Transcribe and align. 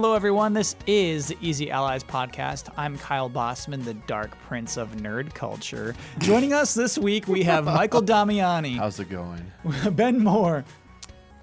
Hello, 0.00 0.14
everyone. 0.14 0.52
This 0.52 0.76
is 0.86 1.26
the 1.26 1.36
Easy 1.40 1.72
Allies 1.72 2.04
podcast. 2.04 2.72
I'm 2.76 2.96
Kyle 2.98 3.28
Bosman, 3.28 3.82
the 3.84 3.94
Dark 3.94 4.30
Prince 4.42 4.76
of 4.76 4.92
Nerd 4.92 5.34
Culture. 5.34 5.92
Joining 6.20 6.52
us 6.52 6.72
this 6.72 6.96
week, 6.96 7.26
we 7.26 7.42
have 7.42 7.64
Michael 7.64 8.02
Damiani, 8.02 8.76
How's 8.76 9.00
it 9.00 9.10
going? 9.10 9.50
Ben 9.90 10.22
Moore, 10.22 10.64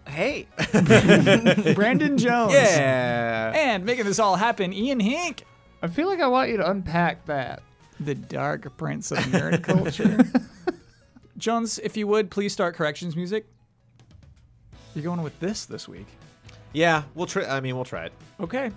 Hey. 0.07 0.47
Brandon 1.75 2.17
Jones, 2.17 2.53
Yeah. 2.53 3.51
and 3.53 3.83
making 3.83 4.05
this 4.05 4.19
all 4.19 4.37
happen, 4.37 4.71
Ian 4.71 5.01
Hinck, 5.01 5.43
I 5.81 5.87
feel 5.89 6.07
like 6.07 6.21
I 6.21 6.27
want 6.27 6.49
you 6.49 6.55
to 6.55 6.71
unpack 6.71 7.25
that. 7.25 7.61
the 7.99 8.15
Dark 8.15 8.77
Prince 8.77 9.11
of 9.11 9.17
Nerd 9.17 9.63
Culture. 9.63 10.23
Jones, 11.37 11.77
if 11.79 11.97
you 11.97 12.07
would, 12.07 12.31
please 12.31 12.53
start 12.53 12.75
corrections 12.75 13.17
music. 13.17 13.47
You're 14.95 15.03
going 15.03 15.21
with 15.23 15.37
this 15.41 15.65
this 15.65 15.89
week. 15.89 16.07
Yeah, 16.75 17.03
we'll 17.15 17.25
try. 17.25 17.45
I 17.45 17.61
mean, 17.61 17.75
we'll 17.75 17.85
try 17.85 18.05
it. 18.05 18.13
Okay. 18.39 18.69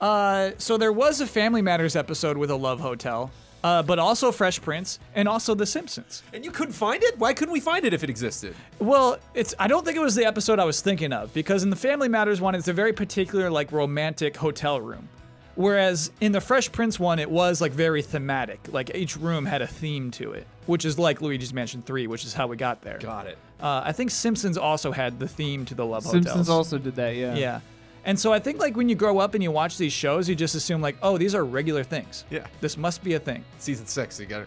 Uh, 0.00 0.50
so 0.58 0.76
there 0.76 0.92
was 0.92 1.20
a 1.20 1.26
Family 1.26 1.62
Matters 1.62 1.96
episode 1.96 2.36
with 2.36 2.50
a 2.50 2.56
Love 2.56 2.80
Hotel, 2.80 3.30
uh, 3.62 3.82
but 3.82 3.98
also 3.98 4.32
Fresh 4.32 4.62
Prince 4.62 4.98
and 5.14 5.28
also 5.28 5.54
The 5.54 5.66
Simpsons. 5.66 6.22
And 6.32 6.44
you 6.44 6.50
couldn't 6.50 6.74
find 6.74 7.02
it? 7.02 7.18
Why 7.18 7.34
couldn't 7.34 7.52
we 7.52 7.60
find 7.60 7.84
it 7.84 7.92
if 7.92 8.02
it 8.02 8.10
existed? 8.10 8.54
Well, 8.78 9.18
it's 9.34 9.54
I 9.58 9.68
don't 9.68 9.84
think 9.84 9.96
it 9.96 10.00
was 10.00 10.14
the 10.14 10.24
episode 10.24 10.58
I 10.58 10.64
was 10.64 10.80
thinking 10.80 11.12
of 11.12 11.32
because 11.34 11.62
in 11.62 11.70
the 11.70 11.76
Family 11.76 12.08
Matters 12.08 12.40
one, 12.40 12.54
it's 12.54 12.68
a 12.68 12.72
very 12.72 12.92
particular 12.92 13.50
like 13.50 13.70
romantic 13.70 14.36
hotel 14.36 14.80
room. 14.80 15.08
Whereas 15.56 16.10
in 16.20 16.32
the 16.32 16.40
Fresh 16.40 16.72
Prince 16.72 17.00
one, 17.00 17.18
it 17.18 17.30
was 17.30 17.60
like 17.60 17.72
very 17.72 18.02
thematic. 18.02 18.60
Like 18.70 18.94
each 18.94 19.16
room 19.16 19.46
had 19.46 19.62
a 19.62 19.66
theme 19.66 20.10
to 20.12 20.32
it, 20.32 20.46
which 20.66 20.84
is 20.84 20.98
like 20.98 21.22
Luigi's 21.22 21.54
Mansion 21.54 21.80
3, 21.80 22.06
which 22.06 22.26
is 22.26 22.34
how 22.34 22.46
we 22.46 22.56
got 22.58 22.82
there. 22.82 22.98
Got 22.98 23.26
it. 23.26 23.38
Uh, 23.60 23.82
I 23.84 23.92
think 23.92 24.10
Simpsons 24.10 24.58
also 24.58 24.92
had 24.92 25.18
the 25.18 25.28
theme 25.28 25.64
to 25.66 25.74
the 25.74 25.84
Love 25.84 26.04
Hotel. 26.04 26.12
Simpsons 26.22 26.48
Hotels. 26.48 26.48
also 26.50 26.78
did 26.78 26.96
that, 26.96 27.16
yeah. 27.16 27.34
Yeah. 27.34 27.60
And 28.04 28.18
so 28.18 28.32
I 28.32 28.38
think 28.38 28.60
like 28.60 28.76
when 28.76 28.88
you 28.88 28.94
grow 28.94 29.18
up 29.18 29.34
and 29.34 29.42
you 29.42 29.50
watch 29.50 29.78
these 29.78 29.92
shows, 29.92 30.28
you 30.28 30.34
just 30.34 30.54
assume 30.54 30.80
like, 30.80 30.96
oh, 31.02 31.18
these 31.18 31.34
are 31.34 31.44
regular 31.44 31.82
things. 31.82 32.24
Yeah. 32.30 32.46
This 32.60 32.76
must 32.76 33.02
be 33.02 33.14
a 33.14 33.18
thing. 33.18 33.44
Season 33.58 33.86
six. 33.86 34.20
You 34.20 34.26
gotta 34.26 34.46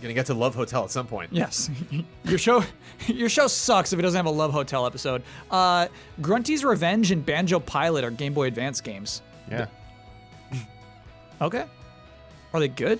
gonna 0.00 0.14
get 0.14 0.26
to 0.26 0.34
Love 0.34 0.54
Hotel 0.54 0.84
at 0.84 0.90
some 0.90 1.06
point. 1.06 1.30
Yes. 1.32 1.68
your 2.24 2.38
show 2.38 2.62
your 3.06 3.28
show 3.28 3.48
sucks 3.48 3.92
if 3.92 3.98
it 3.98 4.02
doesn't 4.02 4.16
have 4.16 4.26
a 4.26 4.30
Love 4.30 4.52
Hotel 4.52 4.86
episode. 4.86 5.22
Uh 5.50 5.88
Grunty's 6.22 6.64
Revenge 6.64 7.10
and 7.10 7.24
Banjo 7.26 7.60
Pilot 7.60 8.02
are 8.04 8.10
Game 8.10 8.32
Boy 8.32 8.46
Advance 8.46 8.80
games. 8.80 9.20
Yeah. 9.50 9.66
Okay. 11.42 11.66
Are 12.54 12.60
they 12.60 12.68
good? 12.68 12.98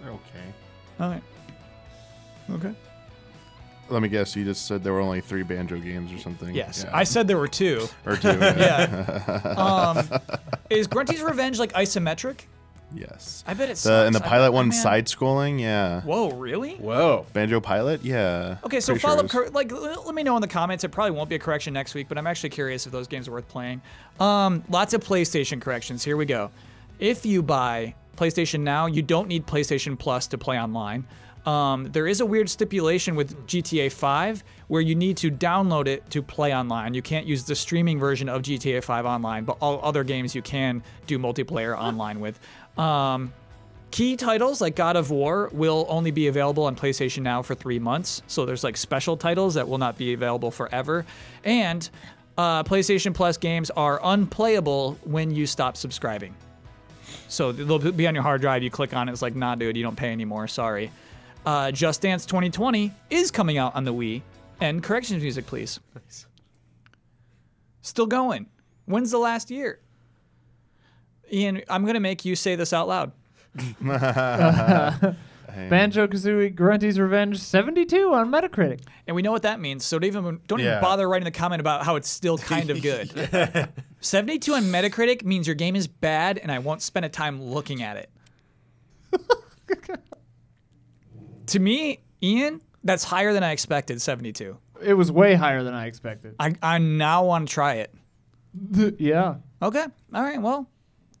They're 0.00 0.12
okay. 0.12 0.54
All 0.98 1.10
right. 1.10 1.22
Okay. 2.52 2.74
Let 3.94 4.02
me 4.02 4.08
guess. 4.08 4.36
You 4.36 4.44
just 4.44 4.66
said 4.66 4.84
there 4.84 4.92
were 4.92 5.00
only 5.00 5.20
three 5.22 5.42
banjo 5.44 5.78
games 5.78 6.12
or 6.12 6.18
something. 6.18 6.54
Yes. 6.54 6.82
Yeah. 6.84 6.90
I 6.94 7.04
said 7.04 7.26
there 7.28 7.38
were 7.38 7.48
two. 7.48 7.88
or 8.04 8.16
two. 8.16 8.28
Yeah. 8.28 8.54
Yeah. 8.58 9.54
um 9.56 10.20
is 10.68 10.86
Grunty's 10.86 11.22
Revenge 11.22 11.58
like 11.58 11.72
isometric? 11.72 12.40
yes. 12.94 13.42
I 13.46 13.54
bet 13.54 13.70
it's 13.70 13.82
The 13.84 14.04
and 14.06 14.14
the 14.14 14.20
pilot 14.20 14.52
one 14.52 14.68
man. 14.68 14.72
side 14.78 15.06
scrolling. 15.06 15.60
Yeah. 15.60 16.00
Whoa, 16.02 16.30
really? 16.30 16.74
Whoa. 16.74 17.26
Banjo 17.32 17.60
pilot. 17.60 18.04
Yeah. 18.04 18.58
Okay, 18.64 18.80
so 18.80 18.92
Pretty 18.92 19.02
follow 19.02 19.18
it 19.20 19.24
up, 19.26 19.30
cor- 19.30 19.48
like, 19.50 19.72
l- 19.72 20.02
let 20.06 20.14
me 20.14 20.22
know 20.22 20.36
in 20.36 20.42
the 20.42 20.48
comments. 20.48 20.84
It 20.84 20.90
probably 20.90 21.10
won't 21.12 21.28
be 21.28 21.34
a 21.36 21.38
correction 21.40 21.72
next 21.74 21.94
week, 21.94 22.08
but 22.08 22.18
I'm 22.18 22.26
actually 22.26 22.50
curious 22.50 22.86
if 22.86 22.92
those 22.92 23.08
games 23.08 23.26
are 23.28 23.32
worth 23.32 23.48
playing. 23.48 23.80
Um, 24.20 24.62
lots 24.68 24.94
of 24.94 25.02
PlayStation 25.02 25.60
corrections. 25.60 26.04
Here 26.04 26.16
we 26.16 26.24
go. 26.24 26.50
If 27.00 27.26
you 27.26 27.42
buy 27.42 27.94
PlayStation 28.16 28.60
Now, 28.60 28.86
you 28.86 29.02
don't 29.02 29.26
need 29.28 29.44
PlayStation 29.46 29.98
Plus 29.98 30.28
to 30.28 30.38
play 30.38 30.58
online. 30.60 31.04
Um, 31.46 31.84
there 31.92 32.06
is 32.06 32.20
a 32.20 32.26
weird 32.26 32.48
stipulation 32.48 33.16
with 33.16 33.46
GTA 33.46 33.92
5 33.92 34.44
where 34.68 34.80
you 34.80 34.94
need 34.94 35.16
to 35.18 35.30
download 35.30 35.86
it 35.86 36.08
to 36.10 36.22
play 36.22 36.54
online. 36.54 36.94
You 36.94 37.02
can't 37.02 37.26
use 37.26 37.44
the 37.44 37.54
streaming 37.54 37.98
version 37.98 38.28
of 38.28 38.42
GTA 38.42 38.82
5 38.82 39.04
online, 39.04 39.44
but 39.44 39.58
all 39.60 39.80
other 39.82 40.04
games 40.04 40.34
you 40.34 40.42
can 40.42 40.82
do 41.06 41.18
multiplayer 41.18 41.76
online 41.76 42.20
with. 42.20 42.40
Um, 42.78 43.32
Key 43.94 44.16
titles 44.16 44.60
like 44.60 44.74
God 44.74 44.96
of 44.96 45.10
War 45.10 45.50
will 45.52 45.86
only 45.88 46.10
be 46.10 46.26
available 46.26 46.64
on 46.64 46.74
PlayStation 46.74 47.22
Now 47.22 47.42
for 47.42 47.54
three 47.54 47.78
months. 47.78 48.22
So 48.26 48.44
there's 48.44 48.64
like 48.64 48.76
special 48.76 49.16
titles 49.16 49.54
that 49.54 49.68
will 49.68 49.78
not 49.78 49.96
be 49.96 50.14
available 50.14 50.50
forever. 50.50 51.06
And 51.44 51.88
uh, 52.36 52.64
PlayStation 52.64 53.14
Plus 53.14 53.36
games 53.36 53.70
are 53.70 54.00
unplayable 54.02 54.98
when 55.04 55.30
you 55.30 55.46
stop 55.46 55.76
subscribing. 55.76 56.34
So 57.28 57.52
they'll 57.52 57.78
be 57.92 58.08
on 58.08 58.14
your 58.14 58.24
hard 58.24 58.40
drive. 58.40 58.64
You 58.64 58.70
click 58.70 58.92
on 58.94 59.08
it, 59.08 59.12
it's 59.12 59.22
like, 59.22 59.36
nah, 59.36 59.54
dude, 59.54 59.76
you 59.76 59.84
don't 59.84 59.94
pay 59.94 60.10
anymore. 60.10 60.48
Sorry. 60.48 60.90
Uh, 61.46 61.70
Just 61.70 62.00
Dance 62.02 62.24
2020 62.26 62.90
is 63.10 63.30
coming 63.30 63.58
out 63.58 63.74
on 63.74 63.84
the 63.84 63.92
Wii. 63.92 64.22
And 64.60 64.82
corrections 64.82 65.22
music, 65.22 65.46
please. 65.46 65.78
Nice. 65.94 66.26
Still 67.82 68.06
going. 68.06 68.46
When's 68.86 69.10
the 69.10 69.18
last 69.18 69.50
year? 69.50 69.80
Ian, 71.32 71.62
I'm 71.68 71.82
going 71.82 71.94
to 71.94 72.00
make 72.00 72.24
you 72.24 72.36
say 72.36 72.54
this 72.56 72.72
out 72.72 72.88
loud. 72.88 73.12
Banjo 75.68 76.06
Kazooie 76.08 76.52
Grunty's 76.54 76.98
Revenge 76.98 77.38
72 77.38 78.12
on 78.12 78.30
Metacritic. 78.30 78.80
And 79.06 79.14
we 79.14 79.22
know 79.22 79.30
what 79.32 79.42
that 79.42 79.60
means. 79.60 79.84
So 79.84 79.98
don't 79.98 80.06
even 80.08 80.40
don't 80.48 80.60
even 80.60 80.72
Yeah. 80.72 80.80
bother 80.80 81.08
writing 81.08 81.24
the 81.24 81.30
comment 81.30 81.60
about 81.60 81.84
how 81.84 81.96
it's 81.96 82.08
still 82.08 82.36
kind 82.38 82.70
of 82.70 82.82
good. 82.82 83.10
72 84.00 84.52
on 84.54 84.64
Metacritic 84.64 85.24
means 85.24 85.46
your 85.46 85.54
game 85.54 85.76
is 85.76 85.86
bad 85.86 86.38
and 86.38 86.50
I 86.50 86.58
won't 86.58 86.82
spend 86.82 87.06
a 87.06 87.08
time 87.08 87.40
looking 87.42 87.82
at 87.82 87.96
it. 87.96 88.10
to 91.46 91.58
me, 91.58 92.00
Ian, 92.22 92.60
that's 92.82 93.04
higher 93.04 93.32
than 93.32 93.42
I 93.42 93.52
expected, 93.52 94.00
72. 94.00 94.56
It 94.82 94.94
was 94.94 95.10
way 95.10 95.34
higher 95.34 95.62
than 95.62 95.74
I 95.74 95.86
expected. 95.86 96.34
I, 96.38 96.54
I 96.62 96.78
now 96.78 97.24
want 97.24 97.48
to 97.48 97.54
try 97.54 97.74
it. 97.74 97.94
yeah. 98.98 99.36
Okay. 99.62 99.84
All 100.12 100.22
right. 100.22 100.40
Well, 100.40 100.68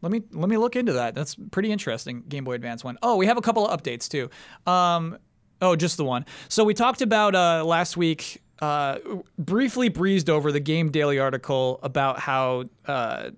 let 0.02 0.12
me 0.12 0.22
let 0.32 0.50
me 0.50 0.58
look 0.58 0.76
into 0.76 0.92
that. 0.94 1.14
That's 1.14 1.34
pretty 1.50 1.72
interesting. 1.72 2.24
Game 2.28 2.44
Boy 2.44 2.52
Advance 2.52 2.84
one. 2.84 2.98
Oh, 3.02 3.16
we 3.16 3.26
have 3.26 3.38
a 3.38 3.40
couple 3.40 3.66
of 3.66 3.80
updates 3.82 4.06
too. 4.08 4.28
Um, 4.70 5.16
oh, 5.62 5.76
just 5.76 5.96
the 5.96 6.04
one. 6.04 6.26
So 6.48 6.62
we 6.62 6.74
talked 6.74 7.00
about 7.00 7.34
uh, 7.34 7.64
last 7.64 7.96
week. 7.96 8.42
Uh, 8.60 8.98
briefly 9.38 9.88
breezed 9.88 10.28
over 10.30 10.52
the 10.52 10.60
Game 10.60 10.90
Daily 10.90 11.18
article 11.18 11.80
about 11.82 12.18
how 12.20 12.64
uh, 12.86 13.30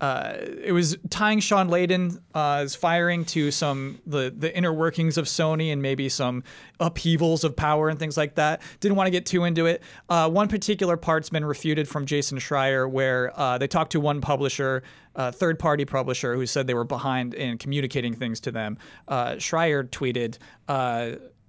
uh, 0.00 0.34
it 0.62 0.72
was 0.72 0.98
tying 1.08 1.40
Shawn 1.40 1.68
Layden 1.68 2.20
uh, 2.34 2.68
firing 2.68 3.24
to 3.26 3.50
some 3.50 3.98
the 4.06 4.32
the 4.36 4.54
inner 4.54 4.72
workings 4.72 5.16
of 5.16 5.24
Sony 5.24 5.72
and 5.72 5.80
maybe 5.80 6.08
some 6.08 6.44
upheavals 6.80 7.44
of 7.44 7.56
power 7.56 7.88
and 7.88 7.98
things 7.98 8.16
like 8.16 8.34
that. 8.34 8.60
Didn't 8.80 8.96
want 8.96 9.06
to 9.06 9.10
get 9.10 9.24
too 9.24 9.44
into 9.44 9.64
it. 9.66 9.82
Uh, 10.08 10.28
one 10.28 10.48
particular 10.48 10.98
part's 10.98 11.30
been 11.30 11.44
refuted 11.44 11.88
from 11.88 12.04
Jason 12.04 12.38
Schreier, 12.38 12.90
where 12.90 13.32
uh, 13.38 13.56
they 13.56 13.66
talked 13.66 13.92
to 13.92 14.00
one 14.00 14.20
publisher, 14.20 14.82
uh, 15.14 15.32
third 15.32 15.58
party 15.58 15.86
publisher, 15.86 16.34
who 16.34 16.44
said 16.44 16.66
they 16.66 16.74
were 16.74 16.84
behind 16.84 17.32
in 17.32 17.56
communicating 17.56 18.14
things 18.14 18.38
to 18.40 18.50
them. 18.50 18.76
Uh, 19.08 19.32
Schreier 19.32 19.88
tweeted. 19.88 20.36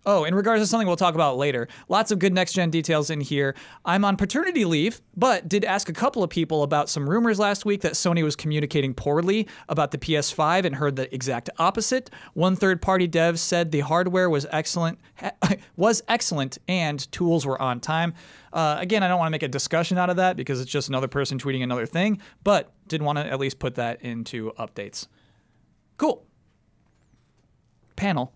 Oh, 0.06 0.24
in 0.24 0.34
regards 0.34 0.64
to 0.64 0.68
something 0.68 0.88
we'll 0.88 0.96
talk 0.96 1.16
about 1.16 1.38
later, 1.38 1.68
lots 1.90 2.12
of 2.12 2.20
good 2.20 2.34
next 2.34 2.54
gen 2.54 2.70
details 2.70 3.10
in 3.10 3.20
here. 3.20 3.56
I'm 3.84 4.06
on 4.06 4.16
paternity 4.16 4.64
leave, 4.64 5.02
but 5.18 5.50
did 5.50 5.66
ask 5.66 5.90
a 5.90 5.94
couple 5.94 6.24
of 6.24 6.30
people 6.30 6.64
about 6.64 6.88
some 6.88 7.10
rumors 7.10 7.40
last 7.40 7.66
week 7.66 7.82
that 7.82 7.94
Sony 7.94 8.24
was 8.24 8.34
communicating 8.34 8.94
poorly 8.94 9.50
about 9.68 9.92
the 9.92 9.98
PS5 9.98 10.64
and 10.64 10.76
heard 10.76 10.96
the 10.96 11.14
exact 11.14 11.50
opposite. 11.60 12.10
One 12.36 12.56
third 12.56 12.82
party 12.82 13.06
dev 13.06 13.38
said 13.38 13.72
the 13.72 13.82
hardware 13.82 14.30
was 14.30 14.46
excellent, 14.50 15.00
was 15.76 16.02
excellent, 16.08 16.58
and 16.70 17.12
tools 17.12 17.46
were 17.46 17.62
on 17.62 17.82
time. 17.82 18.14
Uh, 18.54 18.78
again, 18.80 19.04
I 19.04 19.10
don't 19.10 19.20
want 19.20 19.28
to 19.28 19.32
make 19.32 19.44
a 19.44 19.50
discussion 19.50 19.98
out 19.98 20.10
of 20.10 20.16
that 20.16 20.38
because 20.38 20.62
it's 20.62 20.72
just 20.72 20.88
another 20.88 21.10
person 21.10 21.38
tweeting 21.38 21.64
another 21.64 21.86
thing, 21.86 22.22
but 22.46 22.72
did 22.88 23.02
want 23.02 23.18
to 23.18 23.26
at 23.26 23.40
least 23.40 23.60
put 23.60 23.76
that 23.76 24.02
into 24.02 24.54
updates. 24.58 25.08
Cool. 25.98 26.26
Panel. 27.98 28.34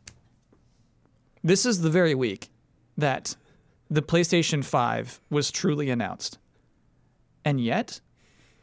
This 1.44 1.66
is 1.66 1.82
the 1.82 1.90
very 1.90 2.16
week 2.16 2.50
that 2.98 3.36
the 3.90 4.02
PlayStation 4.02 4.64
5 4.64 5.22
was 5.30 5.52
truly 5.52 5.90
announced. 5.90 6.38
And 7.44 7.60
yet, 7.60 8.00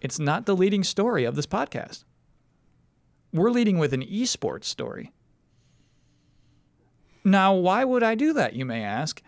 it's 0.01 0.19
not 0.19 0.47
the 0.47 0.57
leading 0.57 0.85
story 0.85 1.25
of 1.25 1.35
this 1.35 1.47
podcast. 1.47 2.05
We're 3.33 3.51
leading 3.51 3.79
with 3.79 3.93
an 3.93 4.03
esports 4.03 4.65
story. 4.65 5.13
Now, 7.25 7.55
why 7.55 7.85
would 7.85 8.03
I 8.03 8.15
do 8.15 8.33
that, 8.35 8.55
you 8.55 8.65
may 8.65 8.83
ask? 8.83 9.21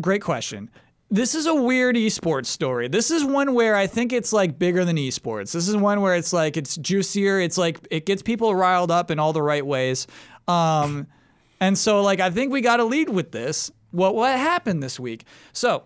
Great 0.00 0.22
question. 0.22 0.70
This 1.10 1.34
is 1.34 1.44
a 1.46 1.54
weird 1.54 1.94
esports 1.94 2.46
story. 2.46 2.88
This 2.88 3.10
is 3.10 3.22
one 3.22 3.52
where 3.52 3.76
I 3.76 3.86
think 3.86 4.14
it's 4.14 4.32
like 4.32 4.58
bigger 4.58 4.84
than 4.84 4.96
esports. 4.96 5.52
This 5.52 5.68
is 5.68 5.76
one 5.76 6.00
where 6.00 6.16
it's 6.16 6.32
like 6.32 6.56
it's 6.56 6.76
juicier. 6.78 7.38
It's 7.38 7.58
like 7.58 7.86
it 7.90 8.06
gets 8.06 8.22
people 8.22 8.54
riled 8.54 8.90
up 8.90 9.10
in 9.10 9.18
all 9.18 9.34
the 9.34 9.42
right 9.42 9.64
ways. 9.64 10.06
Um, 10.48 11.06
and 11.62 11.78
so 11.78 12.02
like 12.02 12.18
I 12.18 12.28
think 12.28 12.52
we 12.52 12.60
got 12.60 12.78
to 12.78 12.84
lead 12.84 13.08
with 13.08 13.30
this. 13.30 13.70
What 13.92 14.14
what 14.16 14.36
happened 14.36 14.82
this 14.82 14.98
week? 14.98 15.24
So 15.52 15.84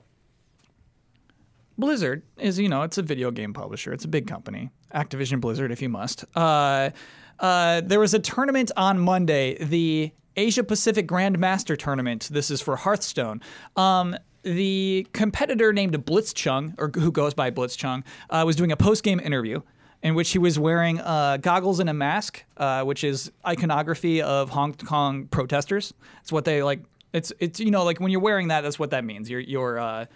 Blizzard 1.77 2.23
is 2.39 2.59
you 2.59 2.69
know 2.69 2.83
it's 2.83 2.97
a 2.97 3.03
video 3.03 3.31
game 3.31 3.53
publisher. 3.53 3.93
It's 3.93 4.05
a 4.05 4.09
big 4.09 4.27
company. 4.27 4.71
Activision 4.95 5.41
Blizzard, 5.41 5.71
if 5.71 5.83
you 5.83 5.91
must. 5.91 6.25
Uh, 6.35 6.91
uh, 7.39 7.83
there 7.83 8.01
was 8.01 8.15
a 8.15 8.19
tournament 8.19 8.71
on 8.79 8.99
Monday, 8.99 9.63
the 9.63 10.13
Asia 10.37 10.65
Pacific 10.65 11.07
Grandmaster 11.07 11.77
Tournament. 11.79 12.31
This 12.33 12.51
is 12.51 12.63
for 12.63 12.77
Hearthstone. 12.77 13.43
Um, 13.77 14.17
the 14.43 15.07
competitor 15.13 15.73
named 15.75 15.93
Blitzchung, 16.07 16.75
or 16.79 16.91
who 16.95 17.13
goes 17.13 17.35
by 17.35 17.51
Blitzchung, 17.51 18.05
uh, 18.31 18.45
was 18.47 18.57
doing 18.57 18.73
a 18.73 18.77
post 18.77 19.03
game 19.03 19.21
interview 19.21 19.61
in 20.07 20.15
which 20.15 20.31
he 20.31 20.39
was 20.39 20.57
wearing 20.57 21.01
uh, 21.01 21.37
goggles 21.39 21.81
and 21.81 21.91
a 21.91 21.93
mask, 21.93 22.45
uh, 22.59 22.85
which 22.85 23.03
is 23.03 23.33
iconography 23.45 24.23
of 24.23 24.51
Hong 24.51 24.73
Kong 24.73 25.27
protesters. 25.27 25.93
It's 26.21 26.31
what 26.31 26.45
they 26.45 26.63
like. 26.63 26.79
It's 27.13 27.33
it's 27.41 27.59
you 27.59 27.73
know 27.73 27.83
like 27.83 27.99
when 27.99 28.13
you're 28.13 28.21
wearing 28.21 28.47
that, 28.49 28.61
that's 28.61 28.79
what 28.79 28.91
that 28.91 29.05
means. 29.05 29.29
You're 29.29 29.41
you're 29.41 29.81
uh, 29.81 30.07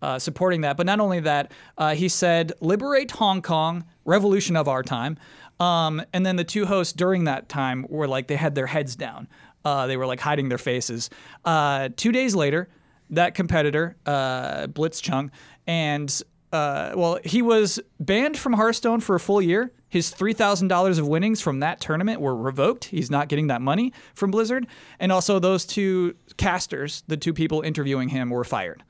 uh, 0.00 0.18
supporting 0.18 0.62
that. 0.62 0.78
But 0.78 0.86
not 0.86 0.98
only 0.98 1.20
that, 1.20 1.52
uh, 1.76 1.94
he 1.94 2.08
said, 2.08 2.54
"Liberate 2.62 3.10
Hong 3.10 3.42
Kong, 3.42 3.84
revolution 4.06 4.56
of 4.56 4.66
our 4.66 4.82
time." 4.82 5.18
Um, 5.60 6.02
and 6.14 6.24
then 6.24 6.36
the 6.36 6.44
two 6.44 6.64
hosts 6.64 6.94
during 6.94 7.24
that 7.24 7.50
time 7.50 7.84
were 7.90 8.08
like 8.08 8.28
they 8.28 8.36
had 8.36 8.54
their 8.54 8.66
heads 8.66 8.96
down. 8.96 9.28
Uh, 9.62 9.86
they 9.86 9.98
were 9.98 10.06
like 10.06 10.20
hiding 10.20 10.48
their 10.48 10.56
faces. 10.56 11.10
Two 11.44 12.12
days 12.12 12.34
later, 12.34 12.70
that 13.10 13.34
competitor, 13.34 13.96
uh, 14.06 14.68
Blitzchung, 14.68 15.30
and 15.66 16.22
uh, 16.54 16.92
well, 16.94 17.18
he 17.24 17.42
was 17.42 17.80
banned 17.98 18.38
from 18.38 18.52
Hearthstone 18.52 19.00
for 19.00 19.16
a 19.16 19.20
full 19.20 19.42
year. 19.42 19.72
His 19.88 20.12
$3,000 20.12 20.98
of 21.00 21.08
winnings 21.08 21.40
from 21.40 21.58
that 21.60 21.80
tournament 21.80 22.20
were 22.20 22.36
revoked. 22.36 22.84
He's 22.84 23.10
not 23.10 23.28
getting 23.28 23.48
that 23.48 23.60
money 23.60 23.92
from 24.14 24.30
Blizzard. 24.30 24.68
And 25.00 25.10
also, 25.10 25.40
those 25.40 25.66
two 25.66 26.14
casters, 26.36 27.02
the 27.08 27.16
two 27.16 27.32
people 27.32 27.62
interviewing 27.62 28.08
him, 28.08 28.30
were 28.30 28.44
fired. 28.44 28.84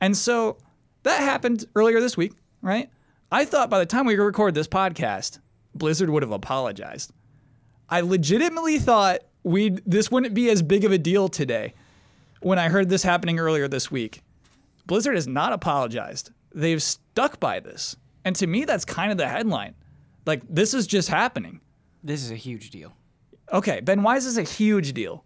And 0.00 0.16
so 0.16 0.56
that 1.02 1.20
happened 1.20 1.66
earlier 1.76 2.00
this 2.00 2.16
week, 2.16 2.32
right? 2.62 2.88
I 3.30 3.44
thought 3.44 3.68
by 3.68 3.78
the 3.78 3.86
time 3.86 4.06
we 4.06 4.16
record 4.16 4.54
this 4.54 4.68
podcast, 4.68 5.40
Blizzard 5.74 6.08
would 6.08 6.22
have 6.22 6.32
apologized. 6.32 7.12
I 7.90 8.00
legitimately 8.00 8.78
thought 8.78 9.20
we 9.42 9.70
this 9.84 10.10
wouldn't 10.10 10.32
be 10.32 10.48
as 10.48 10.62
big 10.62 10.84
of 10.84 10.92
a 10.92 10.98
deal 10.98 11.28
today 11.28 11.74
when 12.40 12.58
I 12.58 12.70
heard 12.70 12.88
this 12.88 13.02
happening 13.02 13.38
earlier 13.38 13.68
this 13.68 13.90
week. 13.90 14.22
Blizzard 14.86 15.14
has 15.14 15.26
not 15.26 15.52
apologized. 15.52 16.30
They've 16.54 16.82
stuck 16.82 17.40
by 17.40 17.60
this. 17.60 17.96
And 18.24 18.36
to 18.36 18.46
me 18.46 18.64
that's 18.64 18.84
kind 18.84 19.12
of 19.12 19.18
the 19.18 19.28
headline. 19.28 19.74
Like 20.26 20.42
this 20.48 20.74
is 20.74 20.86
just 20.86 21.08
happening. 21.08 21.60
This 22.02 22.22
is 22.22 22.30
a 22.30 22.36
huge 22.36 22.70
deal. 22.70 22.96
Okay, 23.52 23.80
Ben, 23.80 24.02
why 24.02 24.16
is 24.16 24.24
this 24.24 24.36
a 24.36 24.48
huge 24.50 24.92
deal? 24.92 25.24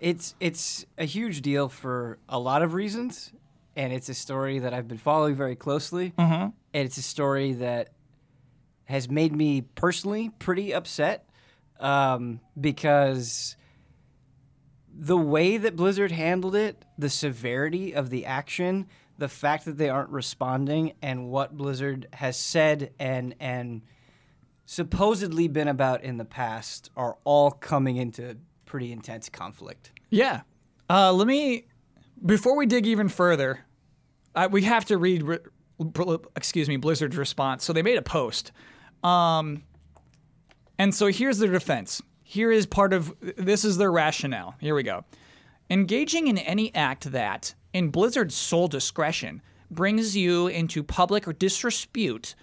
It's 0.00 0.34
it's 0.40 0.86
a 0.96 1.04
huge 1.04 1.42
deal 1.42 1.68
for 1.68 2.18
a 2.28 2.38
lot 2.38 2.62
of 2.62 2.72
reasons, 2.72 3.32
and 3.76 3.92
it's 3.92 4.08
a 4.08 4.14
story 4.14 4.60
that 4.60 4.72
I've 4.72 4.88
been 4.88 4.98
following 4.98 5.34
very 5.34 5.56
closely. 5.56 6.12
Mm-hmm. 6.18 6.42
And 6.42 6.54
it's 6.72 6.96
a 6.96 7.02
story 7.02 7.52
that 7.54 7.90
has 8.84 9.10
made 9.10 9.34
me 9.34 9.60
personally 9.60 10.30
pretty 10.38 10.72
upset 10.72 11.28
um, 11.78 12.40
because 12.58 13.56
the 15.00 15.16
way 15.16 15.56
that 15.56 15.76
Blizzard 15.76 16.12
handled 16.12 16.54
it, 16.54 16.84
the 16.98 17.08
severity 17.08 17.94
of 17.94 18.10
the 18.10 18.26
action, 18.26 18.86
the 19.16 19.28
fact 19.28 19.64
that 19.64 19.78
they 19.78 19.88
aren't 19.88 20.10
responding, 20.10 20.92
and 21.00 21.30
what 21.30 21.56
Blizzard 21.56 22.06
has 22.12 22.36
said 22.36 22.92
and 22.98 23.34
and 23.40 23.80
supposedly 24.66 25.48
been 25.48 25.68
about 25.68 26.04
in 26.04 26.18
the 26.18 26.24
past 26.24 26.90
are 26.96 27.16
all 27.24 27.50
coming 27.50 27.96
into 27.96 28.36
pretty 28.66 28.92
intense 28.92 29.30
conflict. 29.30 29.90
Yeah. 30.10 30.42
Uh, 30.88 31.12
let 31.12 31.26
me, 31.26 31.64
before 32.24 32.56
we 32.56 32.66
dig 32.66 32.86
even 32.86 33.08
further, 33.08 33.64
we 34.50 34.62
have 34.62 34.84
to 34.84 34.98
read, 34.98 35.22
re- 35.22 35.38
excuse 36.36 36.68
me, 36.68 36.76
Blizzard's 36.76 37.16
response. 37.16 37.64
So 37.64 37.72
they 37.72 37.82
made 37.82 37.98
a 37.98 38.02
post. 38.02 38.52
Um, 39.02 39.64
and 40.78 40.94
so 40.94 41.06
here's 41.06 41.38
their 41.38 41.50
defense. 41.50 42.00
Here 42.30 42.52
is 42.52 42.64
part 42.64 42.92
of, 42.92 43.12
this 43.20 43.64
is 43.64 43.76
their 43.76 43.90
rationale. 43.90 44.54
Here 44.60 44.76
we 44.76 44.84
go. 44.84 45.04
Engaging 45.68 46.28
in 46.28 46.38
any 46.38 46.72
act 46.76 47.10
that, 47.10 47.56
in 47.72 47.90
Blizzard's 47.90 48.36
sole 48.36 48.68
discretion, 48.68 49.42
brings 49.68 50.16
you 50.16 50.46
into 50.46 50.84
public 50.84 51.26
or 51.26 51.32
disrepute, 51.32 52.36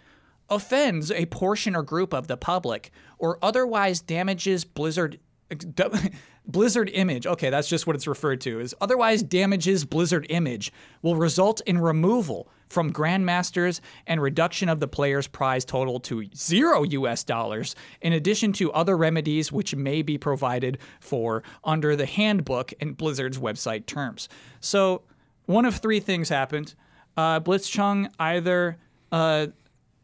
offends 0.50 1.10
a 1.10 1.25
portion 1.28 1.74
or 1.74 1.84
group 1.84 2.13
of 2.13 2.28
the 2.28 2.36
public, 2.36 2.92
or 3.18 3.39
otherwise 3.42 4.01
damages 4.01 4.66
Blizzard 4.66 5.19
Blizzard 6.48 6.90
image. 6.94 7.28
Okay, 7.28 7.50
that's 7.50 7.68
just 7.68 7.88
what 7.88 7.96
it's 7.96 8.08
referred 8.08 8.42
to. 8.42 8.60
Is 8.60 8.76
otherwise 8.80 9.24
damages 9.24 9.86
Blizzard 9.86 10.26
image 10.30 10.72
will 11.02 11.16
result 11.16 11.62
in 11.66 11.78
removal 11.78 12.50
from 12.70 12.92
grandmasters 12.92 13.80
and 14.06 14.22
reduction 14.22 14.70
of 14.70 14.80
the 14.80 14.88
player's 14.88 15.28
prize 15.28 15.64
total 15.64 16.00
to 16.02 16.26
0 16.36 16.84
US 16.84 17.24
dollars 17.24 17.76
in 18.02 18.14
addition 18.14 18.52
to 18.54 18.72
other 18.74 18.98
remedies 18.98 19.52
which 19.52 19.76
may 19.76 20.02
be 20.02 20.18
provided 20.18 20.78
for 21.00 21.44
under 21.64 21.96
the 21.96 22.06
handbook 22.06 22.74
and 22.80 22.98
Blizzard's 22.98 23.40
website 23.40 23.86
terms. 23.86 24.30
So, 24.60 25.04
one 25.46 25.66
of 25.66 25.78
three 25.78 26.02
things 26.02 26.28
happened. 26.28 26.76
Uh, 27.16 27.40
Blitzchung 27.40 28.12
either 28.20 28.78
uh, 29.14 29.48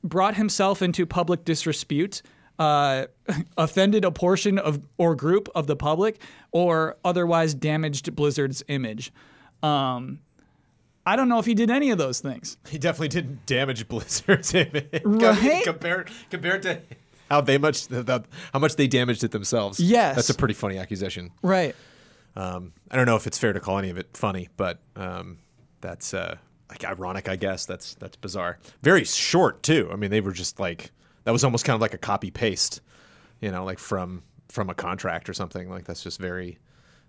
brought 0.04 0.36
himself 0.36 0.82
into 0.82 1.06
public 1.06 1.46
disrepute, 1.46 2.22
uh, 2.60 3.06
offended 3.58 4.06
a 4.06 4.12
portion 4.12 4.58
of 4.58 4.86
or 4.98 5.16
group 5.16 5.50
of 5.56 5.68
the 5.68 5.76
public, 5.76 6.20
or 6.52 6.98
otherwise 7.04 7.54
damaged 7.54 8.16
Blizzard's 8.16 8.64
image. 8.68 9.12
Um, 9.62 10.20
I 11.06 11.16
don't 11.16 11.28
know 11.30 11.40
if 11.40 11.46
he 11.46 11.54
did 11.54 11.70
any 11.70 11.90
of 11.92 11.98
those 11.98 12.20
things. 12.22 12.58
He 12.70 12.78
definitely 12.78 13.10
didn't 13.10 13.46
damage 13.46 13.88
Blizzard's 13.90 14.54
image 14.54 15.02
Right? 15.04 15.64
compared 15.64 16.10
compared 16.30 16.64
to 16.64 16.82
how 17.30 17.42
they 17.42 17.58
much 17.58 17.88
the, 17.88 18.04
the- 18.04 18.24
how 18.54 18.60
much 18.60 18.76
they 18.76 18.88
damaged 18.88 19.24
it 19.24 19.32
themselves. 19.32 19.80
Yes. 19.80 20.16
that's 20.16 20.30
a 20.30 20.34
pretty 20.36 20.54
funny 20.54 20.78
accusation. 20.78 21.32
Right. 21.42 21.76
Um, 22.36 22.74
I 22.90 22.96
don't 22.96 23.06
know 23.06 23.16
if 23.16 23.28
it's 23.28 23.38
fair 23.38 23.54
to 23.54 23.60
call 23.60 23.78
any 23.78 23.90
of 23.90 23.98
it 23.98 24.16
funny, 24.18 24.50
but 24.58 24.80
um, 24.96 25.38
that's 25.82 26.14
uh, 26.14 26.38
like 26.70 26.84
ironic, 26.84 27.30
I 27.30 27.36
guess. 27.36 27.66
That's 27.66 27.94
that's 27.96 28.16
bizarre. 28.18 28.60
Very 28.82 29.04
short 29.04 29.62
too. 29.64 29.90
I 29.92 29.96
mean, 29.98 30.10
they 30.10 30.22
were 30.22 30.32
just 30.32 30.60
like 30.60 30.92
that 31.24 31.32
was 31.32 31.44
almost 31.44 31.66
kind 31.66 31.76
of 31.76 31.82
like 31.82 31.94
a 31.94 31.98
copy 31.98 32.32
paste, 32.32 32.82
you 33.42 33.52
know, 33.52 33.64
like 33.66 33.80
from 33.80 34.24
from 34.50 34.70
a 34.70 34.76
contract 34.76 35.30
or 35.30 35.34
something. 35.34 35.70
Like 35.70 35.86
that's 35.86 36.04
just 36.04 36.20
very 36.20 36.58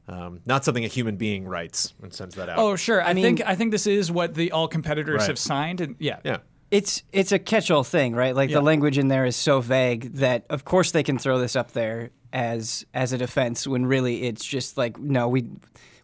um, 0.08 0.40
not 0.46 0.64
something 0.64 0.84
a 0.84 0.88
human 0.88 1.16
being 1.16 1.46
writes 1.46 1.94
and 2.02 2.12
sends 2.12 2.34
that 2.34 2.48
out. 2.48 2.58
Oh, 2.58 2.76
sure. 2.76 3.02
I, 3.02 3.14
mean- 3.14 3.24
think 3.24 3.42
I 3.46 3.54
think 3.54 3.70
this 3.70 3.86
is 3.86 4.10
what 4.12 4.34
the 4.34 4.52
all 4.52 4.68
competitors 4.68 5.20
Right. 5.20 5.28
have 5.28 5.38
signed, 5.38 5.80
and 5.80 5.96
yeah, 5.98 6.18
yeah. 6.24 6.38
It's 6.70 7.02
it's 7.12 7.30
a 7.30 7.38
catch-all 7.38 7.84
thing, 7.84 8.14
right? 8.14 8.34
Like 8.34 8.50
Yeah. 8.50 8.56
the 8.56 8.62
language 8.62 8.98
in 8.98 9.08
there 9.08 9.24
is 9.26 9.36
so 9.36 9.60
vague 9.60 10.14
that 10.14 10.44
of 10.50 10.64
course 10.64 10.90
they 10.90 11.02
can 11.02 11.18
throw 11.18 11.38
this 11.38 11.54
up 11.56 11.70
there 11.72 12.10
as 12.32 12.84
as 12.94 13.12
a 13.12 13.18
defense 13.18 13.66
when 13.66 13.86
really 13.86 14.24
it's 14.24 14.44
just 14.44 14.76
like 14.76 14.98
no, 14.98 15.28
we 15.28 15.46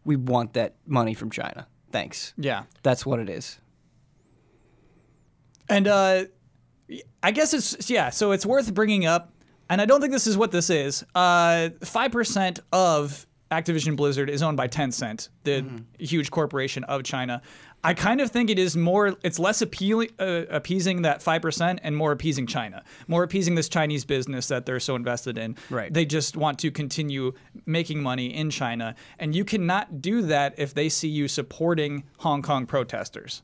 we 0.05 0.17
want 0.17 0.53
that 0.55 0.77
money 0.87 1.13
from 1.15 1.31
China. 1.31 1.67
Thanks. 1.91 2.35
yeah. 2.37 2.65
That's 2.85 3.05
what 3.05 3.19
it 3.19 3.29
is. 3.29 3.59
And 5.69 5.87
uh, 5.89 6.25
I 7.23 7.31
guess 7.31 7.55
it's 7.55 7.91
yeah. 7.91 8.11
So 8.11 8.33
it's 8.33 8.47
worth 8.47 8.73
bringing 8.75 9.07
up, 9.07 9.33
and 9.69 9.81
I 9.81 9.85
don't 9.87 10.01
think 10.01 10.13
this 10.13 10.27
is 10.27 10.37
what 10.37 10.53
this 10.53 10.71
is. 10.71 11.05
Uh, 11.15 11.71
Five 11.85 12.13
percent 12.13 12.61
of 12.73 13.27
Activision 13.51 13.97
Blizzard 13.97 14.31
is 14.31 14.43
owned 14.43 14.57
by 14.57 14.69
Tencent, 14.69 15.29
the 15.45 15.65
huge 15.99 16.31
corporation 16.31 16.85
of 16.85 17.03
China. 17.03 17.43
I 17.83 17.95
kind 17.95 18.21
of 18.21 18.31
think 18.31 18.51
it 18.51 18.59
is 18.59 18.77
more. 18.77 19.17
It's 19.23 19.39
less 19.39 19.63
appealing, 19.63 20.11
uh, 20.19 20.43
appeasing 20.51 21.03
that 21.03 21.23
five 21.23 21.41
percent, 21.41 21.81
and 21.83 21.97
more 21.97 22.13
appeasing 22.13 22.47
China, 22.47 22.85
more 23.09 23.23
appeasing 23.23 23.55
this 23.55 23.69
Chinese 23.71 24.05
business 24.05 24.49
that 24.49 24.67
they're 24.67 24.81
so 24.81 24.97
invested 24.97 25.39
in. 25.39 25.57
Right. 25.71 25.93
They 25.93 26.05
just 26.05 26.37
want 26.37 26.59
to 26.59 26.71
continue 26.71 27.33
making 27.65 28.03
money 28.03 28.35
in 28.35 28.51
China, 28.51 28.95
and 29.19 29.35
you 29.35 29.45
cannot 29.45 30.03
do 30.03 30.23
that 30.23 30.55
if 30.59 30.75
they 30.75 30.91
see 30.91 31.09
you 31.09 31.27
supporting 31.27 32.05
Hong 32.19 32.43
Kong 32.43 32.67
protesters. 32.67 33.43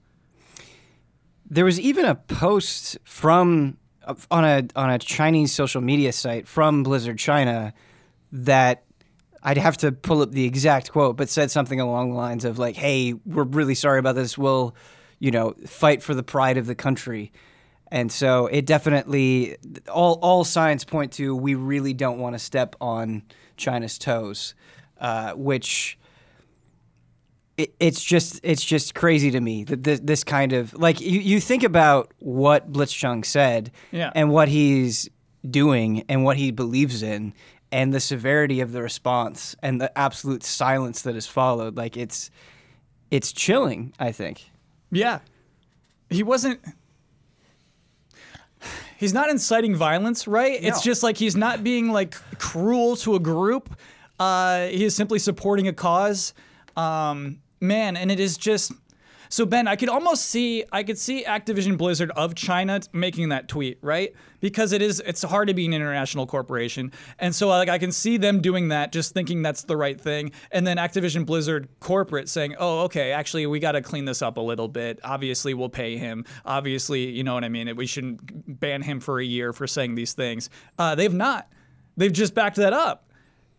There 1.49 1.65
was 1.65 1.79
even 1.81 2.05
a 2.05 2.15
post 2.15 2.99
from 3.05 3.77
on 4.31 4.45
a 4.45 4.67
on 4.75 4.91
a 4.91 4.99
Chinese 4.99 5.53
social 5.53 5.81
media 5.81 6.13
site 6.13 6.47
from 6.47 6.83
Blizzard 6.83 7.19
China 7.19 7.73
that 8.33 8.85
I'd 9.43 9.59
have 9.59 9.77
to 9.79 9.93
pull 9.93 10.23
up 10.23 10.33
the 10.33 10.45
exact 10.45 10.91
quote, 10.91 11.17
but 11.17 11.29
said 11.29 11.51
something 11.51 11.81
along 11.81 12.11
the 12.11 12.17
lines 12.17 12.45
of 12.45 12.59
like, 12.59 12.77
"Hey, 12.77 13.15
we're 13.25 13.45
really 13.45 13.75
sorry 13.75 13.99
about 13.99 14.17
this. 14.17 14.37
We'll, 14.37 14.75
you 15.19 15.31
know, 15.31 15.55
fight 15.67 16.03
for 16.03 16.15
the 16.15 16.23
pride 16.23 16.57
of 16.57 16.67
the 16.67 16.75
country." 16.75 17.33
And 17.93 18.11
so 18.11 18.47
it 18.47 18.67
definitely 18.67 19.57
all 19.89 20.19
all 20.23 20.45
signs 20.45 20.85
point 20.85 21.13
to 21.13 21.35
we 21.35 21.55
really 21.55 21.95
don't 21.95 22.19
want 22.19 22.35
to 22.35 22.39
step 22.41 22.75
on 22.81 23.23
China's 23.57 23.99
toes, 23.99 24.55
uh, 25.01 25.33
which 25.35 25.99
it, 27.59 27.75
it's 27.81 28.03
just 28.03 28.41
it's 28.43 28.65
just 28.65 28.95
crazy 28.95 29.31
to 29.31 29.41
me 29.41 29.65
that 29.65 29.83
this, 29.83 30.01
this 30.01 30.25
kind 30.25 30.53
of 30.53 30.75
like 30.75 31.01
you, 31.01 31.21
you 31.21 31.41
think 31.41 31.63
about 31.63 32.13
what 32.19 32.71
Blitzchung 32.73 33.25
said 33.25 33.71
Yeah. 33.93 34.11
and 34.15 34.31
what 34.31 34.49
he's 34.49 35.09
doing 35.49 36.05
and 36.09 36.25
what 36.25 36.37
he 36.37 36.51
believes 36.51 37.03
in 37.03 37.33
and 37.73 37.93
the 37.95 38.01
severity 38.01 38.61
of 38.61 38.73
the 38.73 38.83
response 38.83 39.57
and 39.63 39.81
the 39.81 39.97
absolute 39.99 40.43
silence 40.45 41.03
that 41.03 41.15
has 41.15 41.27
followed 41.27 41.77
like 41.77 41.97
it's 41.97 42.31
it's 43.11 43.33
chilling 43.33 43.93
I 43.99 44.13
think 44.13 44.51
Yeah. 44.91 45.21
He 46.11 46.23
wasn't 46.23 46.61
He's 48.99 49.13
not 49.13 49.29
inciting 49.29 49.75
violence, 49.77 50.27
right? 50.27 50.59
It's 50.63 50.81
just 50.81 51.03
like 51.03 51.19
he's 51.19 51.37
not 51.37 51.63
being 51.63 51.93
like 51.93 52.15
cruel 52.39 52.97
to 52.97 53.15
a 53.15 53.21
group. 53.21 53.77
Uh, 54.19 54.69
he 54.69 54.85
is 54.85 54.97
simply 54.97 55.19
supporting 55.19 55.69
a 55.69 55.73
cause. 55.75 56.33
Um, 56.79 57.41
man, 57.61 57.97
and 57.97 58.11
it 58.11 58.21
is 58.21 58.37
just. 58.37 58.73
So 59.29 59.45
Ben, 59.45 59.67
I 59.67 59.75
could 59.75 59.89
almost 59.89 60.27
see 60.27 60.65
I 60.71 60.85
could 60.85 60.97
see 60.97 61.25
Activision 61.25 61.77
Blizzard 61.77 62.13
of 62.13 62.37
China 62.37 62.81
making 62.93 63.31
that 63.31 63.49
tweet, 63.49 63.77
right? 63.83 64.15
Because 64.39 64.71
it 64.71 64.81
is 64.81 65.03
it's 65.05 65.23
hard 65.25 65.49
to 65.49 65.55
be 65.55 65.67
an 65.67 65.75
international 65.75 66.29
corporation. 66.29 66.93
And 67.19 67.35
so 67.35 67.49
like 67.49 67.69
I 67.69 67.79
can 67.79 67.91
see 67.91 68.19
them 68.19 68.41
doing 68.41 68.69
that 68.69 68.93
just 68.93 69.15
thinking 69.15 69.43
that's 69.43 69.65
the 69.65 69.77
right 69.77 70.01
thing 70.01 70.31
and 70.53 70.65
then 70.65 70.77
Activision 70.77 71.27
Blizzard 71.27 71.69
corporate 71.81 72.29
saying, 72.29 72.55
"Oh, 72.61 72.85
okay, 72.85 73.11
actually 73.11 73.47
we 73.47 73.59
got 73.59 73.73
to 73.73 73.83
clean 73.83 74.05
this 74.05 74.23
up 74.23 74.37
a 74.37 74.41
little 74.41 74.69
bit. 74.69 75.01
Obviously 75.03 75.55
we'll 75.55 75.71
pay 75.71 75.97
him. 75.97 76.25
Obviously, 76.45 77.11
you 77.11 77.25
know 77.25 77.35
what 77.35 77.43
I 77.43 77.49
mean? 77.49 77.75
We 77.75 77.87
shouldn't 77.87 78.61
ban 78.61 78.81
him 78.81 79.01
for 79.01 79.19
a 79.19 79.25
year 79.25 79.53
for 79.53 79.67
saying 79.67 79.97
these 79.97 80.13
things." 80.13 80.51
Uh, 80.79 80.95
they've 80.95 81.13
not. 81.13 81.49
They've 81.97 82.13
just 82.13 82.33
backed 82.33 82.57
that 82.57 82.73
up 82.73 83.07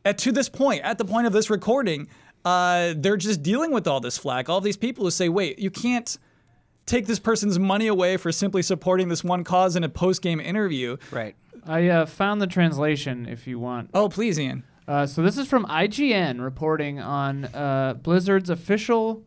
at 0.07 0.17
to 0.19 0.31
this 0.31 0.47
point, 0.47 0.81
at 0.83 0.97
the 0.97 1.05
point 1.05 1.27
of 1.27 1.33
this 1.33 1.49
recording, 1.49 2.07
uh, 2.47 2.93
they're 2.95 3.17
just 3.17 3.43
dealing 3.43 3.71
with 3.71 3.87
all 3.87 3.99
this 3.99 4.17
flack. 4.17 4.47
All 4.47 4.61
these 4.61 4.77
people 4.77 5.03
who 5.03 5.11
say, 5.11 5.27
"Wait, 5.27 5.59
you 5.59 5.69
can't 5.69 6.17
take 6.85 7.05
this 7.05 7.19
person's 7.19 7.59
money 7.59 7.87
away 7.87 8.15
for 8.15 8.31
simply 8.31 8.61
supporting 8.61 9.09
this 9.09 9.21
one 9.23 9.43
cause 9.43 9.75
in 9.75 9.83
a 9.83 9.89
post-game 9.89 10.39
interview." 10.39 10.95
Right. 11.11 11.35
I 11.65 11.89
uh, 11.89 12.05
found 12.05 12.41
the 12.41 12.47
translation 12.47 13.27
if 13.27 13.47
you 13.47 13.59
want. 13.59 13.89
Oh, 13.93 14.07
please, 14.07 14.39
Ian. 14.39 14.63
Uh, 14.87 15.05
so 15.05 15.21
this 15.21 15.37
is 15.37 15.47
from 15.47 15.65
IGN 15.65 16.41
reporting 16.41 16.99
on 16.99 17.45
uh, 17.45 17.95
Blizzard's 18.01 18.49
official 18.49 19.25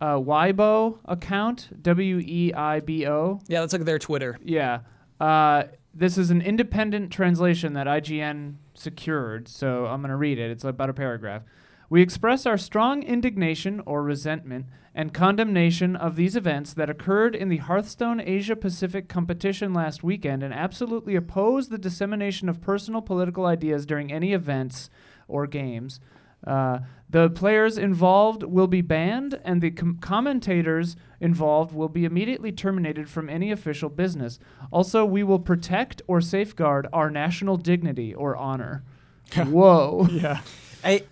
uh, 0.00 0.16
Weibo 0.16 0.98
account, 1.04 1.68
W 1.80 2.18
E 2.18 2.52
I 2.52 2.80
B 2.80 3.06
O. 3.06 3.40
Yeah, 3.46 3.60
let's 3.60 3.72
look 3.72 3.82
at 3.82 3.86
their 3.86 4.00
Twitter. 4.00 4.40
Yeah. 4.42 4.80
Uh, 5.20 5.64
this 5.94 6.18
is 6.18 6.32
an 6.32 6.42
independent 6.42 7.12
translation 7.12 7.74
that 7.74 7.86
IGN 7.86 8.56
secured, 8.74 9.46
so 9.46 9.86
I'm 9.86 10.00
going 10.00 10.10
to 10.10 10.16
read 10.16 10.40
it. 10.40 10.50
It's 10.50 10.64
about 10.64 10.90
a 10.90 10.94
paragraph. 10.94 11.42
We 11.88 12.02
express 12.02 12.46
our 12.46 12.58
strong 12.58 13.02
indignation 13.02 13.80
or 13.86 14.02
resentment 14.02 14.66
and 14.94 15.12
condemnation 15.12 15.94
of 15.94 16.16
these 16.16 16.36
events 16.36 16.72
that 16.74 16.90
occurred 16.90 17.36
in 17.36 17.48
the 17.48 17.58
Hearthstone 17.58 18.20
Asia 18.20 18.56
Pacific 18.56 19.08
competition 19.08 19.74
last 19.74 20.02
weekend 20.02 20.42
and 20.42 20.54
absolutely 20.54 21.14
oppose 21.14 21.68
the 21.68 21.78
dissemination 21.78 22.48
of 22.48 22.62
personal 22.62 23.02
political 23.02 23.46
ideas 23.46 23.86
during 23.86 24.10
any 24.10 24.32
events 24.32 24.88
or 25.28 25.46
games. 25.46 26.00
Uh, 26.46 26.78
the 27.08 27.28
players 27.30 27.76
involved 27.78 28.42
will 28.42 28.66
be 28.66 28.80
banned, 28.80 29.40
and 29.44 29.60
the 29.60 29.70
com- 29.70 29.98
commentators 30.00 30.96
involved 31.20 31.74
will 31.74 31.88
be 31.88 32.04
immediately 32.04 32.52
terminated 32.52 33.08
from 33.08 33.28
any 33.28 33.50
official 33.50 33.88
business. 33.88 34.38
Also, 34.70 35.04
we 35.04 35.22
will 35.22 35.38
protect 35.38 36.02
or 36.06 36.20
safeguard 36.20 36.86
our 36.92 37.10
national 37.10 37.56
dignity 37.56 38.14
or 38.14 38.36
honor. 38.36 38.82
Whoa. 39.34 40.08
Yeah. 40.10 40.40
I, 40.84 41.02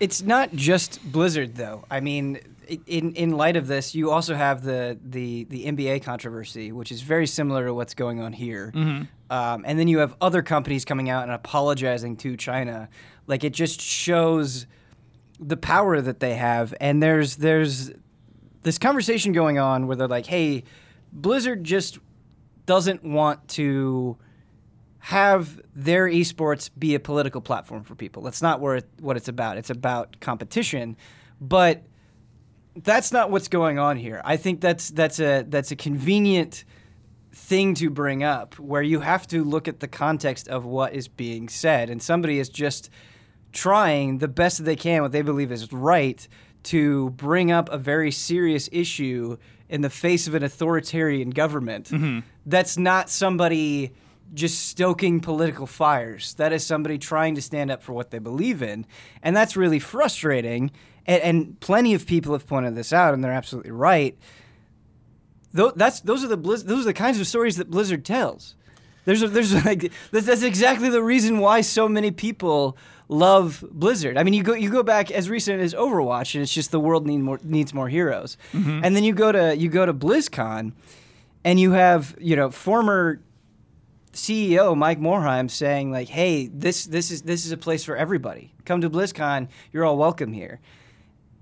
it's 0.00 0.22
not 0.22 0.52
just 0.54 1.00
Blizzard 1.10 1.54
though. 1.56 1.84
I 1.90 2.00
mean, 2.00 2.38
in 2.86 3.14
in 3.14 3.30
light 3.30 3.56
of 3.56 3.66
this, 3.66 3.94
you 3.94 4.10
also 4.10 4.34
have 4.34 4.62
the 4.62 4.98
the 5.02 5.44
the 5.44 5.66
NBA 5.66 6.02
controversy, 6.02 6.72
which 6.72 6.90
is 6.92 7.02
very 7.02 7.26
similar 7.26 7.66
to 7.66 7.74
what's 7.74 7.94
going 7.94 8.20
on 8.20 8.32
here. 8.32 8.72
Um, 9.30 9.64
and 9.66 9.78
then 9.78 9.88
you 9.88 9.98
have 9.98 10.14
other 10.20 10.42
companies 10.42 10.84
coming 10.84 11.08
out 11.10 11.22
and 11.24 11.32
apologizing 11.32 12.16
to 12.18 12.36
China. 12.36 12.88
Like 13.26 13.42
it 13.44 13.52
just 13.52 13.80
shows 13.80 14.66
the 15.40 15.56
power 15.56 16.00
that 16.00 16.20
they 16.20 16.34
have. 16.34 16.74
And 16.80 17.02
there's 17.02 17.36
there's 17.36 17.90
this 18.62 18.78
conversation 18.78 19.32
going 19.32 19.58
on 19.58 19.86
where 19.86 19.96
they're 19.96 20.08
like, 20.08 20.26
"Hey, 20.26 20.64
Blizzard 21.12 21.64
just 21.64 21.98
doesn't 22.66 23.04
want 23.04 23.48
to." 23.48 24.18
Have 25.06 25.60
their 25.72 26.08
esports 26.08 26.68
be 26.76 26.96
a 26.96 26.98
political 26.98 27.40
platform 27.40 27.84
for 27.84 27.94
people. 27.94 28.24
That's 28.24 28.42
not 28.42 28.60
where 28.60 28.74
it, 28.74 28.88
what 28.98 29.16
it's 29.16 29.28
about. 29.28 29.56
It's 29.56 29.70
about 29.70 30.18
competition, 30.18 30.96
but 31.40 31.84
that's 32.74 33.12
not 33.12 33.30
what's 33.30 33.46
going 33.46 33.78
on 33.78 33.98
here. 33.98 34.20
I 34.24 34.36
think 34.36 34.60
that's 34.60 34.90
that's 34.90 35.20
a 35.20 35.44
that's 35.46 35.70
a 35.70 35.76
convenient 35.76 36.64
thing 37.32 37.74
to 37.74 37.88
bring 37.88 38.24
up 38.24 38.58
where 38.58 38.82
you 38.82 38.98
have 38.98 39.28
to 39.28 39.44
look 39.44 39.68
at 39.68 39.78
the 39.78 39.86
context 39.86 40.48
of 40.48 40.64
what 40.64 40.92
is 40.92 41.06
being 41.06 41.48
said 41.48 41.88
and 41.88 42.02
somebody 42.02 42.40
is 42.40 42.48
just 42.48 42.90
trying 43.52 44.18
the 44.18 44.26
best 44.26 44.58
that 44.58 44.64
they 44.64 44.74
can 44.74 45.02
what 45.02 45.12
they 45.12 45.22
believe 45.22 45.52
is 45.52 45.72
right 45.72 46.26
to 46.64 47.10
bring 47.10 47.52
up 47.52 47.70
a 47.70 47.78
very 47.78 48.10
serious 48.10 48.68
issue 48.72 49.36
in 49.68 49.82
the 49.82 49.90
face 49.90 50.26
of 50.26 50.34
an 50.34 50.42
authoritarian 50.42 51.30
government. 51.30 51.90
Mm-hmm. 51.90 52.20
That's 52.44 52.76
not 52.76 53.08
somebody 53.08 53.92
just 54.34 54.68
stoking 54.68 55.20
political 55.20 55.66
fires. 55.66 56.34
That 56.34 56.52
is 56.52 56.64
somebody 56.64 56.98
trying 56.98 57.34
to 57.36 57.42
stand 57.42 57.70
up 57.70 57.82
for 57.82 57.92
what 57.92 58.10
they 58.10 58.18
believe 58.18 58.62
in. 58.62 58.86
And 59.22 59.36
that's 59.36 59.56
really 59.56 59.78
frustrating. 59.78 60.70
And, 61.06 61.22
and 61.22 61.60
plenty 61.60 61.94
of 61.94 62.06
people 62.06 62.32
have 62.32 62.46
pointed 62.46 62.74
this 62.74 62.92
out, 62.92 63.14
and 63.14 63.22
they're 63.22 63.32
absolutely 63.32 63.72
right. 63.72 64.16
Tho- 65.52 65.72
that's 65.74 66.00
those 66.00 66.24
are 66.24 66.28
the 66.28 66.38
Blizz- 66.38 66.64
those 66.64 66.82
are 66.82 66.90
the 66.90 66.92
kinds 66.92 67.18
of 67.20 67.26
stories 67.26 67.56
that 67.56 67.70
Blizzard 67.70 68.04
tells. 68.04 68.54
There's 69.04 69.22
a, 69.22 69.28
there's 69.28 69.54
like 69.64 69.92
that's, 70.10 70.26
that's 70.26 70.42
exactly 70.42 70.90
the 70.90 71.02
reason 71.02 71.38
why 71.38 71.60
so 71.60 71.88
many 71.88 72.10
people 72.10 72.76
love 73.08 73.64
Blizzard. 73.70 74.18
I 74.18 74.24
mean, 74.24 74.34
you 74.34 74.42
go 74.42 74.52
you 74.52 74.70
go 74.70 74.82
back 74.82 75.10
as 75.10 75.30
recent 75.30 75.62
as 75.62 75.72
Overwatch, 75.74 76.34
and 76.34 76.42
it's 76.42 76.52
just 76.52 76.72
the 76.72 76.80
world 76.80 77.06
need 77.06 77.18
more 77.18 77.40
needs 77.42 77.72
more 77.72 77.88
heroes. 77.88 78.36
Mm-hmm. 78.52 78.80
And 78.84 78.96
then 78.96 79.04
you 79.04 79.14
go 79.14 79.30
to 79.32 79.56
you 79.56 79.68
go 79.68 79.86
to 79.86 79.94
BlizzCon, 79.94 80.72
and 81.44 81.60
you 81.60 81.72
have 81.72 82.16
you 82.20 82.34
know 82.36 82.50
former 82.50 83.20
CEO 84.16 84.74
Mike 84.74 84.98
Morhaime 84.98 85.50
saying 85.50 85.92
like, 85.92 86.08
"Hey, 86.08 86.46
this 86.46 86.86
this 86.86 87.10
is 87.10 87.22
this 87.22 87.44
is 87.44 87.52
a 87.52 87.56
place 87.56 87.84
for 87.84 87.96
everybody. 87.96 88.54
Come 88.64 88.80
to 88.80 88.88
BlizzCon. 88.88 89.48
You're 89.72 89.84
all 89.84 89.98
welcome 89.98 90.32
here." 90.32 90.60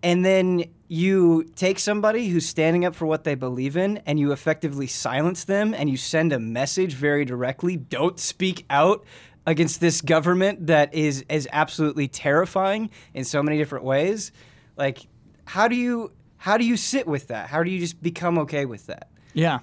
And 0.02 0.24
then 0.24 0.64
you 0.88 1.44
take 1.54 1.78
somebody 1.78 2.28
who's 2.28 2.46
standing 2.46 2.84
up 2.84 2.94
for 2.94 3.06
what 3.06 3.24
they 3.24 3.36
believe 3.36 3.76
in 3.76 3.98
and 4.04 4.20
you 4.20 4.32
effectively 4.32 4.86
silence 4.86 5.44
them 5.44 5.72
and 5.72 5.88
you 5.88 5.96
send 5.96 6.32
a 6.32 6.38
message 6.38 6.92
very 6.94 7.24
directly, 7.24 7.76
don't 7.76 8.20
speak 8.20 8.66
out 8.68 9.02
against 9.46 9.80
this 9.80 10.00
government 10.00 10.66
that 10.66 10.92
is 10.92 11.24
is 11.28 11.48
absolutely 11.52 12.08
terrifying 12.08 12.90
in 13.14 13.24
so 13.24 13.42
many 13.42 13.56
different 13.56 13.84
ways. 13.84 14.32
Like 14.76 15.06
how 15.44 15.68
do 15.68 15.76
you 15.76 16.12
how 16.36 16.58
do 16.58 16.64
you 16.64 16.76
sit 16.76 17.06
with 17.06 17.28
that? 17.28 17.48
How 17.48 17.62
do 17.62 17.70
you 17.70 17.78
just 17.78 18.02
become 18.02 18.38
okay 18.40 18.66
with 18.66 18.86
that? 18.86 19.10
Yeah. 19.32 19.60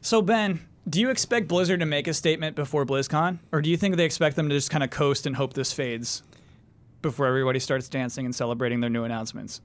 So 0.00 0.20
Ben, 0.20 0.60
do 0.88 1.00
you 1.00 1.10
expect 1.10 1.48
Blizzard 1.48 1.80
to 1.80 1.86
make 1.86 2.06
a 2.08 2.14
statement 2.14 2.56
before 2.56 2.84
BlizzCon, 2.84 3.38
or 3.52 3.62
do 3.62 3.70
you 3.70 3.76
think 3.76 3.96
they 3.96 4.04
expect 4.04 4.36
them 4.36 4.48
to 4.48 4.54
just 4.54 4.70
kind 4.70 4.84
of 4.84 4.90
coast 4.90 5.26
and 5.26 5.36
hope 5.36 5.54
this 5.54 5.72
fades 5.72 6.22
before 7.02 7.26
everybody 7.26 7.58
starts 7.58 7.88
dancing 7.88 8.24
and 8.24 8.34
celebrating 8.34 8.80
their 8.80 8.90
new 8.90 9.04
announcements? 9.04 9.60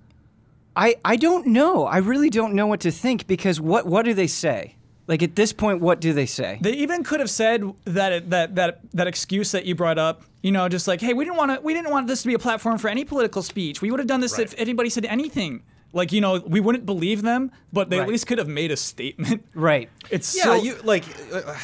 I, 0.75 0.95
I 1.03 1.17
don't 1.17 1.47
know. 1.47 1.85
I 1.85 1.97
really 1.97 2.29
don't 2.29 2.53
know 2.53 2.67
what 2.67 2.79
to 2.81 2.91
think 2.91 3.27
because 3.27 3.59
what 3.59 3.85
what 3.85 4.05
do 4.05 4.13
they 4.13 4.27
say? 4.27 4.75
Like 5.07 5.23
at 5.23 5.35
this 5.35 5.51
point, 5.51 5.81
what 5.81 5.99
do 5.99 6.13
they 6.13 6.27
say? 6.27 6.59
They 6.61 6.73
even 6.73 7.03
could 7.03 7.19
have 7.19 7.31
said 7.31 7.63
that 7.85 8.29
that 8.29 8.55
that 8.55 8.79
that 8.93 9.07
excuse 9.07 9.51
that 9.51 9.65
you 9.65 9.75
brought 9.75 9.97
up. 9.97 10.23
You 10.41 10.51
know, 10.53 10.69
just 10.69 10.87
like, 10.87 11.01
hey, 11.01 11.13
we 11.13 11.25
didn't 11.25 11.35
want 11.35 11.51
to, 11.51 11.59
we 11.61 11.73
didn't 11.73 11.91
want 11.91 12.07
this 12.07 12.21
to 12.21 12.27
be 12.27 12.33
a 12.33 12.39
platform 12.39 12.77
for 12.77 12.87
any 12.87 13.03
political 13.03 13.41
speech. 13.41 13.81
We 13.81 13.91
would 13.91 13.99
have 13.99 14.07
done 14.07 14.21
this 14.21 14.39
if 14.39 14.53
anybody 14.57 14.89
said 14.89 15.03
anything. 15.05 15.63
Like, 15.91 16.11
you 16.11 16.21
know, 16.21 16.39
we 16.45 16.59
wouldn't 16.59 16.85
believe 16.85 17.21
them, 17.23 17.51
but 17.73 17.89
they 17.89 17.97
Right. 17.97 18.03
at 18.03 18.09
least 18.09 18.27
could 18.27 18.37
have 18.37 18.47
made 18.47 18.71
a 18.71 18.77
statement. 18.77 19.45
Right. 19.55 19.89
It's 20.09 20.35
Yeah, 20.37 20.43
so 20.43 20.53
you 20.55 20.75
like. 20.83 21.03
Uh, 21.33 21.55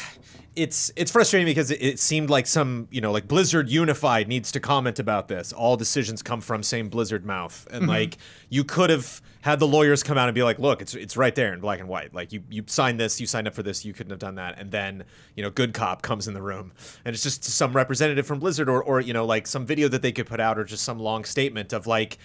it's 0.56 0.90
it's 0.96 1.10
frustrating 1.10 1.46
because 1.46 1.70
it, 1.70 1.82
it 1.82 1.98
seemed 2.00 2.30
like 2.30 2.46
some 2.46 2.88
you 2.90 3.02
know 3.02 3.12
like 3.12 3.28
Blizzard 3.28 3.68
Unified 3.68 4.26
needs 4.26 4.50
to 4.52 4.60
comment 4.60 4.98
about 4.98 5.28
this. 5.28 5.52
All 5.52 5.76
decisions 5.76 6.22
come 6.22 6.40
from 6.40 6.62
same 6.62 6.88
Blizzard 6.88 7.26
mouth, 7.26 7.66
and 7.70 7.86
like 7.86 8.16
you 8.48 8.64
could 8.64 8.88
have 8.88 9.20
had 9.42 9.60
the 9.60 9.66
lawyers 9.66 10.02
come 10.02 10.16
out 10.18 10.28
and 10.28 10.34
be 10.34 10.42
like, 10.42 10.58
look, 10.58 10.80
it's 10.80 10.94
it's 10.94 11.14
right 11.16 11.34
there 11.34 11.52
in 11.52 11.60
black 11.60 11.78
and 11.78 11.88
white. 11.90 12.14
Like 12.14 12.32
you 12.32 12.42
you 12.48 12.64
signed 12.66 12.98
this, 12.98 13.20
you 13.20 13.26
signed 13.26 13.46
up 13.46 13.54
for 13.54 13.62
this, 13.62 13.84
you 13.84 13.92
couldn't 13.92 14.10
have 14.10 14.18
done 14.18 14.36
that. 14.36 14.58
And 14.58 14.70
then 14.70 15.04
you 15.34 15.42
know 15.42 15.50
good 15.50 15.74
cop 15.74 16.00
comes 16.00 16.26
in 16.26 16.32
the 16.32 16.42
room, 16.42 16.72
and 17.04 17.14
it's 17.14 17.22
just 17.22 17.44
some 17.44 17.74
representative 17.74 18.26
from 18.26 18.38
Blizzard 18.38 18.70
or 18.70 18.82
or 18.82 19.00
you 19.00 19.12
know 19.12 19.26
like 19.26 19.46
some 19.46 19.66
video 19.66 19.88
that 19.88 20.00
they 20.00 20.10
could 20.12 20.26
put 20.26 20.40
out 20.40 20.58
or 20.58 20.64
just 20.64 20.84
some 20.84 20.98
long 20.98 21.24
statement 21.24 21.74
of 21.74 21.86
like 21.86 22.16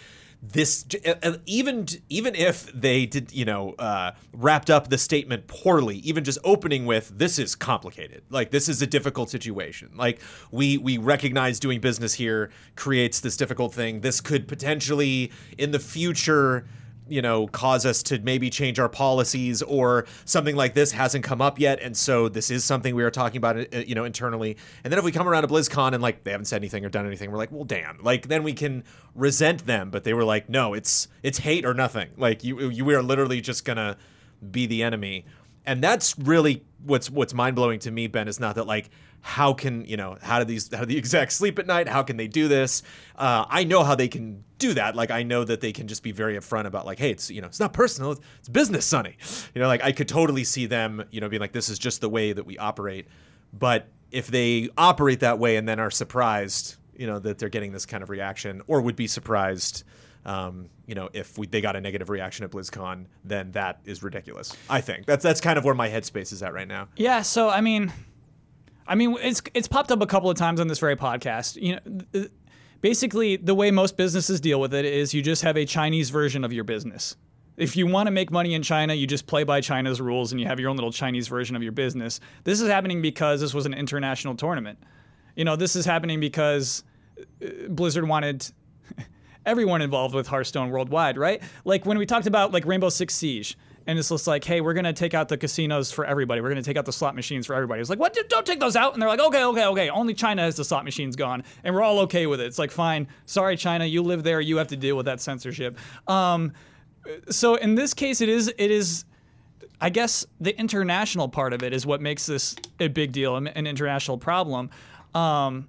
this 0.41 0.85
uh, 1.05 1.13
uh, 1.21 1.37
even 1.45 1.87
even 2.09 2.33
if 2.33 2.71
they 2.73 3.05
did 3.05 3.31
you 3.31 3.45
know 3.45 3.73
uh, 3.73 4.11
wrapped 4.33 4.69
up 4.69 4.89
the 4.89 4.97
statement 4.97 5.47
poorly 5.47 5.97
even 5.97 6.23
just 6.23 6.39
opening 6.43 6.85
with 6.85 7.11
this 7.15 7.37
is 7.37 7.55
complicated. 7.55 8.23
Like 8.29 8.51
this 8.51 8.67
is 8.67 8.81
a 8.81 8.87
difficult 8.87 9.29
situation. 9.29 9.91
Like 9.95 10.19
we 10.51 10.77
we 10.77 10.97
recognize 10.97 11.59
doing 11.59 11.79
business 11.79 12.13
here 12.13 12.49
creates 12.75 13.19
this 13.19 13.37
difficult 13.37 13.73
thing. 13.73 14.01
This 14.01 14.19
could 14.19 14.47
potentially 14.47 15.31
in 15.57 15.71
the 15.71 15.79
future 15.79 16.65
you 17.11 17.21
know 17.21 17.47
cause 17.47 17.85
us 17.85 18.01
to 18.03 18.19
maybe 18.19 18.49
change 18.49 18.79
our 18.79 18.89
policies 18.89 19.61
or 19.61 20.05
something 20.25 20.55
like 20.55 20.73
this 20.73 20.91
hasn't 20.91 21.23
come 21.23 21.41
up 21.41 21.59
yet. 21.59 21.79
And 21.81 21.95
so 21.95 22.29
this 22.29 22.49
is 22.49 22.63
something 22.63 22.95
we 22.95 23.03
are 23.03 23.11
talking 23.11 23.37
about 23.37 23.57
uh, 23.57 23.79
you 23.79 23.95
know 23.95 24.05
internally. 24.05 24.57
And 24.83 24.91
then 24.91 24.97
if 24.97 25.05
we 25.05 25.11
come 25.11 25.27
around 25.27 25.43
to 25.43 25.47
BlizzCon 25.47 25.93
and 25.93 26.01
like 26.01 26.23
they 26.23 26.31
haven't 26.31 26.45
said 26.45 26.61
anything 26.61 26.85
or 26.85 26.89
done 26.89 27.05
anything 27.05 27.31
we're 27.31 27.37
like 27.37 27.51
well 27.51 27.65
damn. 27.65 27.99
Like 28.01 28.27
then 28.27 28.43
we 28.43 28.53
can 28.53 28.83
resent 29.15 29.65
them. 29.65 29.89
But 29.91 30.03
they 30.03 30.13
were 30.13 30.23
like 30.23 30.49
no 30.49 30.73
it's 30.73 31.07
it's 31.23 31.39
hate 31.39 31.65
or 31.65 31.73
nothing. 31.73 32.09
Like 32.17 32.43
you 32.43 32.69
you 32.69 32.85
we 32.85 32.95
are 32.95 33.03
literally 33.03 33.41
just 33.41 33.65
gonna 33.65 33.97
be 34.49 34.65
the 34.65 34.83
enemy. 34.83 35.25
And 35.65 35.83
that's 35.83 36.17
really 36.17 36.63
what's 36.83 37.09
what's 37.09 37.33
mind-blowing 37.33 37.79
to 37.79 37.91
me 37.91 38.07
ben 38.07 38.27
is 38.27 38.39
not 38.39 38.55
that 38.55 38.65
like 38.65 38.89
how 39.21 39.53
can 39.53 39.85
you 39.85 39.95
know 39.95 40.17
how 40.21 40.39
do 40.39 40.45
these 40.45 40.73
how 40.73 40.81
do 40.81 40.87
the 40.87 40.97
execs 41.01 41.35
sleep 41.35 41.59
at 41.59 41.67
night? 41.67 41.87
How 41.87 42.03
can 42.03 42.17
they 42.17 42.27
do 42.27 42.47
this? 42.47 42.83
Uh, 43.15 43.45
i 43.49 43.63
know 43.63 43.83
how 43.83 43.95
they 43.95 44.07
can 44.07 44.43
do 44.61 44.73
that. 44.75 44.95
Like 44.95 45.11
I 45.11 45.23
know 45.23 45.43
that 45.43 45.59
they 45.59 45.73
can 45.73 45.87
just 45.87 46.03
be 46.03 46.11
very 46.11 46.37
upfront 46.37 46.65
about 46.65 46.85
like, 46.85 46.99
hey, 46.99 47.11
it's 47.11 47.29
you 47.29 47.41
know, 47.41 47.47
it's 47.47 47.59
not 47.59 47.73
personal, 47.73 48.11
it's, 48.11 48.49
business, 48.49 48.85
Sonny. 48.85 49.17
You 49.53 49.61
know, 49.61 49.67
like 49.67 49.83
I 49.83 49.91
could 49.91 50.07
totally 50.07 50.43
see 50.43 50.67
them, 50.67 51.03
you 51.11 51.19
know, 51.19 51.27
being 51.27 51.41
like, 51.41 51.51
this 51.51 51.67
is 51.67 51.77
just 51.77 51.99
the 51.99 52.09
way 52.09 52.31
that 52.31 52.45
we 52.45 52.57
operate. 52.57 53.07
But 53.51 53.87
if 54.11 54.27
they 54.27 54.69
operate 54.77 55.19
that 55.21 55.39
way 55.39 55.57
and 55.57 55.67
then 55.67 55.79
are 55.79 55.91
surprised, 55.91 56.77
you 56.95 57.07
know, 57.07 57.19
that 57.19 57.39
they're 57.39 57.49
getting 57.49 57.71
this 57.71 57.85
kind 57.85 58.03
of 58.03 58.09
reaction, 58.09 58.61
or 58.67 58.81
would 58.81 58.95
be 58.95 59.07
surprised, 59.07 59.83
um, 60.25 60.69
you 60.85 60.95
know, 60.95 61.09
if 61.13 61.37
we, 61.37 61.47
they 61.47 61.61
got 61.61 61.75
a 61.75 61.81
negative 61.81 62.09
reaction 62.09 62.45
at 62.45 62.51
BlizzCon, 62.51 63.05
then 63.23 63.51
that 63.51 63.79
is 63.85 64.03
ridiculous. 64.03 64.55
I 64.69 64.81
think 64.81 65.05
that's 65.05 65.23
that's 65.23 65.41
kind 65.41 65.57
of 65.57 65.65
where 65.65 65.75
my 65.75 65.89
headspace 65.89 66.31
is 66.31 66.43
at 66.43 66.53
right 66.53 66.67
now. 66.67 66.87
Yeah, 66.95 67.23
so 67.23 67.49
I 67.49 67.61
mean, 67.61 67.91
I 68.87 68.95
mean, 68.95 69.17
it's 69.21 69.41
it's 69.53 69.67
popped 69.67 69.91
up 69.91 70.01
a 70.01 70.05
couple 70.05 70.29
of 70.29 70.37
times 70.37 70.59
on 70.59 70.67
this 70.67 70.79
very 70.79 70.95
podcast. 70.95 71.61
You 71.61 71.79
know, 72.13 72.27
basically 72.81 73.37
the 73.37 73.55
way 73.55 73.71
most 73.71 73.97
businesses 73.97 74.41
deal 74.41 74.59
with 74.59 74.73
it 74.73 74.85
is 74.85 75.13
you 75.13 75.21
just 75.21 75.43
have 75.43 75.57
a 75.57 75.65
Chinese 75.65 76.09
version 76.09 76.43
of 76.43 76.51
your 76.51 76.63
business. 76.63 77.15
If 77.57 77.75
you 77.75 77.85
want 77.85 78.07
to 78.07 78.11
make 78.11 78.31
money 78.31 78.53
in 78.53 78.63
China, 78.63 78.93
you 78.93 79.05
just 79.05 79.27
play 79.27 79.43
by 79.43 79.61
China's 79.61 80.01
rules 80.01 80.31
and 80.31 80.41
you 80.41 80.47
have 80.47 80.59
your 80.59 80.69
own 80.69 80.77
little 80.77 80.91
Chinese 80.91 81.27
version 81.27 81.55
of 81.55 81.61
your 81.61 81.71
business. 81.71 82.19
This 82.43 82.59
is 82.59 82.67
happening 82.69 83.01
because 83.01 83.41
this 83.41 83.53
was 83.53 83.65
an 83.65 83.73
international 83.73 84.35
tournament. 84.35 84.79
You 85.35 85.45
know, 85.45 85.55
this 85.55 85.75
is 85.75 85.85
happening 85.85 86.19
because 86.19 86.83
uh, 87.43 87.49
Blizzard 87.69 88.07
wanted 88.07 88.47
everyone 89.45 89.81
involved 89.81 90.15
with 90.15 90.27
Hearthstone 90.27 90.69
worldwide, 90.69 91.17
right? 91.17 91.41
Like 91.65 91.85
when 91.85 91.97
we 91.97 92.05
talked 92.05 92.25
about 92.25 92.51
like 92.51 92.65
Rainbow 92.65 92.89
Six 92.89 93.13
Siege, 93.13 93.57
and 93.87 93.97
it's 93.97 94.09
just 94.09 94.27
like, 94.27 94.43
hey, 94.43 94.61
we're 94.61 94.73
gonna 94.73 94.93
take 94.93 95.13
out 95.13 95.29
the 95.29 95.37
casinos 95.37 95.91
for 95.91 96.05
everybody. 96.05 96.41
We're 96.41 96.49
gonna 96.49 96.61
take 96.61 96.77
out 96.77 96.85
the 96.85 96.93
slot 96.93 97.15
machines 97.15 97.47
for 97.47 97.55
everybody. 97.55 97.81
It's 97.81 97.89
like, 97.89 97.99
what? 97.99 98.17
Don't 98.29 98.45
take 98.45 98.59
those 98.59 98.75
out. 98.75 98.93
And 98.93 99.01
they're 99.01 99.09
like, 99.09 99.19
okay, 99.19 99.43
okay, 99.43 99.65
okay. 99.65 99.89
Only 99.89 100.13
China 100.13 100.41
has 100.43 100.55
the 100.55 100.65
slot 100.65 100.85
machines 100.85 101.15
gone, 101.15 101.43
and 101.63 101.73
we're 101.73 101.81
all 101.81 101.99
okay 102.01 102.27
with 102.27 102.41
it. 102.41 102.45
It's 102.45 102.59
like, 102.59 102.71
fine. 102.71 103.07
Sorry, 103.25 103.57
China, 103.57 103.85
you 103.85 104.01
live 104.01 104.23
there. 104.23 104.41
You 104.41 104.57
have 104.57 104.67
to 104.67 104.77
deal 104.77 104.95
with 104.95 105.05
that 105.05 105.19
censorship. 105.21 105.77
Um, 106.07 106.53
so 107.29 107.55
in 107.55 107.75
this 107.75 107.93
case, 107.93 108.21
it 108.21 108.29
is 108.29 108.53
it 108.57 108.71
is. 108.71 109.05
I 109.83 109.89
guess 109.89 110.27
the 110.39 110.55
international 110.59 111.27
part 111.27 111.53
of 111.53 111.63
it 111.63 111.73
is 111.73 111.87
what 111.87 112.01
makes 112.01 112.27
this 112.27 112.55
a 112.79 112.87
big 112.87 113.11
deal, 113.11 113.35
an 113.35 113.47
international 113.47 114.19
problem. 114.19 114.69
Um, 115.15 115.67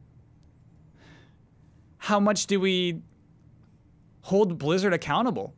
how 1.96 2.20
much 2.20 2.46
do 2.46 2.60
we 2.60 3.00
hold 4.20 4.58
Blizzard 4.58 4.92
accountable? 4.92 5.54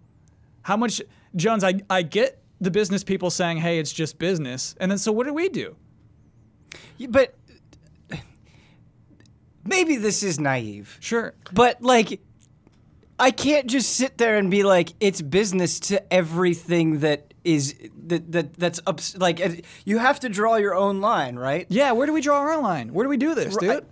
How 0.63 0.77
much, 0.77 1.03
Jones? 1.35 1.65
I, 1.65 1.81
I 1.91 2.03
get 2.03 2.44
the 2.61 2.71
business 2.71 3.05
people 3.05 3.31
saying, 3.31 3.59
"Hey, 3.59 3.79
it's 3.79 3.93
just 3.93 4.19
business," 4.19 4.75
and 4.81 4.91
then 4.91 4.99
so 4.99 5.13
what 5.13 5.27
do 5.27 5.35
we 5.35 5.49
do? 5.49 5.77
Yeah, 6.97 7.09
But 7.11 7.35
maybe 9.65 9.97
this 9.97 10.23
is 10.23 10.39
naive. 10.39 10.97
Sure, 11.01 11.35
But 11.53 11.83
like, 11.83 12.21
I 13.19 13.31
can't 13.31 13.67
just 13.67 13.97
sit 13.97 14.19
there 14.19 14.37
and 14.37 14.51
be 14.51 14.63
like, 14.63 14.91
it's 15.01 15.23
business 15.23 15.81
to 15.81 16.13
everything 16.13 17.01
that 17.01 17.33
is 17.45 17.75
that 18.07 18.33
that 18.33 18.55
that's 18.55 18.81
ups, 18.87 19.17
like 19.19 19.41
uh, 19.45 19.51
you 19.85 19.99
have 19.99 20.19
to 20.21 20.29
draw 20.29 20.57
your 20.57 20.75
own 20.75 21.01
line, 21.01 21.37
right? 21.37 21.67
yeah. 21.69 21.93
Where 21.93 22.07
do 22.07 22.13
we 22.13 22.21
draw 22.21 22.39
our 22.39 22.61
line? 22.61 22.93
Where 22.95 23.05
do 23.05 23.11
we 23.11 23.17
do 23.19 23.35
this, 23.35 23.57
dude? 23.57 23.85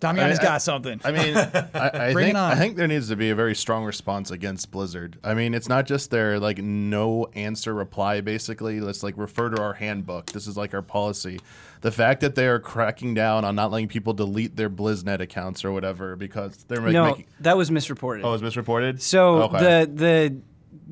Damian's 0.00 0.38
I- 0.38 0.42
got 0.42 0.62
something. 0.62 1.00
I 1.04 1.10
mean, 1.10 1.36
I, 1.74 1.90
I 2.08 2.12
Bring 2.12 2.28
it 2.28 2.32
think 2.32 2.38
on. 2.38 2.52
I 2.52 2.54
think 2.54 2.76
there 2.76 2.86
needs 2.86 3.08
to 3.08 3.16
be 3.16 3.30
a 3.30 3.34
very 3.34 3.54
strong 3.54 3.84
response 3.84 4.30
against 4.30 4.70
Blizzard. 4.70 5.18
I 5.24 5.34
mean, 5.34 5.54
it's 5.54 5.68
not 5.68 5.86
just 5.86 6.10
their 6.10 6.38
like 6.38 6.58
no 6.58 7.26
answer 7.34 7.74
reply. 7.74 8.20
Basically, 8.20 8.80
let's 8.80 9.02
like 9.02 9.14
refer 9.16 9.50
to 9.50 9.60
our 9.60 9.74
handbook. 9.74 10.26
This 10.26 10.46
is 10.46 10.56
like 10.56 10.72
our 10.74 10.82
policy. 10.82 11.40
The 11.80 11.90
fact 11.92 12.20
that 12.22 12.34
they 12.34 12.46
are 12.46 12.58
cracking 12.58 13.14
down 13.14 13.44
on 13.44 13.54
not 13.54 13.70
letting 13.70 13.88
people 13.88 14.12
delete 14.12 14.56
their 14.56 14.70
BlizzNet 14.70 15.20
accounts 15.20 15.64
or 15.64 15.72
whatever 15.72 16.16
because 16.16 16.56
they're 16.64 16.80
like, 16.80 16.92
no, 16.92 17.06
making. 17.06 17.26
that 17.40 17.56
was 17.56 17.70
misreported. 17.70 18.24
Oh, 18.24 18.28
it 18.28 18.32
was 18.32 18.42
misreported. 18.42 19.00
So 19.02 19.42
Okay. 19.42 19.58
the 19.58 19.90
the 19.94 20.36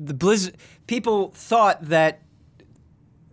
the 0.05 0.13
Blizz 0.13 0.53
people 0.85 1.31
thought 1.35 1.81
that 1.89 2.21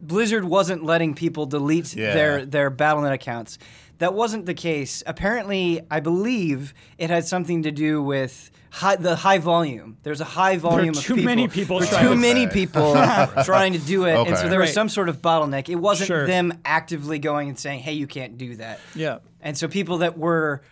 Blizzard 0.00 0.44
wasn't 0.44 0.84
letting 0.84 1.14
people 1.14 1.46
delete 1.46 1.94
Yeah. 1.94 2.12
their 2.14 2.44
their 2.46 2.70
Battle.net 2.70 3.12
accounts. 3.12 3.58
That 3.98 4.14
wasn't 4.14 4.46
the 4.46 4.54
case. 4.54 5.02
Apparently, 5.06 5.80
I 5.90 6.00
believe 6.00 6.74
it 6.98 7.10
had 7.10 7.26
something 7.26 7.62
to 7.62 7.70
do 7.70 8.02
with 8.02 8.50
high, 8.70 8.96
the 8.96 9.14
high 9.16 9.38
volume. 9.38 9.98
There's 10.02 10.20
a 10.20 10.24
high 10.24 10.56
volume 10.56 10.90
of 10.90 10.96
too 11.02 11.14
people. 11.14 11.24
many 11.26 11.48
people 11.48 11.78
There 11.78 11.88
are 11.88 11.92
trying 11.92 12.04
too 12.08 12.14
to- 12.14 12.20
many 12.20 12.46
people 12.48 12.92
trying 13.44 13.72
to 13.74 13.78
do 13.78 14.04
it, 14.06 14.14
and 14.16 14.36
so 14.36 14.48
there 14.48 14.58
was 14.58 14.68
Right. 14.68 14.74
some 14.74 14.88
sort 14.88 15.08
of 15.08 15.22
bottleneck. 15.22 15.68
It 15.68 15.76
wasn't 15.76 16.08
Sure. 16.08 16.26
them 16.26 16.54
actively 16.64 17.18
going 17.18 17.48
and 17.48 17.58
saying, 17.58 17.80
"Hey, 17.80 17.92
you 17.92 18.06
can't 18.06 18.36
do 18.36 18.56
that." 18.56 18.80
yeah. 18.94 19.18
And 19.40 19.56
so 19.56 19.68
people 19.68 19.98
that 19.98 20.18
were 20.18 20.62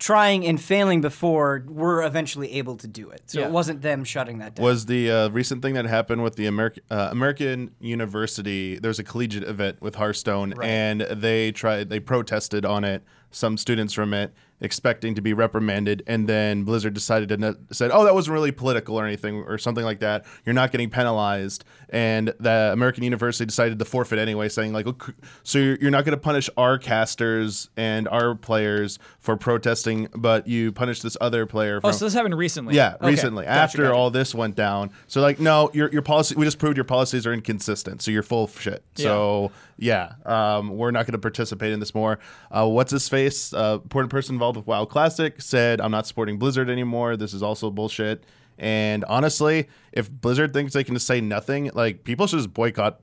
trying 0.00 0.44
and 0.46 0.60
failing 0.60 1.00
before 1.02 1.62
were 1.68 2.02
eventually 2.02 2.52
able 2.54 2.74
to 2.74 2.88
do 2.88 3.10
it. 3.10 3.22
So 3.26 3.38
Yeah. 3.40 3.46
it 3.46 3.52
wasn't 3.52 3.82
them 3.82 4.02
shutting 4.02 4.38
that 4.38 4.56
down. 4.56 4.64
was 4.64 4.86
the 4.86 5.10
uh, 5.10 5.28
recent 5.28 5.60
thing 5.62 5.74
that 5.74 5.84
happened 5.84 6.24
with 6.24 6.34
the 6.36 6.46
American 6.46 6.82
uh, 6.90 7.08
American 7.12 7.70
University. 7.80 8.78
There's 8.78 8.98
a 8.98 9.04
collegiate 9.04 9.44
event 9.44 9.80
with 9.80 9.94
Hearthstone, 9.96 10.54
and 10.62 11.02
they 11.02 11.52
tried 11.52 11.90
they 11.90 12.00
protested 12.00 12.64
on 12.64 12.82
it. 12.82 13.02
Some 13.30 13.56
students 13.56 13.92
from 13.92 14.12
it 14.12 14.32
expecting 14.60 15.14
to 15.14 15.22
be 15.22 15.32
reprimanded, 15.32 16.02
and 16.06 16.28
then 16.28 16.64
Blizzard 16.64 16.94
decided 16.94 17.28
to 17.30 17.36
ne- 17.36 17.54
said, 17.72 17.90
"Oh, 17.92 18.04
that 18.04 18.14
wasn't 18.14 18.34
really 18.34 18.52
political 18.52 18.96
or 18.98 19.06
anything 19.06 19.36
or 19.46 19.58
something 19.58 19.84
like 19.84 20.00
that. 20.00 20.24
You're 20.44 20.54
not 20.54 20.70
getting 20.72 20.90
penalized." 20.90 21.64
And 21.88 22.32
the 22.38 22.70
American 22.72 23.02
University 23.02 23.44
decided 23.46 23.78
to 23.78 23.84
forfeit 23.84 24.18
anyway, 24.18 24.48
saying 24.48 24.72
like, 24.72 24.86
"Look, 24.86 25.14
"So 25.42 25.58
you're, 25.58 25.90
not 25.90 26.04
going 26.04 26.16
to 26.16 26.20
punish 26.22 26.48
our 26.56 26.78
casters 26.78 27.68
and 27.76 28.06
our 28.08 28.34
players 28.34 28.98
for 29.18 29.36
protesting, 29.36 30.08
but 30.14 30.46
you 30.46 30.72
punish 30.72 31.00
this 31.02 31.16
other 31.20 31.46
player." 31.46 31.80
Oh, 31.82 31.90
so 31.90 32.04
this 32.04 32.14
happened 32.14 32.36
recently. 32.36 32.74
yeah, 32.76 32.94
Okay. 33.00 33.10
recently 33.10 33.44
Gotcha, 33.44 33.58
after 33.58 33.82
gotcha. 33.84 33.94
all 33.94 34.10
this 34.10 34.34
went 34.34 34.56
down. 34.56 34.90
So 35.06 35.20
like, 35.20 35.40
no, 35.40 35.70
your 35.72 35.90
your 35.90 36.02
policy. 36.02 36.34
We 36.36 36.44
just 36.44 36.58
proved 36.58 36.76
your 36.76 36.84
policies 36.84 37.26
are 37.26 37.32
inconsistent. 37.32 38.02
So 38.02 38.10
you're 38.10 38.22
full 38.22 38.44
of 38.44 38.60
shit. 38.60 38.84
So 38.94 39.50
yeah, 39.80 40.12
um, 40.26 40.76
we're 40.76 40.90
not 40.90 41.06
going 41.06 41.12
to 41.12 41.18
participate 41.18 41.72
in 41.72 41.80
this 41.80 41.94
more. 41.94 42.18
Uh, 42.50 42.68
what's 42.68 42.92
his 42.92 43.08
face? 43.08 43.52
Uh, 43.54 43.78
important 43.82 44.10
person 44.10 44.34
involved 44.34 44.58
with 44.58 44.66
WoW 44.66 44.84
Classic 44.84 45.40
said, 45.40 45.80
"I'm 45.80 45.90
not 45.90 46.06
supporting 46.06 46.38
Blizzard 46.38 46.68
anymore. 46.68 47.16
This 47.16 47.32
is 47.32 47.42
also 47.42 47.70
bullshit." 47.70 48.24
And 48.58 49.04
honestly, 49.06 49.68
if 49.92 50.10
Blizzard 50.10 50.52
thinks 50.52 50.74
they 50.74 50.84
can 50.84 50.94
just 50.94 51.06
say 51.06 51.22
nothing, 51.22 51.70
like 51.72 52.04
people 52.04 52.26
should 52.26 52.38
just 52.38 52.52
boycott 52.52 53.00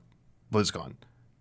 BlizzCon. 0.52 0.94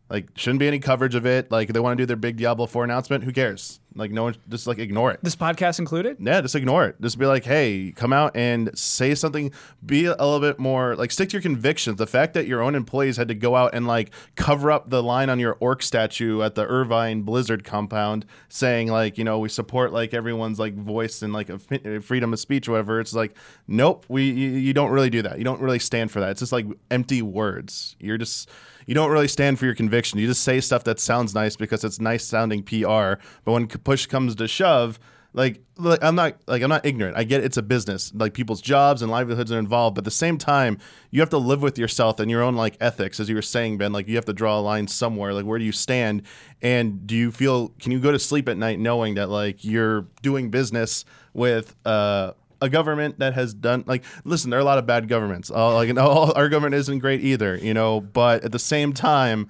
Like, 0.09 0.29
shouldn't 0.35 0.59
be 0.59 0.67
any 0.67 0.79
coverage 0.79 1.15
of 1.15 1.25
it. 1.25 1.51
Like, 1.51 1.69
if 1.69 1.73
they 1.73 1.79
want 1.79 1.97
to 1.97 2.01
do 2.01 2.05
their 2.05 2.15
big 2.15 2.37
Diablo 2.37 2.65
4 2.65 2.83
announcement, 2.85 3.23
who 3.25 3.31
cares? 3.33 3.79
Like, 3.93 4.11
no 4.11 4.23
one, 4.23 4.35
just 4.47 4.67
like 4.67 4.77
ignore 4.77 5.11
it. 5.11 5.19
This 5.23 5.35
podcast 5.35 5.79
included. 5.79 6.17
Yeah, 6.19 6.39
just 6.41 6.53
ignore 6.55 6.85
it. 6.85 7.01
Just 7.01 7.17
be 7.17 7.25
like, 7.25 7.43
hey, 7.43 7.91
come 7.95 8.13
out 8.13 8.37
and 8.37 8.69
say 8.77 9.15
something. 9.15 9.51
Be 9.83 10.05
a 10.05 10.11
little 10.11 10.39
bit 10.39 10.59
more 10.59 10.95
like 10.95 11.09
stick 11.11 11.29
to 11.29 11.33
your 11.33 11.41
convictions. 11.41 11.97
The 11.97 12.05
fact 12.05 12.35
that 12.35 12.45
your 12.45 12.61
own 12.61 12.75
employees 12.75 13.17
had 13.17 13.27
to 13.29 13.33
go 13.33 13.55
out 13.55 13.73
and 13.73 13.87
like 13.87 14.11
cover 14.35 14.69
up 14.71 14.91
the 14.91 15.01
line 15.01 15.31
on 15.31 15.39
your 15.39 15.57
orc 15.59 15.81
statue 15.81 16.43
at 16.43 16.53
the 16.53 16.63
Irvine 16.67 17.23
Blizzard 17.23 17.63
compound, 17.63 18.27
saying 18.49 18.89
like, 18.89 19.17
you 19.17 19.23
know, 19.23 19.39
we 19.39 19.49
support 19.49 19.91
like 19.91 20.13
everyone's 20.13 20.59
like 20.59 20.75
voice 20.75 21.23
and 21.23 21.33
like 21.33 21.49
a- 21.49 21.59
eh, 21.71 21.97
freedom 21.99 22.33
of 22.33 22.39
speech, 22.39 22.69
whatever. 22.69 22.99
It's 22.99 23.13
like, 23.15 23.35
nope, 23.67 24.05
we 24.09 24.29
you, 24.29 24.49
you 24.49 24.73
don't 24.73 24.91
really 24.91 25.09
do 25.09 25.23
that. 25.23 25.39
You 25.39 25.43
don't 25.43 25.59
really 25.59 25.79
stand 25.79 26.11
for 26.11 26.19
that. 26.19 26.29
It's 26.29 26.41
just 26.41 26.51
like 26.51 26.67
empty 26.91 27.23
words. 27.23 27.95
You're 27.99 28.19
just 28.19 28.47
you 28.87 28.95
don't 28.95 29.11
really 29.11 29.27
stand 29.27 29.59
for 29.59 29.65
your 29.65 29.75
conviction. 29.75 30.17
You 30.17 30.27
just 30.27 30.41
say 30.41 30.59
stuff 30.61 30.85
that 30.85 30.99
sounds 30.99 31.35
nice 31.35 31.55
because 31.55 31.83
it's 31.83 31.99
nice 31.99 32.25
sounding 32.25 32.63
PR. 32.63 33.21
But 33.43 33.51
when 33.51 33.67
push 33.67 34.07
comes 34.07 34.33
to 34.35 34.47
shove, 34.47 34.97
like, 35.33 35.61
like 35.75 36.01
I'm 36.01 36.15
not 36.15 36.37
like 36.47 36.63
I'm 36.63 36.69
not 36.69 36.85
ignorant. 36.85 37.17
I 37.17 37.23
get 37.25 37.43
it's 37.43 37.57
a 37.57 37.61
business. 37.61 38.11
Like 38.15 38.33
people's 38.33 38.61
jobs 38.61 39.01
and 39.01 39.11
livelihoods 39.11 39.51
are 39.51 39.59
involved, 39.59 39.95
but 39.95 40.01
at 40.01 40.05
the 40.05 40.11
same 40.11 40.37
time, 40.37 40.79
you 41.11 41.19
have 41.19 41.29
to 41.29 41.37
live 41.37 41.61
with 41.61 41.77
yourself 41.77 42.19
and 42.19 42.31
your 42.31 42.41
own 42.41 42.55
like 42.55 42.77
ethics, 42.79 43.19
as 43.19 43.29
you 43.29 43.35
were 43.35 43.41
saying, 43.43 43.77
Ben. 43.77 43.91
Like 43.91 44.07
you 44.07 44.15
have 44.15 44.25
to 44.25 44.33
draw 44.33 44.57
a 44.57 44.61
line 44.61 44.87
somewhere. 44.87 45.33
Like 45.33 45.45
where 45.45 45.59
do 45.59 45.65
you 45.65 45.73
stand? 45.73 46.23
And 46.61 47.05
do 47.05 47.15
you 47.15 47.31
feel? 47.31 47.69
Can 47.79 47.91
you 47.91 47.99
go 47.99 48.11
to 48.11 48.17
sleep 48.17 48.49
at 48.49 48.57
night 48.57 48.79
knowing 48.79 49.15
that 49.15 49.29
like 49.29 49.63
you're 49.63 50.07
doing 50.23 50.49
business 50.49 51.05
with 51.33 51.75
uh 51.85 52.31
a 52.61 52.69
government 52.69 53.19
that 53.19 53.33
has 53.33 53.53
done 53.53 53.83
like 53.87 54.03
listen 54.23 54.49
there 54.49 54.59
are 54.59 54.61
a 54.61 54.65
lot 54.65 54.77
of 54.77 54.85
bad 54.85 55.07
governments. 55.07 55.51
Uh, 55.51 55.73
like 55.73 55.95
all, 55.97 56.33
our 56.35 56.49
government 56.49 56.75
isn't 56.75 56.99
great 56.99 57.21
either 57.21 57.55
you 57.57 57.73
know 57.73 58.01
but 58.01 58.43
at 58.43 58.51
the 58.51 58.59
same 58.59 58.93
time 58.93 59.47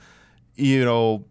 you 0.55 0.83
know 0.83 1.23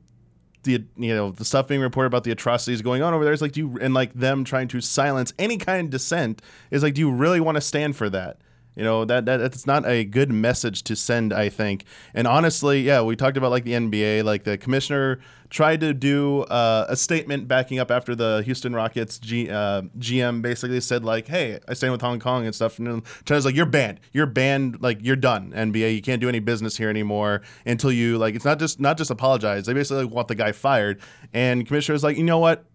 the 0.62 0.84
you 0.96 1.14
know 1.14 1.30
the 1.30 1.44
stuff 1.44 1.68
being 1.68 1.80
reported 1.80 2.08
about 2.08 2.24
the 2.24 2.30
atrocities 2.30 2.82
going 2.82 3.02
on 3.02 3.14
over 3.14 3.24
there 3.24 3.32
is 3.32 3.40
like 3.40 3.52
do 3.52 3.60
you 3.60 3.78
and 3.80 3.94
like 3.94 4.12
them 4.14 4.44
trying 4.44 4.68
to 4.68 4.80
silence 4.80 5.32
any 5.38 5.56
kind 5.56 5.86
of 5.86 5.90
dissent 5.90 6.42
is 6.70 6.82
like 6.82 6.94
do 6.94 7.00
you 7.00 7.10
really 7.10 7.40
want 7.40 7.56
to 7.56 7.60
stand 7.60 7.96
for 7.96 8.10
that 8.10 8.38
you 8.76 8.84
know 8.84 9.04
that, 9.04 9.24
that 9.26 9.38
that's 9.38 9.66
not 9.66 9.86
a 9.86 10.04
good 10.04 10.30
message 10.30 10.82
to 10.84 10.94
send 10.94 11.32
i 11.32 11.48
think. 11.48 11.84
And 12.14 12.26
honestly 12.26 12.82
yeah 12.82 13.02
we 13.02 13.16
talked 13.16 13.36
about 13.36 13.50
like 13.50 13.64
the 13.64 13.72
nba 13.72 14.22
like 14.22 14.44
the 14.44 14.56
commissioner 14.58 15.18
tried 15.48 15.80
to 15.80 15.94
do 15.94 16.42
uh, 16.42 16.86
a 16.88 16.96
statement 16.96 17.46
backing 17.46 17.78
up 17.78 17.90
after 17.90 18.14
the 18.14 18.42
houston 18.44 18.74
rockets 18.74 19.18
G, 19.18 19.48
uh, 19.48 19.82
gm 19.98 20.42
basically 20.42 20.80
said 20.80 21.04
like 21.04 21.26
hey 21.26 21.58
i 21.68 21.74
stand 21.74 21.92
with 21.92 22.00
hong 22.00 22.20
kong 22.20 22.44
and 22.44 22.54
stuff. 22.54 22.78
And 22.78 23.02
china's 23.24 23.44
like 23.44 23.54
you're 23.54 23.66
banned. 23.66 24.00
You're 24.12 24.26
banned. 24.26 24.82
Like 24.82 24.98
you're 25.02 25.16
done 25.16 25.52
nba 25.52 25.94
you 25.94 26.02
can't 26.02 26.20
do 26.20 26.28
any 26.28 26.40
business 26.40 26.76
here 26.76 26.90
anymore 26.90 27.42
until 27.64 27.90
you 27.90 28.18
like 28.18 28.34
it's 28.34 28.44
not 28.44 28.58
just 28.58 28.78
not 28.78 28.98
just 28.98 29.10
apologize. 29.10 29.66
They 29.66 29.72
basically 29.72 30.04
want 30.04 30.28
the 30.28 30.34
guy 30.34 30.52
fired. 30.52 31.00
And 31.32 31.66
commissioner's 31.66 32.04
like 32.04 32.16
you 32.16 32.24
know 32.24 32.38
what 32.38 32.66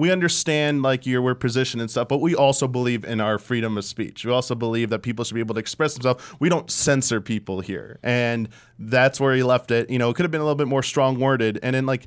we 0.00 0.10
understand 0.10 0.80
like 0.80 1.04
your 1.04 1.20
we're 1.20 1.34
position 1.34 1.78
and 1.78 1.90
stuff, 1.90 2.08
but 2.08 2.22
we 2.22 2.34
also 2.34 2.66
believe 2.66 3.04
in 3.04 3.20
our 3.20 3.38
freedom 3.38 3.76
of 3.76 3.84
speech. 3.84 4.24
We 4.24 4.32
also 4.32 4.54
believe 4.54 4.88
that 4.88 5.00
people 5.00 5.26
should 5.26 5.34
be 5.34 5.40
able 5.40 5.54
to 5.56 5.60
express 5.60 5.92
themselves. 5.92 6.24
We 6.40 6.48
don't 6.48 6.70
censor 6.70 7.20
people 7.20 7.60
here, 7.60 7.98
and 8.02 8.48
that's 8.78 9.20
where 9.20 9.34
he 9.34 9.42
left 9.42 9.70
it. 9.70 9.90
You 9.90 9.98
know, 9.98 10.08
it 10.08 10.16
could 10.16 10.24
have 10.24 10.30
been 10.30 10.40
a 10.40 10.44
little 10.44 10.56
bit 10.56 10.68
more 10.68 10.82
strong 10.82 11.20
worded, 11.20 11.58
and 11.62 11.74
then 11.74 11.84
like 11.84 12.06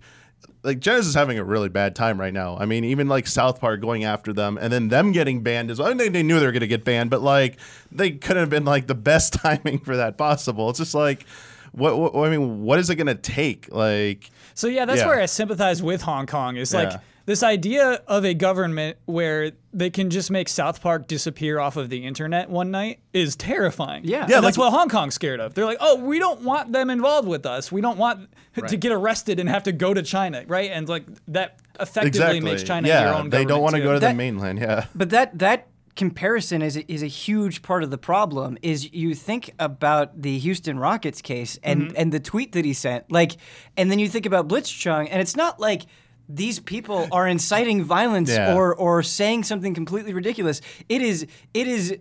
like 0.63 0.79
Genesis 0.79 1.09
is 1.09 1.13
having 1.13 1.37
a 1.37 1.43
really 1.43 1.69
bad 1.69 1.95
time 1.95 2.19
right 2.19 2.33
now. 2.33 2.57
I 2.57 2.65
mean, 2.65 2.83
even 2.83 3.07
like 3.07 3.27
South 3.27 3.59
Park 3.59 3.79
going 3.79 4.05
after 4.05 4.33
them 4.33 4.57
and 4.59 4.73
then 4.73 4.87
them 4.87 5.11
getting 5.11 5.43
banned 5.43 5.69
as 5.69 5.77
well. 5.77 5.89
I 5.89 5.93
mean, 5.93 6.13
they 6.13 6.23
knew 6.23 6.39
they 6.39 6.47
were 6.47 6.51
going 6.51 6.61
to 6.61 6.67
get 6.67 6.83
banned, 6.83 7.11
but 7.11 7.21
like 7.21 7.59
they 7.91 8.09
couldn't 8.11 8.41
have 8.41 8.49
been 8.49 8.65
like 8.65 8.87
the 8.87 8.95
best 8.95 9.33
timing 9.43 9.77
for 9.79 9.97
that 9.97 10.17
possible. 10.17 10.69
It's 10.71 10.79
just 10.79 10.95
like, 10.95 11.25
what, 11.73 12.13
what 12.15 12.27
I 12.27 12.29
mean, 12.35 12.63
what 12.63 12.79
is 12.79 12.89
it 12.89 12.95
going 12.95 13.07
to 13.07 13.15
take? 13.15 13.71
Like, 13.71 14.31
So 14.55 14.67
yeah, 14.67 14.85
that's 14.85 15.01
Yeah. 15.01 15.07
where 15.07 15.21
I 15.21 15.27
sympathize 15.27 15.83
with 15.83 16.01
Hong 16.01 16.25
Kong. 16.25 16.57
Is 16.57 16.73
like 16.73 16.91
Yeah. 16.91 16.99
This 17.25 17.41
idea 17.43 18.01
of 18.07 18.25
a 18.25 18.33
government 18.33 18.97
where 19.05 19.51
they 19.73 19.89
can 19.89 20.09
just 20.09 20.29
make 20.29 20.49
South 20.49 20.81
Park 20.81 21.07
disappear 21.07 21.57
off 21.59 21.77
of 21.77 21.89
the 21.89 22.05
internet 22.05 22.49
one 22.49 22.69
night 22.69 22.99
is 23.13 23.35
terrifying. 23.35 24.03
Yeah. 24.05 24.21
And 24.23 24.29
Yeah, 24.29 24.41
that's 24.41 24.57
like- 24.57 24.71
what 24.71 24.77
Hong 24.77 24.89
Kong's 24.89 25.15
scared 25.15 25.39
of. 25.39 25.53
They're 25.53 25.65
like, 25.65 25.77
oh, 25.79 25.97
we 26.03 26.19
don't 26.19 26.41
want 26.41 26.73
them 26.73 26.89
involved 26.89 27.27
with 27.27 27.45
us. 27.45 27.71
We 27.71 27.79
don't 27.81 27.97
want 27.97 28.29
to 28.67 28.77
get 28.77 28.91
arrested 28.91 29.39
and 29.39 29.47
have 29.47 29.63
to 29.63 29.71
go 29.71 29.93
to 29.93 30.03
China, 30.03 30.43
right? 30.47 30.69
And 30.71 30.89
like 30.89 31.05
that 31.29 31.59
effectively 31.79 32.07
exactly. 32.07 32.39
makes 32.41 32.63
China 32.63 32.87
yeah, 32.87 33.05
your 33.05 33.13
own. 33.15 33.29
they 33.29 33.45
don't 33.45 33.61
want 33.61 33.75
to 33.75 33.81
go 33.81 33.93
too. 33.93 33.99
to 34.01 34.05
the 34.07 34.13
mainland. 34.13 34.59
Yeah. 34.59 34.85
But 34.93 35.09
that 35.11 35.39
that 35.39 35.67
comparison 35.95 36.61
is 36.63 36.75
is 36.75 37.03
a 37.03 37.07
huge 37.07 37.61
part 37.61 37.83
of 37.83 37.91
the 37.91 37.97
problem. 37.97 38.57
Is 38.61 38.91
you 38.93 39.13
think 39.15 39.51
about 39.59 40.21
the 40.21 40.37
Houston 40.39 40.77
Rockets 40.79 41.21
case 41.21 41.57
and 41.63 41.83
Mm-hmm. 41.83 41.93
and 41.97 42.11
the 42.11 42.19
tweet 42.19 42.51
that 42.53 42.65
he 42.65 42.73
sent, 42.73 43.11
like, 43.11 43.37
and 43.77 43.89
then 43.91 43.99
you 43.99 44.09
think 44.09 44.25
about 44.25 44.47
Blitzchung, 44.47 45.07
and 45.11 45.21
it's 45.21 45.35
not 45.35 45.59
like 45.59 45.83
these 46.29 46.59
people 46.59 47.07
are 47.11 47.27
inciting 47.27 47.83
violence 47.83 48.29
Yeah. 48.29 48.55
or 48.55 48.73
or 48.75 49.03
saying 49.03 49.43
something 49.43 49.73
completely 49.73 50.13
ridiculous. 50.13 50.61
It 50.89 51.01
is 51.01 51.25
it 51.53 51.67
is 51.67 51.97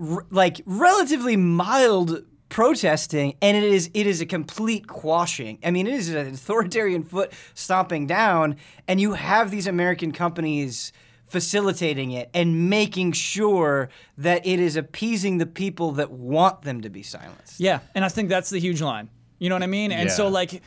r- 0.00 0.26
like 0.30 0.62
relatively 0.66 1.36
mild 1.36 2.24
protesting 2.48 3.36
and 3.40 3.56
it 3.56 3.62
is 3.62 3.90
it 3.94 4.08
is 4.08 4.20
a 4.20 4.26
complete 4.26 4.88
quashing 4.88 5.56
i 5.64 5.70
mean 5.70 5.86
it 5.86 5.94
is 5.94 6.08
an 6.08 6.26
authoritarian 6.26 7.04
foot 7.04 7.32
stomping 7.54 8.08
down 8.08 8.56
and 8.88 9.00
you 9.00 9.12
have 9.12 9.52
these 9.52 9.68
american 9.68 10.10
companies 10.10 10.92
facilitating 11.26 12.10
it 12.10 12.28
and 12.34 12.68
making 12.68 13.12
sure 13.12 13.88
that 14.18 14.44
it 14.44 14.58
is 14.58 14.74
appeasing 14.76 15.38
the 15.38 15.46
people 15.46 15.92
that 15.92 16.10
want 16.10 16.62
them 16.62 16.80
to 16.80 16.90
be 16.90 17.04
silenced 17.04 17.60
Yeah, 17.60 17.78
and 17.94 18.04
I 18.04 18.08
think 18.08 18.28
that's 18.28 18.50
the 18.50 18.58
huge 18.58 18.82
line. 18.82 19.08
You 19.38 19.48
know 19.48 19.54
what 19.54 19.62
I 19.62 19.68
mean? 19.68 19.92
And 19.92 20.10
so 20.10 20.26
like 20.26 20.60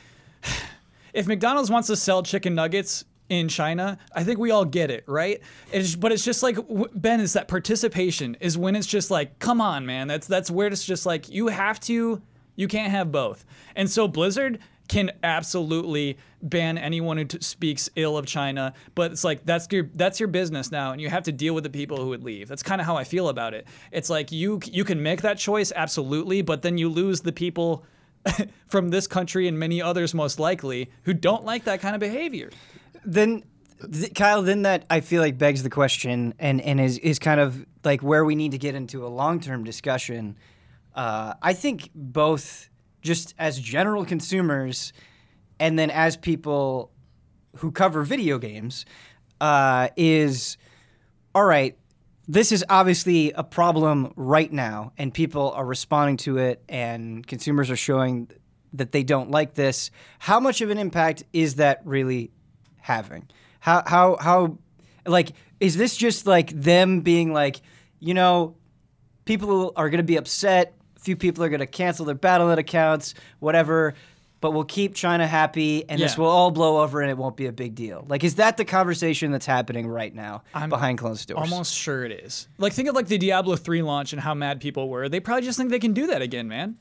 if 1.13 1.27
McDonald's 1.27 1.69
wants 1.69 1.87
to 1.87 1.95
sell 1.95 2.23
chicken 2.23 2.55
nuggets 2.55 3.05
in 3.29 3.47
China, 3.47 3.97
I 4.13 4.23
think 4.23 4.39
we 4.39 4.51
all 4.51 4.65
get 4.65 4.91
it, 4.91 5.03
right? 5.07 5.41
It's, 5.71 5.95
but 5.95 6.11
it's 6.11 6.25
just 6.25 6.43
like 6.43 6.57
Ben 6.93 7.19
is 7.19 7.33
that 7.33 7.47
participation 7.47 8.35
is 8.39 8.57
when 8.57 8.75
it's 8.75 8.87
just 8.87 9.09
like, 9.09 9.39
come 9.39 9.61
on, 9.61 9.85
man. 9.85 10.07
That's 10.07 10.27
that's 10.27 10.51
where 10.51 10.67
it's 10.67 10.85
just 10.85 11.05
like 11.05 11.29
you 11.29 11.47
have 11.47 11.79
to, 11.81 12.21
you 12.55 12.67
can't 12.67 12.91
have 12.91 13.11
both. 13.11 13.45
And 13.75 13.89
so 13.89 14.07
Blizzard 14.07 14.59
can 14.89 15.11
absolutely 15.23 16.17
ban 16.41 16.77
anyone 16.77 17.17
who 17.17 17.23
t- 17.25 17.37
speaks 17.41 17.89
ill 17.95 18.17
of 18.17 18.25
China, 18.25 18.73
but 18.95 19.11
it's 19.11 19.23
like 19.23 19.45
that's 19.45 19.67
your 19.71 19.89
that's 19.95 20.19
your 20.19 20.27
business 20.27 20.71
now, 20.71 20.91
and 20.91 21.01
you 21.01 21.09
have 21.09 21.23
to 21.23 21.31
deal 21.31 21.55
with 21.55 21.63
the 21.63 21.69
people 21.69 21.97
who 21.97 22.09
would 22.09 22.23
leave. 22.23 22.49
That's 22.49 22.63
kind 22.63 22.81
of 22.81 22.85
how 22.85 22.97
I 22.97 23.05
feel 23.05 23.29
about 23.29 23.53
it. 23.53 23.65
It's 23.91 24.09
like 24.09 24.31
you 24.31 24.59
you 24.65 24.83
can 24.83 25.01
make 25.01 25.21
that 25.21 25.37
choice 25.37 25.71
absolutely, 25.73 26.41
but 26.41 26.61
then 26.61 26.77
you 26.77 26.89
lose 26.89 27.21
the 27.21 27.31
people 27.31 27.85
from 28.67 28.89
this 28.89 29.07
country 29.07 29.47
and 29.47 29.59
many 29.59 29.81
others 29.81 30.13
most 30.13 30.39
likely 30.39 30.89
who 31.03 31.13
don't 31.13 31.45
like 31.45 31.65
that 31.65 31.81
kind 31.81 31.95
of 31.95 31.99
behavior. 31.99 32.49
then 33.05 33.43
th- 33.91 34.13
Kyle, 34.13 34.41
then 34.41 34.63
that 34.63 34.85
I 34.89 35.01
feel 35.01 35.21
like 35.21 35.37
begs 35.37 35.63
the 35.63 35.69
question, 35.69 36.33
and 36.39 36.61
and 36.61 36.79
is 36.79 36.97
is 36.99 37.19
kind 37.19 37.39
of 37.39 37.65
like 37.83 38.01
where 38.01 38.23
we 38.23 38.35
need 38.35 38.51
to 38.51 38.57
get 38.57 38.75
into 38.75 39.05
a 39.05 39.09
long 39.09 39.39
term 39.39 39.63
discussion. 39.63 40.37
Uh, 40.95 41.33
I 41.41 41.53
think 41.53 41.89
both 41.93 42.69
just 43.01 43.33
as 43.37 43.59
general 43.59 44.05
consumers, 44.05 44.93
and 45.59 45.77
then 45.77 45.89
as 45.89 46.15
people 46.15 46.91
who 47.57 47.71
cover 47.71 48.03
video 48.03 48.37
games, 48.37 48.85
uh, 49.41 49.89
is 49.97 50.57
all 51.35 51.45
right. 51.45 51.77
This 52.27 52.53
is 52.53 52.63
obviously 52.69 53.31
a 53.33 53.43
problem 53.43 54.13
right 54.15 54.51
now, 54.51 54.93
and 54.97 55.13
people 55.13 55.51
are 55.51 55.65
responding 55.65 56.17
to 56.17 56.37
it, 56.37 56.63
and 56.69 57.25
consumers 57.27 57.69
are 57.69 57.75
showing 57.75 58.29
that 58.73 58.91
they 58.91 59.03
don't 59.03 59.29
like 59.29 59.55
this. 59.55 59.91
How 60.19 60.39
much 60.39 60.61
of 60.61 60.69
an 60.69 60.77
impact 60.77 61.23
is 61.33 61.55
that 61.55 61.81
really 61.83 62.31
having? 62.79 63.27
How 63.59 63.83
how 63.85 64.17
how 64.19 64.57
like 65.05 65.33
is 65.59 65.75
this 65.75 65.97
just 65.97 66.25
like 66.25 66.49
them 66.49 67.01
being 67.01 67.33
like, 67.33 67.61
you 67.99 68.13
know, 68.13 68.55
people 69.25 69.73
are 69.75 69.89
going 69.89 69.99
to 69.99 70.03
be 70.03 70.15
upset. 70.15 70.75
A 70.95 70.99
few 70.99 71.15
people 71.17 71.43
are 71.43 71.49
going 71.49 71.59
to 71.59 71.67
cancel 71.67 72.05
their 72.05 72.15
Battle.net 72.15 72.59
accounts, 72.59 73.15
whatever. 73.39 73.95
But 74.43 74.51
we'll 74.51 74.65
keep 74.65 74.93
China 74.93 75.25
happy, 75.25 75.87
and 75.87 76.01
this 76.01 76.17
will 76.17 76.27
all 76.27 76.51
blow 76.51 76.81
over, 76.83 76.99
and 76.99 77.09
it 77.09 77.17
won't 77.17 77.37
be 77.37 77.45
a 77.45 77.53
big 77.53 77.75
deal. 77.75 78.05
Like, 78.09 78.25
is 78.25 78.35
that 78.35 78.57
the 78.57 78.65
conversation 78.65 79.31
that's 79.31 79.45
happening 79.45 79.87
right 79.87 80.13
now 80.13 80.43
I'm 80.53 80.67
behind 80.67 80.97
closed 80.97 81.29
doors? 81.29 81.49
Almost 81.49 81.73
sure 81.73 82.03
it 82.03 82.11
is. 82.11 82.49
Like 82.57 82.73
think 82.73 82.89
of 82.89 82.93
like 82.95 83.07
the 83.07 83.17
Diablo 83.17 83.55
3 83.55 83.81
launch 83.83 84.11
and 84.11 84.21
how 84.21 84.33
mad 84.33 84.59
people 84.59 84.89
were. 84.89 85.07
They 85.07 85.21
probably 85.21 85.43
just 85.45 85.57
think 85.57 85.69
they 85.69 85.79
can 85.79 85.93
do 85.93 86.07
that 86.07 86.21
again, 86.21 86.49
man. 86.49 86.75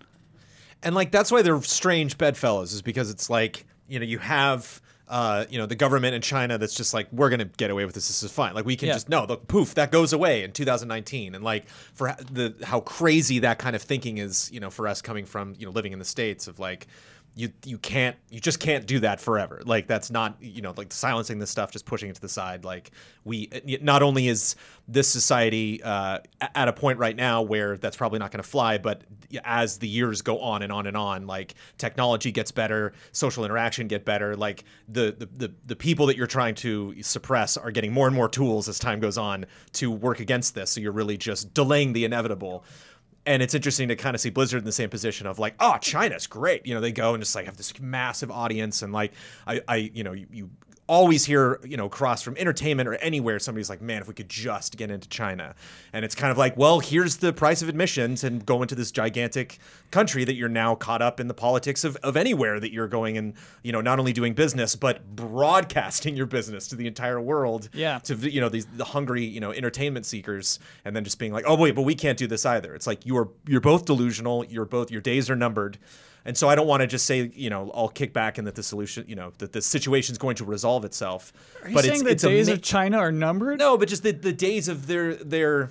And 0.82 0.96
like 0.96 1.12
that's 1.12 1.30
why 1.30 1.42
they're 1.42 1.62
strange 1.62 2.18
bedfellows, 2.18 2.72
is 2.72 2.82
because 2.82 3.10
it's 3.10 3.30
like 3.30 3.64
you 3.88 4.00
know 4.00 4.04
you 4.04 4.18
have. 4.18 4.80
Uh, 5.08 5.44
you 5.50 5.58
know 5.58 5.66
the 5.66 5.74
government 5.74 6.14
in 6.14 6.22
China 6.22 6.56
that's 6.56 6.74
just 6.74 6.94
like 6.94 7.06
we're 7.12 7.28
gonna 7.28 7.44
get 7.44 7.70
away 7.70 7.84
with 7.84 7.94
this. 7.94 8.08
This 8.08 8.22
is 8.22 8.32
fine. 8.32 8.54
Like 8.54 8.64
we 8.64 8.76
can 8.76 8.88
Yeah. 8.88 8.94
just 8.94 9.10
no, 9.10 9.26
the 9.26 9.36
poof 9.36 9.74
that 9.74 9.92
goes 9.92 10.14
away 10.14 10.42
in 10.42 10.52
2019. 10.52 11.34
And 11.34 11.44
like 11.44 11.68
for 11.68 12.16
the 12.30 12.54
how 12.64 12.80
crazy 12.80 13.40
that 13.40 13.58
kind 13.58 13.76
of 13.76 13.82
thinking 13.82 14.16
is, 14.18 14.50
you 14.50 14.58
know, 14.58 14.70
for 14.70 14.88
us 14.88 15.02
coming 15.02 15.26
from 15.26 15.54
you 15.58 15.66
know 15.66 15.72
living 15.72 15.92
in 15.92 15.98
the 15.98 16.04
states 16.06 16.46
of 16.48 16.58
like 16.58 16.86
you 17.34 17.50
you 17.64 17.78
can't 17.78 18.16
you 18.28 18.40
just 18.40 18.60
can't 18.60 18.86
do 18.86 19.00
that 19.00 19.20
forever. 19.20 19.62
Like 19.64 19.86
that's 19.86 20.10
not 20.10 20.36
you 20.40 20.60
know 20.60 20.74
like 20.76 20.92
silencing 20.92 21.38
this 21.38 21.50
stuff, 21.50 21.70
just 21.70 21.86
pushing 21.86 22.10
it 22.10 22.14
to 22.14 22.20
the 22.20 22.28
side. 22.28 22.64
Like 22.64 22.90
we 23.24 23.48
not 23.80 24.02
only 24.02 24.28
is 24.28 24.54
this 24.86 25.08
society 25.08 25.82
uh, 25.82 26.18
at 26.40 26.68
a 26.68 26.72
point 26.72 26.98
right 26.98 27.16
now 27.16 27.40
where 27.40 27.78
that's 27.78 27.96
probably 27.96 28.18
not 28.18 28.32
going 28.32 28.42
to 28.42 28.48
fly, 28.48 28.76
but 28.76 29.04
as 29.44 29.78
the 29.78 29.88
years 29.88 30.20
go 30.20 30.40
on 30.40 30.62
and 30.62 30.70
on 30.70 30.86
and 30.86 30.96
on, 30.96 31.26
like 31.26 31.54
technology 31.78 32.32
gets 32.32 32.50
better, 32.50 32.92
social 33.12 33.46
interaction 33.46 33.88
get 33.88 34.04
better. 34.04 34.36
Like 34.36 34.64
the 34.88 35.14
the 35.18 35.28
the, 35.48 35.54
the 35.66 35.76
people 35.76 36.06
that 36.06 36.18
you're 36.18 36.26
trying 36.26 36.54
to 36.56 36.94
suppress 37.00 37.56
are 37.56 37.70
getting 37.70 37.92
more 37.92 38.06
and 38.06 38.14
more 38.14 38.28
tools 38.28 38.68
as 38.68 38.78
time 38.78 39.00
goes 39.00 39.16
on 39.16 39.46
to 39.74 39.90
work 39.90 40.20
against 40.20 40.54
this. 40.54 40.70
So 40.70 40.82
you're 40.82 40.92
really 40.92 41.16
just 41.16 41.54
delaying 41.54 41.94
the 41.94 42.04
inevitable. 42.04 42.64
And 43.24 43.42
it's 43.42 43.54
interesting 43.54 43.88
to 43.88 43.96
kind 43.96 44.14
of 44.16 44.20
see 44.20 44.30
Blizzard 44.30 44.58
in 44.58 44.64
the 44.64 44.72
same 44.72 44.90
position 44.90 45.26
of 45.26 45.38
like, 45.38 45.54
oh, 45.60 45.76
China's 45.80 46.26
great. 46.26 46.66
You 46.66 46.74
know, 46.74 46.80
they 46.80 46.90
go 46.90 47.14
and 47.14 47.22
just 47.22 47.34
like 47.34 47.46
have 47.46 47.56
this 47.56 47.78
massive 47.80 48.30
audience, 48.30 48.82
and 48.82 48.92
like, 48.92 49.12
I, 49.46 49.60
I 49.68 49.76
you 49.76 50.02
know, 50.02 50.12
you, 50.12 50.26
you 50.32 50.50
always 50.88 51.24
hear, 51.24 51.60
you 51.64 51.76
know, 51.76 51.86
across 51.86 52.22
from 52.22 52.36
entertainment 52.36 52.88
or 52.88 52.94
anywhere, 52.94 53.38
somebody's 53.38 53.70
like, 53.70 53.80
man, 53.80 54.02
if 54.02 54.08
we 54.08 54.14
could 54.14 54.28
just 54.28 54.76
get 54.76 54.90
into 54.90 55.08
China. 55.08 55.54
And 55.92 56.04
it's 56.04 56.14
kind 56.14 56.30
of 56.30 56.36
like, 56.36 56.56
well, 56.56 56.80
here's 56.80 57.16
the 57.16 57.32
price 57.32 57.62
of 57.62 57.68
admissions 57.68 58.24
and 58.24 58.44
go 58.44 58.62
into 58.62 58.74
this 58.74 58.90
gigantic 58.90 59.58
country 59.90 60.24
that 60.24 60.34
you're 60.34 60.48
now 60.48 60.74
caught 60.74 61.00
up 61.00 61.20
in 61.20 61.28
the 61.28 61.34
politics 61.34 61.84
of, 61.84 61.96
of 61.96 62.16
anywhere 62.16 62.58
that 62.58 62.72
you're 62.72 62.88
going 62.88 63.16
and, 63.16 63.34
you 63.62 63.72
know, 63.72 63.80
not 63.80 63.98
only 63.98 64.12
doing 64.12 64.34
business, 64.34 64.74
but 64.74 65.14
broadcasting 65.14 66.16
your 66.16 66.26
business 66.26 66.66
to 66.68 66.76
the 66.76 66.86
entire 66.86 67.20
world. 67.20 67.68
Yeah. 67.72 67.98
To, 68.00 68.14
you 68.14 68.40
know, 68.40 68.48
these 68.48 68.66
the 68.66 68.84
hungry, 68.84 69.24
you 69.24 69.40
know, 69.40 69.52
entertainment 69.52 70.04
seekers 70.04 70.58
and 70.84 70.96
then 70.96 71.04
just 71.04 71.18
being 71.18 71.32
like, 71.32 71.44
oh, 71.46 71.54
wait, 71.54 71.74
but 71.74 71.82
we 71.82 71.94
can't 71.94 72.18
do 72.18 72.26
this 72.26 72.44
either. 72.44 72.74
It's 72.74 72.86
like, 72.86 73.06
you 73.06 73.16
are, 73.18 73.28
you're 73.46 73.60
both 73.60 73.84
delusional. 73.84 74.44
You're 74.44 74.64
both, 74.64 74.90
your 74.90 75.00
days 75.00 75.30
are 75.30 75.36
numbered. 75.36 75.78
And 76.24 76.36
so 76.36 76.48
I 76.48 76.54
don't 76.54 76.66
want 76.66 76.82
to 76.82 76.86
just 76.86 77.06
say, 77.06 77.30
you 77.34 77.50
know, 77.50 77.70
I'll 77.74 77.88
kick 77.88 78.12
back 78.12 78.38
and 78.38 78.46
that 78.46 78.54
the 78.54 78.62
solution, 78.62 79.04
you 79.08 79.16
know, 79.16 79.32
that 79.38 79.52
the 79.52 79.62
situation 79.62 80.12
is 80.12 80.18
going 80.18 80.36
to 80.36 80.44
resolve 80.44 80.84
itself. 80.84 81.32
Are 81.62 81.68
you 81.68 81.74
but 81.74 81.84
saying 81.84 81.94
it's, 81.94 82.02
the 82.02 82.10
it's 82.10 82.22
days 82.22 82.48
of 82.48 82.62
China 82.62 82.98
are 82.98 83.12
numbered? 83.12 83.58
no, 83.58 83.76
but 83.76 83.88
just 83.88 84.02
the, 84.02 84.12
the 84.12 84.32
days 84.32 84.68
of 84.68 84.86
their 84.86 85.14
their 85.16 85.70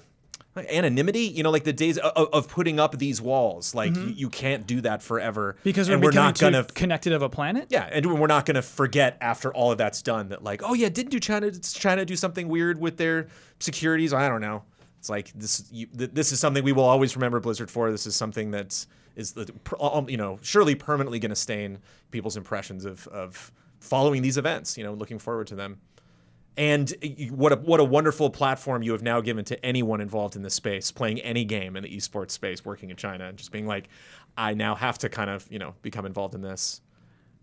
anonymity, 0.57 1.21
you 1.21 1.43
know, 1.43 1.49
like 1.49 1.63
the 1.63 1.73
days 1.73 1.97
of, 1.97 2.29
of 2.33 2.49
putting 2.49 2.79
up 2.79 2.97
these 2.97 3.21
walls. 3.21 3.73
Like 3.73 3.95
you, 3.95 4.07
you 4.07 4.29
can't 4.29 4.67
do 4.67 4.81
that 4.81 5.01
forever 5.01 5.31
Mm-hmm. 5.31 5.59
Because 5.63 5.87
we're, 5.87 5.95
and 5.95 6.03
we're 6.03 6.11
not 6.11 6.37
gonna 6.37 6.63
connected 6.63 7.13
of 7.13 7.21
a 7.21 7.29
planet? 7.29 7.67
yeah, 7.69 7.87
and 7.91 8.19
we're 8.19 8.27
not 8.27 8.45
going 8.45 8.55
to 8.55 8.61
forget 8.61 9.17
after 9.21 9.53
all 9.53 9.71
of 9.71 9.77
that's 9.77 10.01
done 10.01 10.29
that 10.29 10.43
like, 10.43 10.61
oh 10.63 10.73
yeah, 10.73 10.89
didn't 10.89 11.11
do 11.11 11.19
China 11.19 11.51
China 11.51 12.05
do 12.05 12.15
something 12.15 12.47
weird 12.47 12.79
with 12.79 12.97
their 12.97 13.27
securities? 13.59 14.13
I 14.13 14.27
don't 14.27 14.41
know. 14.41 14.63
It's 14.99 15.09
like 15.09 15.31
this 15.33 15.67
you, 15.71 15.87
th- 15.87 16.11
this 16.13 16.31
is 16.31 16.39
something 16.39 16.63
we 16.63 16.73
will 16.73 16.83
always 16.83 17.15
remember 17.15 17.39
Blizzard 17.39 17.71
for. 17.71 17.91
This 17.91 18.05
is 18.05 18.15
something 18.15 18.51
that's 18.51 18.87
is 19.15 19.33
the 19.33 19.51
you 20.07 20.17
know, 20.17 20.39
surely 20.41 20.75
permanently 20.75 21.19
going 21.19 21.29
to 21.29 21.35
stain 21.35 21.79
people's 22.11 22.37
impressions 22.37 22.85
of 22.85 23.07
of 23.07 23.51
following 23.79 24.21
these 24.21 24.37
events, 24.37 24.77
you 24.77 24.83
know, 24.83 24.93
looking 24.93 25.19
forward 25.19 25.47
to 25.47 25.55
them. 25.55 25.79
And 26.57 26.93
what 27.29 27.53
a 27.53 27.55
what 27.55 27.79
a 27.79 27.83
wonderful 27.83 28.29
platform 28.29 28.83
you 28.83 28.91
have 28.91 29.01
now 29.01 29.21
given 29.21 29.45
to 29.45 29.65
anyone 29.65 30.01
involved 30.01 30.35
in 30.35 30.41
this 30.41 30.53
space, 30.53 30.91
playing 30.91 31.19
any 31.21 31.45
game 31.45 31.75
in 31.75 31.83
the 31.83 31.95
esports 31.95 32.31
space, 32.31 32.65
working 32.65 32.89
in 32.89 32.97
China, 32.97 33.25
and 33.25 33.37
just 33.37 33.51
being 33.51 33.65
like, 33.65 33.87
I 34.37 34.53
now 34.53 34.75
have 34.75 34.97
to 34.99 35.09
kind 35.09 35.29
of 35.29 35.47
you 35.49 35.59
know 35.59 35.75
become 35.81 36.05
involved 36.05 36.35
in 36.35 36.41
this. 36.41 36.81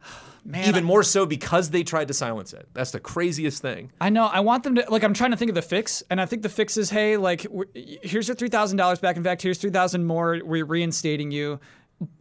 Man, 0.44 0.66
Even 0.66 0.84
more 0.84 1.02
so 1.02 1.26
because 1.26 1.70
they 1.70 1.82
tried 1.82 2.08
to 2.08 2.14
silence 2.14 2.54
it. 2.54 2.68
That's 2.72 2.90
the 2.90 3.00
craziest 3.00 3.61
thing. 3.61 3.92
I 4.00 4.08
know. 4.08 4.24
I 4.24 4.40
want 4.40 4.62
them 4.62 4.76
to 4.76 4.87
like. 4.88 5.02
I'm 5.02 5.12
trying 5.12 5.32
to 5.32 5.37
think 5.37 5.50
of 5.50 5.54
the 5.54 5.62
fix, 5.62 6.02
and 6.08 6.18
I 6.18 6.26
think 6.26 6.42
the 6.42 6.48
fix 6.48 6.78
is, 6.78 6.88
hey, 6.88 7.18
like, 7.18 7.46
here's 7.74 8.28
your 8.28 8.34
three 8.34 8.48
thousand 8.48 8.78
dollars 8.78 8.98
back. 8.98 9.16
In 9.18 9.24
fact, 9.24 9.42
here's 9.42 9.58
three 9.58 9.70
thousand 9.70 10.06
more. 10.06 10.40
We're 10.42 10.64
reinstating 10.64 11.32
you. 11.32 11.61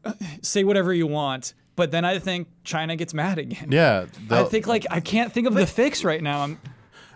Say 0.42 0.66
whatever 0.66 0.94
you 0.94 1.08
want. 1.08 1.54
But 1.78 1.92
then 1.92 2.04
I 2.04 2.18
think 2.18 2.48
China 2.64 2.96
gets 2.96 3.14
mad 3.14 3.38
again. 3.38 3.72
Yeah, 3.72 4.08
I 4.32 4.44
think 4.44 4.68
like 4.68 4.86
I 4.90 5.00
can't 5.00 5.32
think 5.32 5.48
of 5.48 5.54
the 5.54 5.68
fix 5.68 6.04
right 6.04 6.22
now. 6.22 6.42
I'm, 6.42 6.60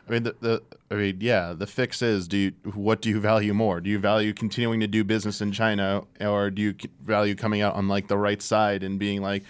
I 0.07 0.11
mean, 0.11 0.23
the, 0.23 0.35
the 0.39 0.63
I 0.91 0.95
mean, 0.95 1.17
yeah, 1.19 1.53
the 1.53 1.65
fix 1.65 2.01
is: 2.03 2.27
do 2.27 2.37
you, 2.37 2.51
what 2.73 3.01
do 3.01 3.09
you 3.09 3.19
value 3.19 3.55
more? 3.55 3.81
Do 3.81 3.89
you 3.89 3.97
value 3.97 4.33
continuing 4.33 4.79
to 4.81 4.87
do 4.87 5.03
business 5.03 5.41
in 5.41 5.51
China, 5.51 6.03
or 6.21 6.51
do 6.51 6.61
you 6.61 6.75
value 7.03 7.33
coming 7.33 7.61
out 7.61 7.73
on 7.73 7.87
like 7.87 8.07
the 8.07 8.17
right 8.17 8.41
side 8.41 8.83
and 8.83 8.99
being 8.99 9.21
like, 9.21 9.43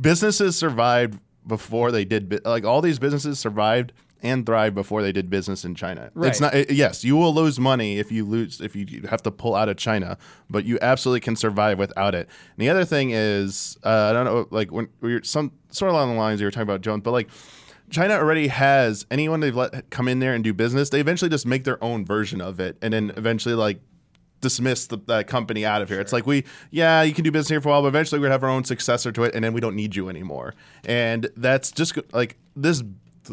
businesses 0.00 0.56
survived 0.56 1.18
before 1.46 1.90
they 1.90 2.04
did 2.04 2.44
like 2.44 2.64
all 2.64 2.80
these 2.82 2.98
businesses 2.98 3.38
survived 3.38 3.92
and 4.22 4.44
thrived 4.44 4.74
before 4.74 5.00
they 5.00 5.12
did 5.12 5.30
business 5.30 5.64
in 5.64 5.74
China. 5.76 6.10
Right. 6.12 6.28
It's 6.28 6.40
not 6.40 6.52
it- 6.54 6.70
yes, 6.72 7.04
you 7.04 7.16
will 7.16 7.32
lose 7.32 7.58
money 7.60 7.98
if 7.98 8.10
you 8.10 8.24
lose 8.24 8.60
if 8.60 8.74
you 8.74 9.02
have 9.08 9.22
to 9.22 9.30
pull 9.30 9.54
out 9.54 9.68
of 9.68 9.76
China, 9.76 10.18
but 10.50 10.64
you 10.64 10.78
absolutely 10.82 11.20
can 11.20 11.36
survive 11.36 11.78
without 11.78 12.14
it. 12.14 12.28
And 12.56 12.58
the 12.58 12.68
other 12.68 12.84
thing 12.84 13.10
is, 13.12 13.78
uh, 13.84 14.08
I 14.10 14.12
don't 14.12 14.24
know, 14.24 14.46
like 14.50 14.72
when 14.72 14.88
we 15.00 15.14
are 15.14 15.22
some 15.22 15.52
sort 15.70 15.90
of 15.90 15.94
along 15.94 16.10
the 16.14 16.18
lines 16.18 16.40
you 16.40 16.46
were 16.46 16.50
talking 16.50 16.62
about 16.64 16.80
Jones, 16.80 17.02
but 17.04 17.12
like 17.12 17.28
China 17.90 18.14
already 18.14 18.48
has 18.48 19.06
anyone 19.10 19.40
they've 19.40 19.56
let 19.56 19.88
come 19.90 20.08
in 20.08 20.18
there 20.18 20.34
and 20.34 20.44
do 20.44 20.52
business. 20.52 20.90
They 20.90 21.00
eventually 21.00 21.30
just 21.30 21.46
make 21.46 21.64
their 21.64 21.82
own 21.82 22.04
version 22.04 22.40
of 22.42 22.60
it, 22.60 22.76
and 22.82 22.92
then 22.92 23.12
eventually 23.16 23.54
like 23.54 23.80
dismiss 24.40 24.86
the, 24.86 24.98
that 25.06 25.26
company 25.26 25.64
out 25.64 25.82
of 25.82 25.88
here. 25.88 26.00
It's 26.00 26.12
like 26.12 26.26
we, 26.26 26.44
yeah, 26.70 27.02
you 27.02 27.14
can 27.14 27.24
do 27.24 27.30
business 27.30 27.48
here 27.48 27.60
for 27.60 27.68
a 27.68 27.72
while, 27.72 27.82
but 27.82 27.88
eventually 27.88 28.18
we're 28.18 28.26
gonna 28.26 28.34
have 28.34 28.44
our 28.44 28.50
own 28.50 28.64
successor 28.64 29.12
to 29.12 29.24
it, 29.24 29.34
and 29.34 29.44
then 29.44 29.52
we 29.52 29.60
don't 29.60 29.76
need 29.76 29.96
you 29.96 30.08
anymore. 30.08 30.54
And 30.84 31.28
that's 31.36 31.70
just 31.70 31.98
like 32.12 32.36
this, 32.56 32.82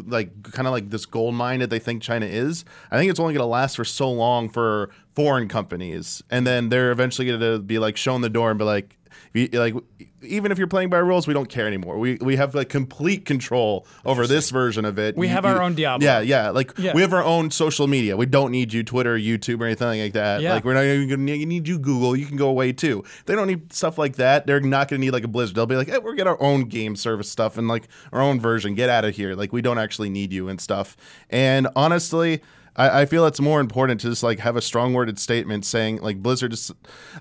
like 0.04 0.42
kind 0.42 0.66
of 0.66 0.72
like 0.72 0.90
this 0.90 1.06
gold 1.06 1.34
mine 1.34 1.60
that 1.60 1.70
they 1.70 1.78
think 1.78 2.02
China 2.02 2.26
is. 2.26 2.64
I 2.90 2.98
think 2.98 3.10
it's 3.10 3.20
only 3.20 3.34
gonna 3.34 3.46
last 3.46 3.76
for 3.76 3.84
so 3.84 4.10
long 4.10 4.48
for 4.48 4.90
foreign 5.14 5.48
companies, 5.48 6.22
and 6.30 6.46
then 6.46 6.68
they're 6.68 6.90
eventually 6.90 7.26
gonna 7.26 7.58
be 7.58 7.78
like 7.78 7.96
shown 7.96 8.20
the 8.20 8.30
door 8.30 8.50
and 8.50 8.58
be 8.58 8.64
like. 8.64 8.95
You- 9.34 9.48
Like 9.52 9.74
even 10.22 10.50
if 10.50 10.58
you're 10.58 10.66
playing 10.66 10.88
by 10.90 10.98
rules, 10.98 11.26
we 11.28 11.34
don't 11.34 11.48
care 11.48 11.66
anymore. 11.66 11.98
We 11.98 12.16
we 12.20 12.36
have 12.36 12.54
like 12.54 12.68
complete 12.68 13.24
control 13.26 13.86
over 14.04 14.26
this 14.26 14.50
version 14.50 14.84
of 14.84 14.98
it. 14.98 15.16
We 15.16 15.26
You- 15.26 15.32
have 15.34 15.44
you- 15.44 15.50
our 15.50 15.62
own 15.62 15.74
Diablo. 15.74 16.04
Yeah, 16.04 16.20
yeah. 16.20 16.50
Like 16.50 16.72
Yeah. 16.78 16.94
we 16.94 17.02
have 17.02 17.12
our 17.12 17.22
own 17.22 17.50
social 17.50 17.86
media. 17.86 18.16
We 18.16 18.26
don't 18.26 18.50
need 18.50 18.72
you 18.72 18.82
Twitter, 18.82 19.16
YouTube, 19.18 19.60
or 19.60 19.66
anything 19.66 20.00
like 20.00 20.14
that. 20.14 20.40
Yeah. 20.40 20.54
Like 20.54 20.64
we're 20.64 20.74
not 20.74 20.84
even 20.84 21.08
gonna 21.08 21.22
need, 21.22 21.46
need 21.46 21.68
you 21.68 21.78
Google. 21.78 22.16
You 22.16 22.26
can 22.26 22.36
go 22.36 22.48
away 22.48 22.72
too. 22.72 23.04
They 23.26 23.34
don't 23.34 23.46
need 23.46 23.72
stuff 23.72 23.98
like 23.98 24.16
that. 24.16 24.46
They're 24.46 24.60
not 24.60 24.88
gonna 24.88 25.00
need 25.00 25.12
like 25.12 25.24
a 25.24 25.28
Blizzard. 25.28 25.54
They'll 25.56 25.66
be 25.66 25.76
like, 25.76 25.88
hey, 25.88 25.98
we're 25.98 26.14
get 26.14 26.26
our 26.26 26.40
own 26.42 26.64
game 26.64 26.96
service 26.96 27.28
stuff 27.30 27.56
and 27.58 27.68
like 27.68 27.88
our 28.12 28.20
own 28.20 28.40
version. 28.40 28.74
Get 28.74 28.88
out 28.88 29.04
of 29.04 29.14
here. 29.14 29.34
Like 29.34 29.52
we 29.52 29.62
don't 29.62 29.78
actually 29.78 30.10
need 30.10 30.32
you 30.32 30.48
and 30.48 30.60
stuff. 30.60 30.96
And 31.30 31.68
honestly. 31.76 32.40
I, 32.78 33.00
I 33.02 33.06
feel 33.06 33.24
it's 33.24 33.40
more 33.40 33.58
important 33.60 34.02
to 34.02 34.10
just 34.10 34.22
like 34.22 34.38
have 34.40 34.54
a 34.54 34.60
strong 34.60 34.92
worded 34.92 35.18
statement 35.18 35.64
saying 35.64 36.02
like 36.02 36.22
Blizzard 36.22 36.52
is. 36.52 36.70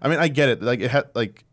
I 0.02 0.10
mean, 0.10 0.20
I 0.20 0.28
get 0.28 0.50
it. 0.50 0.62
Like 0.62 0.82
it 0.82 0.92
had 0.92 1.06
like, 1.16 1.46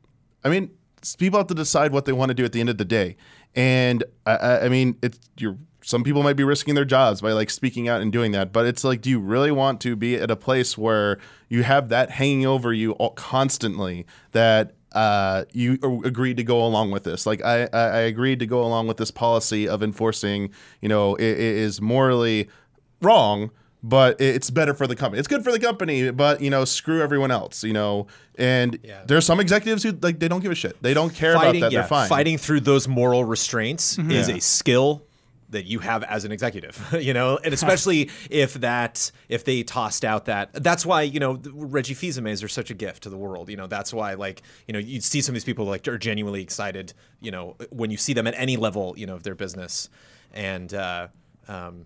I 0.44 0.48
mean, 0.48 0.70
people 1.18 1.38
have 1.38 1.48
to 1.48 1.55
decide 1.55 1.92
what 1.92 2.05
they 2.05 2.12
want 2.12 2.31
to 2.31 2.35
do 2.35 2.44
at 2.44 2.52
the 2.52 2.61
end 2.61 2.68
of 2.68 2.78
the 2.78 2.85
day. 2.85 3.16
And 3.55 4.05
I, 4.26 4.61
I, 4.61 4.68
mean, 4.68 4.96
it's 5.02 5.18
you're. 5.37 5.57
Some 5.85 6.05
people 6.05 6.22
might 6.22 6.37
be 6.37 6.44
risking 6.44 6.76
their 6.76 6.85
jobs 6.85 7.20
by 7.20 7.33
like 7.33 7.50
speaking 7.50 7.88
out 7.88 8.00
and 8.00 8.12
doing 8.12 8.31
that, 8.33 8.52
but 8.52 8.66
it's 8.66 8.85
like, 8.85 9.00
do 9.00 9.11
you 9.11 9.18
really 9.18 9.50
want 9.50 9.81
to 9.81 9.96
be 9.96 10.14
at 10.14 10.31
a 10.31 10.37
place 10.37 10.78
where 10.78 11.18
you 11.48 11.64
have 11.64 11.88
that 11.88 12.11
hanging 12.11 12.46
over 12.46 12.72
you 12.72 12.92
all, 12.92 13.11
constantly 13.11 14.07
that 14.31 14.76
uh, 14.92 15.44
you 15.52 15.81
agreed 16.05 16.37
to 16.37 16.44
go 16.44 16.64
along 16.64 16.92
with 16.92 17.02
this? 17.02 17.26
Like, 17.26 17.44
I, 17.44 17.64
I, 17.72 17.81
I 17.81 17.98
agreed 18.02 18.38
to 18.38 18.46
go 18.46 18.62
along 18.62 18.87
with 18.87 18.96
this 18.96 19.11
policy 19.11 19.66
of 19.66 19.83
enforcing, 19.83 20.50
you 20.81 20.88
know, 20.88 21.16
it, 21.16 21.26
it 21.26 21.38
is 21.38 21.81
morally 21.81 22.48
wrong, 23.00 23.50
but 23.83 24.21
it's 24.21 24.51
better 24.51 24.75
for 24.75 24.87
the 24.87 24.95
company. 24.97 25.18
It's 25.18 25.29
good 25.29 25.42
for 25.45 25.51
the 25.53 25.59
company, 25.59 26.11
but 26.11 26.40
you 26.40 26.51
know, 26.51 26.64
screw 26.64 27.03
everyone 27.03 27.31
else. 27.31 27.64
You 27.64 27.73
know, 27.73 28.07
and 28.37 28.79
there's 29.07 29.27
some 29.27 29.40
executives 29.40 29.83
who 29.83 29.92
like 30.03 30.18
they 30.18 30.29
don't 30.29 30.40
give 30.40 30.53
a 30.53 30.55
shit. 30.55 30.81
They 30.83 30.95
don't 30.95 31.12
care 31.14 31.35
fighting, 31.35 31.61
about 31.62 31.71
that. 31.71 31.73
yeah, 31.73 31.81
They're 31.81 31.88
fine. 31.88 32.09
fighting 32.09 32.38
through 32.38 32.61
those 32.61 32.87
moral 32.88 33.25
restraints 33.25 33.99
is 33.99 34.29
Yeah. 34.29 34.37
a 34.37 34.40
skill 34.40 35.03
that 35.51 35.66
you 35.66 35.81
have 35.81 36.03
as 36.05 36.25
an 36.25 36.33
executive, 36.33 36.81
you 36.99 37.12
know, 37.12 37.38
and 37.45 37.53
especially 37.53 38.09
if 38.31 38.55
that 38.55 39.11
if 39.29 39.45
they 39.45 39.62
tossed 39.62 40.03
out 40.03 40.25
that 40.25 40.51
that's 40.55 40.87
why 40.87 41.03
you 41.03 41.21
know 41.21 41.38
Reggie 41.53 41.92
Fils-Aimés 41.92 42.42
are 42.42 42.49
such 42.49 42.71
a 42.71 42.75
gift 42.75 43.03
to 43.03 43.11
the 43.11 43.18
world. 43.18 43.51
You 43.51 43.57
know, 43.59 43.66
that's 43.66 43.92
why 43.92 44.14
like 44.14 44.40
you 44.66 44.73
know 44.73 44.79
you 44.79 45.01
see 45.03 45.21
some 45.21 45.33
of 45.33 45.35
these 45.35 45.45
people 45.45 45.66
like 45.66 45.87
are 45.88 45.99
genuinely 45.99 46.40
excited. 46.40 46.95
You 47.21 47.33
know, 47.33 47.57
when 47.71 47.90
you 47.90 47.99
see 47.99 48.14
them 48.14 48.27
at 48.27 48.35
any 48.37 48.57
level, 48.57 48.95
you 48.97 49.07
know, 49.07 49.14
of 49.16 49.25
their 49.25 49.35
business, 49.35 49.90
and 50.33 50.73
uh, 50.73 51.09
um, 51.49 51.85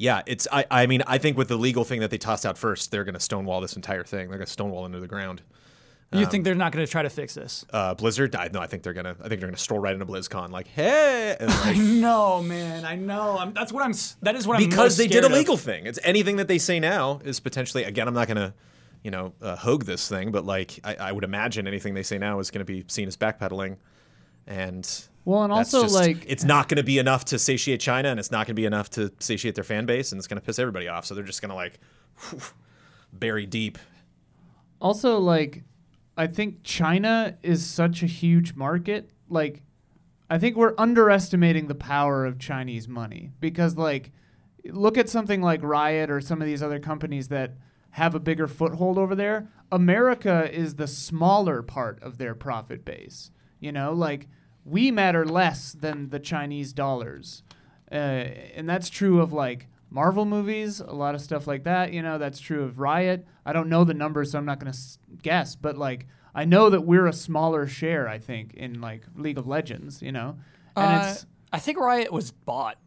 yeah, 0.00 0.22
it's 0.26 0.48
I 0.50 0.64
I 0.70 0.86
mean 0.86 1.02
I 1.06 1.18
think 1.18 1.36
with 1.36 1.48
the 1.48 1.58
legal 1.58 1.84
thing 1.84 2.00
that 2.00 2.10
they 2.10 2.16
tossed 2.16 2.46
out 2.46 2.56
first, 2.56 2.90
they're 2.90 3.04
going 3.04 3.14
to 3.14 3.20
stonewall 3.20 3.60
this 3.60 3.76
entire 3.76 4.02
thing. 4.02 4.30
They're 4.30 4.38
going 4.38 4.46
to 4.46 4.52
stonewall 4.52 4.86
into 4.86 4.98
the 4.98 5.06
ground. 5.06 5.42
you 6.10 6.24
think 6.24 6.44
they're 6.44 6.54
not 6.54 6.72
going 6.72 6.84
to 6.84 6.90
try 6.90 7.02
to 7.02 7.10
fix 7.10 7.34
this? 7.34 7.66
uh, 7.70 7.92
Blizzard. 7.92 8.34
I, 8.34 8.48
no, 8.48 8.60
I 8.60 8.66
think 8.66 8.82
they're 8.82 8.94
gonna. 8.94 9.14
I 9.22 9.28
think 9.28 9.40
they're 9.40 9.50
gonna 9.50 9.58
stroll 9.58 9.78
right 9.78 9.92
into 9.92 10.06
BlizzCon, 10.06 10.50
like, 10.50 10.68
hey, 10.68 11.36
and 11.38 11.50
I 11.52 11.74
know, 11.74 12.42
man. 12.42 12.86
I 12.86 12.96
know. 12.96 13.36
I'm, 13.38 13.52
that's 13.52 13.74
what 13.74 13.84
I'm. 13.84 13.92
That 14.22 14.36
is 14.36 14.46
what 14.46 14.56
I'm. 14.56 14.66
because 14.66 14.96
they 14.96 15.06
did 15.06 15.18
a 15.18 15.20
scared 15.20 15.24
of. 15.26 15.32
legal 15.32 15.58
thing. 15.58 15.84
It's 15.84 15.98
anything 16.02 16.36
that 16.36 16.48
they 16.48 16.58
say 16.58 16.80
now 16.80 17.20
is 17.22 17.38
potentially. 17.38 17.84
Again, 17.84 18.08
I'm 18.08 18.14
not 18.14 18.26
gonna, 18.26 18.54
you 19.04 19.10
know, 19.10 19.34
uh, 19.42 19.54
hogue 19.54 19.84
this 19.84 20.08
thing, 20.08 20.32
but 20.32 20.46
like, 20.46 20.80
I, 20.82 20.94
I 20.94 21.12
would 21.12 21.24
imagine 21.24 21.68
anything 21.68 21.92
they 21.92 22.02
say 22.04 22.16
now 22.16 22.38
is 22.38 22.50
gonna 22.50 22.64
be 22.64 22.86
seen 22.88 23.06
as 23.06 23.18
backpedaling, 23.18 23.76
and. 24.46 25.08
Well, 25.24 25.44
and 25.44 25.52
that's 25.52 25.72
also, 25.74 25.86
just- 25.86 25.94
like- 25.94 26.24
it's 26.26 26.44
not 26.44 26.68
going 26.68 26.76
to 26.78 26.82
be 26.82 26.98
enough 26.98 27.24
to 27.26 27.38
satiate 27.38 27.80
China, 27.80 28.08
and 28.08 28.18
it's 28.18 28.30
not 28.30 28.46
going 28.46 28.54
to 28.56 28.60
be 28.60 28.64
enough 28.66 28.90
to 28.90 29.12
satiate 29.20 29.54
their 29.54 29.64
fan 29.64 29.86
base, 29.86 30.12
and 30.12 30.18
it's 30.18 30.26
going 30.26 30.40
to 30.40 30.44
piss 30.44 30.58
everybody 30.58 30.88
off. 30.88 31.04
So 31.04 31.14
they're 31.14 31.24
just 31.24 31.42
going 31.42 31.50
to 31.50 31.54
like 31.54 31.78
bury 33.12 33.46
deep. 33.46 33.78
Also, 34.80 35.18
like, 35.18 35.62
I 36.16 36.26
think 36.26 36.62
China 36.64 37.36
is 37.42 37.64
such 37.66 38.02
a 38.02 38.06
huge 38.06 38.54
market. 38.54 39.10
Like, 39.28 39.62
I 40.30 40.38
think 40.38 40.56
we're 40.56 40.74
underestimating 40.78 41.66
the 41.66 41.74
power 41.74 42.24
of 42.24 42.38
Chinese 42.38 42.88
money 42.88 43.30
because, 43.40 43.76
like, 43.76 44.12
look 44.66 44.96
at 44.96 45.08
something 45.08 45.42
like 45.42 45.62
Riot 45.62 46.10
or 46.10 46.20
some 46.20 46.40
of 46.40 46.46
these 46.46 46.62
other 46.62 46.78
companies 46.78 47.28
that 47.28 47.56
have 47.90 48.14
a 48.14 48.20
bigger 48.20 48.46
foothold 48.46 48.96
over 48.96 49.14
there. 49.14 49.48
America 49.72 50.48
is 50.52 50.76
the 50.76 50.86
smaller 50.86 51.62
part 51.62 52.02
of 52.02 52.18
their 52.18 52.34
profit 52.34 52.84
base. 52.84 53.30
You 53.58 53.72
know, 53.72 53.92
like, 53.92 54.28
we 54.64 54.90
matter 54.90 55.24
less 55.24 55.72
than 55.72 56.10
the 56.10 56.18
Chinese 56.18 56.72
dollars. 56.72 57.42
Uh, 57.90 57.94
and 58.54 58.68
that's 58.68 58.88
true 58.88 59.20
of 59.20 59.32
like 59.32 59.66
Marvel 59.90 60.24
movies, 60.24 60.80
a 60.80 60.92
lot 60.92 61.14
of 61.14 61.20
stuff 61.20 61.46
like 61.46 61.64
that. 61.64 61.92
You 61.92 62.02
know, 62.02 62.18
that's 62.18 62.38
true 62.40 62.62
of 62.62 62.78
Riot. 62.78 63.26
I 63.44 63.52
don't 63.52 63.68
know 63.68 63.82
the 63.84 63.94
numbers, 63.94 64.30
so 64.30 64.38
I'm 64.38 64.44
not 64.44 64.60
going 64.60 64.70
to 64.72 64.76
s- 64.78 64.98
guess, 65.22 65.56
but 65.56 65.76
like 65.76 66.06
I 66.34 66.44
know 66.44 66.70
that 66.70 66.82
we're 66.82 67.06
a 67.06 67.12
smaller 67.12 67.66
share. 67.66 68.08
I 68.08 68.18
think 68.18 68.54
in 68.54 68.80
like 68.80 69.02
League 69.16 69.38
of 69.38 69.46
Legends. 69.48 70.00
You 70.02 70.12
know, 70.12 70.36
and 70.76 71.02
Uh, 71.02 71.08
it's 71.10 71.26
I 71.52 71.58
think 71.58 71.78
Riot 71.78 72.12
was 72.12 72.30
bought. 72.30 72.78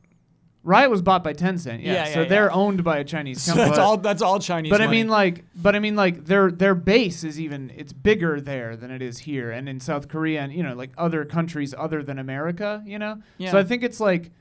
Riot 0.65 0.89
was 0.89 1.01
bought 1.01 1.23
by 1.25 1.33
Tencent. 1.33 1.83
Yeah, 1.83 1.93
Yeah, 1.93 2.13
so 2.13 2.21
yeah, 2.21 2.27
they're 2.29 2.45
yeah. 2.45 2.55
owned 2.55 2.83
by 2.85 2.97
a 2.99 3.03
Chinese 3.03 3.41
So 3.41 3.51
company. 3.51 3.69
that's 3.69 3.79
all. 3.79 3.97
That's 3.97 4.21
all 4.21 4.39
Chinese. 4.39 4.69
but 4.69 4.79
I 4.81 4.85
money. 4.85 4.99
mean, 4.99 5.09
like, 5.09 5.43
but 5.55 5.75
I 5.75 5.79
mean, 5.79 5.95
like, 5.95 6.25
their 6.25 6.51
their 6.51 6.73
base 6.73 7.23
is 7.25 7.39
even 7.39 7.71
it's 7.75 7.91
bigger 7.91 8.39
there 8.39 8.77
than 8.77 8.89
it 8.89 9.01
is 9.01 9.19
here, 9.19 9.51
and 9.51 9.67
in 9.67 9.79
South 9.81 10.07
Korea, 10.07 10.41
and 10.41 10.53
you 10.53 10.63
know, 10.63 10.73
like 10.73 10.91
other 10.97 11.25
countries 11.25 11.73
other 11.77 12.01
than 12.01 12.17
America, 12.17 12.81
you 12.85 12.97
know. 12.97 13.21
Yeah. 13.37 13.51
So 13.51 13.59
I 13.59 13.63
think 13.63 13.83
it's 13.83 13.99
like, 13.99 14.31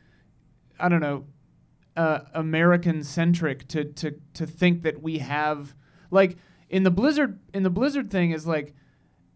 I 0.79 0.89
don't 0.89 1.01
know, 1.01 1.25
uh, 1.97 2.21
American 2.35 3.03
centric 3.03 3.67
to 3.69 3.85
to 3.85 4.15
to 4.35 4.47
think 4.47 4.83
that 4.83 5.03
we 5.03 5.19
have 5.19 5.75
like 6.13 6.37
in 6.71 6.85
the 6.85 6.91
Blizzard 6.93 7.41
in 7.53 7.65
the 7.65 7.71
Blizzard 7.71 8.11
thing 8.13 8.31
is 8.31 8.47
like, 8.47 8.75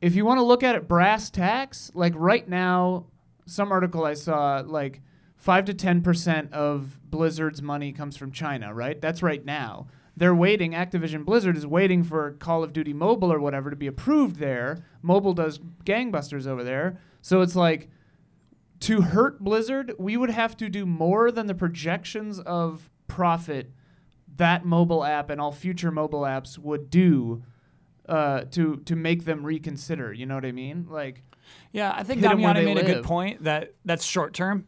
if 0.00 0.14
you 0.14 0.24
want 0.24 0.38
to 0.38 0.44
look 0.44 0.62
at 0.62 0.76
it 0.76 0.86
brass 0.86 1.30
tacks, 1.30 1.90
like 1.94 2.12
right 2.16 2.48
now, 2.48 3.06
some 3.46 3.72
article 3.72 4.04
I 4.04 4.14
saw 4.14 4.62
like 4.64 5.00
five 5.36 5.64
to 5.66 5.74
ten 5.74 6.02
percent 6.02 6.52
of 6.52 6.98
Blizzard's 7.10 7.62
money 7.62 7.92
comes 7.92 8.16
from 8.16 8.32
China, 8.32 8.74
right? 8.74 9.00
That's 9.00 9.22
right 9.22 9.44
now. 9.44 9.86
They're 10.16 10.34
waiting. 10.34 10.72
Activision 10.72 11.24
Blizzard 11.24 11.56
is 11.56 11.66
waiting 11.66 12.02
for 12.02 12.32
Call 12.32 12.64
of 12.64 12.72
Duty 12.72 12.94
Mobile 12.94 13.32
or 13.32 13.38
whatever 13.38 13.68
to 13.68 13.76
be 13.76 13.86
approved 13.86 14.36
there. 14.36 14.84
Mobile 15.02 15.34
does 15.34 15.58
gangbusters 15.84 16.46
over 16.46 16.64
there, 16.64 17.00
so 17.20 17.42
it's 17.42 17.56
like 17.56 17.90
to 18.80 19.02
hurt 19.02 19.40
Blizzard, 19.40 19.92
we 19.98 20.16
would 20.16 20.30
have 20.30 20.56
to 20.58 20.68
do 20.68 20.84
more 20.86 21.30
than 21.30 21.46
the 21.46 21.54
projections 21.54 22.38
of 22.40 22.90
profit 23.08 23.72
that 24.36 24.64
mobile 24.64 25.04
app 25.04 25.30
and 25.30 25.40
all 25.40 25.52
future 25.52 25.90
mobile 25.90 26.22
apps 26.22 26.58
would 26.58 26.90
do 26.90 27.42
uh, 28.08 28.42
to 28.50 28.76
to 28.84 28.94
make 28.94 29.24
them 29.24 29.44
reconsider. 29.44 30.12
You 30.12 30.26
know 30.26 30.34
what 30.34 30.44
I 30.44 30.52
mean? 30.52 30.86
Like, 30.88 31.22
yeah, 31.72 31.92
I 31.94 32.02
think 32.02 32.20
Damiani 32.20 32.64
made 32.64 32.78
a 32.78 32.84
good 32.84 33.04
point 33.04 33.44
that 33.44 33.74
that's 33.84 34.04
short 34.04 34.34
term. 34.34 34.66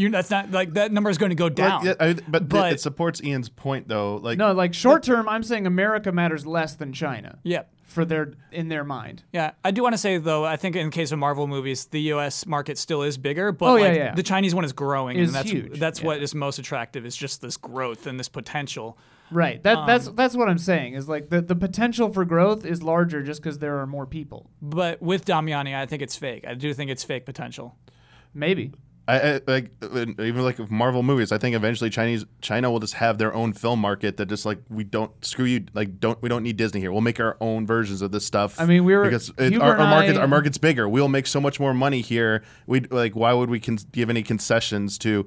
You 0.00 0.10
that's 0.10 0.30
not 0.30 0.50
like 0.50 0.72
that 0.74 0.92
number 0.92 1.10
is 1.10 1.18
going 1.18 1.30
to 1.30 1.36
go 1.36 1.48
down. 1.48 1.84
Like, 1.84 1.96
yeah, 2.00 2.06
I- 2.06 2.16
but, 2.28 2.48
But- 2.48 2.72
it 2.72 2.80
supports 2.80 3.22
Ian's 3.22 3.48
point 3.48 3.88
though. 3.88 4.16
Like 4.16 4.38
No, 4.38 4.52
like 4.52 4.72
short 4.74 5.02
term, 5.02 5.28
I'm 5.28 5.42
saying 5.42 5.66
America 5.66 6.10
matters 6.12 6.46
less 6.46 6.74
than 6.74 6.92
China 6.92 7.38
yeah. 7.42 7.62
for 7.84 8.04
their 8.04 8.32
in 8.50 8.68
their 8.68 8.82
mind. 8.84 9.22
Yeah, 9.32 9.50
I 9.64 9.70
do 9.72 9.82
want 9.82 9.92
to 9.94 9.98
say 9.98 10.16
though, 10.18 10.44
I 10.44 10.56
think 10.56 10.74
in 10.76 10.90
case 10.90 11.12
of 11.12 11.18
Marvel 11.18 11.46
movies, 11.46 11.86
the 11.86 12.00
U.S. 12.14 12.46
market 12.46 12.78
still 12.78 13.02
is 13.02 13.18
bigger, 13.18 13.52
but 13.52 13.66
Oh, 13.66 13.76
yeah, 13.76 13.84
like, 13.88 13.96
yeah. 13.96 14.14
the 14.14 14.22
Chinese 14.22 14.54
one 14.54 14.64
is 14.64 14.72
growing, 14.72 15.18
Is 15.18 15.28
and 15.28 15.34
that's 15.36 15.50
huge, 15.50 15.78
that's 15.78 16.00
yeah. 16.00 16.06
what 16.06 16.22
is 16.22 16.34
most 16.34 16.58
attractive 16.58 17.04
is 17.04 17.14
just 17.16 17.42
this 17.42 17.56
growth 17.58 18.06
and 18.06 18.18
this 18.18 18.28
potential. 18.28 18.96
Right. 19.32 19.62
That 19.62 19.86
that's 19.86 20.08
Um, 20.08 20.16
that's 20.16 20.34
what 20.34 20.48
I'm 20.48 20.58
saying. 20.58 20.94
Is 20.94 21.08
like 21.08 21.28
the, 21.28 21.40
the 21.42 21.54
potential 21.54 22.12
for 22.12 22.24
growth 22.24 22.64
is 22.64 22.82
larger 22.82 23.22
just 23.22 23.42
because 23.42 23.58
there 23.58 23.78
are 23.78 23.86
more 23.86 24.06
people. 24.06 24.50
But 24.62 25.00
with 25.02 25.24
Damiani, 25.24 25.76
I 25.76 25.86
think 25.86 26.02
it's 26.02 26.16
fake. 26.16 26.44
I 26.48 26.54
do 26.54 26.72
think 26.74 26.90
it's 26.90 27.04
fake 27.04 27.26
potential. 27.26 27.76
Maybe. 28.34 28.72
I, 29.10 29.34
I 29.36 29.40
like 29.46 29.70
even 29.82 30.42
like 30.42 30.70
Marvel 30.70 31.02
movies. 31.02 31.32
I 31.32 31.38
think 31.38 31.56
eventually 31.56 31.90
Chinese 31.90 32.24
China 32.40 32.70
will 32.70 32.80
just 32.80 32.94
have 32.94 33.18
their 33.18 33.34
own 33.34 33.52
film 33.52 33.80
market 33.80 34.16
that 34.18 34.26
just 34.26 34.46
like 34.46 34.58
we 34.68 34.84
don't 34.84 35.12
screw 35.24 35.44
you 35.46 35.64
like 35.74 35.98
don't 36.00 36.20
we 36.22 36.28
don't 36.28 36.42
need 36.42 36.56
Disney 36.56 36.80
here. 36.80 36.92
We'll 36.92 37.00
make 37.00 37.20
our 37.20 37.36
own 37.40 37.66
versions 37.66 38.02
of 38.02 38.12
this 38.12 38.24
stuff. 38.24 38.60
I 38.60 38.66
mean, 38.66 38.84
we 38.84 38.94
were- 38.94 39.04
because 39.04 39.30
it, 39.38 39.60
our, 39.60 39.76
our 39.76 39.80
I- 39.80 40.16
our 40.16 40.28
market's 40.28 40.58
bigger. 40.58 40.88
We'll 40.88 41.08
make 41.08 41.26
so 41.26 41.40
much 41.40 41.58
more 41.58 41.74
money 41.74 42.00
here. 42.00 42.42
We 42.66 42.80
like 42.80 43.14
why 43.16 43.32
would 43.32 43.50
we 43.50 43.60
con- 43.60 43.78
give 43.92 44.10
any 44.10 44.22
concessions 44.22 44.96
to? 44.98 45.26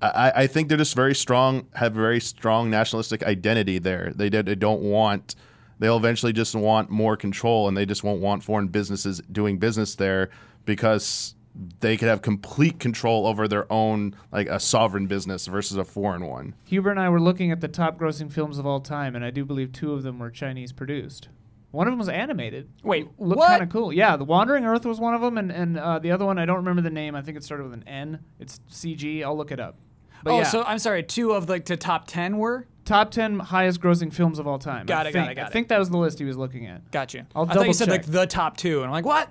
I, 0.00 0.32
I 0.36 0.46
think 0.46 0.68
they're 0.68 0.78
just 0.78 0.94
very 0.94 1.14
strong. 1.14 1.66
Have 1.74 1.92
very 1.94 2.20
strong 2.20 2.70
nationalistic 2.70 3.24
identity 3.24 3.78
there. 3.78 4.12
They 4.14 4.28
they 4.28 4.54
don't 4.54 4.82
want. 4.82 5.34
They'll 5.80 5.96
eventually 5.96 6.32
just 6.32 6.54
want 6.54 6.90
more 6.90 7.16
control, 7.16 7.68
and 7.68 7.76
they 7.76 7.86
just 7.86 8.02
won't 8.04 8.20
want 8.20 8.42
foreign 8.44 8.68
businesses 8.68 9.20
doing 9.30 9.58
business 9.58 9.94
there 9.94 10.30
because 10.64 11.34
they 11.80 11.96
could 11.96 12.08
have 12.08 12.22
complete 12.22 12.78
control 12.78 13.26
over 13.26 13.48
their 13.48 13.70
own 13.72 14.14
like 14.30 14.48
a 14.48 14.60
sovereign 14.60 15.06
business 15.06 15.46
versus 15.46 15.76
a 15.76 15.84
foreign 15.84 16.24
one. 16.26 16.54
Huber 16.66 16.90
and 16.90 17.00
I 17.00 17.08
were 17.08 17.20
looking 17.20 17.50
at 17.50 17.60
the 17.60 17.68
top 17.68 17.98
grossing 17.98 18.30
films 18.30 18.58
of 18.58 18.66
all 18.66 18.80
time, 18.80 19.16
and 19.16 19.24
I 19.24 19.30
do 19.30 19.44
believe 19.44 19.72
two 19.72 19.92
of 19.92 20.02
them 20.02 20.18
were 20.18 20.30
Chinese 20.30 20.72
produced. 20.72 21.28
One 21.70 21.86
of 21.86 21.92
them 21.92 21.98
was 21.98 22.08
animated. 22.08 22.70
Wait, 22.82 23.08
Looked 23.18 23.38
what? 23.40 23.48
kind 23.48 23.62
of 23.62 23.68
cool. 23.68 23.92
Yeah, 23.92 24.16
The 24.16 24.24
Wandering 24.24 24.64
Earth 24.64 24.86
was 24.86 24.98
one 24.98 25.14
of 25.14 25.20
them, 25.20 25.36
and, 25.36 25.52
and 25.52 25.78
uh, 25.78 25.98
the 25.98 26.12
other 26.12 26.24
one, 26.24 26.38
I 26.38 26.46
don't 26.46 26.56
remember 26.56 26.80
the 26.80 26.88
name. 26.90 27.14
I 27.14 27.20
think 27.20 27.36
it 27.36 27.44
started 27.44 27.64
with 27.64 27.74
an 27.74 27.84
N. 27.86 28.20
It's 28.40 28.60
CG. 28.70 29.22
I'll 29.22 29.36
look 29.36 29.50
it 29.52 29.60
up. 29.60 29.76
But 30.24 30.32
oh, 30.32 30.38
yeah, 30.38 30.44
so 30.44 30.62
I'm 30.64 30.78
sorry. 30.78 31.02
Two 31.02 31.32
of 31.32 31.48
like 31.48 31.66
the 31.66 31.76
top 31.76 32.06
ten 32.06 32.38
were. 32.38 32.66
top 32.84 33.10
10 33.10 33.38
highest 33.38 33.80
grossing 33.82 34.12
films 34.12 34.38
of 34.38 34.46
all 34.46 34.58
time. 34.58 34.86
Got 34.86 35.06
I 35.06 35.10
it, 35.10 35.12
got 35.12 35.20
think. 35.20 35.32
it, 35.32 35.34
got 35.34 35.44
I 35.44 35.46
it. 35.48 35.52
think 35.52 35.68
that 35.68 35.78
was 35.78 35.90
the 35.90 35.98
list 35.98 36.18
he 36.18 36.24
was 36.24 36.36
looking 36.38 36.66
at. 36.66 36.90
Gotcha. 36.90 37.26
I'll 37.36 37.44
I 37.44 37.48
thought 37.48 37.54
you 37.56 37.60
double 37.60 37.74
said 37.74 37.88
like 37.88 38.06
the 38.06 38.26
top 38.26 38.56
two, 38.56 38.78
and 38.78 38.86
I'm 38.86 38.90
like, 38.92 39.04
what? 39.04 39.28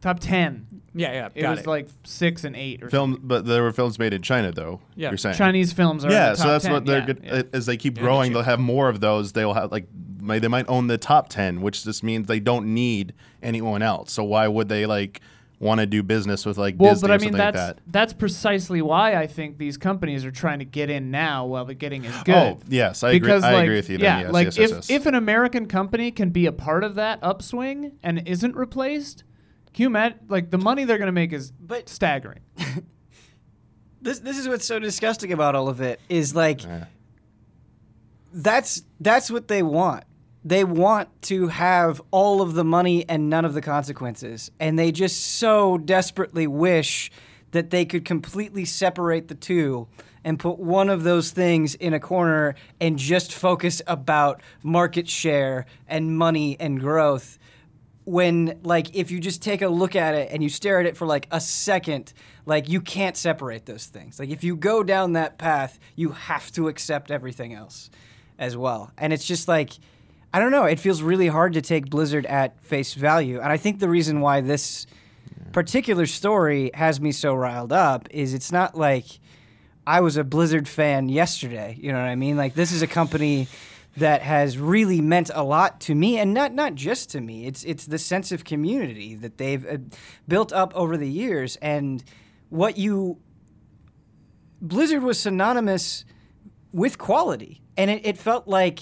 Top 0.00 0.20
10. 0.20 0.67
Yeah, 0.94 1.12
yeah. 1.12 1.28
It 1.34 1.42
got 1.42 1.50
was 1.50 1.60
it. 1.60 1.66
like 1.66 1.88
six 2.04 2.44
and 2.44 2.56
eight 2.56 2.82
or 2.82 2.90
Film, 2.90 3.20
but 3.22 3.44
there 3.44 3.62
were 3.62 3.72
films 3.72 3.98
made 3.98 4.12
in 4.14 4.22
China 4.22 4.50
though. 4.52 4.80
Yeah. 4.96 5.10
you're 5.10 5.18
saying 5.18 5.36
Chinese 5.36 5.72
films 5.72 6.04
are 6.04 6.08
in 6.08 6.12
Yeah, 6.14 6.30
the 6.30 6.36
so 6.36 6.42
top 6.44 6.50
that's 6.52 6.64
10. 6.64 6.72
what 6.72 6.86
they're 6.86 6.98
yeah, 7.00 7.06
good. 7.06 7.20
yeah. 7.24 7.42
As 7.52 7.66
they 7.66 7.76
keep 7.76 7.96
Yeah, 7.96 8.02
growing, 8.04 8.32
they'll 8.32 8.42
have 8.42 8.60
more 8.60 8.88
of 8.88 9.00
those. 9.00 9.32
They'll 9.32 9.54
have 9.54 9.70
like 9.70 9.86
may, 10.20 10.38
they 10.38 10.48
might 10.48 10.68
own 10.68 10.86
the 10.88 10.98
top 10.98 11.28
ten, 11.28 11.60
which 11.60 11.84
just 11.84 12.02
means 12.02 12.26
they 12.26 12.40
don't 12.40 12.72
need 12.74 13.14
anyone 13.42 13.82
else. 13.82 14.12
So 14.12 14.24
why 14.24 14.48
would 14.48 14.68
they 14.68 14.86
like 14.86 15.20
want 15.60 15.80
to 15.80 15.86
do 15.86 16.04
business 16.04 16.46
with 16.46 16.56
like 16.56 16.76
Well, 16.78 16.92
Disney 16.94 17.08
but 17.08 17.10
I 17.10 17.14
or 17.14 17.18
mean 17.18 17.20
something 17.30 17.38
that's 17.38 17.56
like 17.56 17.76
that? 17.76 17.82
that's 17.88 18.12
precisely 18.12 18.80
why 18.80 19.16
I 19.16 19.26
think 19.26 19.58
these 19.58 19.76
companies 19.76 20.24
are 20.24 20.30
trying 20.30 20.60
to 20.60 20.64
get 20.64 20.88
in 20.88 21.10
now 21.10 21.46
while 21.46 21.64
the 21.64 21.74
getting 21.74 22.04
is 22.04 22.14
oh, 22.14 22.22
good. 22.24 22.34
Oh 22.34 22.58
yes, 22.68 23.02
I 23.02 23.12
because 23.12 23.42
agree. 23.42 23.56
I 23.56 23.62
agree 23.62 23.74
with 23.76 23.90
you. 23.90 23.98
yeah, 23.98 24.20
Yes, 24.20 24.32
like 24.32 24.44
yes, 24.46 24.54
if 24.58 24.60
yes, 24.70 24.88
yes. 24.88 24.90
if 24.90 25.06
an 25.06 25.14
American 25.16 25.66
company 25.66 26.10
can 26.12 26.30
be 26.30 26.46
a 26.46 26.52
part 26.52 26.84
of 26.84 26.94
that 26.94 27.18
upswing 27.22 27.92
and 28.04 28.22
isn't 28.26 28.54
replaced, 28.54 29.24
can 29.72 29.82
you 29.82 29.86
imagine? 29.88 30.18
Like 30.28 30.50
the 30.50 30.58
money 30.58 30.84
they're 30.84 30.98
going 30.98 31.06
to 31.06 31.12
make 31.12 31.32
is 31.32 31.50
But- 31.52 31.88
staggering. 31.88 32.40
This 34.00 34.20
this 34.20 34.38
is 34.38 34.46
what's 34.46 34.64
so 34.64 34.78
disgusting 34.78 35.32
about 35.32 35.56
all 35.56 35.68
of 35.68 35.80
it 35.80 35.98
is 36.08 36.32
like 36.32 36.62
Yeah. 36.62 36.84
that's 38.32 38.82
that's 39.00 39.30
what 39.30 39.48
they 39.48 39.62
want. 39.62 40.04
They 40.44 40.62
want 40.64 41.08
to 41.22 41.48
have 41.48 42.00
all 42.10 42.40
of 42.40 42.54
the 42.54 42.64
money 42.64 43.04
and 43.08 43.28
none 43.28 43.44
of 43.44 43.54
the 43.54 43.60
consequences. 43.60 44.50
And 44.60 44.78
they 44.78 44.92
just 44.92 45.20
so 45.38 45.78
desperately 45.78 46.46
wish 46.46 47.10
that 47.50 47.70
they 47.70 47.84
could 47.84 48.04
completely 48.04 48.64
separate 48.64 49.28
the 49.28 49.34
two 49.34 49.88
and 50.24 50.38
put 50.38 50.58
one 50.58 50.88
of 50.88 51.02
those 51.02 51.30
things 51.32 51.74
in 51.74 51.92
a 51.92 52.00
corner 52.00 52.54
and 52.80 52.98
just 52.98 53.32
focus 53.32 53.82
about 53.86 54.40
market 54.62 55.08
share 55.08 55.66
and 55.88 56.16
money 56.16 56.56
and 56.60 56.78
growth 56.80 57.37
when 58.08 58.58
like 58.62 58.94
if 58.96 59.10
you 59.10 59.20
just 59.20 59.42
take 59.42 59.60
a 59.60 59.68
look 59.68 59.94
at 59.94 60.14
it 60.14 60.30
and 60.32 60.42
you 60.42 60.48
stare 60.48 60.80
at 60.80 60.86
it 60.86 60.96
for 60.96 61.06
like 61.06 61.28
a 61.30 61.40
second 61.40 62.12
like 62.46 62.68
you 62.68 62.80
can't 62.80 63.16
separate 63.16 63.66
those 63.66 63.86
things. 63.86 64.18
Like 64.18 64.30
if 64.30 64.42
you 64.42 64.56
go 64.56 64.82
down 64.82 65.12
that 65.12 65.38
path 65.38 65.78
you 65.94 66.10
have 66.10 66.50
to 66.52 66.68
accept 66.68 67.10
everything 67.10 67.52
else 67.52 67.90
as 68.38 68.56
well. 68.56 68.90
And 68.96 69.12
it's 69.12 69.26
just 69.26 69.46
like 69.46 69.72
i 70.32 70.40
don't 70.40 70.52
know. 70.52 70.64
It 70.64 70.80
feels 70.80 71.02
really 71.02 71.28
hard 71.28 71.52
to 71.52 71.62
take 71.62 71.90
blizzard 71.90 72.24
at 72.26 72.62
face 72.62 72.94
value. 72.94 73.40
And 73.40 73.52
i 73.52 73.56
think 73.58 73.78
the 73.78 73.88
reason 73.88 74.20
why 74.20 74.40
this 74.40 74.86
particular 75.52 76.06
story 76.06 76.70
has 76.74 77.00
me 77.00 77.12
so 77.12 77.34
riled 77.34 77.72
up 77.72 78.08
is 78.10 78.32
it's 78.32 78.52
not 78.52 78.76
like 78.76 79.04
I 79.86 80.02
was 80.02 80.18
a 80.18 80.24
Blizzard 80.24 80.68
fan 80.68 81.08
yesterday. 81.08 81.78
You 81.80 81.92
know 81.92 81.98
what 81.98 82.08
I 82.08 82.14
mean? 82.14 82.36
Like 82.36 82.52
this 82.54 82.72
is 82.72 82.82
a 82.82 82.86
company 82.86 83.48
that 83.96 84.22
has 84.22 84.58
really 84.58 85.00
meant 85.00 85.30
a 85.34 85.42
lot 85.42 85.80
to 85.80 85.94
me, 85.94 86.18
and 86.18 86.32
not 86.32 86.54
not 86.54 86.74
just 86.74 87.10
to 87.10 87.20
me. 87.20 87.46
It's 87.46 87.64
it's 87.64 87.86
the 87.86 87.98
sense 87.98 88.32
of 88.32 88.44
community 88.44 89.14
that 89.16 89.38
they've 89.38 89.66
uh, 89.66 89.78
built 90.26 90.52
up 90.52 90.74
over 90.74 90.96
the 90.96 91.08
years, 91.08 91.56
and 91.56 92.02
what 92.48 92.78
you 92.78 93.18
Blizzard 94.60 95.02
was 95.02 95.18
synonymous 95.18 96.04
with 96.72 96.98
quality, 96.98 97.62
and 97.76 97.90
it, 97.90 98.06
it 98.06 98.18
felt 98.18 98.46
like 98.46 98.80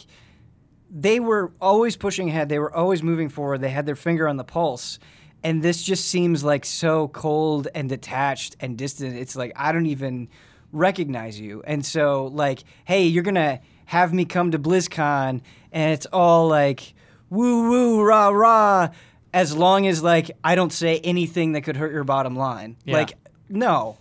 they 0.90 1.20
were 1.20 1.52
always 1.60 1.96
pushing 1.96 2.28
ahead. 2.28 2.48
They 2.48 2.58
were 2.58 2.74
always 2.74 3.02
moving 3.02 3.28
forward. 3.28 3.60
They 3.60 3.70
had 3.70 3.86
their 3.86 3.96
finger 3.96 4.28
on 4.28 4.36
the 4.36 4.44
pulse. 4.44 4.98
And 5.42 5.62
this 5.62 5.82
just 5.82 6.06
seems 6.06 6.42
like 6.42 6.64
so 6.64 7.08
cold 7.08 7.68
and 7.74 7.88
detached 7.88 8.56
and 8.60 8.76
distant. 8.76 9.16
It's 9.16 9.36
like 9.36 9.52
I 9.54 9.72
don't 9.72 9.86
even 9.86 10.28
recognize 10.72 11.38
you. 11.38 11.62
And 11.66 11.84
so 11.84 12.26
like, 12.26 12.64
hey, 12.84 13.06
you're 13.06 13.22
going 13.22 13.34
to 13.34 13.60
have 13.86 14.12
me 14.12 14.24
come 14.24 14.50
to 14.52 14.58
BlizzCon 14.58 15.40
and 15.72 15.92
it's 15.92 16.06
all 16.12 16.48
like 16.48 16.94
woo 17.30 17.68
woo 17.70 18.02
rah 18.04 18.28
rah 18.28 18.88
as 19.34 19.56
long 19.56 19.86
as 19.86 20.02
like 20.02 20.30
I 20.44 20.54
don't 20.54 20.72
say 20.72 20.98
anything 21.00 21.52
that 21.52 21.62
could 21.62 21.76
hurt 21.76 21.92
your 21.92 22.04
bottom 22.04 22.36
line. 22.36 22.76
Yeah. 22.84 22.94
Like 22.94 23.14
no. 23.48 23.96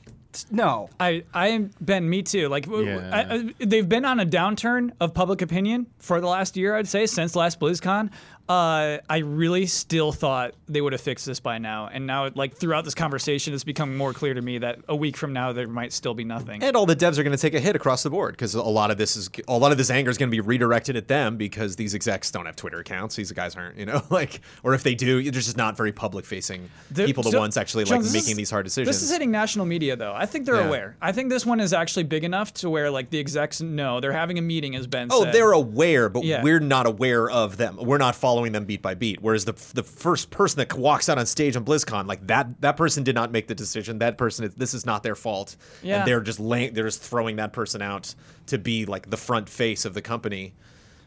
No. 0.51 0.89
I, 0.99 1.23
I, 1.33 1.69
Ben, 1.79 2.09
me 2.09 2.21
too. 2.21 2.49
Like, 2.49 2.65
w- 2.65 2.83
w- 2.85 3.07
Yeah. 3.09 3.15
I- 3.29 3.35
I- 3.35 3.53
they've 3.65 3.87
been 3.87 4.03
on 4.03 4.19
a 4.19 4.25
downturn 4.25 4.91
of 4.99 5.13
public 5.13 5.41
opinion 5.41 5.87
for 5.99 6.19
the 6.19 6.27
last 6.27 6.57
year, 6.57 6.75
I'd 6.75 6.89
say, 6.89 7.05
since 7.05 7.37
last 7.37 7.57
BlizzCon. 7.57 8.09
Uh, 8.47 8.99
I 9.09 9.17
really 9.19 9.65
still 9.65 10.11
thought 10.11 10.53
they 10.67 10.79
would 10.79 10.93
have 10.93 11.01
fixed 11.01 11.25
this 11.25 11.39
by 11.39 11.57
now, 11.57 11.87
and 11.91 12.05
now, 12.05 12.29
like 12.35 12.55
throughout 12.55 12.85
this 12.85 12.93
conversation, 12.93 13.55
it's 13.55 13.63
become 13.63 13.97
more 13.97 14.13
clear 14.13 14.35
to 14.35 14.41
me 14.41 14.59
that 14.59 14.79
a 14.87 14.95
week 14.95 15.17
from 15.17 15.33
now 15.33 15.51
there 15.51 15.67
might 15.67 15.91
still 15.91 16.13
be 16.13 16.23
nothing. 16.23 16.61
And 16.63 16.75
all 16.75 16.85
the 16.85 16.95
devs 16.95 17.17
are 17.17 17.23
going 17.23 17.35
to 17.35 17.41
take 17.41 17.55
a 17.55 17.59
hit 17.59 17.75
across 17.75 18.03
the 18.03 18.11
board 18.11 18.33
because 18.35 18.53
a 18.53 18.61
lot 18.61 18.91
of 18.91 18.97
this 18.97 19.15
is 19.15 19.31
a 19.47 19.57
lot 19.57 19.71
of 19.71 19.79
this 19.79 19.89
anger 19.89 20.11
is 20.11 20.19
going 20.19 20.29
to 20.29 20.31
be 20.31 20.41
redirected 20.41 20.95
at 20.95 21.07
them 21.07 21.37
because 21.37 21.75
these 21.75 21.95
execs 21.95 22.29
don't 22.29 22.45
have 22.45 22.55
Twitter 22.55 22.77
accounts. 22.79 23.15
These 23.15 23.31
guys 23.31 23.55
aren't, 23.55 23.77
you 23.77 23.85
know, 23.87 24.03
like, 24.11 24.41
or 24.61 24.75
if 24.75 24.83
they 24.83 24.93
do, 24.93 25.23
they're 25.23 25.31
just 25.31 25.57
not 25.57 25.75
very 25.75 25.91
public 25.91 26.23
facing 26.23 26.69
people. 26.93 27.23
The 27.23 27.31
so- 27.31 27.39
ones 27.39 27.57
actually 27.57 27.85
John, 27.85 28.03
like 28.03 28.13
making 28.13 28.31
is- 28.31 28.37
these 28.37 28.51
hard 28.51 28.65
decisions. 28.65 28.95
This 28.95 29.01
is 29.03 29.09
hitting 29.11 29.31
national 29.31 29.65
media, 29.65 29.95
though. 29.95 30.13
I 30.13 30.27
think 30.27 30.45
they're 30.45 30.55
Yeah. 30.57 30.67
aware. 30.67 30.97
I 31.01 31.11
think 31.13 31.29
this 31.31 31.47
one 31.47 31.59
is 31.59 31.73
actually 31.73 32.03
big 32.03 32.23
enough 32.23 32.53
to 32.55 32.69
where, 32.69 32.91
like, 32.91 33.09
the 33.09 33.17
execs 33.19 33.59
know 33.59 33.99
they're 34.01 34.11
having 34.11 34.37
a 34.37 34.41
meeting, 34.43 34.75
as 34.75 34.85
Ben 34.85 35.07
Oh, 35.11 35.23
said. 35.23 35.33
they're 35.33 35.51
aware, 35.53 36.09
but 36.09 36.23
Yeah. 36.23 36.43
we're 36.43 36.59
not 36.59 36.85
aware 36.85 37.27
of 37.27 37.57
them. 37.57 37.77
We're 37.81 37.97
not 37.97 38.13
following 38.15 38.34
them 38.43 38.65
beat 38.65 38.81
by 38.81 38.93
beat. 38.93 39.21
Whereas 39.21 39.45
the 39.45 39.53
the 39.73 39.83
first 39.83 40.29
person 40.31 40.57
that 40.59 40.73
walks 40.73 41.09
out 41.09 41.17
on 41.17 41.25
stage 41.25 41.55
on 41.55 41.63
BlizzCon, 41.65 42.07
like 42.07 42.25
that 42.27 42.61
that 42.61 42.77
person 42.77 43.03
did 43.03 43.15
not 43.15 43.31
make 43.31 43.47
the 43.47 43.55
decision. 43.55 43.99
That 43.99 44.17
person, 44.17 44.51
this 44.57 44.73
is 44.73 44.85
not 44.85 45.03
their 45.03 45.15
fault. 45.15 45.55
Yeah. 45.81 45.99
And 45.99 46.07
they're 46.07 46.21
just 46.21 46.39
laying, 46.39 46.73
they're 46.73 46.85
just 46.85 47.01
throwing 47.01 47.37
that 47.37 47.53
person 47.53 47.81
out 47.81 48.13
to 48.47 48.57
be 48.57 48.85
like 48.85 49.09
the 49.09 49.17
front 49.17 49.49
face 49.49 49.85
of 49.85 49.93
the 49.93 50.01
company. 50.01 50.53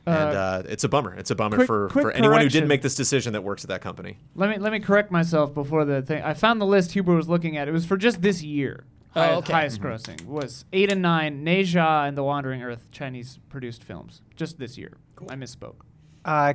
And 0.06 0.16
uh, 0.36 0.62
it's 0.66 0.84
a 0.84 0.88
bummer. 0.88 1.14
It's 1.14 1.30
a 1.30 1.34
bummer 1.34 1.56
quick- 1.56 1.66
for, 1.66 1.88
quick 1.90 2.02
for 2.02 2.10
anyone 2.12 2.40
who 2.40 2.48
didn't 2.48 2.68
make 2.68 2.80
this 2.80 2.94
decision 2.94 3.34
that 3.34 3.42
works 3.44 3.62
at 3.64 3.68
that 3.68 3.82
company. 3.82 4.16
Let 4.34 4.48
me 4.48 4.56
let 4.58 4.72
me 4.72 4.80
correct 4.80 5.10
myself 5.10 5.52
before 5.52 5.84
the 5.84 6.00
thing. 6.00 6.22
I 6.22 6.32
found 6.34 6.60
the 6.60 6.66
list 6.66 6.92
Huber 6.92 7.14
was 7.14 7.28
looking 7.28 7.56
at. 7.58 7.68
It 7.68 7.72
was 7.72 7.84
for 7.84 7.96
just 7.98 8.22
this 8.22 8.42
year. 8.42 8.84
Oh, 9.16 9.20
Hi- 9.20 9.34
okay. 9.34 9.52
Highest 9.52 9.80
grossing 9.82 10.24
was 10.24 10.64
eight 10.72 10.90
and 10.90 11.02
nine. 11.02 11.44
Ne 11.44 11.62
Zha 11.62 12.04
and 12.06 12.16
The 12.16 12.22
Wandering 12.22 12.62
Earth, 12.62 12.88
Chinese 12.90 13.38
produced 13.50 13.82
films, 13.84 14.22
just 14.36 14.58
this 14.58 14.78
year. 14.78 14.92
I 15.28 15.34
misspoke. 15.34 15.76
Uh, 16.24 16.54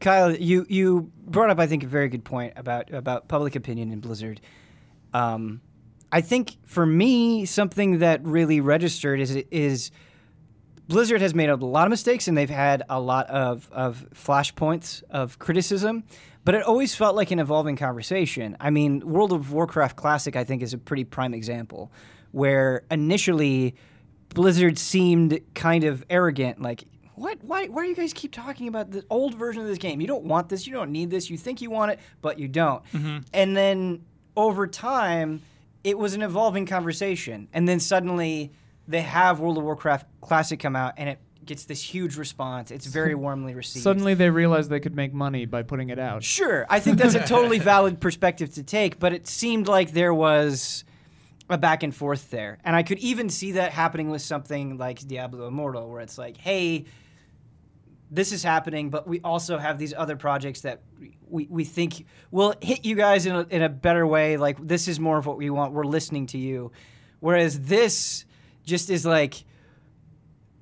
Kyle, 0.00 0.34
you, 0.34 0.66
you 0.68 1.10
brought 1.26 1.50
up, 1.50 1.58
I 1.58 1.66
think, 1.66 1.82
a 1.82 1.86
very 1.86 2.08
good 2.08 2.24
point 2.24 2.54
about 2.56 2.92
about 2.92 3.28
public 3.28 3.56
opinion 3.56 3.92
in 3.92 4.00
Blizzard. 4.00 4.40
Um, 5.12 5.60
I 6.12 6.20
think 6.20 6.56
for 6.64 6.84
me, 6.86 7.44
something 7.44 7.98
that 7.98 8.24
really 8.24 8.60
registered 8.60 9.20
is 9.20 9.36
is 9.50 9.90
Blizzard 10.88 11.20
has 11.20 11.34
made 11.34 11.48
a 11.48 11.56
lot 11.56 11.86
of 11.86 11.90
mistakes 11.90 12.28
and 12.28 12.36
they've 12.36 12.48
had 12.48 12.84
a 12.88 13.00
lot 13.00 13.26
of, 13.28 13.68
of 13.72 14.06
flashpoints 14.14 15.02
of 15.10 15.38
criticism, 15.38 16.04
but 16.44 16.54
it 16.54 16.62
always 16.62 16.94
felt 16.94 17.16
like 17.16 17.32
an 17.32 17.40
evolving 17.40 17.76
conversation. 17.76 18.56
I 18.60 18.70
mean, 18.70 19.00
World 19.00 19.32
of 19.32 19.52
Warcraft 19.52 19.96
Classic, 19.96 20.36
I 20.36 20.44
think, 20.44 20.62
is 20.62 20.72
a 20.72 20.78
pretty 20.78 21.02
prime 21.04 21.34
example 21.34 21.90
where 22.30 22.84
initially 22.90 23.74
Blizzard 24.28 24.78
seemed 24.78 25.40
kind 25.54 25.84
of 25.84 26.04
arrogant, 26.10 26.60
like. 26.60 26.84
What? 27.16 27.42
Why? 27.42 27.66
Why 27.66 27.82
do 27.82 27.88
you 27.88 27.96
guys 27.96 28.12
keep 28.12 28.32
talking 28.32 28.68
about 28.68 28.90
the 28.90 29.04
old 29.10 29.34
version 29.34 29.62
of 29.62 29.68
this 29.68 29.78
game? 29.78 30.00
You 30.00 30.06
don't 30.06 30.24
want 30.24 30.48
this. 30.48 30.66
You 30.66 30.72
don't 30.72 30.92
need 30.92 31.10
this. 31.10 31.28
You 31.28 31.36
think 31.36 31.60
you 31.60 31.70
want 31.70 31.92
it, 31.92 32.00
but 32.22 32.38
you 32.38 32.46
don't. 32.46 32.84
Mm-hmm. 32.92 33.18
And 33.32 33.56
then 33.56 34.04
over 34.36 34.66
time, 34.66 35.42
it 35.82 35.98
was 35.98 36.14
an 36.14 36.22
evolving 36.22 36.66
conversation. 36.66 37.48
And 37.52 37.68
then 37.68 37.80
suddenly, 37.80 38.52
they 38.86 39.00
have 39.00 39.40
World 39.40 39.58
of 39.58 39.64
Warcraft 39.64 40.06
Classic 40.20 40.60
come 40.60 40.76
out, 40.76 40.94
and 40.96 41.08
it 41.08 41.18
gets 41.44 41.64
this 41.64 41.80
huge 41.80 42.16
response. 42.16 42.70
It's 42.70 42.86
very 42.86 43.14
warmly 43.26 43.54
received. 43.54 43.82
Suddenly 43.82 44.14
they 44.14 44.30
realized 44.30 44.68
they 44.68 44.80
could 44.80 44.96
make 44.96 45.14
money 45.14 45.46
by 45.46 45.62
putting 45.62 45.90
it 45.90 45.98
out. 45.98 46.22
Sure, 46.22 46.66
I 46.68 46.80
think 46.80 46.98
that's 46.98 47.14
a 47.14 47.20
totally 47.26 47.58
valid 47.58 48.00
perspective 48.00 48.54
to 48.54 48.62
take, 48.62 48.98
but 48.98 49.12
it 49.12 49.26
seemed 49.26 49.68
like 49.68 49.92
there 49.92 50.12
was 50.12 50.84
a 51.48 51.56
back 51.56 51.82
and 51.82 51.94
forth 51.94 52.30
there. 52.30 52.58
And 52.64 52.74
I 52.74 52.82
could 52.82 52.98
even 52.98 53.30
see 53.30 53.52
that 53.52 53.72
happening 53.72 54.10
with 54.10 54.22
something 54.22 54.76
like 54.76 55.06
Diablo 55.06 55.46
Immortal, 55.46 55.88
where 55.88 56.00
it's 56.00 56.18
like, 56.18 56.36
hey, 56.36 56.86
this 58.10 58.32
is 58.32 58.42
happening, 58.42 58.90
but 58.90 59.06
we 59.08 59.20
also 59.22 59.58
have 59.58 59.78
these 59.78 59.92
other 59.94 60.16
projects 60.16 60.60
that 60.62 60.80
we, 61.28 61.46
we 61.50 61.64
think 61.64 62.06
will 62.30 62.54
hit 62.62 62.84
you 62.84 62.94
guys 62.94 63.26
in 63.26 63.34
a, 63.34 63.46
in 63.50 63.62
a 63.62 63.68
better 63.68 64.06
way. 64.06 64.36
Like, 64.36 64.56
this 64.64 64.86
is 64.88 65.00
more 65.00 65.18
of 65.18 65.26
what 65.26 65.36
we 65.36 65.50
want. 65.50 65.72
We're 65.72 65.84
listening 65.84 66.26
to 66.28 66.38
you. 66.38 66.70
Whereas 67.20 67.60
this 67.62 68.24
just 68.64 68.90
is 68.90 69.04
like, 69.04 69.44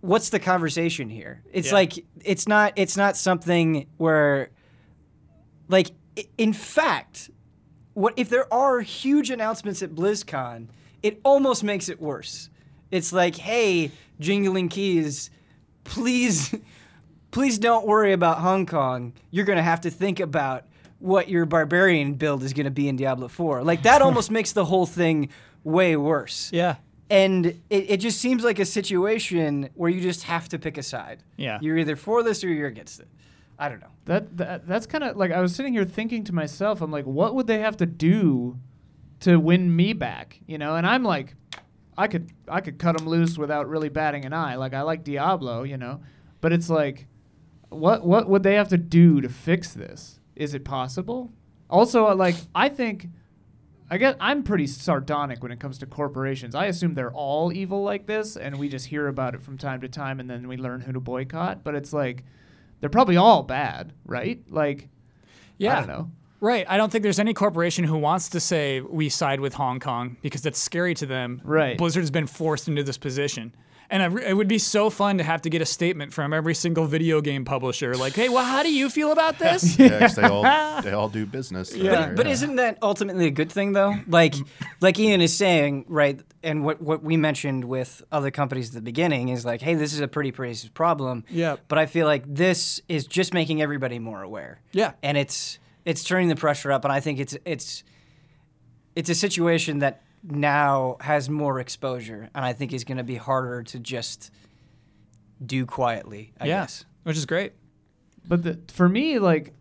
what's 0.00 0.30
the 0.30 0.38
conversation 0.40 1.08
here? 1.10 1.42
It's 1.52 1.68
Yeah. 1.68 1.74
like, 1.74 2.04
it's 2.24 2.48
not, 2.48 2.72
it's 2.76 2.96
not 2.96 3.16
something 3.16 3.86
where 3.98 4.50
like 5.68 5.92
in 6.36 6.52
fact 6.52 7.30
what 7.94 8.12
if 8.18 8.28
there 8.28 8.52
are 8.52 8.80
huge 8.80 9.30
announcements 9.30 9.82
at 9.82 9.94
blizzcon 9.94 10.68
it 11.02 11.18
almost 11.24 11.64
makes 11.64 11.88
it 11.88 11.98
worse 12.02 12.50
it's 12.90 13.14
like 13.14 13.34
hey 13.34 13.90
jingling 14.20 14.68
keys 14.68 15.30
please 15.84 16.54
please 17.34 17.58
don't 17.58 17.84
worry 17.86 18.12
about 18.12 18.38
hong 18.38 18.64
kong 18.64 19.12
you're 19.30 19.44
going 19.44 19.56
to 19.56 19.62
have 19.62 19.80
to 19.80 19.90
think 19.90 20.20
about 20.20 20.64
what 21.00 21.28
your 21.28 21.44
barbarian 21.46 22.14
build 22.14 22.42
is 22.42 22.52
going 22.52 22.64
to 22.64 22.70
be 22.70 22.88
in 22.88 22.96
diablo 22.96 23.28
4 23.28 23.62
like 23.64 23.82
that 23.82 24.00
almost 24.06 24.30
makes 24.30 24.52
the 24.52 24.64
whole 24.64 24.86
thing 24.86 25.28
way 25.64 25.96
worse 25.96 26.50
Yeah. 26.52 26.76
and 27.10 27.46
it, 27.46 27.60
it 27.90 27.96
just 27.98 28.20
seems 28.20 28.44
like 28.44 28.58
a 28.60 28.64
situation 28.64 29.68
where 29.74 29.90
you 29.90 30.00
just 30.00 30.22
have 30.22 30.48
to 30.50 30.58
pick 30.58 30.78
a 30.78 30.82
side 30.82 31.22
Yeah. 31.36 31.58
you're 31.60 31.76
either 31.78 31.96
for 31.96 32.22
this 32.22 32.42
or 32.44 32.48
you're 32.48 32.68
against 32.68 33.00
it 33.00 33.08
i 33.58 33.68
don't 33.68 33.80
know 33.80 33.90
That, 34.06 34.36
that 34.36 34.66
that's 34.68 34.86
kind 34.86 35.02
of 35.04 35.16
like 35.16 35.30
I 35.32 35.40
was 35.40 35.54
sitting 35.56 35.72
here 35.72 35.84
thinking 35.86 36.24
to 36.24 36.32
myself, 36.34 36.80
I'm 36.82 36.90
like, 36.90 37.06
what 37.06 37.34
would 37.34 37.46
they 37.46 37.60
have 37.60 37.76
to 37.78 37.86
do 37.86 38.58
to 39.20 39.36
win 39.40 39.74
me 39.74 39.92
back? 39.94 40.38
You 40.46 40.58
know, 40.58 40.76
and 40.76 40.86
I'm 40.86 41.02
like, 41.04 41.34
I 41.96 42.06
could 42.08 42.30
I 42.46 42.60
could 42.60 42.78
cut 42.78 42.98
them 42.98 43.08
loose 43.08 43.38
without 43.38 43.66
really 43.68 43.88
batting 43.88 44.24
an 44.26 44.32
eye. 44.34 44.56
Like 44.56 44.74
I 44.74 44.82
like 44.82 45.04
Diablo, 45.04 45.62
you 45.62 45.78
know, 45.78 46.02
but 46.42 46.52
it's 46.52 46.68
like, 46.68 47.06
what 47.76 48.04
what 48.04 48.28
would 48.28 48.42
they 48.42 48.54
have 48.54 48.68
to 48.68 48.78
do 48.78 49.20
to 49.20 49.28
fix 49.28 49.72
this? 49.72 50.20
Is 50.36 50.54
it 50.54 50.64
possible? 50.64 51.32
Also, 51.70 52.08
uh, 52.08 52.14
like 52.14 52.36
I 52.54 52.68
think. 52.68 53.08
I 53.90 53.98
guess 53.98 54.16
I'm 54.18 54.42
pretty 54.42 54.66
sardonic 54.66 55.42
when 55.42 55.52
it 55.52 55.60
comes 55.60 55.76
to 55.78 55.86
corporations. 55.86 56.54
I 56.54 56.66
assume 56.66 56.94
they're 56.94 57.12
all 57.12 57.52
evil 57.52 57.82
like 57.84 58.06
this, 58.06 58.34
and 58.36 58.58
we 58.58 58.68
just 58.70 58.86
hear 58.86 59.08
about 59.08 59.34
it 59.34 59.42
from 59.42 59.58
time 59.58 59.82
to 59.82 59.88
time, 59.88 60.20
and 60.20 60.28
then 60.28 60.48
we 60.48 60.56
learn 60.56 60.80
who 60.80 60.92
to 60.92 61.00
boycott. 61.00 61.62
But 61.62 61.74
it's 61.74 61.92
like, 61.92 62.24
they're 62.80 62.88
probably 62.88 63.18
all 63.18 63.42
bad, 63.42 63.92
right? 64.06 64.42
Like, 64.50 64.88
Yeah. 65.58 65.74
I 65.76 65.78
don't 65.80 65.88
know. 65.88 66.10
Right. 66.40 66.64
I 66.68 66.78
don't 66.78 66.90
think 66.90 67.02
there's 67.02 67.20
any 67.20 67.34
corporation 67.34 67.84
who 67.84 67.98
wants 67.98 68.30
to 68.30 68.40
say 68.40 68.80
we 68.80 69.10
side 69.10 69.38
with 69.38 69.52
Hong 69.54 69.80
Kong 69.80 70.16
because 70.22 70.40
that's 70.40 70.58
scary 70.58 70.94
to 70.94 71.06
them. 71.06 71.42
Right. 71.44 71.76
Blizzard's 71.76 72.10
been 72.10 72.26
forced 72.26 72.68
into 72.68 72.82
this 72.82 72.98
position. 72.98 73.54
And 73.90 74.02
I 74.02 74.06
re- 74.06 74.24
it 74.26 74.34
would 74.34 74.48
be 74.48 74.58
so 74.58 74.88
fun 74.90 75.18
to 75.18 75.24
have 75.24 75.42
to 75.42 75.50
get 75.50 75.60
a 75.62 75.66
statement 75.66 76.12
from 76.12 76.32
every 76.32 76.54
single 76.54 76.86
video 76.86 77.20
game 77.20 77.44
publisher 77.44 77.94
like, 77.94 78.14
hey, 78.14 78.28
well, 78.28 78.44
how 78.44 78.62
do 78.62 78.72
you 78.72 78.88
feel 78.90 79.12
about 79.12 79.38
this? 79.40 79.78
Yeah, 79.78 79.98
'cause 80.00 80.14
they 80.16 80.22
all 80.22 80.42
they 80.82 80.92
all 80.92 81.08
do 81.08 81.26
business. 81.26 81.70
together, 81.70 82.08
But, 82.08 82.16
but 82.16 82.26
yeah. 82.26 82.32
isn't 82.32 82.56
that 82.56 82.78
ultimately 82.82 83.26
a 83.26 83.30
good 83.30 83.52
thing 83.52 83.72
though? 83.72 83.94
Like 84.08 84.34
like 84.80 84.98
Ian 84.98 85.20
is 85.20 85.36
saying, 85.36 85.84
right, 85.88 86.18
and 86.42 86.64
what 86.64 86.80
what 86.80 87.02
we 87.02 87.16
mentioned 87.16 87.64
with 87.66 88.02
other 88.10 88.30
companies 88.30 88.68
at 88.70 88.74
the 88.74 88.80
beginning 88.80 89.28
is 89.28 89.44
like, 89.44 89.60
hey, 89.60 89.74
this 89.74 89.92
is 89.92 90.00
a 90.00 90.08
pretty 90.08 90.32
pervasive 90.32 90.72
problem. 90.74 91.24
Yeah. 91.28 91.56
But 91.68 91.78
I 91.78 91.86
feel 91.86 92.06
like 92.06 92.24
this 92.26 92.80
is 92.88 93.06
just 93.06 93.34
making 93.34 93.60
everybody 93.62 93.98
more 93.98 94.22
aware. 94.22 94.60
Yeah. 94.72 94.92
And 95.02 95.18
it's 95.18 95.58
it's 95.84 96.02
turning 96.04 96.28
the 96.28 96.36
pressure 96.36 96.72
up 96.72 96.84
and 96.84 96.92
I 96.92 97.00
think 97.00 97.20
it's 97.20 97.36
it's 97.44 97.84
it's 98.96 99.10
a 99.10 99.14
situation 99.14 99.80
that 99.80 100.02
now 100.24 100.96
has 101.00 101.28
more 101.28 101.60
exposure 101.60 102.30
and 102.34 102.44
I 102.44 102.52
think 102.52 102.72
is 102.72 102.84
going 102.84 102.98
to 102.98 103.04
be 103.04 103.16
harder 103.16 103.62
to 103.64 103.78
just 103.78 104.30
do 105.44 105.66
quietly, 105.66 106.32
I 106.40 106.46
yeah. 106.46 106.62
guess. 106.62 106.84
Which 107.02 107.16
is 107.16 107.26
great. 107.26 107.52
But 108.26 108.42
the, 108.42 108.60
for 108.72 108.88
me, 108.88 109.18
like, 109.18 109.54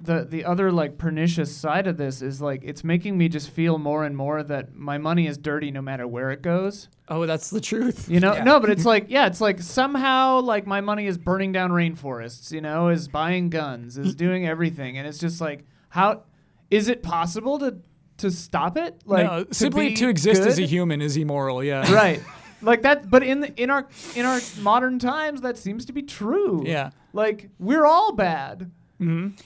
the 0.00 0.24
the 0.24 0.44
other 0.44 0.70
like 0.70 0.98
pernicious 0.98 1.54
side 1.54 1.86
of 1.86 1.96
this 1.96 2.20
is 2.20 2.40
like 2.40 2.62
it's 2.64 2.84
making 2.84 3.16
me 3.16 3.28
just 3.28 3.50
feel 3.50 3.78
more 3.78 4.04
and 4.04 4.16
more 4.16 4.42
that 4.42 4.74
my 4.74 4.98
money 4.98 5.26
is 5.26 5.38
dirty 5.38 5.70
no 5.70 5.80
matter 5.80 6.06
where 6.06 6.30
it 6.30 6.42
goes. 6.42 6.88
Oh, 7.08 7.24
that's 7.24 7.50
the 7.50 7.60
truth. 7.60 8.08
You 8.08 8.20
know, 8.20 8.34
Yeah. 8.34 8.44
no, 8.44 8.60
but 8.60 8.70
it's 8.70 8.84
like 8.84 9.06
yeah, 9.08 9.26
it's 9.26 9.40
like 9.40 9.60
somehow 9.60 10.40
like 10.40 10.66
my 10.66 10.80
money 10.80 11.06
is 11.06 11.16
burning 11.16 11.52
down 11.52 11.70
rainforests. 11.70 12.52
You 12.52 12.60
know, 12.60 12.88
is 12.88 13.08
buying 13.08 13.48
guns, 13.48 13.96
is 13.96 14.14
mm. 14.14 14.18
doing 14.18 14.46
everything, 14.46 14.98
and 14.98 15.06
it's 15.06 15.18
just 15.18 15.40
like 15.40 15.64
how 15.88 16.24
is 16.70 16.88
it 16.88 17.02
possible 17.02 17.58
to 17.60 17.76
to 18.18 18.30
stop 18.30 18.76
it? 18.76 19.02
Like 19.04 19.26
no, 19.26 19.46
simply 19.50 19.90
be 19.90 19.94
to 19.96 20.08
exist 20.08 20.42
as 20.42 20.58
a 20.58 20.66
human 20.66 21.00
is 21.00 21.16
immoral. 21.16 21.62
Yeah. 21.62 21.92
right 21.94 22.22
like 22.62 22.82
that 22.82 23.10
but 23.10 23.22
in 23.22 23.40
the 23.40 23.62
in 23.62 23.70
our 23.70 23.86
in 24.14 24.24
our 24.24 24.40
modern 24.60 24.98
times 24.98 25.42
that 25.42 25.58
seems 25.58 25.84
to 25.84 25.92
be 25.92 26.02
true 26.02 26.62
Yeah. 26.64 26.90
like 27.12 27.50
we're 27.58 27.84
all 27.84 28.12
bad 28.12 28.70
mm-hmm. 29.00 29.08
And 29.08 29.36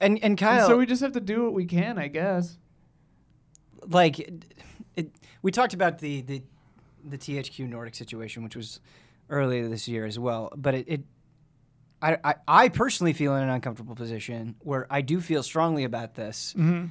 and 0.00 0.24
and 0.24 0.38
Kyle 0.38 0.66
so 0.66 0.78
we 0.78 0.86
just 0.86 1.02
have 1.02 1.12
to 1.12 1.20
do 1.20 1.44
what 1.44 1.52
we 1.52 1.66
can 1.66 1.98
i 1.98 2.08
guess 2.08 2.56
like 3.88 4.18
it, 4.18 4.44
it, 4.96 5.10
we 5.42 5.50
talked 5.50 5.74
about 5.74 5.98
the, 5.98 6.22
the 6.22 6.42
the 7.04 7.18
THQ 7.18 7.68
Nordic 7.68 7.94
situation, 7.94 8.42
which 8.42 8.56
was 8.56 8.80
earlier 9.30 9.68
this 9.68 9.86
year 9.86 10.04
as 10.04 10.18
well. 10.18 10.52
But 10.56 10.74
it, 10.74 10.84
it 10.88 11.04
I, 12.02 12.18
I 12.24 12.34
I 12.48 12.68
personally 12.68 13.12
feel 13.12 13.34
in 13.36 13.42
an 13.42 13.48
uncomfortable 13.48 13.94
position 13.94 14.56
where 14.60 14.86
I 14.90 15.00
do 15.00 15.20
feel 15.20 15.42
strongly 15.42 15.84
about 15.84 16.14
this. 16.14 16.54
Mm-hmm. 16.56 16.86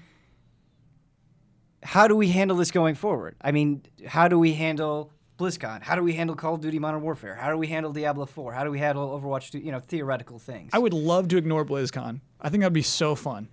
How 1.86 2.08
do 2.08 2.16
we 2.16 2.30
handle 2.30 2.58
this 2.58 2.72
going 2.72 2.96
forward? 2.96 3.36
I 3.42 3.52
mean, 3.52 3.84
how 4.08 4.28
do 4.28 4.38
we 4.40 4.54
handle 4.54 5.12
BlizzCon? 5.38 5.84
How 5.84 5.96
do 5.96 6.02
we 6.02 6.14
handle 6.14 6.36
Call 6.36 6.56
of 6.56 6.62
Duty 6.62 6.80
Modern 6.80 7.02
Warfare? 7.02 7.36
How 7.36 7.52
do 7.52 7.58
we 7.58 7.68
handle 7.68 7.94
Diablo 7.94 8.26
4? 8.26 8.54
How 8.54 8.64
do 8.64 8.72
we 8.72 8.80
handle 8.80 9.20
Overwatch 9.20 9.52
2? 9.52 9.60
You 9.60 9.72
know, 9.72 9.80
theoretical 9.80 10.40
things. 10.40 10.72
I 10.74 10.80
would 10.80 10.94
love 10.94 11.28
to 11.30 11.38
ignore 11.38 11.64
BlizzCon. 11.64 12.22
I 12.42 12.50
think 12.50 12.62
that'd 12.62 12.74
be 12.74 12.82
so 12.82 13.16
fun. 13.16 13.48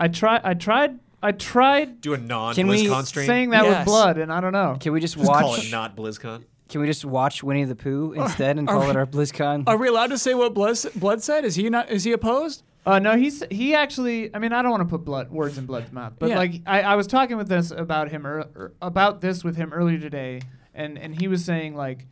i 0.00 0.08
try 0.08 0.40
i 0.42 0.54
tried 0.54 0.98
i 1.22 1.30
tried 1.30 2.00
Do 2.00 2.14
a 2.14 2.18
non 2.18 2.54
Can 2.54 2.66
we 2.66 2.86
BlizzCon 2.86 3.04
stream. 3.06 3.26
saying 3.26 3.50
that 3.50 3.64
Yes. 3.64 3.78
with 3.78 3.86
blood 3.86 4.18
and 4.18 4.32
i 4.32 4.40
don't 4.40 4.52
know 4.52 4.76
can 4.80 4.92
we 4.92 4.98
just 5.00 5.14
Just 5.16 5.26
call 5.30 5.50
watch? 5.50 5.66
it 5.68 5.70
not 5.70 5.94
BlizzCon. 5.96 6.42
Can 6.68 6.80
we 6.80 6.86
just 6.88 7.04
watch 7.04 7.42
Winnie 7.44 7.64
the 7.64 7.76
Pooh 7.76 8.12
instead 8.14 8.58
and 8.58 8.68
are 8.68 8.74
call 8.74 8.90
it 8.90 8.94
we- 8.94 8.96
our 8.96 9.06
BlizzCon? 9.06 9.64
Are 9.68 9.76
we 9.76 9.86
allowed 9.88 10.08
to 10.08 10.18
say 10.18 10.32
what 10.34 10.52
Blood, 10.54 10.76
Blood 10.96 11.22
said? 11.22 11.44
Is 11.44 11.54
he 11.56 11.68
not? 11.70 11.90
Is 11.90 12.04
he 12.04 12.12
opposed? 12.12 12.62
Uh, 12.86 12.98
no, 12.98 13.16
he's 13.16 13.42
he 13.50 13.74
actually. 13.74 14.34
I 14.34 14.38
mean, 14.38 14.52
I 14.52 14.60
don't 14.62 14.70
want 14.70 14.82
to 14.82 14.88
put 14.88 15.04
blood 15.04 15.30
words 15.30 15.56
in 15.56 15.64
Blood's 15.66 15.90
mouth, 15.92 16.14
but 16.18 16.28
Yeah. 16.30 16.36
like 16.38 16.60
I, 16.66 16.82
I 16.82 16.94
was 16.96 17.06
talking 17.06 17.36
with 17.36 17.48
this 17.48 17.70
about 17.70 18.10
him 18.10 18.26
ear- 18.26 18.46
er, 18.54 18.74
about 18.82 19.20
this 19.22 19.42
with 19.42 19.56
him 19.56 19.72
earlier 19.72 19.98
today, 19.98 20.42
and 20.74 20.98
and 20.98 21.18
he 21.18 21.26
was 21.26 21.42
saying 21.44 21.74
like, 21.74 22.06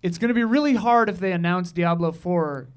it's 0.00 0.18
going 0.18 0.28
to 0.28 0.34
be 0.34 0.44
really 0.44 0.74
hard 0.74 1.08
if 1.08 1.18
they 1.18 1.32
announce 1.32 1.72
Diablo 1.72 2.12
Four, 2.12 2.68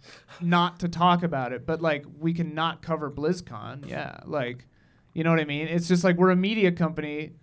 not 0.41 0.79
to 0.79 0.89
talk 0.89 1.21
about 1.21 1.53
it, 1.53 1.67
but 1.67 1.81
like 1.81 2.05
we 2.19 2.33
can 2.33 2.55
not 2.55 2.81
cover 2.81 3.11
BlizzCon. 3.11 3.87
Yeah, 3.87 4.17
like, 4.25 4.65
you 5.13 5.23
know 5.23 5.29
what 5.29 5.39
I 5.39 5.45
mean? 5.45 5.67
It's 5.67 5.87
just 5.87 6.03
like 6.03 6.17
we're 6.17 6.31
a 6.31 6.35
media 6.35 6.71
company. 6.71 7.33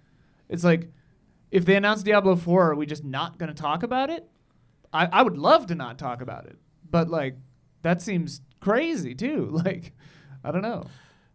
It's 0.48 0.64
like, 0.64 0.88
if 1.53 1.64
they 1.64 1.76
announce 1.76 2.03
Diablo 2.03 2.34
Four, 2.34 2.72
are 2.72 2.74
we 2.74 2.86
just 2.86 3.05
not 3.05 3.38
going 3.38 3.55
to 3.55 3.62
talk 3.62 3.84
about 3.84 4.11
it? 4.11 4.28
I 4.92 5.07
I 5.07 5.22
would 5.22 5.38
love 5.38 5.66
to 5.68 5.76
not 5.76 5.96
talk 5.96 6.20
about 6.20 6.46
it, 6.46 6.59
but 6.90 7.09
like 7.09 7.36
that 7.82 8.03
seems 8.03 8.40
crazy 8.63 9.15
too. 9.15 9.51
Like, 9.65 9.93
I 10.45 10.51
don't 10.51 10.63
know. 10.63 10.87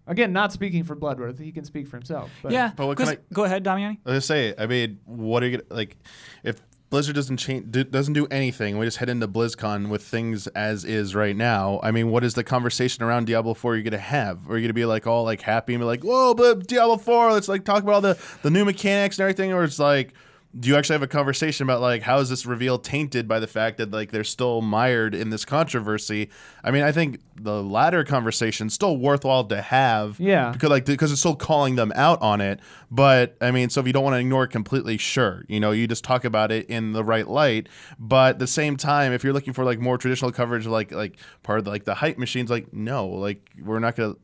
Again, 0.07 0.31
not 0.33 0.53
speaking 0.53 0.83
for 0.83 0.95
Bloodworth, 0.95 1.37
he 1.37 1.51
can 1.51 1.65
speak 1.65 1.87
for 1.87 1.97
himself. 1.97 2.31
But 2.41 2.53
yeah. 2.53 2.71
But 2.75 2.87
what 2.87 2.97
can 2.97 3.05
'cause- 3.07 3.15
I- 3.17 3.33
go 3.33 3.43
ahead, 3.43 3.63
Damiani. 3.63 3.97
I 4.05 4.11
was 4.11 4.25
say, 4.25 4.53
I 4.57 4.65
mean, 4.65 4.99
what 5.05 5.43
are 5.43 5.47
you 5.47 5.57
gonna 5.57 5.75
like? 5.75 5.97
If 6.43 6.61
Blizzard 6.89 7.15
doesn't 7.15 7.35
change, 7.35 7.69
do, 7.69 7.83
doesn't 7.83 8.13
do 8.13 8.25
anything, 8.31 8.77
we 8.77 8.85
just 8.85 8.95
head 8.97 9.09
into 9.09 9.27
BlizzCon 9.27 9.89
with 9.89 10.01
things 10.03 10.47
as 10.47 10.85
is 10.85 11.13
right 11.13 11.35
now. 11.35 11.81
I 11.83 11.91
mean, 11.91 12.09
what 12.09 12.23
is 12.23 12.33
the 12.35 12.45
conversation 12.45 13.03
around 13.03 13.27
Diablo 13.27 13.53
Four 13.53 13.75
you're 13.75 13.83
gonna 13.83 13.97
have? 13.97 14.49
Are 14.49 14.57
you 14.57 14.63
gonna 14.65 14.73
be 14.73 14.85
like 14.85 15.05
all 15.05 15.25
like 15.25 15.41
happy 15.41 15.73
and 15.73 15.81
be 15.81 15.85
like, 15.85 16.03
"Whoa, 16.05 16.33
but 16.33 16.65
Diablo 16.67 16.95
Four, 16.95 17.33
let's 17.33 17.49
like 17.49 17.65
talk 17.65 17.83
about 17.83 17.95
all 17.95 18.01
the 18.01 18.17
the 18.43 18.49
new 18.49 18.63
mechanics 18.63 19.17
and 19.19 19.23
everything," 19.23 19.51
or 19.51 19.65
it's 19.65 19.79
like, 19.79 20.13
do 20.57 20.69
you 20.69 20.75
actually 20.75 20.93
have 20.93 21.03
a 21.03 21.07
conversation 21.07 21.65
about 21.65 21.81
like 21.81 22.01
how 22.01 22.19
is 22.19 22.29
this 22.29 22.45
reveal 22.45 22.79
tainted 22.79 23.27
by 23.27 23.39
the 23.39 23.47
fact 23.47 23.77
that 23.77 23.91
like 23.91 24.11
they're 24.11 24.23
still 24.23 24.61
mired 24.61 25.13
in 25.13 25.29
this 25.29 25.45
controversy? 25.45 26.29
I 26.63 26.71
mean, 26.71 26.83
I 26.83 26.91
think 26.91 27.19
the 27.35 27.61
latter 27.61 28.03
conversation 28.03 28.69
still 28.69 28.97
worthwhile 28.97 29.43
to 29.45 29.61
have. 29.61 30.19
Yeah. 30.19 30.51
Because 30.51 30.69
like 30.69 30.85
because 30.85 31.11
it's 31.11 31.19
still 31.19 31.35
calling 31.35 31.75
them 31.75 31.91
out 31.95 32.21
on 32.21 32.41
it. 32.41 32.59
But 32.89 33.35
I 33.41 33.51
mean, 33.51 33.69
so 33.69 33.81
if 33.81 33.87
you 33.87 33.93
don't 33.93 34.03
want 34.03 34.15
to 34.15 34.19
ignore 34.19 34.45
it 34.45 34.49
completely, 34.49 34.97
sure, 34.97 35.43
you 35.47 35.59
know, 35.59 35.71
you 35.71 35.87
just 35.87 36.03
talk 36.03 36.23
about 36.23 36.51
it 36.51 36.67
in 36.67 36.93
the 36.93 37.03
right 37.03 37.27
light. 37.27 37.67
But 37.99 38.35
at 38.35 38.39
the 38.39 38.47
same 38.47 38.77
time, 38.77 39.11
if 39.11 39.23
you're 39.23 39.33
looking 39.33 39.53
for 39.53 39.65
like 39.65 39.79
more 39.79 39.97
traditional 39.97 40.31
coverage, 40.31 40.65
like 40.65 40.91
like 40.91 41.17
part 41.43 41.59
of 41.59 41.65
the, 41.65 41.71
like 41.71 41.83
the 41.83 41.95
hype 41.95 42.17
machines, 42.17 42.49
like 42.49 42.73
no, 42.73 43.07
like 43.07 43.47
we're 43.61 43.79
not 43.79 43.95
gonna 43.95 44.15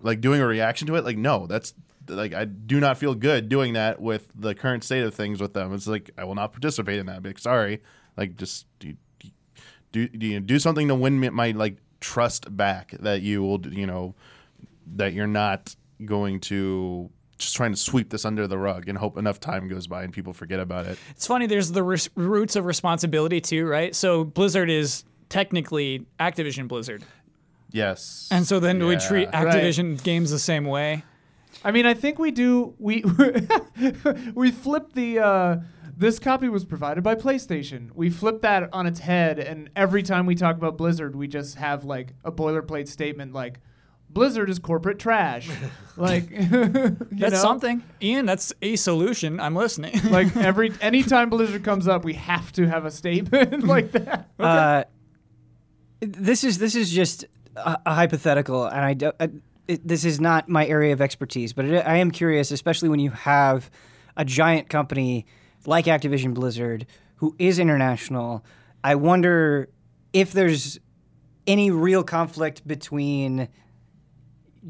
like 0.00 0.20
doing 0.20 0.40
a 0.40 0.46
reaction 0.46 0.86
to 0.88 0.96
it. 0.96 1.04
Like 1.04 1.16
no, 1.16 1.46
that's 1.46 1.72
like 2.08 2.34
I 2.34 2.44
do 2.44 2.80
not 2.80 2.98
feel 2.98 3.14
good 3.14 3.48
doing 3.48 3.72
that 3.74 4.00
with 4.00 4.30
the 4.34 4.54
current 4.54 4.84
state 4.84 5.02
of 5.02 5.14
things 5.14 5.40
with 5.40 5.52
them. 5.54 5.72
It's 5.74 5.86
like 5.86 6.10
I 6.18 6.24
will 6.24 6.34
not 6.34 6.52
participate 6.52 6.98
in 6.98 7.06
that. 7.06 7.24
Like 7.24 7.38
sorry, 7.38 7.82
like 8.16 8.36
just 8.36 8.66
do 8.78 8.94
do 9.92 10.08
do, 10.08 10.26
you 10.26 10.40
do 10.40 10.58
something 10.58 10.88
to 10.88 10.94
win 10.94 11.18
me- 11.20 11.30
my 11.30 11.50
like 11.52 11.78
trust 12.00 12.54
back 12.56 12.92
that 13.00 13.22
you 13.22 13.42
will 13.42 13.60
you 13.66 13.86
know 13.86 14.14
that 14.96 15.12
you're 15.12 15.26
not 15.26 15.74
going 16.04 16.38
to 16.40 17.10
just 17.38 17.54
trying 17.56 17.72
to 17.72 17.76
sweep 17.76 18.10
this 18.10 18.24
under 18.24 18.46
the 18.46 18.56
rug 18.56 18.88
and 18.88 18.96
hope 18.96 19.18
enough 19.18 19.38
time 19.40 19.68
goes 19.68 19.86
by 19.86 20.02
and 20.02 20.12
people 20.12 20.32
forget 20.32 20.58
about 20.60 20.86
it. 20.86 20.98
It's 21.10 21.26
funny. 21.26 21.46
There's 21.46 21.70
the 21.72 21.82
res- 21.82 22.08
roots 22.14 22.56
of 22.56 22.64
responsibility 22.64 23.40
too, 23.42 23.66
right? 23.66 23.94
So 23.94 24.24
Blizzard 24.24 24.70
is 24.70 25.04
technically 25.28 26.06
Activision 26.20 26.66
Blizzard, 26.68 27.02
Yes. 27.72 28.28
and 28.30 28.46
so 28.46 28.58
then 28.60 28.84
we 28.86 28.96
treat 28.96 29.30
Activision 29.32 30.02
games 30.02 30.30
the 30.30 30.38
same 30.38 30.64
way. 30.64 31.02
I 31.64 31.72
mean, 31.72 31.86
I 31.86 31.94
think 31.94 32.18
we 32.18 32.30
do. 32.30 32.74
We 32.78 33.04
we 34.34 34.50
flip 34.50 34.92
the. 34.92 35.18
Uh, 35.18 35.56
this 35.98 36.18
copy 36.18 36.50
was 36.50 36.64
provided 36.64 37.02
by 37.02 37.14
PlayStation. 37.14 37.90
We 37.94 38.10
flip 38.10 38.42
that 38.42 38.68
on 38.72 38.86
its 38.86 39.00
head, 39.00 39.38
and 39.38 39.70
every 39.74 40.02
time 40.02 40.26
we 40.26 40.34
talk 40.34 40.56
about 40.56 40.76
Blizzard, 40.76 41.16
we 41.16 41.26
just 41.26 41.56
have 41.56 41.84
like 41.84 42.12
a 42.22 42.30
boilerplate 42.30 42.86
statement 42.86 43.32
like, 43.32 43.60
"Blizzard 44.10 44.50
is 44.50 44.58
corporate 44.58 44.98
trash." 44.98 45.48
like 45.96 46.30
you 46.30 46.38
That's 47.12 47.32
know? 47.32 47.40
something, 47.40 47.82
Ian. 48.02 48.26
That's 48.26 48.52
a 48.60 48.76
solution. 48.76 49.40
I'm 49.40 49.56
listening. 49.56 49.98
Like 50.10 50.36
every 50.36 50.72
anytime 50.82 51.30
Blizzard 51.30 51.64
comes 51.64 51.88
up, 51.88 52.04
we 52.04 52.12
have 52.14 52.52
to 52.52 52.68
have 52.68 52.84
a 52.84 52.90
statement 52.90 53.64
like 53.64 53.92
that. 53.92 54.28
Uh, 54.38 54.84
this 56.00 56.44
is 56.44 56.58
this 56.58 56.74
is 56.74 56.90
just 56.90 57.24
a, 57.56 57.78
a 57.86 57.94
hypothetical, 57.94 58.66
and 58.66 58.80
I, 58.84 58.94
do, 58.94 59.12
I 59.18 59.30
it, 59.68 59.86
this 59.86 60.04
is 60.04 60.20
not 60.20 60.48
my 60.48 60.66
area 60.66 60.92
of 60.92 61.00
expertise. 61.00 61.52
But 61.52 61.66
it, 61.66 61.86
I 61.86 61.96
am 61.96 62.10
curious, 62.10 62.50
especially 62.50 62.88
when 62.88 63.00
you 63.00 63.10
have 63.10 63.70
a 64.16 64.24
giant 64.24 64.68
company 64.68 65.26
like 65.66 65.86
Activision 65.86 66.34
Blizzard 66.34 66.86
who 67.16 67.34
is 67.38 67.58
international. 67.58 68.44
I 68.84 68.94
wonder 68.94 69.68
if 70.12 70.32
there's 70.32 70.78
any 71.46 71.70
real 71.70 72.02
conflict 72.02 72.66
between 72.66 73.48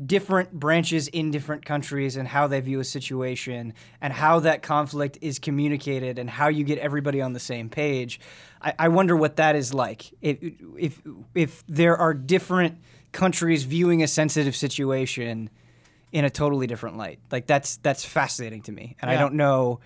different 0.05 0.53
branches 0.53 1.09
in 1.09 1.31
different 1.31 1.65
countries 1.65 2.17
and 2.17 2.29
how 2.29 2.47
they 2.47 2.61
view 2.61 2.81
a 2.81 2.85
situation 2.85 3.73
and 4.01 4.13
how 4.13 4.41
that 4.41 4.63
conflict 4.63 5.17
is 5.23 5.39
communicated 5.39 6.19
and 6.19 6.29
how 6.29 6.49
you 6.49 6.65
get 6.65 6.79
everybody 6.79 7.23
on 7.23 7.33
the 7.33 7.41
same 7.41 7.71
page. 7.71 8.21
I, 8.61 8.75
I 8.79 8.89
wonder 8.89 9.17
what 9.17 9.37
that 9.37 9.57
is 9.57 9.73
like. 9.73 10.13
If, 10.21 10.39
if 10.79 11.01
if 11.35 11.65
there 11.67 11.97
are 11.97 12.13
different 12.13 12.79
countries 13.17 13.65
viewing 13.65 14.03
a 14.03 14.07
sensitive 14.07 14.55
situation 14.55 15.49
in 16.13 16.25
a 16.27 16.31
totally 16.31 16.67
different 16.67 16.99
light. 16.99 17.19
Like 17.33 17.47
that's 17.47 17.79
that's 17.79 18.05
fascinating 18.05 18.61
to 18.63 18.73
me. 18.73 18.95
And 19.01 19.11
I 19.11 19.17
don't 19.17 19.35
know 19.35 19.81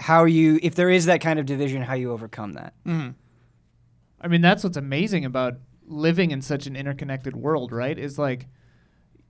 how 0.00 0.24
you 0.24 0.58
if 0.62 0.74
there 0.74 0.90
is 0.90 1.06
that 1.06 1.20
kind 1.20 1.38
of 1.38 1.46
division, 1.46 1.80
how 1.82 1.94
you 1.94 2.10
overcome 2.10 2.54
that. 2.54 2.74
Mm-hmm. 2.84 3.10
I 4.20 4.28
mean, 4.28 4.40
that's 4.40 4.64
what's 4.64 4.76
amazing 4.76 5.24
about 5.24 5.54
living 5.86 6.32
in 6.32 6.42
such 6.42 6.66
an 6.66 6.74
interconnected 6.74 7.36
world, 7.36 7.70
right? 7.70 7.96
Is 7.96 8.18
like 8.18 8.48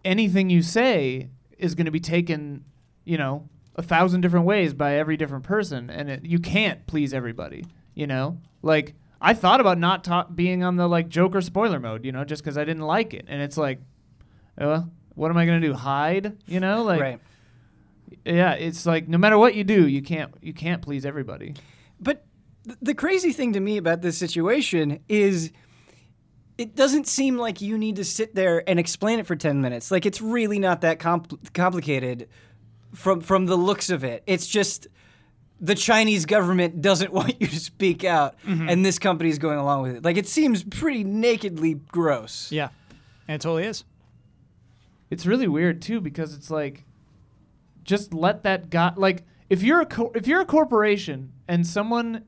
anything 0.02 0.48
you 0.48 0.62
say 0.62 1.28
is 1.58 1.74
going 1.74 1.84
to 1.84 1.92
be 1.92 2.00
taken, 2.00 2.64
you 3.04 3.18
know, 3.18 3.50
a 3.76 3.82
thousand 3.82 4.22
different 4.22 4.46
ways 4.46 4.72
by 4.72 4.94
every 4.94 5.18
different 5.18 5.44
person, 5.44 5.90
and 5.90 6.08
it, 6.08 6.24
you 6.24 6.38
can't 6.38 6.86
please 6.86 7.12
everybody. 7.12 7.66
You 7.94 8.06
know, 8.06 8.38
like 8.62 8.94
I 9.20 9.34
thought 9.34 9.60
about 9.60 9.78
not 9.78 10.04
ta- 10.04 10.26
being 10.32 10.62
on 10.62 10.76
the 10.76 10.88
like 10.88 11.08
Joker 11.08 11.40
spoiler 11.40 11.80
mode, 11.80 12.04
you 12.04 12.12
know, 12.12 12.24
just 12.24 12.42
because 12.42 12.56
I 12.56 12.64
didn't 12.64 12.82
like 12.82 13.14
it, 13.14 13.24
and 13.28 13.42
it's 13.42 13.56
like, 13.56 13.80
uh, 14.58 14.82
what 15.14 15.30
am 15.30 15.36
I 15.36 15.46
going 15.46 15.60
to 15.60 15.66
do? 15.66 15.74
Hide? 15.74 16.36
You 16.46 16.60
know, 16.60 16.84
like 16.84 17.00
right. 17.00 17.20
yeah, 18.24 18.52
it's 18.52 18.86
like 18.86 19.08
no 19.08 19.18
matter 19.18 19.36
what 19.36 19.54
you 19.54 19.64
do, 19.64 19.88
you 19.88 20.02
can't 20.02 20.32
you 20.40 20.52
can't 20.52 20.82
please 20.82 21.04
everybody. 21.04 21.54
But 22.00 22.24
th- 22.64 22.78
the 22.80 22.94
crazy 22.94 23.32
thing 23.32 23.52
to 23.54 23.60
me 23.60 23.76
about 23.76 24.02
this 24.02 24.16
situation 24.16 25.00
is 25.08 25.50
it 26.56 26.74
doesn't 26.74 27.06
seem 27.06 27.38
like 27.38 27.60
you 27.60 27.78
need 27.78 27.96
to 27.96 28.04
sit 28.04 28.34
there 28.34 28.68
and 28.68 28.78
explain 28.80 29.20
it 29.20 29.26
for 29.26 29.36
10 29.36 29.60
minutes. 29.60 29.90
Like 29.90 30.04
it's 30.06 30.20
really 30.20 30.58
not 30.58 30.80
that 30.80 30.98
compl- 30.98 31.38
complicated 31.54 32.28
from 32.94 33.20
from 33.20 33.46
the 33.46 33.56
looks 33.56 33.90
of 33.90 34.04
it. 34.04 34.22
It's 34.26 34.46
just 34.46 34.88
the 35.60 35.74
Chinese 35.74 36.24
government 36.26 36.80
doesn't 36.82 37.12
want 37.18 37.40
you 37.40 37.46
to 37.46 37.60
speak 37.60 38.04
out 38.04 38.36
mm-hmm. 38.46 38.68
and 38.68 38.84
this 38.84 38.98
company 38.98 39.30
is 39.30 39.38
going 39.38 39.58
along 39.58 39.82
with 39.82 39.96
it. 39.96 40.04
Like 40.04 40.16
it 40.16 40.28
seems 40.28 40.62
pretty 40.64 41.04
nakedly 41.04 41.74
gross. 41.74 42.50
yeah, 42.52 42.68
and 43.26 43.36
it 43.36 43.40
totally 43.40 43.64
is. 43.64 43.84
It's 45.10 45.24
really 45.26 45.48
weird 45.48 45.80
too 45.80 46.00
because 46.00 46.34
it's 46.34 46.50
like, 46.50 46.84
just 47.82 48.12
let 48.12 48.42
that 48.42 48.68
guy 48.70 48.92
like 48.96 49.24
if 49.48 49.62
you're 49.62 49.80
a 49.80 49.86
co- 49.86 50.12
if 50.14 50.26
you're 50.26 50.40
a 50.42 50.46
corporation 50.46 51.32
and 51.48 51.66
someone 51.66 52.24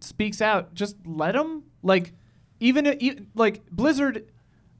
speaks 0.00 0.40
out, 0.40 0.74
just 0.74 0.96
let 1.04 1.32
them. 1.32 1.64
Like 1.82 2.12
even 2.60 2.86
i- 2.86 2.96
e- 2.98 3.20
like 3.34 3.66
Blizzard, 3.70 4.24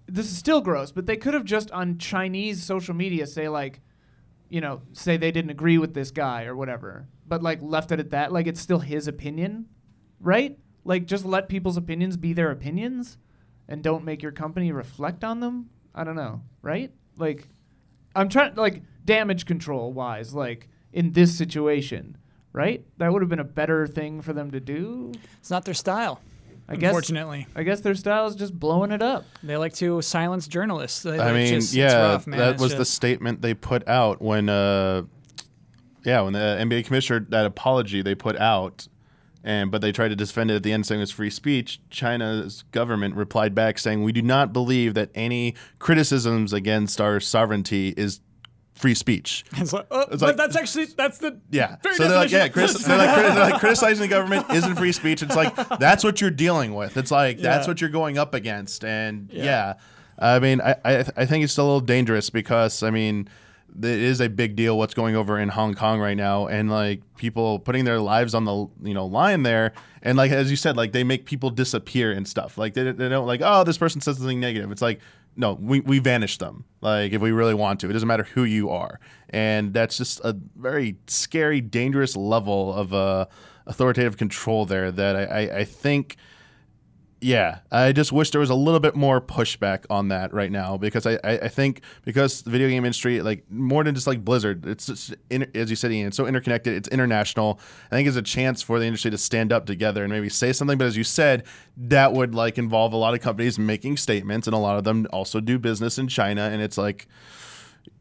this 0.06 0.26
is 0.30 0.36
still 0.38 0.60
gross, 0.62 0.90
but 0.90 1.04
they 1.06 1.16
could 1.16 1.34
have 1.34 1.44
just 1.44 1.70
on 1.72 1.98
Chinese 1.98 2.62
social 2.62 2.94
media 2.94 3.26
say 3.26 3.48
like, 3.48 3.80
you 4.48 4.60
know, 4.62 4.80
say 4.92 5.16
they 5.18 5.30
didn't 5.30 5.50
agree 5.50 5.76
with 5.76 5.92
this 5.92 6.10
guy 6.10 6.44
or 6.46 6.56
whatever, 6.56 7.06
but 7.28 7.42
like 7.42 7.60
left 7.62 7.92
it 7.92 8.00
at 8.00 8.10
that. 8.10 8.32
Like 8.32 8.46
it's 8.46 8.60
still 8.60 8.78
his 8.80 9.06
opinion, 9.08 9.66
right? 10.20 10.58
Like 10.84 11.06
just 11.06 11.24
let 11.24 11.48
people's 11.48 11.76
opinions 11.76 12.16
be 12.16 12.32
their 12.32 12.50
opinions, 12.50 13.18
and 13.68 13.82
don't 13.82 14.04
make 14.04 14.22
your 14.22 14.32
company 14.32 14.72
reflect 14.72 15.22
on 15.24 15.40
them. 15.40 15.70
I 15.94 16.04
don't 16.04 16.16
know, 16.16 16.42
right? 16.62 16.92
Like, 17.18 17.48
I'm 18.14 18.28
trying 18.28 18.54
like 18.54 18.82
damage 19.04 19.44
control 19.46 19.92
wise, 19.92 20.32
like 20.34 20.68
in 20.92 21.12
this 21.12 21.36
situation, 21.36 22.16
right? 22.52 22.84
That 22.98 23.12
would 23.12 23.22
have 23.22 23.28
been 23.28 23.38
a 23.40 23.44
better 23.44 23.86
thing 23.86 24.22
for 24.22 24.32
them 24.32 24.50
to 24.52 24.60
do. 24.60 25.12
It's 25.40 25.50
not 25.50 25.64
their 25.64 25.74
style. 25.74 26.20
I 26.70 26.76
guess. 26.76 26.88
Unfortunately, 26.88 27.46
I 27.56 27.62
guess 27.62 27.80
their 27.80 27.94
style 27.94 28.26
is 28.26 28.34
just 28.36 28.52
blowing 28.58 28.92
it 28.92 29.00
up. 29.02 29.24
they 29.42 29.56
like 29.56 29.72
to 29.76 30.02
silence 30.02 30.46
journalists. 30.46 31.02
They- 31.02 31.18
I 31.18 31.30
it 31.30 31.34
mean, 31.34 31.54
just- 31.54 31.72
yeah, 31.74 31.94
rough, 32.12 32.24
that 32.26 32.52
It's 32.54 32.62
was 32.62 32.74
the 32.74 32.84
statement 32.84 33.40
they 33.40 33.54
put 33.54 33.88
out 33.88 34.20
when, 34.20 34.50
uh, 34.50 35.02
yeah, 36.04 36.20
when 36.22 36.32
the 36.32 36.38
NBA 36.60 36.86
commissioner 36.86 37.26
that 37.30 37.44
apology 37.46 38.02
they 38.02 38.14
put 38.14 38.36
out, 38.36 38.88
and 39.44 39.70
but 39.70 39.80
they 39.80 39.92
tried 39.92 40.08
to 40.08 40.16
defend 40.16 40.50
it 40.50 40.54
at 40.56 40.62
the 40.62 40.72
end, 40.72 40.86
saying 40.86 41.00
it 41.00 41.02
was 41.02 41.10
free 41.10 41.30
speech. 41.30 41.80
China's 41.90 42.64
government 42.72 43.14
replied 43.14 43.54
back 43.54 43.78
saying, 43.78 44.02
"We 44.02 44.12
do 44.12 44.22
not 44.22 44.52
believe 44.52 44.94
that 44.94 45.10
any 45.14 45.54
criticisms 45.78 46.52
against 46.52 47.00
our 47.00 47.20
sovereignty 47.20 47.94
is 47.96 48.20
free 48.74 48.94
speech." 48.94 49.44
It's 49.56 49.72
like, 49.72 49.86
oh, 49.90 50.00
It's 50.02 50.20
but 50.20 50.22
like- 50.22 50.36
that's 50.36 50.56
actually 50.56 50.86
that's 50.86 51.18
the 51.18 51.38
Yeah. 51.50 51.76
very 51.82 51.94
so 51.96 52.08
they're 52.08 52.16
like, 52.18 52.30
yeah, 52.30 52.44
of- 52.46 52.52
they're, 52.54 52.66
like, 52.66 52.76
criti- 52.76 53.34
they're 53.34 53.50
like 53.50 53.60
criticizing 53.60 54.02
the 54.02 54.08
government 54.08 54.46
isn't 54.52 54.76
free 54.76 54.92
speech. 54.92 55.22
It's 55.22 55.36
like 55.36 55.54
that's 55.78 56.04
what 56.04 56.20
you're 56.20 56.30
dealing 56.30 56.74
with. 56.74 56.96
It's 56.96 57.10
like 57.10 57.38
that's 57.38 57.66
what 57.68 57.80
you're 57.80 57.90
going 57.90 58.18
up 58.18 58.34
against. 58.34 58.84
And 58.84 59.30
Yeah. 59.32 59.44
yeah, 59.44 59.74
I 60.18 60.38
mean, 60.40 60.60
I, 60.60 60.74
I 60.84 60.98
I 61.16 61.26
think 61.26 61.44
it's 61.44 61.52
still 61.52 61.64
a 61.64 61.70
little 61.70 61.80
dangerous 61.80 62.28
because 62.30 62.82
I 62.82 62.90
mean, 62.90 63.28
it 63.76 63.84
is 63.84 64.20
a 64.20 64.28
big 64.28 64.56
deal 64.56 64.76
what's 64.76 64.94
going 64.94 65.14
over 65.14 65.38
in 65.38 65.48
Hong 65.48 65.74
Kong 65.74 66.00
right 66.00 66.16
now, 66.16 66.46
and 66.46 66.70
like 66.70 67.02
people 67.16 67.58
putting 67.58 67.84
their 67.84 68.00
lives 68.00 68.34
on 68.34 68.44
the 68.44 68.66
you 68.82 68.94
know 68.94 69.06
line 69.06 69.42
there, 69.42 69.72
and 70.02 70.16
like 70.16 70.30
as 70.30 70.50
you 70.50 70.56
said, 70.56 70.76
like 70.76 70.92
they 70.92 71.04
make 71.04 71.26
people 71.26 71.50
disappear 71.50 72.12
and 72.12 72.26
stuff. 72.26 72.58
Like 72.58 72.74
they, 72.74 72.90
they 72.92 73.08
don't 73.08 73.26
like 73.26 73.40
oh 73.42 73.64
this 73.64 73.78
person 73.78 74.00
says 74.00 74.18
something 74.18 74.40
negative. 74.40 74.70
It's 74.72 74.82
like 74.82 75.00
no, 75.36 75.52
we, 75.52 75.78
we 75.80 76.00
vanish 76.00 76.38
them. 76.38 76.64
Like 76.80 77.12
if 77.12 77.20
we 77.20 77.30
really 77.30 77.54
want 77.54 77.78
to, 77.80 77.90
it 77.90 77.92
doesn't 77.92 78.08
matter 78.08 78.24
who 78.24 78.42
you 78.42 78.70
are, 78.70 78.98
and 79.30 79.72
that's 79.72 79.96
just 79.96 80.20
a 80.24 80.36
very 80.56 80.96
scary, 81.06 81.60
dangerous 81.60 82.16
level 82.16 82.74
of 82.74 82.92
uh, 82.92 83.26
authoritative 83.66 84.16
control 84.16 84.66
there 84.66 84.90
that 84.90 85.16
I, 85.16 85.22
I, 85.24 85.58
I 85.58 85.64
think. 85.64 86.16
Yeah, 87.20 87.58
I 87.72 87.90
just 87.90 88.12
wish 88.12 88.30
there 88.30 88.40
was 88.40 88.50
a 88.50 88.54
little 88.54 88.78
bit 88.78 88.94
more 88.94 89.20
pushback 89.20 89.84
on 89.90 90.08
that 90.08 90.32
right 90.32 90.52
now 90.52 90.76
because 90.76 91.04
I, 91.04 91.14
I, 91.24 91.38
I 91.42 91.48
think 91.48 91.80
because 92.04 92.42
the 92.42 92.50
video 92.50 92.68
game 92.68 92.84
industry, 92.84 93.20
like 93.22 93.50
more 93.50 93.82
than 93.82 93.96
just 93.96 94.06
like 94.06 94.24
Blizzard, 94.24 94.64
it's 94.64 94.86
just 94.86 95.16
in, 95.28 95.50
as 95.52 95.68
you 95.68 95.74
said, 95.74 95.90
Ian, 95.90 96.08
it's 96.08 96.16
so 96.16 96.26
interconnected, 96.26 96.74
it's 96.74 96.88
international. 96.88 97.58
I 97.90 97.96
think 97.96 98.06
it's 98.06 98.16
a 98.16 98.22
chance 98.22 98.62
for 98.62 98.78
the 98.78 98.86
industry 98.86 99.10
to 99.10 99.18
stand 99.18 99.52
up 99.52 99.66
together 99.66 100.04
and 100.04 100.12
maybe 100.12 100.28
say 100.28 100.52
something. 100.52 100.78
But 100.78 100.86
as 100.86 100.96
you 100.96 101.02
said, 101.02 101.44
that 101.76 102.12
would 102.12 102.36
like 102.36 102.56
involve 102.56 102.92
a 102.92 102.96
lot 102.96 103.14
of 103.14 103.20
companies 103.20 103.58
making 103.58 103.96
statements, 103.96 104.46
and 104.46 104.54
a 104.54 104.58
lot 104.58 104.78
of 104.78 104.84
them 104.84 105.08
also 105.10 105.40
do 105.40 105.58
business 105.58 105.98
in 105.98 106.06
China, 106.06 106.42
and 106.42 106.62
it's 106.62 106.78
like 106.78 107.08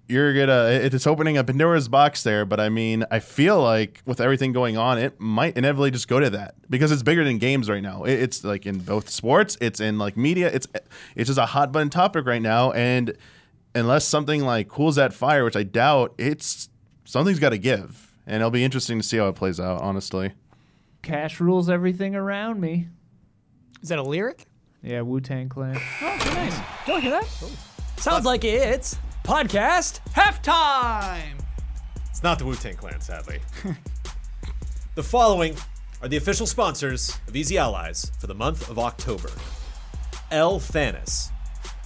you're 0.08 0.34
gonna 0.34 0.70
it's 0.70 1.06
opening 1.06 1.38
a 1.38 1.44
Pandora's 1.44 1.88
box 1.90 2.24
there, 2.24 2.46
but 2.46 2.60
I 2.60 2.70
mean, 2.70 3.06
I 3.12 3.20
feel 3.20 3.62
like 3.62 4.02
with 4.06 4.22
everything 4.22 4.54
going 4.54 4.78
on, 4.78 4.98
it 4.98 5.20
might 5.20 5.58
inevitably 5.58 5.92
just 5.92 6.08
go 6.08 6.20
to 6.20 6.30
that 6.32 6.56
because 6.70 6.92
it's 6.92 7.04
bigger 7.04 7.24
than 7.24 7.38
games 7.38 7.70
right 7.70 7.82
now. 7.82 8.04
It's 8.04 8.44
like 8.44 8.66
in 8.66 8.80
both 8.80 9.10
sports, 9.10 9.58
it's 9.60 9.80
in 9.80 9.98
like 9.98 10.16
media, 10.16 10.50
it's 10.54 10.68
it's 11.16 11.28
just 11.28 11.40
a 11.40 11.46
hot 11.48 11.72
button 11.72 11.90
topic 11.90 12.26
right 12.26 12.42
now, 12.42 12.72
and 12.72 13.18
unless 13.76 14.06
something 14.06 14.44
like 14.44 14.70
cools 14.70 14.96
that 14.96 15.14
fire, 15.14 15.44
which 15.44 15.56
I 15.56 15.64
doubt, 15.64 16.14
it's 16.18 16.70
something's 17.04 17.40
got 17.40 17.50
to 17.50 17.58
give, 17.58 18.16
and 18.26 18.38
it'll 18.38 18.50
be 18.50 18.64
interesting 18.64 19.00
to 19.00 19.04
see 19.04 19.18
how 19.18 19.28
it 19.28 19.36
plays 19.36 19.60
out. 19.60 19.82
Honestly, 19.82 20.32
Cash 21.02 21.40
rules 21.42 21.70
everything 21.70 22.16
around 22.16 22.62
me. 22.62 22.88
Is 23.82 23.90
that 23.90 24.00
a 24.00 24.04
lyric? 24.04 24.46
Yeah, 24.82 25.02
Wu 25.02 25.20
Tang 25.20 25.50
Clan. 25.50 25.78
Oh, 26.02 26.18
nice. 26.34 26.58
Go 26.86 26.96
look 26.96 27.04
at 27.04 27.10
that. 27.10 27.52
Sounds 27.98 28.26
like 28.26 28.46
it's 28.46 28.98
podcast 29.28 30.00
halftime. 30.16 31.38
It's 32.10 32.24
not 32.24 32.40
the 32.40 32.46
Wu 32.46 32.56
Tang 32.56 32.78
Clan, 32.78 33.02
sadly. 33.02 33.40
the 34.96 35.04
following 35.04 35.54
are 36.02 36.08
the 36.08 36.16
official 36.16 36.48
sponsors 36.48 37.20
of 37.28 37.36
Easy 37.36 37.58
Allies 37.58 38.10
for 38.20 38.28
the 38.28 38.34
month 38.34 38.70
of 38.70 38.80
October 38.80 39.30
L. 40.32 40.62
Thanis, 40.62 41.30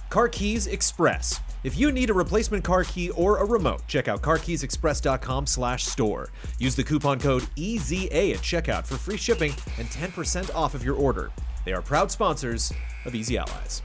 Car 0.08 0.28
Keys 0.28 0.68
Express. 0.68 1.40
If 1.64 1.76
you 1.76 1.90
need 1.90 2.10
a 2.10 2.14
replacement 2.14 2.62
car 2.62 2.84
key 2.84 3.10
or 3.10 3.38
a 3.38 3.44
remote, 3.44 3.88
check 3.88 4.06
out 4.06 4.22
carkeysexpress.com 4.22 5.48
slash 5.48 5.84
store. 5.84 6.28
Use 6.60 6.76
the 6.76 6.84
coupon 6.84 7.18
code 7.18 7.42
EZA 7.56 8.34
at 8.34 8.38
checkout 8.38 8.86
for 8.86 8.94
free 8.94 9.16
shipping 9.16 9.52
and 9.78 9.88
10% 9.88 10.54
off 10.54 10.74
of 10.76 10.84
your 10.84 10.94
order. 10.94 11.32
They 11.64 11.72
are 11.72 11.82
proud 11.82 12.12
sponsors 12.12 12.72
of 13.04 13.16
Easy 13.16 13.36
Allies. 13.36 13.82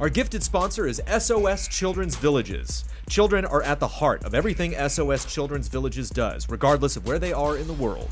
Our 0.00 0.08
gifted 0.08 0.42
sponsor 0.42 0.88
is 0.88 1.00
SOS 1.06 1.68
Children's 1.68 2.16
Villages. 2.16 2.84
Children 3.08 3.44
are 3.44 3.62
at 3.62 3.78
the 3.78 3.86
heart 3.86 4.24
of 4.24 4.34
everything 4.34 4.74
SOS 4.88 5.24
Children's 5.24 5.68
Villages 5.68 6.10
does, 6.10 6.48
regardless 6.48 6.96
of 6.96 7.06
where 7.06 7.20
they 7.20 7.32
are 7.32 7.56
in 7.56 7.68
the 7.68 7.74
world. 7.74 8.10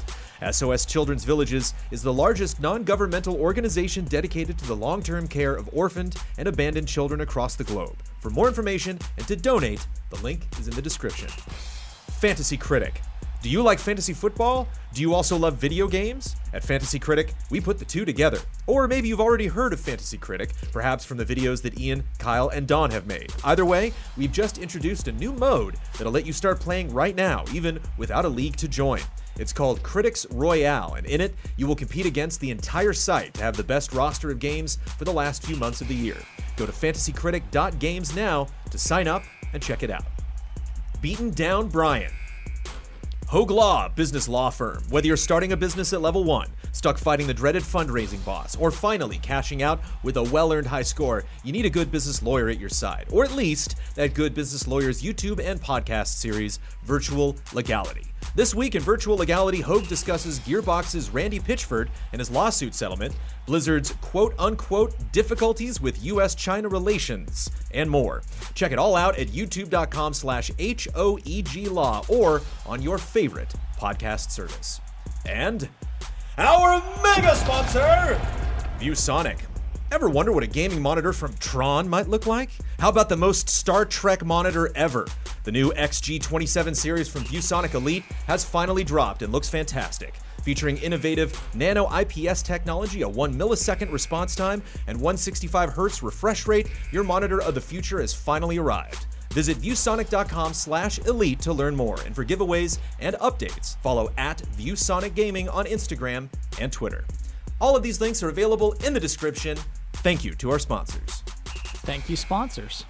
SOS 0.49 0.87
Children's 0.87 1.25
Villages 1.25 1.75
is 1.91 2.01
the 2.01 2.13
largest 2.13 2.61
non 2.61 2.85
governmental 2.85 3.35
organization 3.35 4.05
dedicated 4.05 4.59
to 4.59 4.67
the 4.69 4.77
long 4.77 5.03
term 5.03 5.27
care 5.27 5.57
of 5.57 5.69
orphaned 5.73 6.17
and 6.39 6.47
abandoned 6.47 6.87
children 6.87 7.21
across 7.21 7.57
the 7.57 7.65
globe. 7.65 7.97
For 8.21 8.31
more 8.31 8.47
information 8.47 9.01
and 9.19 9.27
to 9.27 9.35
donate, 9.35 9.85
the 10.11 10.23
link 10.23 10.47
is 10.61 10.69
in 10.69 10.77
the 10.77 10.83
description. 10.83 11.31
Fantasy 12.21 12.57
Critic. 12.57 13.03
Do 13.43 13.51
you 13.51 13.61
like 13.61 13.81
fantasy 13.81 14.13
football? 14.13 14.69
Do 14.95 15.01
you 15.01 15.15
also 15.15 15.37
love 15.37 15.57
video 15.57 15.89
games? 15.89 16.37
At 16.53 16.63
Fantasy 16.63 17.01
Critic, 17.01 17.35
we 17.51 17.61
put 17.61 17.77
the 17.77 17.85
two 17.85 18.05
together. 18.05 18.39
Or 18.69 18.87
maybe 18.87 19.09
you've 19.09 19.21
already 19.21 19.49
heard 19.49 19.73
of 19.73 19.81
Fantasy 19.81 20.17
Critic, 20.17 20.53
perhaps 20.71 21.05
from 21.05 21.17
the 21.17 21.25
videos 21.25 21.61
that 21.63 21.77
Ian, 21.77 22.05
Kyle, 22.21 22.51
and 22.51 22.69
Don 22.69 22.93
have 22.93 23.09
made. 23.09 23.33
Either 23.43 23.65
way, 23.65 23.93
we've 24.17 24.31
just 24.31 24.59
introduced 24.59 25.09
a 25.09 25.13
new 25.13 25.33
mode 25.33 25.75
that'll 25.99 26.13
let 26.13 26.25
you 26.25 26.33
start 26.33 26.61
playing 26.61 26.95
right 26.95 27.17
now, 27.17 27.45
even 27.53 27.81
without 27.99 28.25
a 28.25 28.29
league 28.29 28.55
to 28.59 28.69
join. 28.69 29.01
It's 29.37 29.53
called 29.53 29.83
Critics 29.83 30.25
Royale, 30.31 30.95
and 30.95 31.05
in 31.05 31.21
it, 31.21 31.35
you 31.57 31.67
will 31.67 31.75
compete 31.75 32.07
against 32.07 32.39
the 32.39 32.53
entire 32.53 32.93
site 32.93 33.35
to 33.35 33.43
have 33.43 33.57
the 33.57 33.65
best 33.65 33.93
roster 33.93 34.31
of 34.31 34.39
games 34.39 34.79
for 34.97 35.05
the 35.05 35.13
last 35.13 35.43
few 35.43 35.57
months 35.57 35.81
of 35.81 35.89
the 35.89 35.97
year. 35.97 36.17
Go 36.57 36.65
to 36.65 36.71
fantasycritic.games 36.71 38.15
now 38.15 38.47
to 38.71 38.79
sign 38.79 39.09
up 39.09 39.25
and 39.53 39.61
check 39.61 39.83
it 39.83 39.91
out. 39.91 40.05
Beaten 41.01 41.31
Down 41.31 41.69
Brian. 41.69 42.13
Hoeg 43.33 43.49
Law, 43.49 43.89
business 43.89 44.29
law 44.29 44.51
firm. 44.51 44.83
Whether 44.91 45.07
you're 45.07 45.17
starting 45.17 45.53
a 45.53 45.57
business 45.57 45.95
at 45.95 46.03
level 46.03 46.23
one, 46.23 46.51
stuck 46.73 46.99
fighting 46.99 47.27
the 47.27 47.33
dreaded 47.33 47.63
fundraising 47.63 48.23
boss, 48.27 48.57
or 48.57 48.71
finally 48.71 49.17
cashing 49.17 49.63
out 49.63 49.81
with 50.03 50.19
a 50.19 50.23
well 50.23 50.53
earned 50.53 50.67
high 50.67 50.83
score, 50.83 51.25
you 51.43 51.51
need 51.51 51.65
a 51.65 51.71
good 51.71 51.91
business 51.91 52.23
lawyer 52.23 52.51
at 52.51 52.61
your 52.61 52.69
side. 52.69 53.07
Or 53.11 53.25
at 53.25 53.33
least 53.33 53.77
that 53.95 54.13
good 54.13 54.35
business 54.35 54.69
lawyer's 54.69 55.03
YouTube 55.03 55.43
and 55.43 55.59
podcast 55.59 56.09
series, 56.09 56.59
Virtual 56.85 57.35
Legality. 57.55 58.12
This 58.35 58.55
week 58.55 58.75
in 58.75 58.83
Virtual 58.83 59.17
Legality, 59.17 59.63
Hoeg 59.63 59.87
discusses 59.89 60.41
Gearbox's 60.41 61.11
Randy 61.11 61.39
Pitchford 61.39 61.89
and 62.13 62.21
his 62.21 62.31
lawsuit 62.31 62.75
settlement, 62.75 63.15
Blizzard's 63.47 63.93
quote 64.01 64.35
unquote 64.39 64.95
difficulties 65.13 65.81
with 65.81 66.03
US 66.05 66.35
China 66.35 66.69
relations, 66.69 67.51
and 67.73 67.91
more. 67.91 68.23
Check 68.55 68.73
it 68.73 68.79
all 68.79 68.97
out 68.97 69.19
at 69.19 69.29
youtube.com 69.29 70.15
slash 70.15 70.51
H-O-E-G 70.59 71.69
law 71.69 72.05
or 72.09 72.41
on 72.67 72.81
your 72.81 72.97
favorite 72.97 73.53
podcast 73.79 74.31
service. 74.31 74.81
And 75.27 75.69
our 76.39 76.83
mega 77.03 77.37
sponsor, 77.37 78.19
ViewSonic. 78.81 79.52
Ever 79.93 80.09
wonder 80.09 80.33
what 80.33 80.43
a 80.43 80.47
gaming 80.47 80.81
monitor 80.81 81.13
from 81.13 81.35
Tron 81.35 81.87
might 81.87 82.09
look 82.09 82.27
like? 82.27 82.49
How 82.79 82.89
about 82.89 83.11
the 83.11 83.17
most 83.19 83.51
Star 83.51 83.85
Trek 83.85 84.25
monitor 84.25 84.73
ever? 84.75 85.07
The 85.45 85.53
new 85.53 85.71
XG27 85.73 86.75
series 86.75 87.11
from 87.11 87.25
ViewSonic 87.25 87.75
Elite 87.75 88.05
has 88.27 88.43
finally 88.43 88.85
dropped 88.85 89.21
and 89.21 89.31
looks 89.31 89.51
fantastic. 89.51 90.15
Featuring 90.45 90.79
innovative 90.79 91.39
nano 91.55 91.95
IPS 91.95 92.41
technology, 92.41 93.03
a 93.03 93.09
1 93.09 93.35
millisecond 93.35 93.93
response 93.93 94.35
time, 94.35 94.63
and 94.87 94.97
165 94.97 95.75
Hz 95.75 96.03
refresh 96.03 96.47
rate, 96.47 96.69
your 96.91 97.05
monitor 97.05 97.43
of 97.43 97.55
the 97.55 97.61
future 97.61 98.01
has 98.01 98.15
finally 98.15 98.57
arrived. 98.57 99.05
Visit 99.33 99.59
viewsonic.com 99.59 100.55
slash 100.55 101.01
elite 101.01 101.41
to 101.41 101.53
learn 101.53 101.77
more. 101.77 102.01
And 102.07 102.15
for 102.15 102.25
giveaways 102.25 102.79
and 102.99 103.15
updates, 103.17 103.77
follow 103.83 104.11
at 104.17 104.39
ViewSonic 104.57 105.15
Gaming 105.15 105.51
on 105.51 105.67
Instagram 105.67 106.31
and 106.59 106.73
Twitter. 106.73 107.05
All 107.61 107.77
of 107.77 107.83
these 107.83 108.01
links 108.01 108.23
are 108.23 108.31
available 108.31 108.73
in 108.85 108.95
the 108.95 108.99
description. 108.99 109.59
Thank 109.95 110.25
you 110.25 110.35
to 110.35 110.51
our 110.51 110.59
sponsors. 110.59 111.23
Thank 111.85 112.09
you, 112.09 112.17
sponsors. 112.17 112.85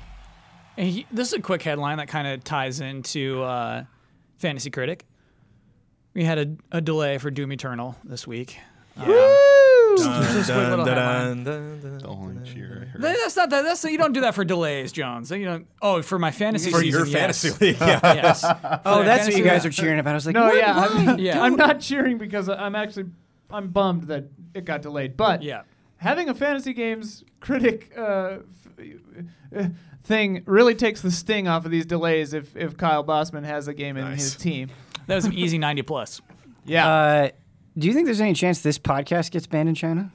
And 0.77 0.89
he- 0.89 1.07
this 1.11 1.29
is 1.29 1.35
a 1.35 1.41
quick 1.43 1.63
headline 1.63 1.99
that 1.99 2.09
kind 2.09 2.27
of 2.27 2.43
ties 2.45 2.81
into 2.81 3.43
uh, 3.43 3.85
Fantasy 4.39 4.71
Critic. 4.71 5.05
We 6.15 6.25
had 6.25 6.39
a, 6.39 6.77
a 6.77 6.81
delay 6.81 7.19
for 7.19 7.31
Doom 7.31 7.53
Eternal 7.53 7.97
this 8.05 8.27
week. 8.27 8.59
Uh, 8.97 9.05
just 9.07 10.51
a 10.51 10.53
quick 10.55 10.69
little 10.69 10.85
headline. 10.85 11.45
the 11.45 12.03
only 12.07 12.43
cheer 12.51 12.83
I 12.83 12.85
heard. 12.87 13.03
That's 13.03 13.37
not 13.37 13.51
that. 13.51 13.63
That's 13.63 13.85
you 13.85 13.97
don't 13.99 14.13
do 14.13 14.21
that 14.23 14.35
for 14.35 14.45
delays, 14.45 14.93
Jones. 14.93 15.31
You 15.31 15.45
don't. 15.45 15.67
Oh, 15.81 16.01
for 16.03 16.19
my 16.19 16.31
fantasy 16.31 16.71
For 16.71 16.81
season, 16.81 16.99
your 17.01 17.07
yes. 17.09 17.15
fantasy 17.43 17.51
league, 17.67 17.81
yeah. 17.81 18.01
yes. 18.15 18.45
Oh, 18.85 19.03
that's 19.05 19.27
what 19.27 19.37
you 19.37 19.45
guys 19.45 19.65
are 19.67 19.71
cheering 19.71 19.99
about. 19.99 20.11
I 20.13 20.15
was 20.15 20.27
like, 20.27 20.35
No, 20.35 20.45
what? 20.45 20.57
yeah, 20.57 20.75
I'm, 20.91 21.19
Yeah. 21.19 21.43
I'm 21.43 21.57
not 21.57 21.81
cheering 21.81 22.19
because 22.19 22.49
I'm 22.49 22.75
actually 22.75 23.07
I'm 23.51 23.69
bummed 23.69 24.05
that 24.05 24.25
it 24.55 24.65
got 24.67 24.83
delayed. 24.83 25.17
But 25.17 25.43
Yeah. 25.43 25.63
Having 26.03 26.29
a 26.29 26.35
fantasy 26.35 26.73
games 26.73 27.25
critic 27.41 27.93
uh, 27.97 28.39
f- 28.79 28.97
uh, 29.57 29.65
thing 30.05 30.43
really 30.47 30.75
takes 30.75 31.01
the 31.01 31.11
sting 31.11 31.47
off 31.49 31.65
of 31.65 31.71
these 31.71 31.87
delays. 31.87 32.33
If 32.35 32.57
if 32.57 32.77
Kyle 32.77 33.03
Bosman 33.05 33.45
has 33.45 33.69
a 33.69 33.75
game 33.75 33.97
in 33.97 34.05
Nice. 34.05 34.23
his 34.23 34.37
team, 34.37 34.69
That 35.07 35.15
was 35.17 35.25
an 35.25 35.33
easy 35.33 35.59
90 35.59 35.83
plus. 35.83 36.21
yeah. 36.65 36.89
Uh, 36.89 37.29
do 37.79 37.87
you 37.87 37.93
think 37.95 38.07
there's 38.07 38.21
any 38.21 38.35
chance 38.35 38.61
this 38.61 38.79
podcast 38.79 39.31
gets 39.31 39.47
banned 39.47 39.69
in 39.69 39.75
China? 39.75 40.13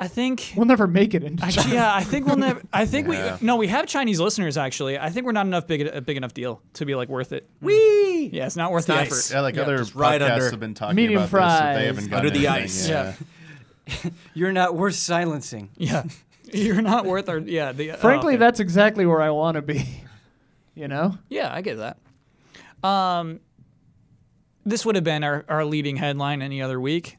I 0.00 0.06
think. 0.06 0.52
we'll 0.56 0.64
never 0.66 0.86
make 0.86 1.12
it 1.12 1.24
in. 1.24 1.42
Actually, 1.42 1.72
yeah, 1.74 1.92
I 1.92 2.04
think 2.04 2.24
we'll 2.26 2.36
never. 2.36 2.62
I 2.72 2.86
think 2.86 3.08
Yeah. 3.08 3.36
we 3.40 3.46
no, 3.46 3.56
we 3.56 3.66
have 3.66 3.86
Chinese 3.86 4.20
listeners. 4.20 4.56
Actually, 4.56 4.96
I 4.96 5.10
think 5.10 5.26
we're 5.26 5.32
not 5.32 5.46
enough 5.46 5.66
big 5.66 5.80
a 5.88 6.00
big 6.00 6.16
enough 6.16 6.34
deal 6.34 6.62
to 6.74 6.86
be 6.86 6.94
like 6.94 7.08
worth 7.08 7.32
it. 7.32 7.48
Wee. 7.60 8.30
Yeah, 8.32 8.46
it's 8.46 8.54
not 8.56 8.70
worth 8.70 8.86
the 8.86 8.94
nice. 8.94 9.06
effort. 9.10 9.34
Yeah, 9.34 9.40
like 9.40 9.56
Yeah, 9.56 9.62
other 9.62 9.78
just 9.78 9.96
right 9.96 10.20
podcasts 10.20 10.30
under- 10.34 10.50
have 10.50 10.60
been 10.60 10.74
talking 10.74 10.94
Medium 10.96 11.22
about 11.22 11.30
this. 11.32 11.58
That 11.58 11.74
they 11.74 11.86
haven't 11.86 12.12
Under 12.12 12.30
the 12.30 12.46
ice. 12.46 12.88
Yeah. 12.88 12.94
Yeah. 12.94 13.14
You're 14.34 14.52
not 14.52 14.74
worth 14.74 14.94
silencing. 14.94 15.70
Yeah, 15.78 16.04
you're 16.50 16.80
not 16.80 17.04
worth 17.04 17.28
our. 17.28 17.38
Yeah, 17.38 17.72
the. 17.72 17.92
oh, 17.92 17.96
Frankly, 17.96 18.34
okay. 18.34 18.38
that's 18.40 18.58
exactly 18.58 19.04
where 19.04 19.20
I 19.20 19.30
want 19.30 19.56
to 19.56 19.62
be. 19.62 19.84
You 20.74 20.86
know, 20.86 21.18
Yeah, 21.28 21.52
I 21.52 21.60
get 21.60 21.78
that. 21.78 22.88
Um, 22.88 23.40
this 24.64 24.86
would 24.86 24.94
have 24.94 25.02
been 25.02 25.24
our, 25.24 25.44
our 25.48 25.64
leading 25.64 25.96
headline 25.96 26.40
any 26.40 26.62
other 26.62 26.80
week. 26.80 27.16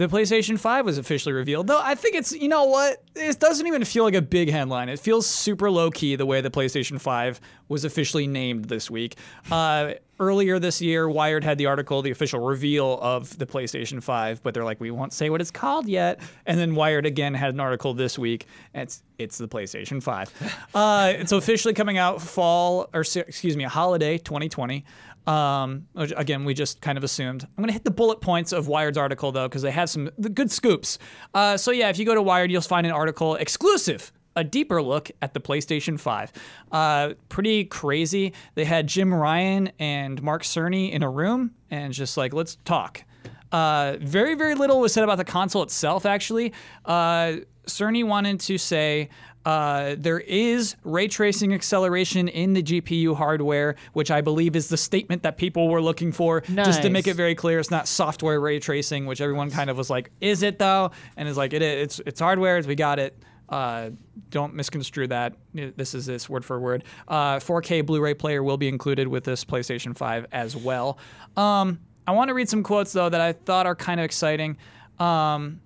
The 0.00 0.08
PlayStation 0.08 0.58
5 0.58 0.86
was 0.86 0.96
officially 0.96 1.34
revealed. 1.34 1.66
Though 1.66 1.78
I 1.78 1.94
think 1.94 2.14
it's, 2.14 2.32
you 2.32 2.48
know 2.48 2.64
what? 2.64 3.02
It 3.14 3.38
doesn't 3.38 3.66
even 3.66 3.84
feel 3.84 4.02
like 4.02 4.14
a 4.14 4.22
big 4.22 4.48
headline. 4.48 4.88
It 4.88 4.98
feels 4.98 5.26
super 5.26 5.70
low 5.70 5.90
key 5.90 6.16
the 6.16 6.24
way 6.24 6.40
the 6.40 6.50
PlayStation 6.50 6.98
5 6.98 7.38
was 7.68 7.84
officially 7.84 8.26
named 8.26 8.64
this 8.64 8.90
week. 8.90 9.16
Uh, 9.50 9.92
earlier 10.18 10.58
this 10.58 10.80
year, 10.80 11.06
Wired 11.06 11.44
had 11.44 11.58
the 11.58 11.66
article, 11.66 12.00
the 12.00 12.10
official 12.10 12.40
reveal 12.40 12.98
of 13.02 13.36
the 13.38 13.44
PlayStation 13.44 14.02
5, 14.02 14.42
but 14.42 14.54
they're 14.54 14.64
like, 14.64 14.80
we 14.80 14.90
won't 14.90 15.12
say 15.12 15.28
what 15.28 15.40
it's 15.40 15.50
called 15.50 15.86
yet. 15.86 16.20
And 16.46 16.58
then 16.58 16.74
Wired 16.74 17.04
again 17.04 17.34
had 17.34 17.52
an 17.52 17.60
article 17.60 17.92
this 17.92 18.18
week. 18.18 18.46
And 18.72 18.84
it's 18.84 19.02
it's 19.18 19.36
the 19.36 19.48
PlayStation 19.48 20.02
5. 20.02 20.56
Uh, 20.74 21.12
it's 21.16 21.32
officially 21.32 21.74
coming 21.74 21.98
out 21.98 22.22
fall, 22.22 22.88
or 22.94 23.00
excuse 23.00 23.56
me, 23.56 23.64
holiday 23.64 24.16
2020. 24.18 24.84
Um, 25.26 25.86
again, 25.94 26.44
we 26.44 26.54
just 26.54 26.80
kind 26.80 26.98
of 26.98 27.04
assumed. 27.04 27.44
I'm 27.44 27.62
going 27.62 27.68
to 27.68 27.72
hit 27.72 27.84
the 27.84 27.90
bullet 27.90 28.20
points 28.20 28.52
of 28.52 28.68
Wired's 28.68 28.98
article, 28.98 29.32
though, 29.32 29.48
because 29.48 29.62
they 29.62 29.70
have 29.70 29.90
some 29.90 30.06
good 30.34 30.50
scoops. 30.50 30.98
Uh, 31.34 31.56
so, 31.56 31.70
yeah, 31.70 31.88
if 31.88 31.98
you 31.98 32.04
go 32.04 32.14
to 32.14 32.22
Wired, 32.22 32.50
you'll 32.50 32.62
find 32.62 32.86
an 32.86 32.92
article 32.92 33.34
exclusive. 33.36 34.12
A 34.36 34.44
deeper 34.44 34.80
look 34.80 35.10
at 35.20 35.34
the 35.34 35.40
PlayStation 35.40 35.98
5. 35.98 36.32
Uh, 36.70 37.14
pretty 37.28 37.64
crazy. 37.64 38.32
They 38.54 38.64
had 38.64 38.86
Jim 38.86 39.12
Ryan 39.12 39.72
and 39.78 40.22
Mark 40.22 40.42
Cerny 40.42 40.92
in 40.92 41.02
a 41.02 41.10
room 41.10 41.52
and 41.70 41.92
just 41.92 42.16
like, 42.16 42.32
let's 42.32 42.56
talk. 42.64 43.02
Uh, 43.52 43.96
very, 44.00 44.36
very 44.36 44.54
little 44.54 44.80
was 44.80 44.92
said 44.92 45.02
about 45.02 45.18
the 45.18 45.24
console 45.24 45.62
itself, 45.62 46.06
actually. 46.06 46.52
Uh, 46.84 47.38
Cerny 47.66 48.04
wanted 48.04 48.40
to 48.40 48.58
say 48.58 49.08
uh, 49.44 49.94
there 49.98 50.20
is 50.20 50.76
ray 50.84 51.08
tracing 51.08 51.54
acceleration 51.54 52.28
in 52.28 52.52
the 52.52 52.62
GPU 52.62 53.16
hardware, 53.16 53.76
which 53.94 54.10
I 54.10 54.20
believe 54.20 54.54
is 54.54 54.68
the 54.68 54.76
statement 54.76 55.22
that 55.22 55.38
people 55.38 55.68
were 55.68 55.80
looking 55.80 56.12
for. 56.12 56.42
Just 56.64 56.82
to 56.82 56.90
make 56.90 57.06
it 57.06 57.14
very 57.14 57.34
clear, 57.34 57.58
it's 57.58 57.70
not 57.70 57.88
software 57.88 58.38
ray 58.40 58.58
tracing, 58.58 59.06
which 59.06 59.20
everyone 59.20 59.50
kind 59.50 59.70
of 59.70 59.78
was 59.78 59.88
like, 59.88 60.10
"Is 60.20 60.42
it 60.42 60.58
though?" 60.58 60.90
And 61.16 61.28
it's 61.28 61.38
like, 61.38 61.52
"It 61.52 61.62
is. 61.62 61.82
It's 61.82 62.00
it's 62.06 62.20
hardware. 62.20 62.60
We 62.60 62.74
got 62.74 62.98
it." 62.98 63.16
Uh, 63.48 63.90
don't 64.28 64.54
misconstrue 64.54 65.08
that. 65.08 65.34
This 65.52 65.94
is 65.94 66.06
this 66.06 66.28
word 66.28 66.44
for 66.44 66.60
word. 66.60 66.84
Uh, 67.08 67.40
4K 67.40 67.84
Blu-ray 67.84 68.14
player 68.14 68.44
will 68.44 68.56
be 68.56 68.68
included 68.68 69.08
with 69.08 69.24
this 69.24 69.44
PlayStation 69.44 69.96
5 69.96 70.26
as 70.30 70.54
well. 70.54 70.98
Um, 71.36 71.80
I 72.06 72.12
want 72.12 72.28
to 72.28 72.34
read 72.34 72.48
some 72.48 72.62
quotes 72.62 72.92
though 72.92 73.08
that 73.08 73.20
I 73.20 73.32
thought 73.32 73.66
are 73.66 73.74
kind 73.74 73.98
of 73.98 74.04
exciting. 74.04 74.56
Um, 75.00 75.60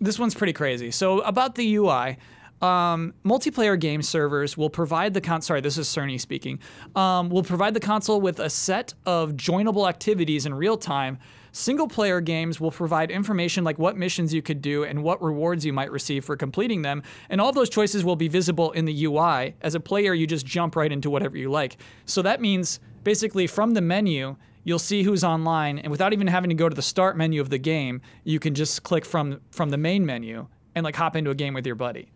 this 0.00 0.18
one's 0.18 0.34
pretty 0.34 0.52
crazy. 0.52 0.90
So 0.90 1.20
about 1.20 1.54
the 1.54 1.76
UI, 1.76 2.18
um, 2.62 3.12
multiplayer 3.24 3.78
game 3.78 4.02
servers 4.02 4.56
will 4.56 4.70
provide 4.70 5.14
the 5.14 5.20
con. 5.20 5.42
Sorry, 5.42 5.60
this 5.60 5.76
is 5.76 5.88
Cerny 5.88 6.20
speaking. 6.20 6.58
Um, 6.94 7.28
will 7.28 7.42
provide 7.42 7.74
the 7.74 7.80
console 7.80 8.20
with 8.20 8.40
a 8.40 8.48
set 8.48 8.94
of 9.04 9.32
joinable 9.32 9.88
activities 9.88 10.46
in 10.46 10.54
real 10.54 10.76
time. 10.76 11.18
Single 11.52 11.88
player 11.88 12.20
games 12.20 12.60
will 12.60 12.70
provide 12.70 13.10
information 13.10 13.64
like 13.64 13.78
what 13.78 13.96
missions 13.96 14.32
you 14.32 14.42
could 14.42 14.60
do 14.60 14.84
and 14.84 15.02
what 15.02 15.22
rewards 15.22 15.64
you 15.64 15.72
might 15.72 15.90
receive 15.90 16.24
for 16.24 16.36
completing 16.36 16.82
them. 16.82 17.02
And 17.30 17.40
all 17.40 17.52
those 17.52 17.70
choices 17.70 18.04
will 18.04 18.16
be 18.16 18.28
visible 18.28 18.72
in 18.72 18.84
the 18.84 19.04
UI. 19.06 19.54
As 19.62 19.74
a 19.74 19.80
player, 19.80 20.12
you 20.12 20.26
just 20.26 20.44
jump 20.44 20.76
right 20.76 20.92
into 20.92 21.08
whatever 21.08 21.36
you 21.38 21.50
like. 21.50 21.78
So 22.04 22.20
that 22.22 22.42
means 22.42 22.78
basically 23.04 23.46
from 23.46 23.72
the 23.72 23.80
menu, 23.80 24.36
you'll 24.66 24.80
see 24.80 25.04
who's 25.04 25.22
online 25.22 25.78
and 25.78 25.92
without 25.92 26.12
even 26.12 26.26
having 26.26 26.50
to 26.50 26.54
go 26.54 26.68
to 26.68 26.74
the 26.74 26.82
start 26.82 27.16
menu 27.16 27.40
of 27.40 27.48
the 27.48 27.58
game 27.58 28.02
you 28.24 28.40
can 28.40 28.52
just 28.52 28.82
click 28.82 29.06
from 29.06 29.40
from 29.50 29.70
the 29.70 29.78
main 29.78 30.04
menu 30.04 30.46
and 30.74 30.84
like 30.84 30.96
hop 30.96 31.16
into 31.16 31.30
a 31.30 31.34
game 31.34 31.54
with 31.54 31.64
your 31.64 31.76
buddy 31.76 32.10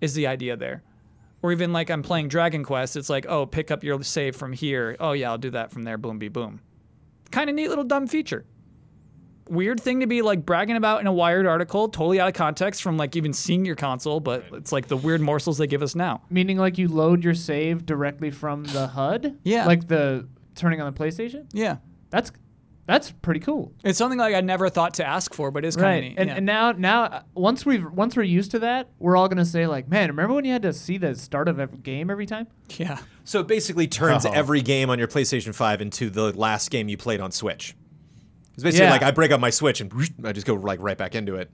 is 0.00 0.14
the 0.14 0.26
idea 0.26 0.56
there. 0.56 0.82
Or 1.42 1.52
even 1.52 1.72
like 1.72 1.90
i'm 1.90 2.02
playing 2.02 2.28
dragon 2.28 2.64
quest 2.64 2.96
it's 2.96 3.10
like 3.10 3.26
oh 3.26 3.46
pick 3.46 3.70
up 3.70 3.84
your 3.84 4.02
save 4.02 4.34
from 4.34 4.52
here. 4.52 4.96
Oh 4.98 5.12
yeah 5.12 5.30
i'll 5.30 5.38
do 5.38 5.50
that 5.50 5.70
from 5.70 5.84
there. 5.84 5.98
Boom 5.98 6.18
be 6.18 6.28
boom. 6.28 6.60
Kind 7.30 7.50
of 7.50 7.54
neat 7.54 7.68
little 7.68 7.84
dumb 7.84 8.06
feature. 8.06 8.46
Weird 9.48 9.78
thing 9.80 10.00
to 10.00 10.06
be 10.06 10.22
like 10.22 10.44
bragging 10.44 10.76
about 10.76 11.02
in 11.02 11.06
a 11.06 11.12
wired 11.12 11.46
article 11.46 11.88
totally 11.88 12.18
out 12.18 12.26
of 12.26 12.34
context 12.34 12.82
from 12.82 12.96
like 12.96 13.14
even 13.14 13.32
seeing 13.32 13.64
your 13.64 13.76
console 13.76 14.18
but 14.18 14.44
it's 14.54 14.72
like 14.72 14.88
the 14.88 14.96
weird 14.96 15.20
morsels 15.20 15.58
they 15.58 15.66
give 15.66 15.82
us 15.82 15.94
now. 15.94 16.22
Meaning 16.30 16.56
like 16.56 16.78
you 16.78 16.88
load 16.88 17.22
your 17.22 17.34
save 17.34 17.84
directly 17.84 18.30
from 18.30 18.64
the 18.64 18.88
HUD? 18.88 19.38
Yeah. 19.44 19.66
Like 19.66 19.86
the 19.88 20.26
turning 20.56 20.80
on 20.80 20.92
the 20.92 20.98
PlayStation? 20.98 21.46
yeah 21.52 21.76
That's 22.10 22.32
that's 22.86 23.10
pretty 23.10 23.40
cool. 23.40 23.72
it's 23.82 23.98
something 23.98 24.18
like 24.18 24.32
i 24.34 24.40
never 24.40 24.68
thought 24.68 24.94
to 24.94 25.04
ask 25.04 25.34
for 25.34 25.50
but 25.50 25.64
it's 25.64 25.74
kind 25.74 25.86
of 25.86 25.92
Right. 25.92 26.08
neat 26.10 26.18
And, 26.18 26.28
yeah. 26.28 26.36
and 26.36 26.46
now 26.46 26.72
now 26.72 27.02
uh, 27.04 27.22
once 27.34 27.66
we've 27.66 27.84
once 27.90 28.16
we're 28.16 28.22
used 28.22 28.52
to 28.52 28.60
that, 28.60 28.90
we're 29.00 29.16
all 29.16 29.28
gonna 29.28 29.44
say 29.44 29.66
like, 29.66 29.88
man, 29.88 30.08
remember 30.08 30.34
when 30.34 30.44
you 30.44 30.52
had 30.52 30.62
to 30.62 30.72
see 30.72 30.96
the 30.96 31.14
start 31.16 31.48
of 31.48 31.58
every 31.58 31.78
game 31.78 32.10
every 32.10 32.26
time? 32.26 32.46
yeah 32.76 32.98
So 33.24 33.40
it 33.40 33.48
basically 33.48 33.88
turns 33.88 34.24
Oh. 34.24 34.30
every 34.32 34.62
game 34.62 34.88
on 34.90 34.98
your 35.00 35.08
PlayStation 35.08 35.52
5 35.54 35.80
into 35.82 36.10
the 36.10 36.32
last 36.32 36.70
game 36.70 36.88
you 36.88 36.96
played 36.96 37.20
on 37.20 37.32
Switch. 37.32 37.74
It's 38.54 38.62
basically 38.62 38.86
Yeah. 38.86 38.92
like 38.92 39.02
I 39.02 39.10
break 39.10 39.32
up 39.32 39.40
my 39.40 39.50
Switch 39.50 39.80
and 39.80 39.92
I 40.24 40.32
just 40.32 40.46
go 40.46 40.54
like 40.54 40.80
right 40.80 40.96
back 40.96 41.14
into 41.16 41.34
it. 41.34 41.50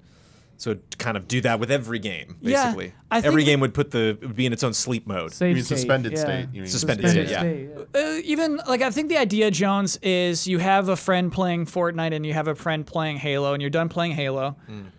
So 0.57 0.77
kind 0.99 1.17
of 1.17 1.27
do 1.27 1.41
that 1.41 1.59
with 1.59 1.71
every 1.71 1.99
game, 1.99 2.37
Yeah, 2.41 2.65
basically. 2.65 2.95
I 3.11 3.21
think 3.21 3.27
every 3.27 3.45
game 3.45 3.61
would 3.61 3.75
put 3.75 3.91
the 3.91 4.17
would 4.23 4.37
be 4.37 4.47
in 4.47 4.53
its 4.53 4.63
own 4.63 4.73
sleep 4.73 5.07
mode. 5.07 5.33
Save 5.33 5.51
You 5.51 5.55
mean 5.57 5.65
state, 5.65 5.77
suspended 5.79 6.13
yeah. 6.13 6.19
state, 6.19 6.49
you 6.53 6.63
mean. 6.63 6.71
Suspended 6.71 7.11
state, 7.11 7.29
yeah. 7.29 7.43
yeah. 7.43 8.01
uh, 8.01 8.21
even 8.25 8.57
like 8.69 8.81
I 8.81 8.91
think 8.91 9.09
the 9.09 9.19
idea, 9.19 9.51
Jones, 9.51 9.99
is 10.03 10.47
you 10.47 10.59
have 10.59 10.89
a 10.89 10.97
friend 10.97 11.33
playing 11.33 11.67
Fortnite 11.67 12.15
and 12.15 12.25
you 12.25 12.33
have 12.33 12.49
a 12.49 12.55
friend 12.55 12.87
playing 12.87 13.17
Halo, 13.17 13.53
and 13.53 13.61
you're 13.61 13.71
done 13.71 13.89
playing 13.89 14.13
Halo. 14.13 14.57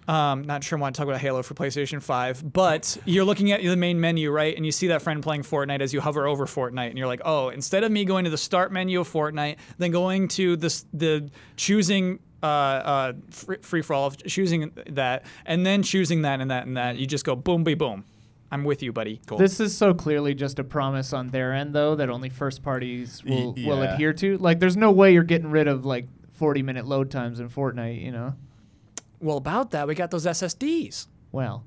Um, 0.07 0.43
not 0.43 0.63
sure 0.63 0.77
I 0.77 0.81
want 0.81 0.95
to 0.95 0.99
talk 0.99 1.07
about 1.07 1.21
Halo 1.21 1.41
for 1.43 1.53
PlayStation 1.53 2.01
5, 2.01 2.51
but 2.51 2.97
you're 3.05 3.23
looking 3.23 3.51
at 3.51 3.61
the 3.61 3.75
main 3.77 3.99
menu, 3.99 4.31
right? 4.31 4.55
And 4.55 4.65
you 4.65 4.71
see 4.71 4.87
that 4.87 5.01
friend 5.01 5.23
playing 5.23 5.43
Fortnite 5.43 5.79
as 5.81 5.93
you 5.93 6.01
hover 6.01 6.27
over 6.27 6.45
Fortnite, 6.45 6.89
and 6.89 6.97
you're 6.97 7.07
like, 7.07 7.21
oh, 7.23 7.49
instead 7.49 7.83
of 7.83 7.91
me 7.91 8.03
going 8.05 8.25
to 8.25 8.29
the 8.29 8.37
start 8.37 8.71
menu 8.71 8.99
of 8.99 9.11
Fortnite, 9.11 9.57
then 9.77 9.91
going 9.91 10.27
to 10.29 10.55
the 10.57 10.83
the 10.93 11.29
choosing. 11.55 12.19
Uh, 12.43 12.45
uh, 12.45 13.13
free, 13.31 13.57
free 13.61 13.81
for 13.81 13.93
all, 13.93 14.07
of 14.07 14.17
choosing 14.25 14.71
that, 14.89 15.25
and 15.45 15.65
then 15.65 15.81
choosing 15.81 16.23
that 16.23 16.41
and 16.41 16.51
that 16.51 16.67
and 16.67 16.75
that. 16.75 16.97
You 16.97 17.07
just 17.07 17.23
go 17.23 17.37
boom, 17.37 17.63
be 17.63 17.73
boom. 17.73 18.03
I'm 18.51 18.65
with 18.65 18.83
you, 18.83 18.91
buddy. 18.91 19.21
Cool. 19.25 19.37
This 19.37 19.59
is 19.61 19.75
so 19.75 19.93
clearly 19.93 20.35
just 20.35 20.59
a 20.59 20.63
promise 20.63 21.13
on 21.13 21.29
their 21.29 21.53
end, 21.53 21.73
though, 21.73 21.95
that 21.95 22.09
only 22.09 22.27
first 22.29 22.61
parties 22.61 23.23
will, 23.23 23.53
Y- 23.53 23.63
will 23.65 23.81
adhere 23.81 24.11
to. 24.13 24.37
Like, 24.37 24.59
there's 24.59 24.75
no 24.77 24.91
way 24.91 25.13
you're 25.13 25.23
getting 25.23 25.49
rid 25.49 25.67
of 25.69 25.85
like 25.85 26.05
40 26.33 26.61
minute 26.63 26.85
load 26.85 27.09
times 27.09 27.39
in 27.39 27.49
Fortnite. 27.49 28.03
You 28.03 28.11
know, 28.11 28.35
Well, 29.21 29.37
about 29.37 29.71
that, 29.71 29.87
we 29.87 29.95
got 29.95 30.11
those 30.11 30.25
SSDs. 30.25 31.07
well, 31.31 31.63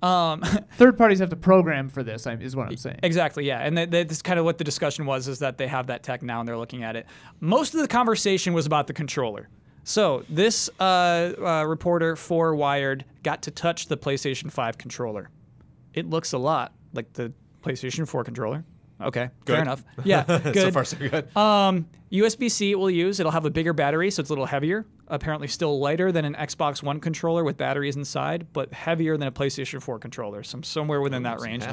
Um, 0.00 0.40
third 0.76 0.96
parties 0.96 1.18
have 1.18 1.30
to 1.30 1.36
program 1.36 1.88
for 1.88 2.02
this. 2.04 2.24
Is 2.26 2.54
what 2.54 2.68
I'm 2.68 2.76
saying. 2.76 3.00
Exactly, 3.02 3.44
yeah, 3.46 3.58
and 3.58 3.76
that, 3.76 3.90
that's 3.90 4.22
kind 4.22 4.38
of 4.38 4.44
what 4.44 4.58
the 4.58 4.64
discussion 4.64 5.06
was: 5.06 5.26
is 5.28 5.40
that 5.40 5.58
they 5.58 5.66
have 5.66 5.88
that 5.88 6.02
tech 6.04 6.22
now 6.22 6.38
and 6.38 6.48
they're 6.48 6.56
looking 6.56 6.84
at 6.84 6.94
it. 6.94 7.06
Most 7.40 7.74
of 7.74 7.80
the 7.80 7.88
conversation 7.88 8.54
was 8.54 8.64
about 8.64 8.86
the 8.86 8.92
controller. 8.94 9.48
So 9.84 10.24
this 10.28 10.70
uh, 10.80 10.82
uh, 10.82 11.64
reporter 11.66 12.16
for 12.16 12.54
Wired 12.54 13.04
got 13.22 13.42
to 13.42 13.50
touch 13.50 13.86
the 13.86 13.96
PlayStation 13.96 14.50
5 14.50 14.78
controller. 14.78 15.30
It 15.92 16.08
looks 16.08 16.32
a 16.32 16.38
lot 16.38 16.72
like 16.94 17.12
the 17.12 17.32
PlayStation 17.62 18.08
4 18.08 18.24
controller. 18.24 18.64
Okay, 19.00 19.28
fair 19.44 19.60
enough. 19.60 19.84
Yeah, 20.04 20.24
good. 20.24 20.54
so 20.54 20.70
far 20.70 20.84
so 20.84 20.96
good. 20.96 21.36
Um, 21.36 21.86
USB-C 22.12 22.70
it 22.70 22.76
will 22.76 22.90
use. 22.90 23.20
It'll 23.20 23.32
have 23.32 23.44
a 23.44 23.50
bigger 23.50 23.72
battery, 23.72 24.10
so 24.10 24.20
it's 24.20 24.30
a 24.30 24.32
little 24.32 24.46
heavier. 24.46 24.86
Apparently, 25.08 25.48
still 25.48 25.78
lighter 25.80 26.12
than 26.12 26.24
an 26.24 26.34
Xbox 26.34 26.82
One 26.82 27.00
controller 27.00 27.44
with 27.44 27.56
batteries 27.56 27.96
inside, 27.96 28.46
but 28.52 28.72
heavier 28.72 29.16
than 29.16 29.28
a 29.28 29.32
PlayStation 29.32 29.82
4 29.82 29.98
controller. 29.98 30.42
So 30.42 30.60
somewhere 30.62 31.00
within 31.00 31.24
that 31.24 31.40
range. 31.40 31.64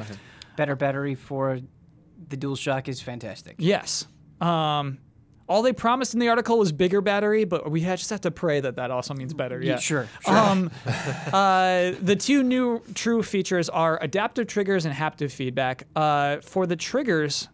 Better 0.56 0.76
battery 0.76 1.14
for 1.14 1.60
the 2.28 2.36
DualShock 2.36 2.88
is 2.88 3.00
fantastic. 3.00 3.54
Yes. 3.58 4.06
Um, 4.40 4.98
all 5.52 5.60
they 5.60 5.74
promised 5.74 6.14
in 6.14 6.20
the 6.20 6.30
article 6.30 6.58
was 6.58 6.72
bigger 6.72 7.02
battery, 7.02 7.44
but 7.44 7.70
we 7.70 7.82
just 7.82 8.08
have 8.08 8.22
to 8.22 8.30
pray 8.30 8.58
that 8.58 8.76
that 8.76 8.90
also 8.90 9.12
means 9.12 9.34
better. 9.34 9.60
Yeah, 9.60 9.78
sure, 9.78 10.08
sure. 10.24 10.34
Um, 10.34 10.70
uh, 11.30 11.92
the 12.00 12.16
two 12.18 12.42
new 12.42 12.82
true 12.94 13.22
features 13.22 13.68
are 13.68 14.02
adaptive 14.02 14.46
triggers 14.46 14.86
and 14.86 14.94
haptic 14.94 15.30
feedback. 15.30 15.86
Uh, 15.94 16.38
for 16.38 16.66
the 16.66 16.74
triggers, 16.74 17.48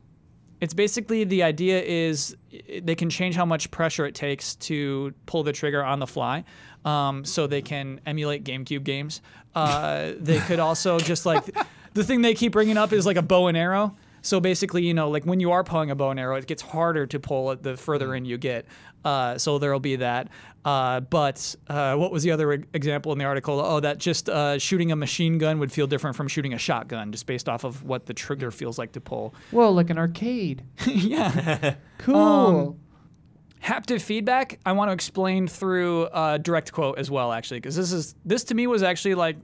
it's 0.61 0.75
basically 0.75 1.25
the 1.25 1.43
idea 1.43 1.83
is 1.83 2.37
they 2.83 2.95
can 2.95 3.11
change 3.11 3.35
how 3.35 3.45
much 3.45 3.69
pressure 3.73 4.07
it 4.07 4.15
takes 4.15 4.55
to 4.55 5.13
pull 5.27 5.43
the 5.43 5.53
trigger 5.53 5.83
on 5.83 5.99
the 5.99 6.07
fly. 6.07 6.45
Um, 6.85 7.25
so 7.25 7.49
they 7.49 7.63
can 7.63 8.01
emulate 8.07 8.45
GameCube 8.45 8.85
games. 8.85 9.23
Uh, 9.57 10.13
they 10.21 10.39
could 10.39 10.61
also 10.61 11.01
just 11.01 11.27
like 11.27 11.45
the 11.95 12.05
thing 12.05 12.23
they 12.23 12.35
keep 12.35 12.53
bringing 12.53 12.77
up 12.77 12.93
is 12.93 13.05
like 13.05 13.17
a 13.17 13.23
bow 13.23 13.49
and 13.49 13.57
arrow. 13.57 13.97
So 14.29 14.41
basically, 14.41 14.85
you 14.85 14.93
know, 14.93 15.09
like 15.09 15.25
when 15.25 15.41
you 15.41 15.53
are 15.53 15.65
pulling 15.65 15.91
a 15.91 15.95
bow 15.95 16.11
and 16.11 16.21
arrow, 16.21 16.37
it 16.37 16.47
gets 16.47 16.61
harder 16.61 17.07
to 17.07 17.19
pull 17.19 17.51
it 17.51 17.63
the 17.63 17.79
further 17.79 18.15
in 18.15 18.27
you 18.27 18.37
get. 18.37 18.67
Uh, 19.03 19.39
so 19.39 19.59
there'll 19.59 19.81
be 19.81 19.97
that. 19.97 20.29
Uh, 20.67 21.01
but 21.01 21.57
uh, 21.69 21.95
what 21.97 22.13
was 22.13 22.25
the 22.25 22.31
other 22.31 22.53
example 22.75 23.11
in 23.13 23.19
the 23.19 23.25
article? 23.25 23.59
Oh, 23.59 23.81
that 23.81 23.97
just 23.97 24.29
uh, 24.29 24.59
shooting 24.59 24.93
a 24.93 24.97
machine 24.97 25.39
gun 25.39 25.59
would 25.61 25.73
feel 25.73 25.87
different 25.87 26.15
from 26.15 26.29
shooting 26.29 26.53
a 26.53 26.59
shotgun, 26.59 27.11
just 27.11 27.25
based 27.25 27.49
off 27.49 27.65
of 27.65 27.85
what 27.85 28.05
the 28.05 28.13
trigger 28.13 28.51
feels 28.51 28.79
like 28.79 28.93
to 28.93 29.01
pull. 29.01 29.35
Whoa, 29.51 29.71
like 29.71 29.89
an 29.89 29.97
arcade. 29.97 30.63
yeah. 30.87 31.77
Cool. 31.99 32.17
Um, 32.17 32.81
Haptic 33.61 34.01
feedback, 34.01 34.61
I 34.65 34.71
want 34.71 34.91
to 34.91 34.93
explain 34.93 35.49
through 35.49 36.05
uh, 36.05 36.39
direct 36.39 36.71
quote 36.73 36.97
as 36.99 37.11
well, 37.11 37.33
actually, 37.33 37.59
because 37.59 37.75
this 37.75 37.91
is 37.91 38.15
this 38.25 38.45
to 38.45 38.55
me 38.55 38.69
was 38.69 38.85
actually 38.85 39.17
like 39.17 39.37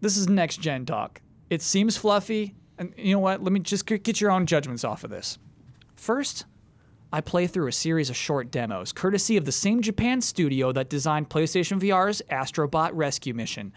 this 0.00 0.16
is 0.16 0.26
next 0.26 0.62
gen 0.62 0.86
talk. 0.86 1.20
It 1.50 1.60
seems 1.60 1.96
fluffy, 1.98 2.55
and 2.78 2.92
you 2.96 3.14
know 3.14 3.20
what? 3.20 3.42
Let 3.42 3.52
me 3.52 3.60
just 3.60 3.86
get 3.86 4.20
your 4.20 4.30
own 4.30 4.46
judgments 4.46 4.84
off 4.84 5.04
of 5.04 5.10
this. 5.10 5.38
First, 5.94 6.44
I 7.12 7.20
play 7.20 7.46
through 7.46 7.68
a 7.68 7.72
series 7.72 8.10
of 8.10 8.16
short 8.16 8.50
demos, 8.50 8.92
courtesy 8.92 9.36
of 9.36 9.44
the 9.44 9.52
same 9.52 9.80
Japan 9.80 10.20
studio 10.20 10.72
that 10.72 10.90
designed 10.90 11.30
PlayStation 11.30 11.80
VR's 11.80 12.20
Astro 12.28 12.68
Bot 12.68 12.94
Rescue 12.96 13.32
Mission. 13.32 13.72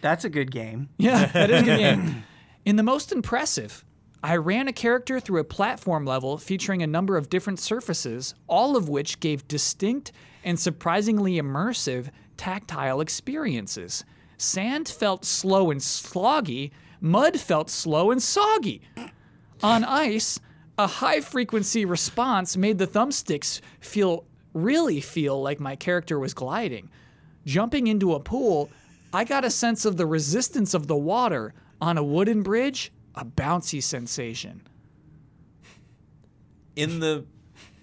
That's 0.00 0.24
a 0.24 0.30
good 0.30 0.50
game. 0.50 0.90
Yeah, 0.98 1.26
that 1.26 1.50
is 1.50 1.62
a 1.62 1.64
good 1.64 1.78
game. 1.78 2.24
In 2.64 2.76
the 2.76 2.82
most 2.82 3.10
impressive, 3.10 3.84
I 4.22 4.36
ran 4.36 4.68
a 4.68 4.72
character 4.72 5.20
through 5.20 5.40
a 5.40 5.44
platform 5.44 6.04
level 6.04 6.38
featuring 6.38 6.82
a 6.82 6.86
number 6.86 7.16
of 7.16 7.28
different 7.28 7.58
surfaces, 7.58 8.34
all 8.46 8.76
of 8.76 8.88
which 8.88 9.20
gave 9.20 9.48
distinct 9.48 10.12
and 10.44 10.58
surprisingly 10.58 11.34
immersive 11.34 12.08
tactile 12.36 13.00
experiences. 13.00 14.04
Sand 14.38 14.88
felt 14.88 15.24
slow 15.24 15.70
and 15.70 15.80
sloggy, 15.80 16.70
mud 17.04 17.38
felt 17.38 17.68
slow 17.68 18.10
and 18.10 18.22
soggy. 18.22 18.80
On 19.62 19.84
ice, 19.84 20.40
a 20.78 20.86
high 20.86 21.20
frequency 21.20 21.84
response 21.84 22.56
made 22.56 22.78
the 22.78 22.86
thumbsticks 22.86 23.60
feel 23.78 24.24
really 24.54 25.00
feel 25.00 25.40
like 25.40 25.60
my 25.60 25.76
character 25.76 26.18
was 26.18 26.32
gliding. 26.34 26.88
Jumping 27.44 27.86
into 27.88 28.14
a 28.14 28.20
pool, 28.20 28.70
I 29.12 29.24
got 29.24 29.44
a 29.44 29.50
sense 29.50 29.84
of 29.84 29.96
the 29.98 30.06
resistance 30.06 30.72
of 30.74 30.86
the 30.86 30.96
water. 30.96 31.52
On 31.80 31.98
a 31.98 32.02
wooden 32.02 32.42
bridge, 32.42 32.90
a 33.14 33.24
bouncy 33.24 33.82
sensation. 33.82 34.62
in 36.76 36.98
the 36.98 37.24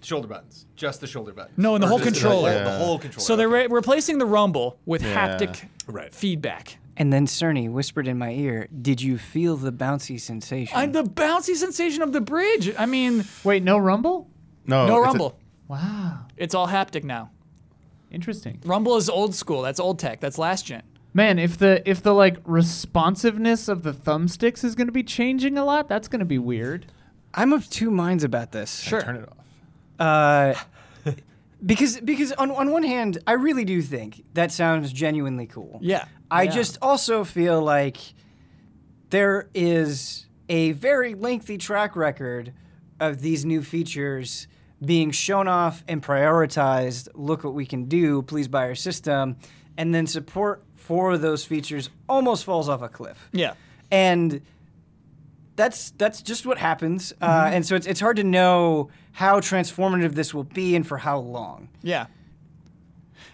shoulder 0.01 0.28
buttons, 0.28 0.65
just 0.76 0.99
the 0.99 1.07
shoulder 1.07 1.32
buttons. 1.32 1.57
No, 1.57 1.76
in 1.76 1.82
the 1.82 1.88
Or 1.88 1.91
whole 1.91 1.99
controller. 1.99 2.49
The, 2.51 2.55
Yeah. 2.57 2.63
the 2.65 2.78
whole 2.86 2.99
controller. 2.99 3.24
So 3.26 3.36
they're 3.38 3.47
re- 3.47 3.67
replacing 3.67 4.17
the 4.17 4.26
rumble 4.26 4.78
with 4.86 5.01
Yeah. 5.03 5.38
haptic 5.38 5.65
Right. 5.88 6.13
feedback. 6.13 6.78
And 7.01 7.11
then 7.11 7.25
Cerny 7.25 7.67
whispered 7.67 8.07
in 8.07 8.19
my 8.19 8.29
ear, 8.29 8.67
"Did 8.79 9.01
you 9.01 9.17
feel 9.17 9.57
the 9.57 9.71
bouncy 9.73 10.21
sensation?" 10.21 10.77
And 10.77 10.93
the 10.93 11.03
bouncy 11.03 11.55
sensation 11.55 12.03
of 12.03 12.13
the 12.13 12.21
bridge. 12.21 12.71
I 12.77 12.85
mean, 12.85 13.25
Wait, 13.43 13.63
no 13.63 13.79
rumble? 13.79 14.29
No, 14.67 14.85
no 14.85 14.97
it's 14.97 15.05
a- 15.05 15.07
rumble. 15.07 15.39
Wow. 15.67 16.27
It's 16.37 16.53
all 16.53 16.67
haptic 16.67 17.03
now. 17.03 17.31
Interesting. 18.11 18.59
Rumble 18.63 18.97
is 18.97 19.09
old 19.09 19.33
school. 19.33 19.63
That's 19.63 19.79
old 19.79 19.97
tech. 19.97 20.19
That's 20.19 20.37
last 20.37 20.67
gen. 20.67 20.83
Man, 21.11 21.39
if 21.39 21.57
the 21.57 21.81
if 21.89 22.03
the 22.03 22.13
like 22.13 22.37
responsiveness 22.45 23.67
of 23.67 23.81
the 23.81 23.93
thumbsticks 23.93 24.63
is 24.63 24.75
going 24.75 24.87
to 24.87 24.93
be 24.93 25.01
changing 25.01 25.57
a 25.57 25.65
lot, 25.65 25.89
that's 25.89 26.07
going 26.07 26.19
to 26.19 26.25
be 26.25 26.37
weird. 26.37 26.85
I'm 27.33 27.51
of 27.51 27.67
two 27.71 27.89
minds 27.89 28.23
about 28.23 28.51
this. 28.51 28.79
Sure. 28.79 29.01
Turn 29.01 29.15
it 29.15 29.27
off. 29.27 30.55
Uh, 31.07 31.11
because 31.65 31.99
because 31.99 32.31
on 32.33 32.51
on 32.51 32.69
one 32.69 32.83
hand, 32.83 33.17
I 33.25 33.31
really 33.31 33.65
do 33.65 33.81
think 33.81 34.23
that 34.35 34.51
sounds 34.51 34.93
genuinely 34.93 35.47
cool. 35.47 35.79
Yeah. 35.81 36.05
I 36.32 36.43
Yeah. 36.43 36.51
just 36.51 36.77
also 36.82 37.23
feel 37.23 37.61
like 37.61 37.97
there 39.09 39.49
is 39.53 40.25
a 40.49 40.71
very 40.71 41.13
lengthy 41.13 41.57
track 41.57 41.95
record 41.95 42.53
of 42.99 43.21
these 43.21 43.45
new 43.45 43.61
features 43.61 44.47
being 44.84 45.11
shown 45.11 45.47
off 45.47 45.84
and 45.88 46.01
prioritized. 46.01 47.07
Look 47.13 47.43
what 47.43 47.53
we 47.53 47.65
can 47.65 47.86
do, 47.86 48.21
please 48.23 48.47
buy 48.47 48.63
our 48.63 48.75
system. 48.75 49.36
And 49.77 49.93
then 49.93 50.07
support 50.07 50.63
for 50.75 51.17
those 51.17 51.45
features 51.45 51.89
almost 52.09 52.43
falls 52.45 52.67
off 52.69 52.82
a 52.82 52.89
cliff. 52.89 53.29
Yeah. 53.32 53.53
And 53.91 54.41
that's 55.55 55.91
that's 55.91 56.21
just 56.21 56.45
what 56.45 56.57
happens. 56.57 57.13
Uh, 57.21 57.49
and 57.53 57.65
so 57.65 57.75
it's, 57.75 57.86
it's 57.86 57.99
hard 57.99 58.17
to 58.17 58.23
know 58.23 58.89
how 59.11 59.39
transformative 59.39 60.13
this 60.15 60.34
will 60.34 60.43
be 60.45 60.75
and 60.75 60.88
for 60.88 60.97
how 60.97 61.19
long. 61.19 61.69
Yeah. 61.84 62.07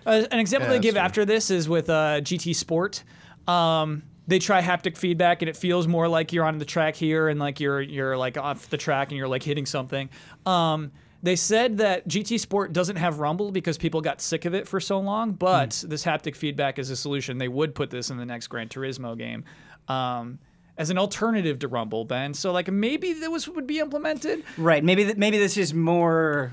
Uh, 0.08 0.26
an 0.32 0.40
example 0.40 0.70
Yeah, 0.70 0.78
they 0.78 0.82
give 0.82 0.96
that's 0.96 1.06
after 1.06 1.26
this 1.26 1.52
is 1.52 1.68
with 1.68 1.90
uh, 1.90 2.22
GT 2.22 2.56
Sport. 2.56 3.04
Um, 3.48 4.04
they 4.28 4.40
try 4.40 4.62
haptic 4.62 4.98
feedback, 4.98 5.42
and 5.42 5.50
it 5.50 5.56
feels 5.56 5.88
more 5.88 6.08
like 6.08 6.34
you're 6.34 6.46
on 6.46 6.58
the 6.58 6.66
track 6.66 6.96
here, 6.96 7.30
and 7.30 7.40
like 7.40 7.60
you're 7.60 7.82
you're 7.82 8.18
like 8.18 8.38
off 8.38 8.70
the 8.70 8.78
track, 8.78 9.10
and 9.10 9.18
you're 9.18 9.28
like 9.28 9.44
hitting 9.44 9.66
something. 9.66 10.10
Um, 10.46 10.92
they 11.24 11.36
said 11.36 11.78
that 11.80 12.08
GT 12.08 12.40
Sport 12.40 12.74
doesn't 12.74 12.96
have 12.98 13.20
rumble 13.20 13.52
because 13.52 13.78
people 13.78 14.02
got 14.02 14.22
sick 14.22 14.46
of 14.46 14.54
it 14.54 14.68
for 14.68 14.80
so 14.80 15.00
long, 15.00 15.32
but 15.32 15.84
this 15.88 16.04
haptic 16.06 16.36
feedback 16.36 16.80
is 16.80 16.90
a 16.90 16.96
solution. 16.96 17.38
They 17.38 17.48
would 17.48 17.74
put 17.76 17.90
this 17.90 18.10
in 18.10 18.18
the 18.18 18.26
next 18.26 18.48
Gran 18.48 18.70
Turismo 18.70 19.18
game. 19.18 19.44
Um, 19.88 20.40
as 20.78 20.90
an 20.90 20.98
alternative 20.98 21.60
to 21.60 21.68
Rumble, 21.68 22.06
Ben. 22.06 22.34
So 22.34 22.52
like 22.52 22.72
maybe 22.72 23.14
this 23.14 23.48
would 23.48 23.68
be 23.68 23.80
implemented. 23.80 24.44
Right. 24.58 24.84
Maybe 24.84 25.06
th- 25.06 25.18
maybe 25.18 25.38
this 25.38 25.58
is 25.58 25.74
more 25.74 26.52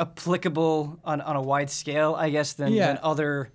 applicable 0.00 0.98
on, 1.04 1.20
on 1.20 1.36
a 1.36 1.42
wide 1.42 1.70
scale, 1.70 2.14
I 2.18 2.30
guess, 2.30 2.54
than, 2.54 2.72
Yeah. 2.72 2.88
than 2.88 2.98
other. 3.02 3.50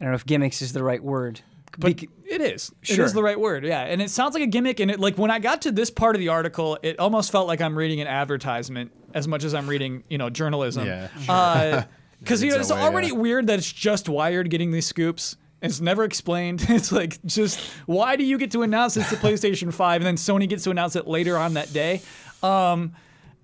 I 0.00 0.04
don't 0.04 0.12
know 0.12 0.16
if 0.16 0.26
gimmicks 0.26 0.62
is 0.62 0.72
the 0.72 0.82
right 0.82 1.02
word. 1.02 1.40
But 1.78 1.96
Bec- 1.96 2.10
it 2.24 2.40
is. 2.40 2.70
Sure. 2.82 3.04
is 3.04 3.12
the 3.12 3.22
right 3.22 3.38
word. 3.38 3.64
Yeah. 3.64 3.80
And 3.82 4.00
it 4.00 4.10
sounds 4.10 4.34
like 4.34 4.42
a 4.42 4.46
gimmick. 4.46 4.78
And 4.80 4.90
it 4.90 5.00
like 5.00 5.18
when 5.18 5.30
I 5.30 5.38
got 5.40 5.62
to 5.62 5.72
this 5.72 5.90
part 5.90 6.14
of 6.14 6.20
the 6.20 6.28
article, 6.28 6.78
it 6.82 6.98
almost 7.00 7.32
felt 7.32 7.48
like 7.48 7.60
I'm 7.60 7.76
reading 7.76 8.00
an 8.00 8.06
advertisement 8.06 8.92
as 9.12 9.26
much 9.26 9.44
as 9.44 9.54
I'm 9.54 9.66
reading, 9.66 10.04
you 10.08 10.18
know, 10.18 10.30
journalism. 10.30 10.86
Yeah. 10.86 11.86
Because 12.20 12.42
you 12.42 12.50
know, 12.50 12.58
it's 12.58 12.70
way, 12.72 12.78
already 12.80 13.08
yeah. 13.08 13.14
weird 13.14 13.46
that 13.48 13.58
it's 13.58 13.72
just 13.72 14.08
Wired 14.08 14.50
getting 14.50 14.70
these 14.70 14.86
scoops. 14.86 15.36
It's 15.62 15.80
never 15.80 16.04
explained. 16.04 16.64
It's 16.68 16.92
like 16.92 17.22
just 17.24 17.58
why 17.86 18.16
do 18.16 18.24
you 18.24 18.38
get 18.38 18.50
to 18.52 18.62
announce 18.62 18.96
it's 18.96 19.10
the 19.10 19.16
PlayStation 19.28 19.72
5 19.72 20.02
and 20.02 20.06
then 20.06 20.16
Sony 20.16 20.48
gets 20.48 20.64
to 20.64 20.70
announce 20.70 20.94
it 20.96 21.06
later 21.08 21.36
on 21.38 21.54
that 21.54 21.72
day? 21.72 22.02
Um, 22.42 22.94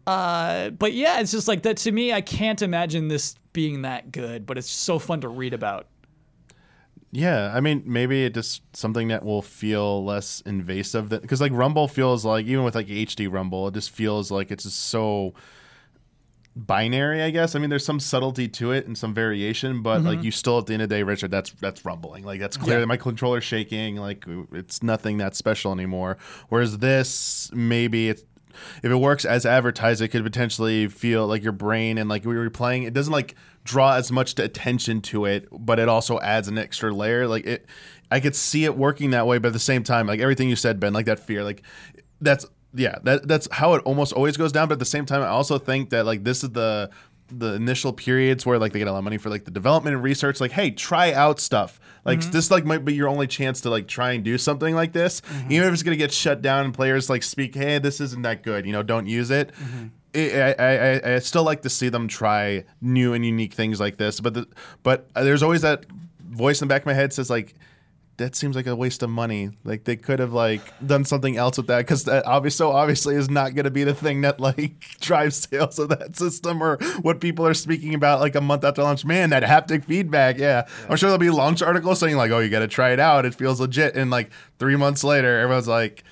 uh, 0.06 0.70
but 0.70 0.92
yeah, 0.92 1.20
it's 1.20 1.30
just 1.32 1.48
like 1.48 1.62
that 1.62 1.76
to 1.78 1.92
me. 1.92 2.12
I 2.12 2.20
can't 2.20 2.60
imagine 2.62 3.08
this 3.08 3.34
being 3.52 3.82
that 3.82 4.12
good, 4.12 4.46
but 4.46 4.58
it's 4.58 4.70
so 4.70 4.98
fun 4.98 5.20
to 5.22 5.28
read 5.28 5.54
about. 5.54 5.86
Yeah, 7.12 7.50
I 7.52 7.60
mean, 7.60 7.82
maybe 7.86 8.24
it 8.24 8.34
just 8.34 8.62
something 8.76 9.08
that 9.08 9.24
will 9.24 9.42
feel 9.42 10.04
less 10.04 10.42
invasive. 10.46 11.08
Because 11.08 11.40
like 11.40 11.50
Rumble 11.52 11.88
feels 11.88 12.24
like 12.24 12.46
even 12.46 12.62
with 12.64 12.76
like 12.76 12.86
HD 12.86 13.30
Rumble, 13.30 13.66
it 13.68 13.74
just 13.74 13.90
feels 13.90 14.30
like 14.30 14.50
it's 14.52 14.62
just 14.62 14.78
so 14.78 15.34
binary. 16.54 17.22
I 17.22 17.30
guess. 17.30 17.54
I 17.54 17.58
mean, 17.58 17.68
there's 17.70 17.84
some 17.84 17.98
subtlety 18.00 18.46
to 18.48 18.70
it 18.72 18.86
and 18.86 18.96
some 18.96 19.12
variation, 19.12 19.82
but 19.82 20.02
like 20.02 20.22
you 20.22 20.30
still 20.30 20.58
at 20.58 20.66
the 20.66 20.74
end 20.74 20.82
of 20.82 20.88
the 20.88 20.94
day, 20.96 21.02
Richard, 21.02 21.32
that's 21.32 21.50
that's 21.60 21.84
rumbling. 21.84 22.24
Like 22.24 22.38
that's 22.38 22.56
clear 22.56 22.76
Yeah. 22.76 22.80
that 22.80 22.86
my 22.86 22.96
controller's 22.96 23.44
shaking. 23.44 23.96
Like 23.96 24.24
it's 24.52 24.82
nothing 24.82 25.18
that 25.18 25.34
special 25.34 25.72
anymore. 25.72 26.16
Whereas 26.48 26.78
this, 26.78 27.50
maybe 27.52 28.08
it's 28.08 28.22
if 28.82 28.90
it 28.90 28.96
works 28.96 29.24
as 29.24 29.46
advertised, 29.46 30.02
it 30.02 30.08
could 30.08 30.24
potentially 30.24 30.88
feel 30.88 31.26
like 31.26 31.42
your 31.42 31.52
brain 31.52 31.98
and 31.98 32.08
like 32.08 32.24
we 32.24 32.36
were 32.36 32.50
playing. 32.50 32.84
It 32.84 32.94
doesn't 32.94 33.12
like 33.12 33.34
draw 33.64 33.94
as 33.94 34.10
much 34.10 34.38
attention 34.38 35.00
to 35.02 35.24
it, 35.26 35.48
but 35.52 35.78
it 35.78 35.88
also 35.88 36.18
adds 36.20 36.48
an 36.48 36.58
extra 36.58 36.92
layer. 36.92 37.26
Like 37.26 37.46
it, 37.46 37.66
I 38.10 38.20
could 38.20 38.36
see 38.36 38.64
it 38.64 38.76
working 38.76 39.10
that 39.10 39.26
way, 39.26 39.38
but 39.38 39.48
at 39.48 39.52
the 39.52 39.58
same 39.58 39.82
time, 39.82 40.06
like 40.06 40.20
everything 40.20 40.48
you 40.48 40.56
said, 40.56 40.80
Ben, 40.80 40.92
like 40.92 41.06
that 41.06 41.20
fear, 41.20 41.44
like 41.44 41.62
that's 42.20 42.46
yeah, 42.72 42.98
that 43.02 43.26
that's 43.26 43.48
how 43.50 43.74
it 43.74 43.82
almost 43.84 44.12
always 44.12 44.36
goes 44.36 44.52
down. 44.52 44.68
But 44.68 44.74
at 44.74 44.78
the 44.78 44.84
same 44.84 45.06
time, 45.06 45.22
I 45.22 45.28
also 45.28 45.58
think 45.58 45.90
that 45.90 46.06
like 46.06 46.24
this 46.24 46.44
is 46.44 46.50
the 46.50 46.90
the 47.32 47.54
initial 47.54 47.92
periods 47.92 48.44
where 48.44 48.58
like 48.58 48.72
they 48.72 48.78
get 48.78 48.88
a 48.88 48.92
lot 48.92 48.98
of 48.98 49.04
money 49.04 49.18
for 49.18 49.30
like 49.30 49.44
the 49.44 49.50
development 49.50 49.94
and 49.94 50.02
research 50.02 50.40
like 50.40 50.50
hey 50.50 50.70
try 50.70 51.12
out 51.12 51.38
stuff 51.38 51.78
like 52.04 52.20
mm-hmm. 52.20 52.30
this 52.30 52.50
like 52.50 52.64
might 52.64 52.84
be 52.84 52.94
your 52.94 53.08
only 53.08 53.26
chance 53.26 53.60
to 53.62 53.70
like 53.70 53.86
try 53.86 54.12
and 54.12 54.24
do 54.24 54.38
something 54.38 54.74
like 54.74 54.92
this. 54.92 55.20
Mm-hmm. 55.20 55.52
Even 55.52 55.68
if 55.68 55.74
it's 55.74 55.82
gonna 55.82 55.96
get 55.96 56.12
shut 56.12 56.42
down 56.42 56.66
and 56.66 56.74
players 56.74 57.10
like 57.10 57.22
speak 57.22 57.54
hey 57.54 57.78
this 57.78 58.00
isn't 58.00 58.22
that 58.22 58.42
good 58.42 58.66
you 58.66 58.72
know 58.72 58.82
don't 58.82 59.06
use 59.06 59.30
it. 59.30 59.52
Mm-hmm. 59.54 59.86
I, 60.12 60.54
I, 60.58 60.74
I, 60.74 61.14
I 61.14 61.18
still 61.20 61.44
like 61.44 61.62
to 61.62 61.70
see 61.70 61.88
them 61.88 62.08
try 62.08 62.64
new 62.80 63.14
and 63.14 63.24
unique 63.24 63.54
things 63.54 63.78
like 63.78 63.96
this 63.96 64.18
but 64.20 64.34
the, 64.34 64.48
but 64.82 65.08
uh, 65.14 65.22
there's 65.22 65.40
always 65.40 65.62
that 65.62 65.86
voice 66.28 66.60
in 66.60 66.66
the 66.66 66.74
back 66.74 66.82
of 66.82 66.86
my 66.86 66.94
head 66.94 67.12
says 67.12 67.30
like 67.30 67.54
that 68.20 68.36
seems 68.36 68.54
like 68.54 68.66
a 68.66 68.76
waste 68.76 69.02
of 69.02 69.08
money. 69.08 69.50
Like 69.64 69.84
they 69.84 69.96
could 69.96 70.18
have 70.18 70.32
like 70.34 70.60
done 70.86 71.06
something 71.06 71.38
else 71.38 71.56
with 71.56 71.66
that 71.68 71.78
because 71.78 72.04
that 72.04 72.26
obviously 72.26 72.58
so 72.58 72.70
obviously 72.70 73.14
is 73.16 73.30
not 73.30 73.54
going 73.54 73.64
to 73.64 73.70
be 73.70 73.82
the 73.82 73.94
thing 73.94 74.20
that 74.20 74.38
like 74.38 74.78
drives 75.00 75.48
sales 75.48 75.78
of 75.78 75.88
that 75.88 76.16
system 76.16 76.62
or 76.62 76.76
what 77.00 77.20
people 77.20 77.46
are 77.46 77.54
speaking 77.54 77.94
about 77.94 78.20
like 78.20 78.34
a 78.34 78.40
month 78.40 78.62
after 78.62 78.82
launch. 78.82 79.06
Man, 79.06 79.30
that 79.30 79.42
haptic 79.42 79.86
feedback. 79.86 80.36
Yeah, 80.38 80.66
I'm 80.88 80.96
sure 80.96 81.08
there'll 81.08 81.18
be 81.18 81.30
launch 81.30 81.62
articles 81.62 81.98
saying 81.98 82.16
like, 82.16 82.30
oh, 82.30 82.40
you 82.40 82.50
got 82.50 82.60
to 82.60 82.68
try 82.68 82.90
it 82.90 83.00
out. 83.00 83.24
It 83.24 83.34
feels 83.34 83.58
legit. 83.58 83.96
And 83.96 84.10
like 84.10 84.30
three 84.58 84.76
months 84.76 85.02
later, 85.02 85.40
everyone's 85.40 85.68
like. 85.68 86.04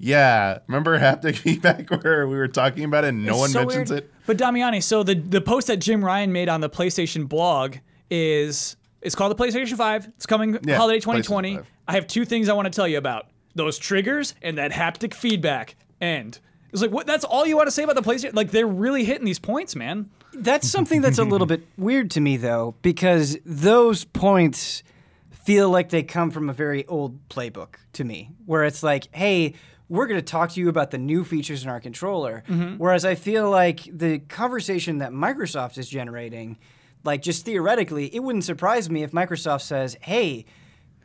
Yeah, 0.00 0.58
remember 0.68 0.96
haptic 1.00 1.36
feedback 1.42 1.90
where 1.90 2.28
we 2.28 2.36
were 2.36 2.46
talking 2.46 2.84
about 2.84 3.04
it 3.04 3.08
and 3.08 3.24
no 3.26 3.32
It's 3.32 3.40
one 3.40 3.50
so 3.50 3.58
mentions 3.60 3.90
weird. 3.90 4.04
it? 4.04 4.12
But 4.26 4.36
Damiani, 4.36 4.80
so 4.80 5.02
the 5.02 5.16
the 5.16 5.40
post 5.40 5.66
that 5.66 5.78
Jim 5.78 6.04
Ryan 6.04 6.30
made 6.32 6.48
on 6.48 6.60
the 6.60 6.70
PlayStation 6.70 7.28
blog 7.28 7.78
is 8.08 8.76
it's 9.02 9.14
called 9.14 9.36
the 9.36 9.42
PlayStation 9.42 9.76
5. 9.76 10.06
It's 10.16 10.26
coming 10.26 10.58
Yeah, 10.62 10.76
holiday 10.76 10.98
PlayStation 10.98 11.24
2020. 11.24 11.56
5. 11.56 11.66
I 11.88 11.92
have 11.92 12.06
two 12.06 12.24
things 12.24 12.48
I 12.48 12.52
want 12.54 12.66
to 12.66 12.70
tell 12.76 12.88
you 12.88 12.98
about. 12.98 13.28
Those 13.54 13.78
triggers 13.78 14.34
and 14.42 14.58
that 14.58 14.72
haptic 14.72 15.14
feedback. 15.14 15.76
End. 16.00 16.38
It's 16.72 16.82
like 16.82 16.90
what 16.90 17.06
that's 17.06 17.24
all 17.24 17.46
you 17.46 17.56
want 17.56 17.66
to 17.66 17.70
say 17.72 17.82
about 17.82 17.96
the 17.96 18.02
PlayStation? 18.02 18.34
Like 18.34 18.50
they're 18.50 18.66
really 18.66 19.04
hitting 19.04 19.24
these 19.24 19.38
points, 19.38 19.74
man. 19.74 20.10
That's 20.34 20.68
something 20.68 21.00
that's 21.00 21.18
a 21.18 21.24
little 21.24 21.46
bit 21.54 21.66
weird 21.76 22.10
to 22.12 22.20
me, 22.20 22.36
though, 22.36 22.74
because 22.82 23.38
those 23.44 24.04
points 24.04 24.82
feel 25.30 25.70
like 25.70 25.88
they 25.88 26.02
come 26.02 26.30
from 26.30 26.50
a 26.50 26.52
very 26.52 26.86
old 26.86 27.26
playbook 27.30 27.76
to 27.94 28.04
me, 28.04 28.30
where 28.44 28.64
it's 28.64 28.82
like, 28.82 29.08
hey, 29.12 29.54
we're 29.88 30.06
going 30.06 30.20
to 30.20 30.24
talk 30.24 30.50
to 30.50 30.60
you 30.60 30.68
about 30.68 30.90
the 30.90 30.98
new 30.98 31.24
features 31.24 31.64
in 31.64 31.70
our 31.70 31.80
controller. 31.80 32.44
Mm-hmm. 32.48 32.76
Whereas 32.76 33.06
I 33.06 33.14
feel 33.14 33.50
like 33.50 33.88
the 33.90 34.18
conversation 34.18 34.98
that 34.98 35.12
Microsoft 35.12 35.78
is 35.78 35.88
generating, 35.88 36.58
like 37.04 37.22
just 37.22 37.44
theoretically, 37.44 38.14
it 38.14 38.20
wouldn't 38.20 38.44
surprise 38.44 38.90
me 38.90 39.02
if 39.02 39.12
Microsoft 39.12 39.62
says, 39.62 39.96
hey, 40.02 40.44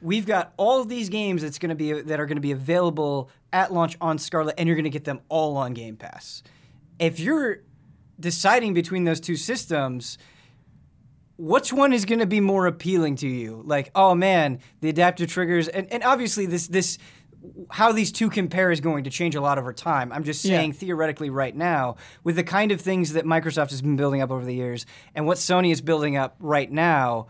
we've 0.01 0.25
got 0.25 0.53
all 0.57 0.81
of 0.81 0.89
these 0.89 1.09
games 1.09 1.41
that's 1.41 1.59
going 1.59 1.69
to 1.69 1.75
be 1.75 1.93
that 1.93 2.19
are 2.19 2.25
going 2.25 2.37
to 2.37 2.41
be 2.41 2.51
available 2.51 3.29
at 3.51 3.71
launch 3.71 3.97
on 4.01 4.17
Scarlett, 4.17 4.55
and 4.57 4.67
you're 4.67 4.75
going 4.75 4.83
to 4.83 4.89
get 4.89 5.05
them 5.05 5.21
all 5.29 5.57
on 5.57 5.73
Game 5.73 5.95
Pass. 5.95 6.43
If 6.99 7.19
you're 7.19 7.59
deciding 8.19 8.73
between 8.73 9.03
those 9.03 9.19
two 9.19 9.35
systems, 9.35 10.17
which 11.37 11.73
one 11.73 11.93
is 11.93 12.05
going 12.05 12.19
to 12.19 12.27
be 12.27 12.39
more 12.39 12.67
appealing 12.67 13.15
to 13.17 13.27
you? 13.27 13.63
Like, 13.65 13.91
oh 13.95 14.13
man, 14.15 14.59
the 14.81 14.89
adaptive 14.89 15.29
triggers, 15.29 15.67
and, 15.67 15.91
and 15.91 16.03
obviously 16.03 16.45
this 16.45 16.67
this 16.67 16.97
how 17.69 17.91
these 17.91 18.11
two 18.11 18.29
compare 18.29 18.71
is 18.71 18.79
going 18.79 19.03
to 19.03 19.09
change 19.09 19.35
a 19.35 19.41
lot 19.41 19.57
over 19.57 19.73
time. 19.73 20.11
I'm 20.11 20.23
just 20.23 20.43
Yeah. 20.45 20.57
saying 20.57 20.73
theoretically 20.73 21.29
right 21.29 21.55
now, 21.55 21.97
with 22.23 22.35
the 22.37 22.43
kind 22.43 22.71
of 22.71 22.79
things 22.81 23.13
that 23.13 23.25
Microsoft 23.25 23.69
has 23.71 23.81
been 23.81 23.95
building 23.95 24.21
up 24.21 24.31
over 24.31 24.45
the 24.45 24.53
years, 24.55 24.85
and 25.13 25.25
what 25.25 25.37
Sony 25.37 25.71
is 25.71 25.81
building 25.81 26.15
up 26.15 26.35
right 26.39 26.71
now, 26.71 27.27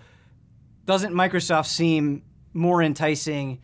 doesn't 0.86 1.14
Microsoft 1.14 1.68
seem 1.68 2.22
more 2.54 2.82
enticing, 2.84 3.60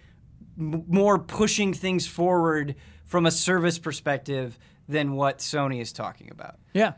m- 0.57 0.83
more 0.87 1.19
pushing 1.19 1.73
things 1.73 2.07
forward 2.07 2.75
from 3.05 3.25
a 3.25 3.31
service 3.31 3.77
perspective 3.77 4.57
than 4.87 5.13
what 5.13 5.37
Sony 5.39 5.79
is 5.81 5.93
talking 5.93 6.29
about? 6.31 6.55
Yeah. 6.73 6.93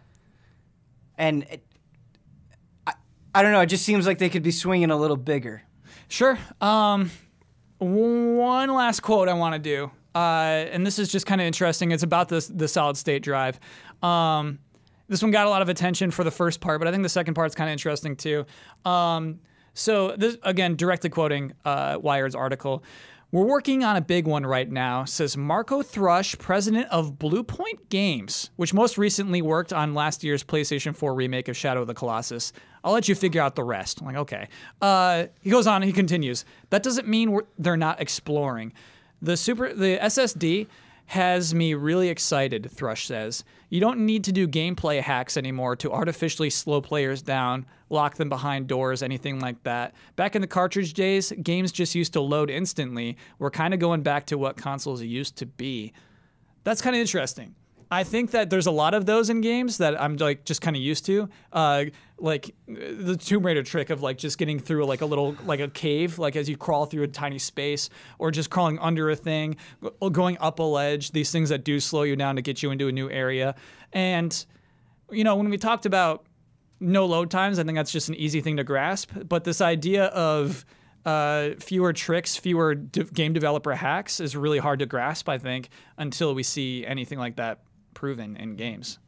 and 1.18 1.44
it, 1.44 1.66
I, 2.88 2.94
I 3.36 3.42
don't 3.44 3.52
know. 3.52 3.62
It 3.62 3.68
just 3.68 3.86
seems 3.86 4.08
like 4.08 4.18
they 4.18 4.30
could 4.30 4.44
be 4.44 4.52
swinging 4.52 4.90
a 4.92 4.98
little 4.98 5.18
bigger. 5.18 5.62
Sure. 6.08 6.38
Um, 6.60 7.12
one 7.82 8.70
last 8.74 9.00
quote 9.00 9.28
I 9.28 9.34
want 9.34 9.54
to 9.56 9.60
do, 9.60 9.92
uh, 10.14 10.66
and 10.72 10.86
this 10.86 11.00
is 11.00 11.12
just 11.12 11.26
kind 11.26 11.42
of 11.42 11.48
interesting. 11.48 11.92
It's 11.92 12.04
about 12.04 12.30
this 12.30 12.48
the 12.48 12.68
solid 12.68 12.96
state 12.96 13.24
drive. 13.24 13.60
Um, 14.04 14.60
this 15.08 15.22
one 15.22 15.32
got 15.32 15.48
a 15.48 15.50
lot 15.50 15.62
of 15.62 15.70
attention 15.70 16.12
for 16.12 16.24
the 16.24 16.32
first 16.32 16.62
part, 16.62 16.80
but 16.80 16.88
I 16.88 16.92
think 16.92 17.04
the 17.04 17.10
second 17.10 17.34
part's 17.34 17.56
kind 17.56 17.70
of 17.70 17.74
interesting 17.74 18.16
too. 18.16 18.46
Um, 18.86 19.40
so 19.74 20.16
this 20.16 20.38
again, 20.44 20.76
directly 20.76 21.10
quoting 21.10 21.54
uh, 21.66 21.98
Wired's 22.00 22.36
article. 22.36 22.84
We're 23.34 23.46
working 23.46 23.86
on 23.86 23.96
a 23.96 24.02
big 24.02 24.28
one 24.28 24.46
right 24.46 24.70
now, 24.70 25.06
says 25.06 25.38
Marco 25.38 25.82
Thrush, 25.82 26.38
president 26.38 26.90
of 26.90 27.18
Bluepoint 27.18 27.88
Games, 27.88 28.50
which 28.58 28.74
most 28.74 28.98
recently 28.98 29.42
worked 29.42 29.72
on 29.72 29.94
last 29.94 30.22
year's 30.22 30.44
PlayStation 30.44 30.94
4 30.94 31.16
remake 31.16 31.48
of 31.48 31.56
Shadow 31.56 31.80
of 31.80 31.88
the 31.88 31.94
Colossus. 31.94 32.52
I'll 32.84 32.92
let 32.92 33.08
you 33.08 33.16
figure 33.16 33.42
out 33.42 33.56
the 33.56 33.64
rest. 33.64 34.02
I'm 34.02 34.08
like, 34.08 34.18
okay. 34.18 34.50
Uh, 34.82 35.28
he 35.40 35.50
goes 35.50 35.66
on, 35.66 35.82
he 35.82 35.94
continues. 35.94 36.44
That 36.72 36.84
doesn't 36.84 37.08
mean 37.08 37.40
they're 37.58 37.78
not 37.78 38.02
exploring. 38.02 38.74
The 39.22 39.38
super, 39.38 39.74
the 39.74 39.98
SSD 39.98 40.68
has 41.12 41.54
me 41.54 41.74
really 41.74 42.08
excited, 42.08 42.72
Thrush 42.72 43.06
says. 43.06 43.44
You 43.70 43.82
don't 43.82 44.06
need 44.06 44.24
to 44.24 44.32
do 44.32 44.48
gameplay 44.48 45.02
hacks 45.02 45.36
anymore 45.36 45.76
to 45.76 45.92
artificially 45.92 46.50
slow 46.50 46.80
players 46.80 47.22
down, 47.22 47.66
lock 47.90 48.16
them 48.16 48.30
behind 48.30 48.68
doors, 48.68 49.04
anything 49.04 49.42
like 49.42 49.62
that. 49.64 49.94
Back 50.16 50.38
in 50.38 50.42
the 50.42 50.48
cartridge 50.48 50.94
days, 50.94 51.34
games 51.44 51.74
just 51.74 51.96
used 51.96 52.14
to 52.14 52.22
load 52.22 52.50
instantly. 52.50 53.18
We're 53.40 53.52
kind 53.52 53.74
of 53.74 53.82
going 53.82 54.04
back 54.04 54.26
to 54.28 54.38
what 54.38 54.56
consoles 54.56 55.02
used 55.02 55.36
to 55.40 55.46
be. 55.46 55.92
That's 56.64 56.82
kind 56.82 56.96
of 56.96 57.02
interesting. 57.02 57.56
I 57.92 58.06
think 58.06 58.32
that 58.32 58.50
there's 58.50 58.68
a 58.68 58.72
lot 58.72 58.94
of 58.94 59.06
those 59.06 59.30
in 59.30 59.42
games 59.42 59.80
that 59.80 60.02
I'm 60.02 60.16
like 60.16 60.46
just 60.46 60.62
kind 60.62 60.78
of 60.78 60.82
used 60.82 61.06
to, 61.08 61.28
uh, 61.52 61.86
like 62.22 62.54
the 62.68 63.18
Tomb 63.18 63.46
Raider 63.46 63.64
trick 63.64 63.90
of 63.90 64.02
like 64.02 64.18
just 64.18 64.38
getting 64.38 64.60
through 64.60 64.86
like 64.86 65.02
a 65.02 65.06
little 65.06 65.36
like 65.46 65.60
a 65.60 65.68
cave, 65.68 66.20
like 66.20 66.36
as 66.36 66.48
you 66.48 66.56
crawl 66.56 66.86
through 66.86 67.04
a 67.04 67.08
tiny 67.08 67.40
space, 67.40 67.90
or 68.20 68.32
just 68.32 68.50
crawling 68.50 68.80
under 68.80 69.10
a 69.10 69.16
thing, 69.16 69.58
go- 69.82 70.10
going 70.10 70.38
up 70.40 70.60
a 70.60 70.64
ledge. 70.64 71.12
These 71.12 71.32
things 71.32 71.50
that 71.50 71.64
do 71.64 71.80
slow 71.80 72.04
you 72.04 72.16
down 72.16 72.36
to 72.36 72.42
get 72.42 72.62
you 72.64 72.72
into 72.72 72.88
a 72.88 72.92
new 72.92 73.10
area, 73.10 73.56
and 73.92 74.46
you 75.12 75.24
know 75.24 75.36
when 75.36 75.50
we 75.50 75.58
talked 75.58 75.86
about 75.86 76.26
no 76.80 77.06
load 77.06 77.30
times, 77.30 77.60
I 77.60 77.64
think 77.64 77.76
that's 77.76 77.92
just 77.92 78.10
an 78.10 78.16
easy 78.16 78.42
thing 78.42 78.58
to 78.58 78.64
grasp. 78.64 79.12
But 79.28 79.44
this 79.44 79.62
idea 79.62 80.06
of 80.06 80.66
uh, 81.06 81.52
fewer 81.60 81.94
tricks, 81.94 82.36
fewer 82.36 82.76
de- 82.76 83.04
game 83.06 83.34
developer 83.34 83.74
hacks 83.74 84.20
is 84.20 84.36
really 84.36 84.60
hard 84.60 84.80
to 84.80 84.86
grasp, 84.86 85.30
I 85.30 85.38
think, 85.38 85.70
until 85.98 86.34
we 86.34 86.44
see 86.44 86.86
anything 86.86 87.20
like 87.20 87.36
that 87.38 87.62
proven 87.94 88.36
in 88.36 88.56
games. 88.56 89.00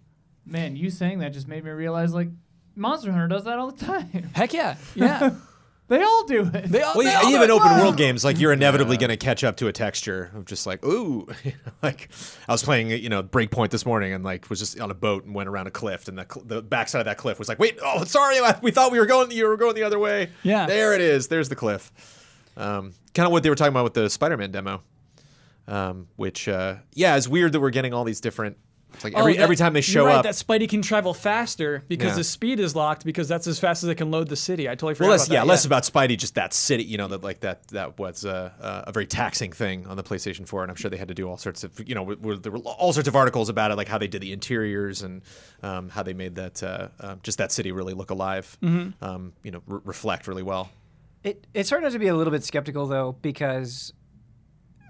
Man, 0.45 0.75
you 0.75 0.89
saying 0.89 1.19
that 1.19 1.33
just 1.33 1.47
made 1.47 1.63
me 1.63 1.71
realize 1.71 2.13
like 2.13 2.29
Monster 2.75 3.11
Hunter 3.11 3.27
does 3.27 3.43
that 3.45 3.59
all 3.59 3.71
the 3.71 3.85
time. 3.85 4.29
Heck 4.33 4.53
yeah, 4.53 4.77
yeah. 4.95 5.31
they 5.89 6.01
all 6.01 6.25
do 6.25 6.49
it. 6.53 6.65
they 6.71 6.81
all, 6.81 6.93
Well, 6.95 7.05
they 7.05 7.11
yeah, 7.11 7.17
all 7.19 7.29
do 7.29 7.35
even 7.35 7.49
it. 7.49 7.53
open 7.53 7.77
world 7.79 7.97
games, 7.97 8.23
like 8.25 8.39
you're 8.39 8.53
inevitably 8.53 8.97
going 8.97 9.09
to 9.09 9.17
catch 9.17 9.43
up 9.43 9.57
to 9.57 9.67
a 9.67 9.71
texture 9.71 10.31
of 10.35 10.45
just 10.45 10.65
like, 10.65 10.83
ooh, 10.85 11.27
like 11.83 12.09
I 12.47 12.51
was 12.51 12.63
playing, 12.63 12.89
you 12.89 13.09
know, 13.09 13.21
Breakpoint 13.21 13.69
this 13.69 13.85
morning 13.85 14.13
and 14.13 14.23
like 14.23 14.49
was 14.49 14.59
just 14.59 14.79
on 14.79 14.89
a 14.89 14.95
boat 14.95 15.25
and 15.25 15.35
went 15.35 15.49
around 15.49 15.67
a 15.67 15.71
cliff 15.71 16.07
and 16.07 16.17
the, 16.17 16.25
cl- 16.31 16.45
the 16.45 16.61
backside 16.61 17.01
of 17.01 17.05
that 17.05 17.17
cliff 17.17 17.37
was 17.37 17.47
like, 17.49 17.59
wait, 17.59 17.77
oh, 17.83 18.03
sorry, 18.05 18.37
we 18.61 18.71
thought 18.71 18.91
we 18.91 18.99
were 18.99 19.05
going, 19.05 19.29
you 19.31 19.47
were 19.47 19.57
going 19.57 19.75
the 19.75 19.83
other 19.83 19.99
way. 19.99 20.29
Yeah. 20.41 20.65
there 20.65 20.93
it 20.95 21.01
is. 21.01 21.27
There's 21.27 21.49
the 21.49 21.55
cliff. 21.55 21.91
Um, 22.57 22.93
kind 23.13 23.25
of 23.25 23.31
what 23.31 23.43
they 23.43 23.49
were 23.49 23.55
talking 23.55 23.73
about 23.73 23.83
with 23.83 23.93
the 23.95 24.09
Spider-Man 24.09 24.51
demo, 24.51 24.81
um, 25.67 26.07
which, 26.15 26.47
uh, 26.47 26.75
yeah, 26.93 27.15
it's 27.17 27.27
weird 27.27 27.51
that 27.53 27.59
we're 27.59 27.69
getting 27.71 27.93
all 27.93 28.03
these 28.03 28.21
different. 28.21 28.57
It's 28.93 29.03
like 29.03 29.13
Oh, 29.15 29.19
every 29.21 29.33
that- 29.35 29.41
every 29.43 29.55
time 29.55 29.73
they 29.73 29.81
show 29.81 30.01
you're 30.01 30.07
right, 30.07 30.17
up. 30.17 30.23
that 30.23 30.35
Spidey 30.35 30.69
can 30.69 30.81
travel 30.81 31.13
faster 31.13 31.83
because 31.87 32.11
Yeah. 32.11 32.15
the 32.17 32.23
speed 32.23 32.59
is 32.59 32.75
locked 32.75 33.03
because 33.05 33.27
that's 33.27 33.47
as 33.47 33.59
fast 33.59 33.83
as 33.83 33.89
it 33.89 33.95
can 33.95 34.11
load 34.11 34.29
the 34.29 34.35
city. 34.35 34.67
I 34.69 34.75
totally 34.75 34.93
forgot 34.95 35.05
Well, 35.07 35.11
less, 35.17 35.27
about 35.27 35.33
yeah, 35.33 35.39
that. 35.41 35.47
less 35.47 35.65
about 35.65 35.83
Spidey, 35.83 36.17
just 36.17 36.35
that 36.35 36.53
city, 36.53 36.83
you 36.83 36.97
know, 36.97 37.07
that 37.07 37.23
like 37.23 37.39
that 37.41 37.67
that 37.69 37.97
was 37.99 38.23
uh, 38.25 38.51
uh, 38.61 38.83
a 38.87 38.91
very 38.91 39.07
taxing 39.07 39.51
thing 39.51 39.87
on 39.87 39.97
the 39.97 40.03
PlayStation 40.03 40.47
4, 40.47 40.61
and 40.63 40.69
I'm 40.71 40.75
sure 40.75 40.89
they 40.91 40.97
had 40.97 41.07
to 41.07 41.13
do 41.13 41.27
all 41.27 41.37
sorts 41.37 41.63
of, 41.63 41.71
you 41.87 41.95
know, 41.95 42.01
w- 42.01 42.17
w- 42.19 42.39
there 42.39 42.51
were 42.51 42.59
all 42.59 42.93
sorts 42.93 43.07
of 43.07 43.15
articles 43.15 43.49
about 43.49 43.71
it, 43.71 43.75
like 43.77 43.87
how 43.87 43.97
they 43.97 44.07
did 44.07 44.21
the 44.21 44.31
interiors 44.31 45.01
and 45.01 45.21
um, 45.63 45.89
how 45.89 46.03
they 46.03 46.13
made 46.13 46.35
that 46.35 46.61
uh, 46.63 46.87
uh, 46.99 47.15
just 47.23 47.37
that 47.39 47.51
city 47.51 47.71
really 47.71 47.93
look 47.93 48.09
alive, 48.11 48.57
Mm-hmm. 48.63 49.03
um, 49.03 49.33
you 49.43 49.51
know, 49.51 49.61
re- 49.67 49.79
reflect 49.85 50.27
really 50.27 50.43
well. 50.43 50.69
It, 51.23 51.47
it's 51.53 51.69
hard 51.69 51.83
not 51.83 51.93
to 51.93 51.99
be 51.99 52.07
a 52.07 52.15
little 52.15 52.31
bit 52.31 52.43
skeptical 52.43 52.85
though, 52.85 53.15
because 53.21 53.93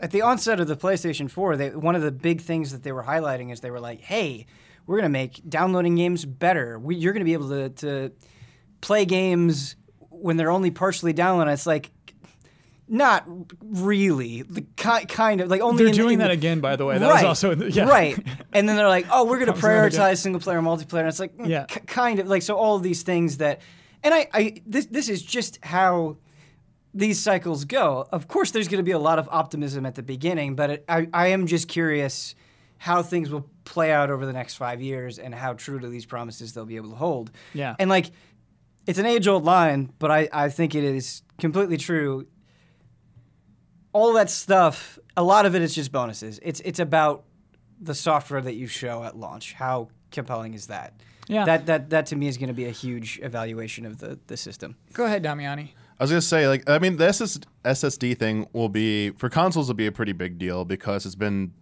at 0.03 0.11
the 0.11 0.21
onset 0.21 0.59
of 0.59 0.67
the 0.67 0.75
PlayStation 0.75 1.31
4, 1.31 1.57
they, 1.57 1.69
one 1.71 1.95
of 1.95 2.01
the 2.03 2.11
big 2.11 2.41
things 2.41 2.71
that 2.73 2.83
they 2.83 2.91
were 2.91 3.03
highlighting 3.03 3.51
is 3.51 3.61
they 3.61 3.71
were 3.71 3.79
like, 3.79 4.01
"Hey, 4.01 4.45
we're 4.85 4.97
gonna 4.97 5.09
make 5.09 5.41
downloading 5.49 5.95
games 5.95 6.25
better. 6.25 6.77
We, 6.77 6.95
you're 6.95 7.13
gonna 7.13 7.25
be 7.25 7.33
able 7.33 7.49
to, 7.49 7.69
to 7.69 8.11
play 8.81 9.05
games 9.05 9.75
when 10.09 10.37
they're 10.37 10.51
only 10.51 10.69
partially 10.71 11.13
downloaded." 11.13 11.53
It's 11.53 11.65
like, 11.65 11.91
not 12.87 13.23
really. 13.61 14.41
The 14.41 14.61
ki- 14.75 15.05
kind 15.07 15.41
of 15.41 15.49
like 15.49 15.61
only 15.61 15.77
They're 15.77 15.87
in 15.87 15.91
the- 15.93 15.97
doing 15.97 16.13
in 16.15 16.19
that 16.19 16.31
again, 16.31 16.59
by 16.59 16.75
the 16.75 16.85
way. 16.85 16.97
That 16.97 17.07
right, 17.09 17.23
was 17.23 17.23
also 17.23 17.51
in 17.51 17.59
the, 17.59 17.71
yeah. 17.71 17.85
right. 17.85 18.17
And 18.51 18.67
then 18.67 18.75
they're 18.75 18.89
like, 18.89 19.07
"Oh, 19.09 19.23
we're 19.23 19.37
going 19.39 19.45
to 19.47 19.51
was 19.53 19.61
gonna 19.61 19.89
get- 19.89 19.99
prioritize 19.99 20.17
single 20.17 20.41
player, 20.41 20.57
and 20.57 20.67
multiplayer." 20.67 20.99
And 20.99 21.07
it's 21.07 21.19
like, 21.19 21.35
mm, 21.37 21.47
Yeah. 21.47 21.65
kind 21.65 22.19
of 22.19 22.27
like 22.27 22.41
so. 22.41 22.55
All 22.55 22.75
of 22.75 22.83
these 22.83 23.03
things 23.03 23.37
that, 23.37 23.61
and 24.03 24.13
I, 24.13 24.27
I 24.33 24.61
this 24.67 24.85
this 24.87 25.07
is 25.07 25.21
just 25.23 25.59
how 25.63 26.17
these 26.93 27.19
cycles 27.19 27.65
go. 27.65 28.07
Of 28.11 28.27
course, 28.27 28.51
there's 28.51 28.67
going 28.67 28.79
to 28.79 28.83
be 28.83 28.91
a 28.91 28.99
lot 28.99 29.19
of 29.19 29.27
optimism 29.31 29.85
at 29.85 29.95
the 29.95 30.03
beginning, 30.03 30.55
but 30.55 30.69
it, 30.69 30.85
I, 30.87 31.07
I 31.13 31.27
am 31.27 31.47
just 31.47 31.67
curious 31.67 32.35
how 32.77 33.01
things 33.01 33.29
will 33.29 33.49
play 33.63 33.91
out 33.91 34.11
over 34.11 34.25
the 34.25 34.33
next 34.33 34.55
five 34.55 34.81
years 34.81 35.17
and 35.17 35.33
how 35.33 35.53
true 35.53 35.79
to 35.79 35.87
these 35.87 36.05
promises 36.05 36.53
they'll 36.53 36.65
be 36.65 36.75
able 36.75 36.89
to 36.89 36.95
hold. 36.95 37.31
Yeah. 37.53 37.75
And 37.79 37.89
like, 37.89 38.11
it's 38.85 38.99
an 38.99 39.05
age 39.05 39.27
old 39.27 39.45
line, 39.45 39.93
but 39.99 40.11
I, 40.11 40.27
I 40.33 40.49
think 40.49 40.75
it 40.75 40.83
is 40.83 41.21
completely 41.39 41.77
true. 41.77 42.27
All 43.93 44.13
that 44.13 44.29
stuff, 44.29 44.99
a 45.15 45.23
lot 45.23 45.45
of 45.45 45.55
it 45.55 45.61
is 45.61 45.73
just 45.73 45.91
bonuses. 45.91 46.39
It's 46.43 46.59
it's 46.61 46.79
about 46.79 47.23
the 47.79 47.95
software 47.95 48.41
that 48.41 48.55
you 48.55 48.67
show 48.67 49.03
at 49.03 49.15
launch. 49.15 49.53
How 49.53 49.89
compelling 50.11 50.53
is 50.53 50.67
that? 50.67 50.93
Yeah. 51.27 51.45
That 51.45 51.65
that 51.67 51.89
that 51.91 52.05
to 52.07 52.15
me 52.15 52.27
is 52.27 52.37
going 52.37 52.49
to 52.49 52.53
be 52.53 52.65
a 52.65 52.71
huge 52.71 53.19
evaluation 53.23 53.85
of 53.85 53.99
the 53.99 54.19
the 54.27 54.35
system. 54.35 54.75
Go 54.91 55.05
ahead, 55.05 55.23
Damiani. 55.23 55.69
I 55.99 56.03
was 56.03 56.11
gonna 56.11 56.21
say, 56.21 56.47
like, 56.47 56.69
I 56.69 56.79
mean, 56.79 56.97
the 56.97 57.07
SS- 57.07 57.39
SSD 57.63 58.17
thing 58.17 58.47
will 58.53 58.69
be 58.69 59.11
for 59.11 59.29
consoles 59.29 59.67
will 59.67 59.75
be 59.75 59.87
a 59.87 59.91
pretty 59.91 60.11
big 60.13 60.37
deal 60.37 60.65
because 60.65 61.05
it's 61.05 61.15
been 61.15 61.53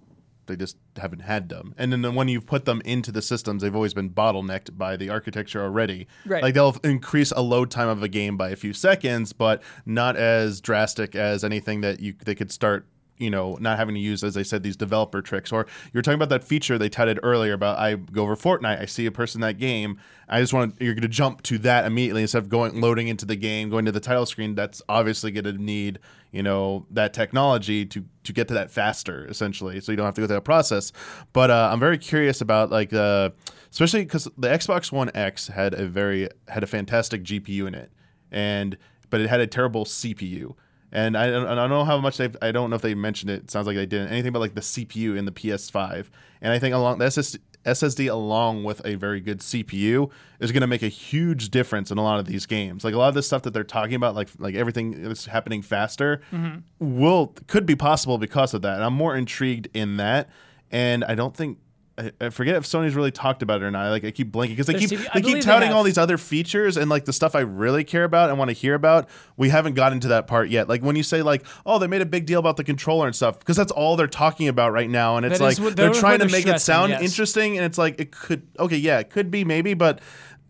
they 0.47 0.55
just 0.55 0.75
haven't 0.97 1.19
had 1.21 1.49
them, 1.49 1.73
and 1.77 1.93
then 1.93 2.15
when 2.15 2.27
you've 2.27 2.45
put 2.45 2.65
them 2.65 2.82
into 2.84 3.11
the 3.11 3.21
systems, 3.21 3.61
they've 3.61 3.75
always 3.75 3.93
been 3.93 4.09
bottlenecked 4.09 4.77
by 4.77 4.97
the 4.97 5.09
architecture 5.09 5.61
already. 5.61 6.07
Right. 6.25 6.43
Like 6.43 6.55
they'll 6.55 6.75
increase 6.84 7.32
a 7.32 7.41
load 7.41 7.71
time 7.71 7.88
of 7.88 8.03
a 8.03 8.07
game 8.07 8.38
by 8.38 8.49
a 8.49 8.55
few 8.55 8.73
seconds, 8.73 9.32
but 9.34 9.61
not 9.86 10.17
as 10.17 10.59
drastic 10.59 11.15
as 11.15 11.43
anything 11.43 11.82
that 11.82 11.99
you 11.99 12.15
they 12.25 12.36
could 12.36 12.51
start. 12.51 12.86
You 13.22 13.30
know, 13.30 13.57
not 13.61 13.78
having 13.78 13.95
to 13.95 14.01
use, 14.01 14.24
as 14.24 14.36
I 14.36 14.41
said, 14.41 14.63
these 14.63 14.76
developer 14.76 15.22
tricks. 15.22 15.51
Or 15.51 15.67
you 15.86 15.97
were 15.97 16.01
talking 16.01 16.15
about 16.15 16.30
that 16.30 16.43
feature 16.43 16.78
they 16.78 16.89
touted 16.89 17.19
earlier 17.24 17.53
about 17.53 17.78
I 17.78 17.95
go 17.95 18.24
over 18.24 18.36
Fortnite, 18.36 18.82
I 18.82 18.86
see 18.86 19.05
a 19.05 19.11
person 19.11 19.41
in 19.41 19.47
that 19.47 19.59
game, 19.59 19.99
I 20.28 20.39
just 20.39 20.53
want 20.53 20.80
to, 20.80 20.86
you're 20.86 20.93
going 20.93 21.01
to 21.01 21.09
jump 21.09 21.43
to 21.43 21.57
that 21.59 21.86
immediately 21.86 22.22
instead 22.22 22.39
of 22.39 22.49
going 22.49 22.80
loading 22.80 23.09
into 23.09 23.26
the 23.26 23.36
game, 23.36 23.69
going 23.69 23.86
to 23.86 23.91
the 23.91 23.99
title 23.99 24.26
screen. 24.26 24.55
That's 24.55 24.82
obviously 24.88 25.32
going 25.32 25.43
to 25.43 25.53
need 25.53 25.99
you 26.32 26.41
know 26.41 26.86
that 26.91 27.13
technology 27.13 27.86
to 27.86 28.05
to 28.24 28.34
get 28.34 28.47
to 28.47 28.53
that 28.53 28.72
faster, 28.72 29.28
essentially, 29.28 29.82
so 29.82 29.91
you 29.91 29.97
don't 29.97 30.05
have 30.05 30.13
to 30.15 30.22
go 30.22 30.28
through 30.28 30.38
that 30.38 30.45
process. 30.45 30.93
But 31.34 31.51
uh, 31.51 31.69
I'm 31.72 31.80
very 31.80 31.97
curious 31.97 32.39
about 32.39 32.72
like 32.72 32.93
uh, 32.93 33.32
especially 33.72 34.05
because 34.05 34.30
the 34.38 34.47
Xbox 34.47 34.91
One 34.91 35.11
X 35.13 35.47
had 35.47 35.74
a 35.74 35.86
very 35.86 36.30
had 36.47 36.63
a 36.63 36.67
fantastic 36.67 37.24
GPU 37.24 37.67
in 37.67 37.76
it, 37.76 37.91
and 38.32 38.78
but 39.09 39.19
it 39.19 39.30
had 39.30 39.41
a 39.41 39.47
terrible 39.47 39.84
CPU. 39.84 40.55
And 40.91 41.17
I, 41.17 41.29
don't- 41.29 41.47
I 41.47 41.55
don't 41.55 41.69
know 41.69 41.85
how 41.85 41.99
much 41.99 42.17
they've. 42.17 42.35
I 42.41 42.51
don't 42.51 42.69
know 42.69 42.75
if 42.75 42.81
they 42.81 42.95
mentioned 42.95 43.31
it. 43.31 43.43
It 43.43 43.51
sounds 43.51 43.67
like 43.67 43.75
they 43.75 43.85
didn't. 43.85 44.09
Anything 44.09 44.29
about 44.29 44.39
like 44.39 44.55
the 44.55 44.61
CPU 44.61 45.17
in 45.17 45.25
the 45.25 45.31
PS5. 45.31 46.07
And 46.41 46.51
I 46.51 46.59
think 46.59 46.75
along 46.75 46.97
the 46.97 47.05
SS, 47.05 47.37
SSD 47.65 48.11
along 48.11 48.63
with 48.63 48.81
a 48.85 48.95
very 48.95 49.21
good 49.21 49.39
CPU 49.39 50.09
is 50.39 50.51
going 50.51 50.61
to 50.61 50.67
make 50.67 50.81
a 50.81 50.87
huge 50.87 51.49
difference 51.49 51.91
in 51.91 51.97
a 51.97 52.03
lot 52.03 52.19
of 52.19 52.25
these 52.25 52.45
games. 52.45 52.83
Like 52.83 52.93
a 52.93 52.97
lot 52.97 53.09
of 53.09 53.13
the 53.13 53.23
stuff 53.23 53.43
that 53.43 53.53
they're 53.53 53.63
talking 53.63 53.95
about, 53.95 54.15
like 54.15 54.29
like 54.39 54.55
everything 54.55 55.03
that's 55.03 55.27
happening 55.27 55.61
faster, 55.61 56.21
mm-hmm. 56.31 56.59
will 56.79 57.35
could 57.47 57.65
be 57.65 57.75
possible 57.75 58.17
because 58.17 58.53
of 58.53 58.61
that. 58.63 58.75
And 58.75 58.83
I'm 58.83 58.93
more 58.93 59.15
intrigued 59.15 59.69
in 59.73 59.97
that. 59.97 60.29
And 60.71 61.03
I 61.05 61.15
don't 61.15 61.35
think. 61.35 61.57
I- 62.02 62.26
I 62.26 62.30
forget 62.30 62.56
if 62.56 62.64
Sony's 62.64 62.95
really 62.95 63.12
talked 63.12 63.41
about 63.43 63.62
it 63.62 63.66
or 63.66 63.72
not. 63.72 63.89
Like 63.89 64.04
I 64.04 64.12
keep 64.12 64.32
blanking 64.32 64.49
because 64.49 64.66
they 64.68 64.74
keep 64.74 64.89
they 64.89 65.22
keep 65.22 65.41
touting 65.41 65.68
have. 65.70 65.78
all 65.78 65.84
these 65.84 65.97
other 65.97 66.18
features 66.18 66.78
and 66.78 66.89
like 66.89 67.06
the 67.06 67.14
stuff 67.14 67.36
I 67.36 67.41
really 67.41 67.84
care 67.84 68.04
about 68.04 68.30
and 68.30 68.39
want 68.39 68.49
to 68.49 68.54
hear 68.54 68.74
about. 68.74 69.08
We 69.38 69.49
haven't 69.49 69.76
gotten 69.76 69.99
to 70.02 70.08
that 70.10 70.28
part 70.28 70.49
yet. 70.49 70.68
Like 70.68 70.82
when 70.82 70.95
you 70.95 71.04
say 71.04 71.22
like, 71.22 71.45
oh, 71.66 71.80
they 71.80 71.88
made 71.88 72.02
a 72.02 72.06
big 72.06 72.26
deal 72.26 72.39
about 72.39 72.58
the 72.58 72.64
controller 72.64 73.06
and 73.08 73.16
stuff 73.16 73.39
because 73.39 73.58
that's 73.58 73.72
all 73.72 73.95
they're 73.95 74.08
talking 74.08 74.47
about 74.47 74.72
right 74.74 74.89
now, 74.89 75.18
and 75.18 75.26
it's 75.26 75.39
That 75.39 75.43
like 75.45 75.58
what- 75.60 75.76
they're 75.76 75.93
trying 75.93 76.20
to 76.20 76.26
they're 76.26 76.32
make 76.32 76.47
it 76.47 76.60
sound 76.62 76.89
yes. 76.91 77.02
interesting, 77.02 77.58
and 77.58 77.66
it's 77.66 77.78
like 77.78 77.99
it 77.99 78.12
could 78.12 78.47
okay, 78.60 78.78
yeah, 78.78 78.99
it 78.99 79.10
could 79.10 79.30
be 79.32 79.43
maybe, 79.43 79.74
but. 79.74 79.99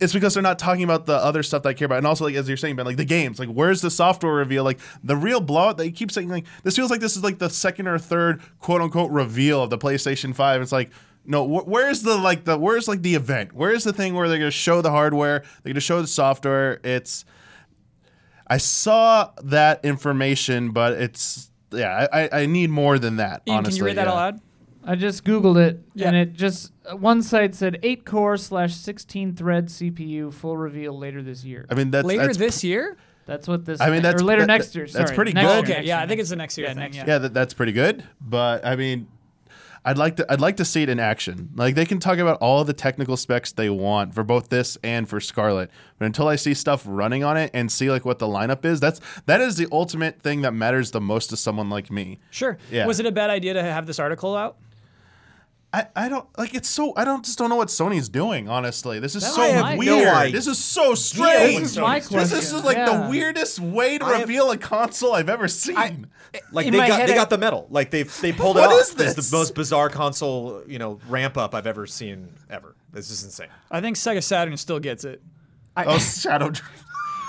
It's 0.03 0.13
because 0.13 0.33
they're 0.33 0.41
not 0.41 0.57
talking 0.57 0.83
about 0.83 1.05
the 1.05 1.13
other 1.13 1.43
stuff 1.43 1.61
that 1.61 1.69
I 1.69 1.73
care 1.75 1.85
about, 1.85 1.99
and 1.99 2.07
also 2.07 2.25
like 2.25 2.33
as 2.33 2.47
you're 2.47 2.57
saying, 2.57 2.75
Ben, 2.75 2.87
like 2.87 2.97
the 2.97 3.05
games, 3.05 3.37
like 3.37 3.49
where's 3.49 3.81
the 3.81 3.91
software 3.91 4.33
reveal? 4.33 4.63
Like 4.63 4.79
the 5.03 5.15
real 5.15 5.39
blowout. 5.39 5.77
that 5.77 5.85
you 5.85 5.91
keep 5.91 6.11
saying 6.11 6.27
like 6.27 6.47
this 6.63 6.75
feels 6.75 6.89
like 6.89 7.01
this 7.01 7.15
is 7.15 7.23
like 7.23 7.37
the 7.37 7.51
second 7.51 7.85
or 7.87 7.99
third 7.99 8.41
quote 8.57 8.81
unquote 8.81 9.11
reveal 9.11 9.61
of 9.61 9.69
the 9.69 9.77
PlayStation 9.77 10.33
Five. 10.33 10.59
It's 10.63 10.71
like 10.71 10.89
no, 11.25 11.47
wh- 11.47 11.67
where's 11.67 12.01
the 12.03 12.15
like 12.17 12.45
the 12.45 12.57
where's 12.57 12.87
like 12.87 13.01
the 13.01 13.15
event? 13.15 13.53
Where's 13.53 13.83
the 13.83 13.93
thing 13.93 14.13
where 14.15 14.27
they're 14.29 14.39
gonna 14.39 14.51
show 14.51 14.81
the 14.81 14.91
hardware? 14.91 15.43
They're 15.63 15.73
gonna 15.73 15.79
show 15.81 16.01
the 16.01 16.07
software. 16.07 16.79
It's 16.83 17.25
I 18.47 18.57
saw 18.57 19.31
that 19.43 19.85
information, 19.85 20.71
but 20.71 20.93
it's 20.93 21.51
yeah, 21.71 22.07
I, 22.11 22.23
I- 22.23 22.29
I 22.41 22.45
need 22.47 22.69
more 22.69 22.99
than 22.99 23.17
that. 23.17 23.43
Ian, 23.47 23.57
honestly, 23.59 23.71
can 23.71 23.77
you 23.77 23.85
read 23.85 23.97
that 23.97 24.05
yeah. 24.07 24.11
out 24.11 24.15
loud? 24.15 24.41
I 24.83 24.95
just 24.95 25.23
googled 25.23 25.57
it, 25.63 25.79
and 26.03 26.15
it 26.15 26.33
just 26.33 26.71
uh, 26.91 26.95
one 26.97 27.21
site 27.21 27.53
said 27.53 27.77
eight 27.83 28.03
core 28.03 28.35
slash 28.35 28.73
sixteen 28.75 29.35
thread 29.35 29.67
CPU 29.67 30.33
full 30.33 30.57
reveal 30.57 30.97
later 30.97 31.21
this 31.21 31.43
year. 31.45 31.65
I 31.69 31.75
mean, 31.75 31.91
that's 31.91 32.05
Later 32.07 32.25
that's, 32.25 32.37
this 32.39 32.63
year? 32.63 32.97
That's 33.27 33.47
what 33.47 33.63
this. 33.63 33.79
I 33.79 33.91
mean, 33.91 34.01
that's- 34.01 34.21
or 34.21 34.25
later 34.25 34.41
that- 34.41 34.47
next 34.47 34.69
that- 34.69 34.75
year. 34.79 34.85
that's 34.87 34.95
sorry, 35.11 35.15
pretty 35.15 35.33
next 35.33 35.47
good. 35.53 35.67
year, 35.67 35.77
Okay, 35.77 35.87
yeah, 35.87 36.01
I 36.01 36.07
think 36.07 36.19
it's 36.19 36.31
the 36.31 36.35
next 36.35 36.57
year 36.57 36.65
Yeah, 36.67 36.73
thing. 36.73 36.79
next 36.81 36.95
yeah. 36.97 37.03
yeah, 37.07 37.17
that, 37.19 37.33
that's 37.33 37.53
pretty 37.53 37.73
good. 37.73 38.03
But 38.19 38.65
I 38.65 38.75
mean, 38.75 39.07
I'd 39.83 39.97
like 39.97 40.17
to 40.17 40.31
I'd 40.31 40.41
like 40.41 40.57
to 40.57 40.65
see 40.65 40.83
it 40.83 40.89
in 40.89 40.99
action. 40.99 41.49
Like 41.55 41.73
they 41.73 41.85
can 41.85 41.99
talk 41.99 42.19
about 42.19 42.37
all 42.37 42.63
the 42.63 42.73
technical 42.73 43.17
specs 43.17 43.51
they 43.51 43.69
want 43.69 44.13
for 44.13 44.23
both 44.23 44.49
this 44.49 44.77
and 44.83 45.09
for 45.09 45.19
Scarlett. 45.19 45.71
But 45.97 46.05
until 46.05 46.27
I 46.27 46.35
see 46.35 46.53
stuff 46.53 46.83
running 46.85 47.23
on 47.23 47.35
it 47.35 47.49
and 47.53 47.71
see 47.71 47.89
like 47.89 48.05
what 48.05 48.19
the 48.19 48.27
lineup 48.27 48.63
is, 48.63 48.79
that's 48.79 49.01
that 49.25 49.41
is 49.41 49.57
the 49.57 49.67
ultimate 49.71 50.21
thing 50.21 50.41
that 50.41 50.53
matters 50.53 50.91
the 50.91 51.01
most 51.01 51.27
to 51.31 51.37
someone 51.37 51.69
like 51.69 51.89
me. 51.89 52.19
Sure. 52.29 52.59
Yeah. 52.69 52.85
Was 52.85 52.99
it 52.99 53.07
a 53.07 53.11
bad 53.11 53.31
idea 53.31 53.55
to 53.55 53.63
have 53.63 53.87
this 53.87 53.97
article 53.97 54.35
out? 54.35 54.57
I, 55.73 55.87
I 55.95 56.09
don't 56.09 56.27
like 56.37 56.53
it's 56.53 56.67
so 56.67 56.93
I 56.97 57.05
don't 57.05 57.23
just 57.23 57.37
don't 57.37 57.49
know 57.49 57.55
what 57.55 57.69
Sony's 57.69 58.09
doing 58.09 58.49
honestly. 58.49 58.99
This 58.99 59.15
is 59.15 59.23
That 59.23 59.31
so 59.31 59.77
weird. 59.77 60.03
no 60.05 60.29
this 60.31 60.45
is 60.47 60.57
so 60.57 60.89
This 60.91 61.05
strange. 61.05 61.61
is 61.61 61.77
my 61.77 61.99
This, 61.99 62.09
question. 62.09 62.37
this 62.37 62.51
is 62.51 62.63
like 62.65 62.75
yeah. 62.75 63.03
the 63.03 63.09
weirdest 63.09 63.59
way 63.59 63.97
to 63.97 64.03
I 64.05 64.11
have- 64.11 64.21
reveal 64.21 64.51
a 64.51 64.57
console 64.57 65.13
I've 65.13 65.29
ever 65.29 65.47
seen. 65.47 66.07
Like 66.53 66.65
they 66.71 66.77
got 66.77 67.07
they 67.07 67.13
I- 67.13 67.15
got 67.15 67.29
the 67.29 67.37
medal. 67.37 67.67
Like 67.69 67.89
they 67.91 68.03
they 68.03 68.31
pulled 68.41 68.55
What 68.57 68.69
it 68.69 68.73
off. 68.73 68.81
is 68.81 68.89
It's 68.91 69.15
this? 69.15 69.29
the 69.29 69.37
most 69.37 69.53
bizarre 69.55 69.89
console 69.89 70.63
you 70.67 70.79
know 70.79 70.99
ramp 71.07 71.37
up 71.37 71.53
I've 71.55 71.67
ever 71.67 71.85
seen 71.87 72.33
ever. 72.49 72.75
This 72.91 73.09
is 73.09 73.23
insane. 73.23 73.47
I 73.69 73.79
think 73.81 73.95
Sega 73.97 74.21
Saturn 74.23 74.55
still 74.57 74.79
gets 74.79 75.03
it. 75.05 75.21
oh, 75.77 75.97
Shadow. 75.99 76.51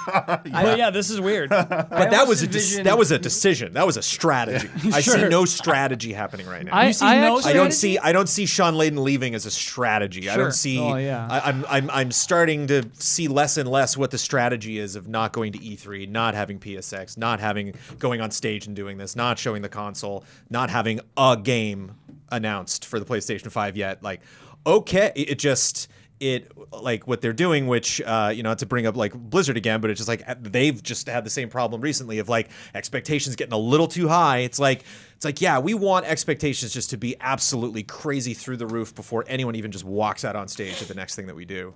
Dr- 0.06 0.42
But 0.52 0.78
yeah, 0.78 0.90
this 0.90 1.10
is 1.10 1.20
weird. 1.20 1.50
But 1.92 2.10
that 2.10 2.26
was 2.28 2.42
a 2.42 2.46
dec- 2.46 2.54
envision- 2.54 2.84
that 2.84 2.98
was 2.98 3.10
a 3.10 3.18
decision. 3.18 3.72
That 3.74 3.86
was 3.86 3.96
a 3.96 4.02
strategy. 4.02 4.68
I 4.92 5.00
see 5.00 5.18
Sure. 5.18 5.28
no 5.28 5.44
strategy 5.44 6.12
happening 6.12 6.46
right 6.46 6.64
now. 6.64 6.72
I, 6.72 6.86
You 6.88 6.92
see 6.92 7.06
I 7.06 7.20
no 7.20 7.36
actually- 7.38 7.50
I 7.50 7.54
don't 7.54 7.72
see. 7.72 7.98
I 7.98 8.12
don't 8.12 8.28
see 8.28 8.46
Shawn 8.46 8.74
Layden 8.74 8.98
leaving 9.02 9.34
as 9.34 9.46
a 9.46 9.50
strategy. 9.50 10.28
I 10.30 10.34
Sure. 10.34 10.44
don't 10.44 10.52
see. 10.52 10.78
Oh, 10.78 10.96
yeah. 10.96 11.28
I, 11.30 11.40
I'm. 11.48 11.64
I'm. 11.68 11.90
I'm 11.90 12.10
starting 12.12 12.66
to 12.68 12.84
see 12.94 13.28
less 13.28 13.56
and 13.56 13.68
less 13.68 13.96
what 13.96 14.10
the 14.10 14.18
strategy 14.18 14.78
is 14.78 14.96
of 14.96 15.08
not 15.08 15.32
going 15.32 15.52
to 15.52 15.58
E3, 15.58 16.08
not 16.08 16.34
having 16.34 16.58
PSX, 16.58 17.16
not 17.18 17.40
having 17.40 17.74
going 17.98 18.20
on 18.20 18.30
stage 18.30 18.66
and 18.66 18.74
doing 18.76 18.98
this, 18.98 19.14
not 19.16 19.38
showing 19.38 19.62
the 19.62 19.68
console, 19.68 20.24
not 20.50 20.70
having 20.70 21.00
a 21.16 21.36
game 21.42 21.92
announced 22.30 22.86
for 22.86 22.98
the 22.98 23.04
PlayStation 23.04 23.50
5 23.50 23.76
yet. 23.76 24.02
Like, 24.02 24.20
okay, 24.66 25.12
it 25.14 25.30
it 25.30 25.38
just 25.38 25.88
it 26.22 26.52
like 26.72 27.06
what 27.06 27.20
they're 27.20 27.32
doing, 27.32 27.66
which 27.66 28.00
uh, 28.00 28.32
you 28.34 28.42
know, 28.42 28.54
to 28.54 28.64
bring 28.64 28.86
up 28.86 28.96
like 28.96 29.12
Blizzard 29.12 29.56
again, 29.56 29.80
but 29.80 29.90
it's 29.90 29.98
just 29.98 30.08
like 30.08 30.22
they've 30.42 30.80
just 30.82 31.08
had 31.08 31.24
the 31.24 31.30
same 31.30 31.48
problem 31.48 31.80
recently 31.80 32.18
of 32.20 32.28
like 32.28 32.48
expectations 32.74 33.34
getting 33.36 33.52
a 33.52 33.58
little 33.58 33.88
too 33.88 34.08
high. 34.08 34.38
It's 34.38 34.58
like 34.58 34.84
it's 35.16 35.24
like 35.24 35.40
yeah, 35.40 35.58
we 35.58 35.74
want 35.74 36.06
expectations 36.06 36.72
just 36.72 36.90
to 36.90 36.96
be 36.96 37.16
absolutely 37.20 37.82
crazy 37.82 38.34
through 38.34 38.56
the 38.58 38.66
roof 38.66 38.94
before 38.94 39.24
anyone 39.26 39.56
even 39.56 39.72
just 39.72 39.84
walks 39.84 40.24
out 40.24 40.36
on 40.36 40.46
stage 40.48 40.80
at 40.80 40.88
the 40.88 40.94
next 40.94 41.16
thing 41.16 41.26
that 41.26 41.36
we 41.36 41.44
do. 41.44 41.74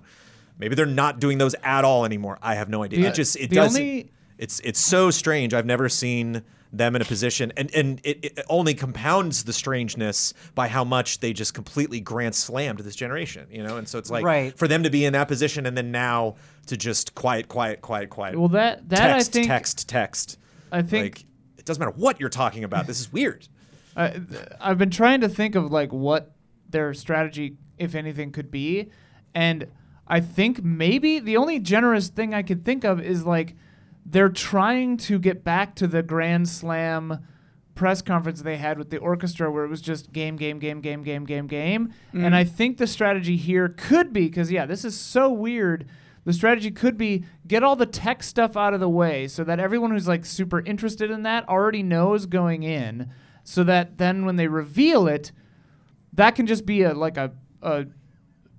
Maybe 0.57 0.73
they're 0.75 0.85
not 0.85 1.19
doing 1.19 1.37
those 1.37 1.53
at 1.63 1.83
all 1.85 2.05
anymore. 2.05 2.39
I 2.41 2.55
have 2.55 2.69
no 2.69 2.83
idea. 2.83 3.01
The- 3.01 3.07
it 3.09 3.13
just 3.13 3.35
it 3.35 3.49
the 3.49 3.57
does. 3.57 3.75
only- 3.75 4.11
It's 4.37 4.59
it's 4.61 4.79
so 4.79 5.11
strange. 5.11 5.53
I've 5.53 5.65
never 5.65 5.89
seen 5.89 6.43
them 6.73 6.95
in 6.95 7.01
a 7.01 7.05
position, 7.05 7.53
and 7.55 7.73
and 7.73 8.01
it, 8.03 8.23
it 8.25 8.39
only 8.49 8.73
compounds 8.73 9.43
the 9.45 9.53
strangeness 9.53 10.33
by 10.55 10.67
how 10.67 10.83
much 10.83 11.19
they 11.19 11.33
just 11.33 11.53
completely 11.53 11.99
grand 11.99 12.35
slammed 12.35 12.79
this 12.79 12.95
generation. 12.95 13.47
You 13.49 13.63
know, 13.63 13.77
and 13.77 13.87
so 13.87 13.97
it's 13.99 14.09
like 14.09 14.23
Right. 14.25 14.57
for 14.57 14.67
them 14.67 14.83
to 14.83 14.89
be 14.89 15.05
in 15.05 15.13
that 15.13 15.27
position, 15.27 15.65
and 15.65 15.77
then 15.77 15.91
now 15.91 16.35
to 16.67 16.75
just 16.77 17.15
quiet, 17.15 17.47
quiet, 17.47 17.81
quiet, 17.81 18.09
quiet. 18.09 18.37
Well, 18.37 18.49
that 18.49 18.89
that 18.89 18.97
text, 19.13 19.29
I 19.29 19.31
think 19.31 19.47
text, 19.47 19.89
text. 19.89 20.37
I 20.71 20.81
think 20.81 21.03
like 21.03 21.25
it 21.57 21.65
doesn't 21.65 21.79
matter 21.79 21.95
what 21.95 22.19
you're 22.19 22.29
talking 22.29 22.63
about. 22.63 22.87
This 22.87 22.99
is 22.99 23.11
weird. 23.11 23.47
I, 23.95 24.19
I've 24.59 24.77
been 24.77 24.91
trying 24.91 25.21
to 25.21 25.29
think 25.29 25.55
of 25.55 25.71
like 25.71 25.91
what 25.93 26.33
their 26.69 26.93
strategy, 26.93 27.57
if 27.77 27.95
anything, 27.95 28.31
could 28.31 28.51
be, 28.51 28.91
and 29.33 29.67
I 30.05 30.19
think 30.19 30.63
maybe 30.63 31.19
the 31.19 31.37
only 31.37 31.59
generous 31.59 32.09
thing 32.09 32.33
I 32.33 32.43
could 32.43 32.63
think 32.63 32.83
of 32.83 33.01
is 33.01 33.25
like 33.25 33.55
they're 34.09 34.29
trying 34.29 34.97
to 34.97 35.19
get 35.19 35.43
back 35.43 35.75
to 35.75 35.87
the 35.87 36.01
Grand 36.01 36.47
Slam 36.47 37.19
press 37.75 38.01
conference 38.01 38.41
they 38.41 38.57
had 38.57 38.79
with 38.79 38.89
the 38.89 38.97
orchestra 38.97 39.51
where 39.51 39.63
it 39.63 39.69
was 39.69 39.81
just 39.81 40.11
game 40.11 40.35
game 40.35 40.57
game 40.57 40.81
game 40.81 41.03
game 41.03 41.25
game 41.25 41.45
game. 41.45 41.93
And 42.11 42.33
mm. 42.33 42.33
i 42.33 42.43
think 42.43 42.77
the 42.77 42.87
strategy 42.87 43.37
here 43.37 43.69
could 43.69 44.11
be 44.11 44.27
because 44.27 44.51
yeah 44.51 44.65
this 44.65 44.83
is 44.83 44.99
so 44.99 45.31
weird. 45.31 45.85
The 46.23 46.33
strategy 46.33 46.71
could 46.71 46.97
be 46.97 47.23
get 47.45 47.63
all 47.63 47.75
the 47.75 47.85
tech 47.85 48.23
stuff 48.23 48.57
out 48.57 48.73
of 48.73 48.79
the 48.79 48.89
way 48.89 49.27
so 49.27 49.43
that 49.43 49.59
everyone 49.59 49.91
who's 49.91 50.07
like 50.07 50.25
super 50.25 50.59
interested 50.61 51.11
in 51.11 51.23
that 51.23 51.47
already 51.47 51.83
knows 51.83 52.25
going 52.25 52.63
in 52.63 53.11
so 53.43 53.63
that 53.63 53.97
then 53.97 54.25
when 54.25 54.35
they 54.35 54.47
reveal 54.47 55.07
it 55.07 55.31
that 56.13 56.35
can 56.35 56.47
just 56.47 56.65
be 56.65 56.81
a 56.81 56.93
like 56.93 57.17
a, 57.17 57.31
a 57.61 57.85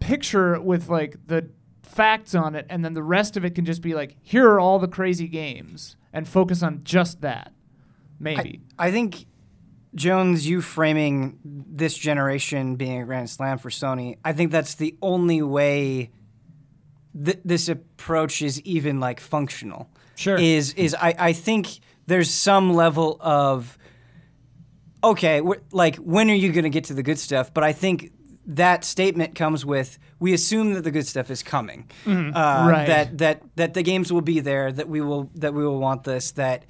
picture 0.01 0.61
with 0.61 0.89
like 0.89 1.17
the 1.27 1.51
facts 1.89 2.35
on 2.35 2.55
it 2.55 2.67
and 2.69 2.85
then 2.85 2.95
the 2.95 3.03
rest 3.03 3.37
of 3.37 3.45
it 3.45 3.55
can 3.55 3.65
just 3.65 3.83
be 3.83 3.95
like 3.95 4.17
here 4.23 4.49
are 4.49 4.61
all 4.61 4.79
the 4.79 4.89
crazy 4.89 5.27
games 5.27 5.97
and 6.13 6.29
focus 6.29 6.63
on 6.63 6.81
just 6.85 7.21
that 7.21 7.53
maybe 8.21 8.61
I 8.79 8.91
think 8.91 9.27
Jones, 9.95 10.47
you 10.47 10.61
framing 10.61 11.39
this 11.45 11.97
generation 11.97 12.77
being 12.77 13.01
a 13.01 13.05
grand 13.05 13.31
slam 13.31 13.59
for 13.59 13.71
Sony, 13.71 14.19
I 14.25 14.33
think 14.33 14.53
that's 14.53 14.75
the 14.75 14.97
only 15.01 15.43
way 15.43 16.11
th- 17.25 17.41
this 17.45 17.69
approach 17.69 18.43
is 18.43 18.61
even 18.63 19.01
like 19.01 19.21
functional. 19.21 19.89
Sure. 20.15 20.37
Is 20.37 20.75
is 20.75 20.95
I, 20.95 21.15
I 21.19 21.33
think 21.33 21.81
there's 22.07 22.31
some 22.31 22.75
level 22.75 23.17
of 23.21 23.79
okay, 25.03 25.41
like 25.73 25.97
when 25.97 26.31
are 26.31 26.35
you 26.35 26.53
going 26.53 26.65
to 26.65 26.71
get 26.71 26.85
to 26.85 26.95
the 26.95 27.03
good 27.03 27.19
stuff? 27.19 27.55
But 27.55 27.65
I 27.65 27.73
think 27.73 28.13
that 28.47 28.85
statement 28.85 29.35
comes 29.35 29.65
with 29.65 29.99
we 30.21 30.33
assume 30.35 30.75
that 30.75 30.83
the 30.83 30.91
good 30.91 31.07
stuff 31.07 31.31
is 31.31 31.43
coming. 31.43 31.89
Uh, 32.07 32.11
Right. 32.13 32.87
That 32.87 33.19
that 33.19 33.43
that 33.57 33.75
the 33.75 33.83
games 33.83 34.13
will 34.13 34.21
be 34.23 34.41
there. 34.41 34.73
That 34.73 34.89
we 34.89 35.01
will 35.01 35.31
that 35.37 35.55
we 35.55 35.65
will 35.65 35.79
want 35.79 36.05
this. 36.05 36.33
That 36.33 36.65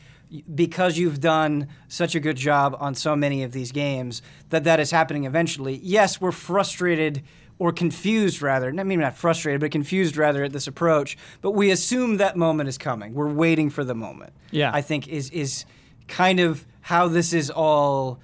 because 0.55 0.99
you've 0.99 1.20
done 1.20 1.68
such 1.88 2.14
a 2.14 2.20
good 2.20 2.36
job 2.36 2.76
on 2.78 2.94
so 2.94 3.16
many 3.16 3.42
of 3.42 3.53
these 3.53 3.72
games, 3.72 4.20
that 4.51 4.64
that 4.64 4.78
is 4.80 4.90
happening 4.90 5.24
eventually. 5.24 5.80
Yes, 5.82 6.20
we're 6.20 6.32
frustrated 6.32 7.22
or 7.59 7.72
confused 7.72 8.42
rather. 8.42 8.68
I 8.68 8.82
mean, 8.84 9.01
not 9.01 9.16
frustrated, 9.16 9.61
but 9.61 9.70
confused 9.70 10.16
rather 10.16 10.44
at 10.44 10.53
this 10.53 10.66
approach. 10.66 11.16
But 11.40 11.53
we 11.53 11.70
assume 11.70 12.18
that 12.18 12.36
moment 12.36 12.68
is 12.68 12.78
coming. 12.78 13.14
We're 13.14 13.32
waiting 13.32 13.70
for 13.70 13.84
the 13.84 13.94
moment. 13.94 14.32
Yeah. 14.51 14.70
I 14.72 14.82
think 14.82 15.09
is 15.09 15.30
is 15.30 15.64
kind 16.09 16.40
of 16.40 16.64
how 16.82 17.09
this 17.09 17.32
is 17.32 17.51
all 17.51 18.20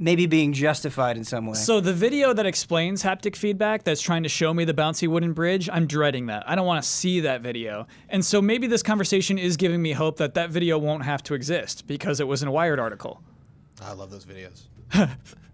maybe 0.00 0.24
being 0.24 0.52
justified 0.52 1.18
in 1.18 1.24
some 1.24 1.46
way. 1.46 1.54
So 1.54 1.78
the 1.78 1.92
video 1.92 2.32
that 2.32 2.46
explains 2.46 3.02
haptic 3.02 3.36
feedback 3.36 3.84
that's 3.84 4.00
trying 4.00 4.22
to 4.22 4.30
show 4.30 4.52
me 4.54 4.64
the 4.64 4.72
bouncy 4.72 5.06
wooden 5.06 5.34
bridge, 5.34 5.68
I'm 5.70 5.86
dreading 5.86 6.26
that. 6.26 6.48
I 6.48 6.54
don't 6.54 6.66
want 6.66 6.82
to 6.82 6.88
see 6.88 7.20
that 7.20 7.42
video. 7.42 7.86
And 8.08 8.24
so 8.24 8.40
maybe 8.40 8.66
this 8.66 8.82
conversation 8.82 9.38
is 9.38 9.58
giving 9.58 9.82
me 9.82 9.92
hope 9.92 10.16
that 10.16 10.34
that 10.34 10.50
video 10.50 10.78
won't 10.78 11.04
have 11.04 11.22
to 11.24 11.34
exist 11.34 11.86
because 11.86 12.18
it 12.18 12.26
was 12.26 12.42
in 12.42 12.48
a 12.48 12.52
Wired 12.52 12.80
article. 12.80 13.22
I 13.82 13.92
love 13.92 14.10
those 14.10 14.24
videos. 14.24 14.62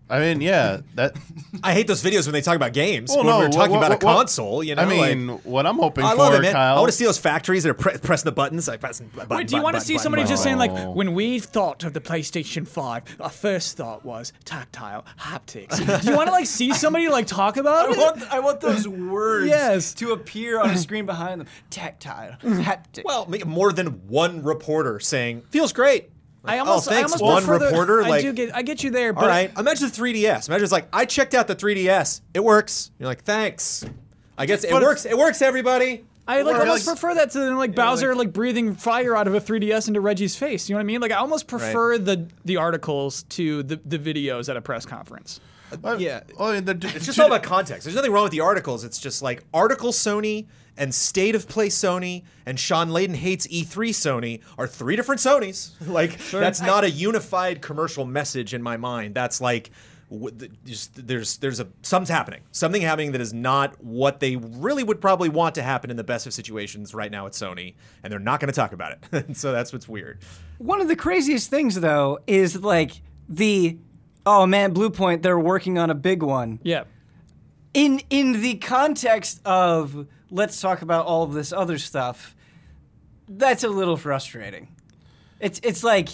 I 0.09 0.21
mean, 0.21 0.41
yeah, 0.41 0.83
that. 0.95 1.17
I 1.65 1.73
hate 1.73 1.89
those 1.89 2.01
videos 2.03 2.27
when 2.27 2.33
they 2.33 2.41
talk 2.41 2.55
about 2.55 2.73
games. 2.73 3.11
Well, 3.11 3.19
when 3.19 3.27
no, 3.27 3.39
we're 3.41 3.49
talking 3.49 3.73
what- 3.73 3.79
about 3.91 4.03
what- 4.05 4.13
a 4.13 4.17
console, 4.19 4.63
you 4.63 4.77
know. 4.77 4.83
I 4.83 4.85
like- 4.85 5.17
mean, 5.19 5.29
what 5.43 5.67
I'm 5.67 5.79
hoping 5.79 6.05
I 6.05 6.15
for, 6.15 6.37
it, 6.37 6.43
man. 6.43 6.53
Kyle. 6.53 6.77
I 6.77 6.79
want 6.79 6.93
to 6.93 6.97
see 6.97 7.05
those 7.05 7.19
factories 7.19 7.65
that 7.65 7.71
are 7.71 7.75
pre- 7.75 7.99
pressing 7.99 8.25
the 8.27 8.33
buttons. 8.33 8.69
Like 8.69 8.79
pressing 8.81 9.09
button, 9.09 9.37
Wait, 9.37 9.49
do 9.49 9.57
you 9.57 9.63
want 9.63 9.75
to 9.75 9.81
see 9.81 9.99
somebody 9.99 10.23
just 10.25 10.45
saying 10.45 10.59
like, 10.59 10.71
when 10.95 11.13
we 11.15 11.41
thought 11.41 11.83
of 11.83 11.93
the 11.93 12.01
PlayStation 12.01 12.69
5, 12.69 13.03
our 13.21 13.31
first 13.31 13.77
thought 13.77 14.05
was 14.05 14.33
tactile 14.45 15.05
haptics. 15.21 15.77
do 16.03 16.11
you 16.11 16.17
want 16.17 16.29
to 16.29 16.33
like 16.33 16.47
see 16.47 16.73
somebody 16.73 17.09
like 17.09 17.27
talk 17.27 17.57
about 17.57 17.91
it? 17.91 17.99
I 18.31 18.39
want 18.39 18.61
those 18.61 18.87
words 18.89 19.49
Yes. 19.49 19.93
to 19.95 20.13
appear 20.13 20.61
on 20.61 20.71
a 20.71 20.79
screen 20.79 21.07
behind 21.07 21.41
them. 21.41 21.49
Tactile, 21.71 22.37
haptic. 22.45 23.03
Well, 23.05 23.27
more 23.45 23.73
than 23.73 24.07
one 24.07 24.45
reporter 24.45 25.01
saying 25.01 25.43
feels 25.51 25.73
great. 25.73 26.11
Like, 26.47 26.55
I 26.55 26.59
oh, 26.59 26.65
almost, 26.67 26.89
oh, 26.89 26.91
thanks. 26.93 27.13
I 27.13 27.15
almost 27.17 27.25
one 27.25 27.45
prefer 27.45 27.59
the- 27.59 27.67
reporter. 27.67 28.03
I 28.03 28.09
like, 28.09 28.23
do 28.23 28.33
get, 28.33 28.55
I 28.55 28.63
get 28.63 28.83
you 28.85 28.91
there, 28.91 29.13
but 29.13 29.25
all 29.25 29.29
right. 29.29 29.51
Imagine 29.59 29.89
the 29.89 29.95
3DS. 29.95 30.49
Imagine 30.49 30.63
it's 30.65 30.73
like 30.73 30.89
I 30.93 31.05
checked 31.05 31.35
out 31.35 31.47
the 31.49 31.57
3DS. 31.57 32.21
It 32.35 32.45
works. 32.45 32.91
You're 32.99 33.09
like, 33.09 33.25
thanks. 33.25 33.85
I 34.39 34.47
guess 34.47 34.65
it 34.65 34.73
works. 34.73 35.05
It 35.05 35.17
works, 35.17 35.43
everybody. 35.43 36.05
I 36.29 36.43
like 36.43 36.57
almost 36.57 36.87
like- 36.87 36.97
prefer 36.99 37.15
that 37.15 37.31
to 37.33 37.57
like 37.57 37.75
Bowser 37.75 38.15
like, 38.15 38.33
breathing 38.33 38.75
fire 38.75 39.17
out 39.17 39.29
of 39.29 39.35
a 39.35 39.41
3DS 39.41 39.89
into 39.89 40.01
Reggie's 40.01 40.37
face. 40.37 40.69
You 40.69 40.75
know 40.75 40.79
what 40.79 40.83
I 40.83 40.87
mean? 40.87 41.01
Like 41.01 41.13
I 41.13 41.17
almost 41.17 41.47
prefer 41.47 41.99
the 41.99 42.27
the 42.45 42.57
articles 42.57 43.23
to 43.31 43.63
the 43.63 43.81
the 43.85 43.99
videos 43.99 44.49
at 44.49 44.57
a 44.57 44.61
press 44.61 44.85
conference. 44.85 45.41
Well, 45.83 46.01
Yeah. 46.01 46.21
well, 46.39 46.51
I 46.51 46.55
mean, 46.55 46.65
the, 46.65 46.93
It's 46.95 47.07
just 47.07 47.19
all 47.19 47.27
about 47.27 47.43
context. 47.43 47.85
There's 47.85 47.97
nothing 47.97 48.13
wrong 48.13 48.23
with 48.25 48.33
the 48.33 48.41
articles. 48.41 48.85
It's 48.85 48.99
just 48.99 49.21
like 49.23 49.45
article 49.53 49.91
Sony 49.93 50.47
and 50.77 50.95
state 50.95 51.35
of 51.35 51.49
play 51.49 51.69
Sony 51.69 52.25
and 52.45 52.59
Shawn 52.59 52.91
Layden 52.91 53.15
hates 53.15 53.47
E3 53.47 53.91
Sony 53.91 54.41
are 54.59 54.67
three 54.67 54.97
different 54.97 55.21
Sonys. 55.21 55.71
Like 55.97 56.19
that's 56.31 56.61
not 56.61 56.85
a 56.85 56.91
unified 56.91 57.63
commercial 57.63 58.05
message 58.05 58.53
in 58.53 58.63
my 58.63 58.77
mind. 58.77 59.15
That's 59.15 59.41
like 59.41 59.71
just 60.65 61.07
there's 61.07 61.39
there's 61.39 61.59
a 61.59 61.69
something's 61.83 62.11
happening. 62.11 62.43
Something 62.53 62.83
happening 62.83 63.13
that 63.13 63.21
is 63.21 63.33
not 63.33 63.83
what 63.83 64.21
they 64.21 64.37
really 64.37 64.85
would 64.85 65.01
probably 65.01 65.29
want 65.29 65.55
to 65.57 65.63
happen 65.63 65.91
in 65.91 65.97
the 65.97 66.05
best 66.05 66.27
of 66.27 66.35
situations 66.35 66.95
right 66.95 67.11
now 67.11 67.27
at 67.27 67.33
Sony, 67.33 67.75
and 68.03 68.13
they're 68.13 68.21
not 68.21 68.41
going 68.41 68.49
to 68.49 68.55
talk 68.55 68.73
about 68.73 68.99
it. 69.13 69.37
so 69.37 69.53
that's 69.53 69.73
what's 69.73 69.89
weird. 69.89 70.21
One 70.59 70.81
of 70.81 70.89
the 70.89 70.97
craziest 70.97 71.51
things, 71.51 71.81
though, 71.81 72.21
is 72.27 72.63
like 72.63 73.01
the 73.29 73.79
oh 74.25 74.47
man, 74.47 74.75
Bluepoint, 74.75 75.23
they're 75.23 75.39
working 75.39 75.79
on 75.79 75.91
a 75.91 75.95
big 75.95 76.23
one. 76.23 76.61
Yeah. 76.63 76.85
In 77.75 78.01
in 78.09 78.43
the 78.43 78.55
context 78.57 79.41
of 79.45 80.07
let's 80.31 80.61
talk 80.61 80.83
about 80.83 81.07
all 81.07 81.23
of 81.23 81.33
this 81.33 81.53
other 81.53 81.79
stuff, 81.79 82.35
that's 83.29 83.65
a 83.65 83.69
little 83.69 83.97
frustrating. 83.97 84.69
It's 85.41 85.61
it's 85.63 85.85
like 85.85 86.09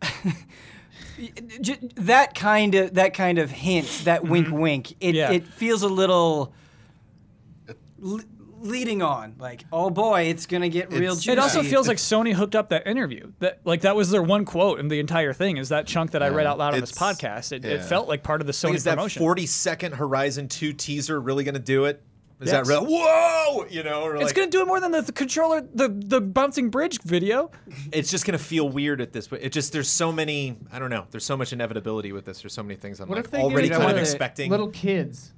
that 1.96 2.34
kind 2.34 2.74
of 2.74 2.94
that 2.94 3.14
kind 3.14 3.38
of 3.38 3.50
hint, 3.50 4.02
that 4.04 4.22
mm-hmm. 4.22 4.30
wink 4.30 4.48
wink. 4.50 4.92
It 5.00 5.14
Yeah. 5.14 5.30
it 5.30 5.46
feels 5.46 5.82
a 5.82 5.88
little 5.88 6.54
le- 7.98 8.24
leading 8.60 9.02
on. 9.02 9.34
Like, 9.38 9.64
oh 9.72 9.90
boy, 9.90 10.22
it's 10.22 10.46
gonna 10.46 10.68
get 10.68 10.92
real 10.92 11.14
juicy. 11.14 11.32
It 11.32 11.38
also 11.38 11.62
feels 11.62 11.86
like 11.86 11.98
Sony 11.98 12.32
hooked 12.32 12.56
up 12.56 12.70
that 12.70 12.86
interview. 12.86 13.32
That 13.40 13.60
like 13.64 13.82
that 13.82 13.94
was 13.94 14.10
their 14.10 14.22
one 14.22 14.44
quote 14.44 14.80
in 14.80 14.88
the 14.88 14.98
entire 14.98 15.32
thing. 15.32 15.56
Is 15.56 15.68
that 15.68 15.86
chunk 15.86 16.12
that 16.12 16.22
I 16.22 16.28
read 16.28 16.46
out 16.46 16.58
loud 16.58 16.74
on 16.74 16.80
this 16.80 16.92
podcast? 16.92 17.52
It, 17.52 17.64
yeah. 17.64 17.72
it 17.72 17.84
felt 17.84 18.08
like 18.08 18.22
part 18.22 18.40
of 18.40 18.46
the 18.46 18.52
Sony 18.52 18.70
Like, 18.70 18.76
is 18.76 18.84
that 18.84 18.96
promotion. 18.96 19.20
40 19.20 19.46
second 19.46 19.94
Horizon 19.94 20.48
2 20.48 20.72
teaser 20.72 21.20
really 21.20 21.44
going 21.44 21.54
to 21.54 21.60
do 21.60 21.84
it? 21.84 22.02
Is 22.42 22.50
Yes. 22.52 22.66
that 22.66 22.72
real? 22.72 22.84
Whoa! 22.86 23.66
You 23.70 23.82
know, 23.82 24.02
or 24.02 24.16
it's 24.16 24.24
like, 24.26 24.34
gonna 24.34 24.50
do 24.50 24.62
it 24.62 24.66
more 24.66 24.80
than 24.80 24.90
the, 24.90 25.00
the 25.02 25.12
controller, 25.12 25.60
the 25.74 25.88
the 25.88 26.20
bouncing 26.20 26.70
bridge 26.70 27.00
video. 27.02 27.50
it's 27.92 28.10
just 28.10 28.24
going 28.26 28.36
to 28.38 28.44
feel 28.44 28.68
weird 28.68 29.00
at 29.00 29.12
this 29.12 29.28
point. 29.28 29.42
It 29.42 29.52
just 29.52 29.72
there's 29.72 29.88
so 29.88 30.10
many. 30.12 30.56
I 30.72 30.78
don't 30.78 30.90
know. 30.90 31.06
There's 31.10 31.24
so 31.24 31.36
much 31.36 31.52
inevitability 31.52 32.12
with 32.12 32.24
this. 32.24 32.42
There's 32.42 32.52
so 32.52 32.62
many 32.62 32.74
things 32.76 33.00
I'm 33.00 33.08
What 33.08 33.16
like 33.16 33.24
if 33.26 33.30
they 33.30 33.38
already 33.40 33.68
give 33.68 33.76
it 33.78 33.80
kind 33.80 33.92
of 33.96 34.02
expecting. 34.02 34.50
little 34.50 34.68
kids, 34.70 35.32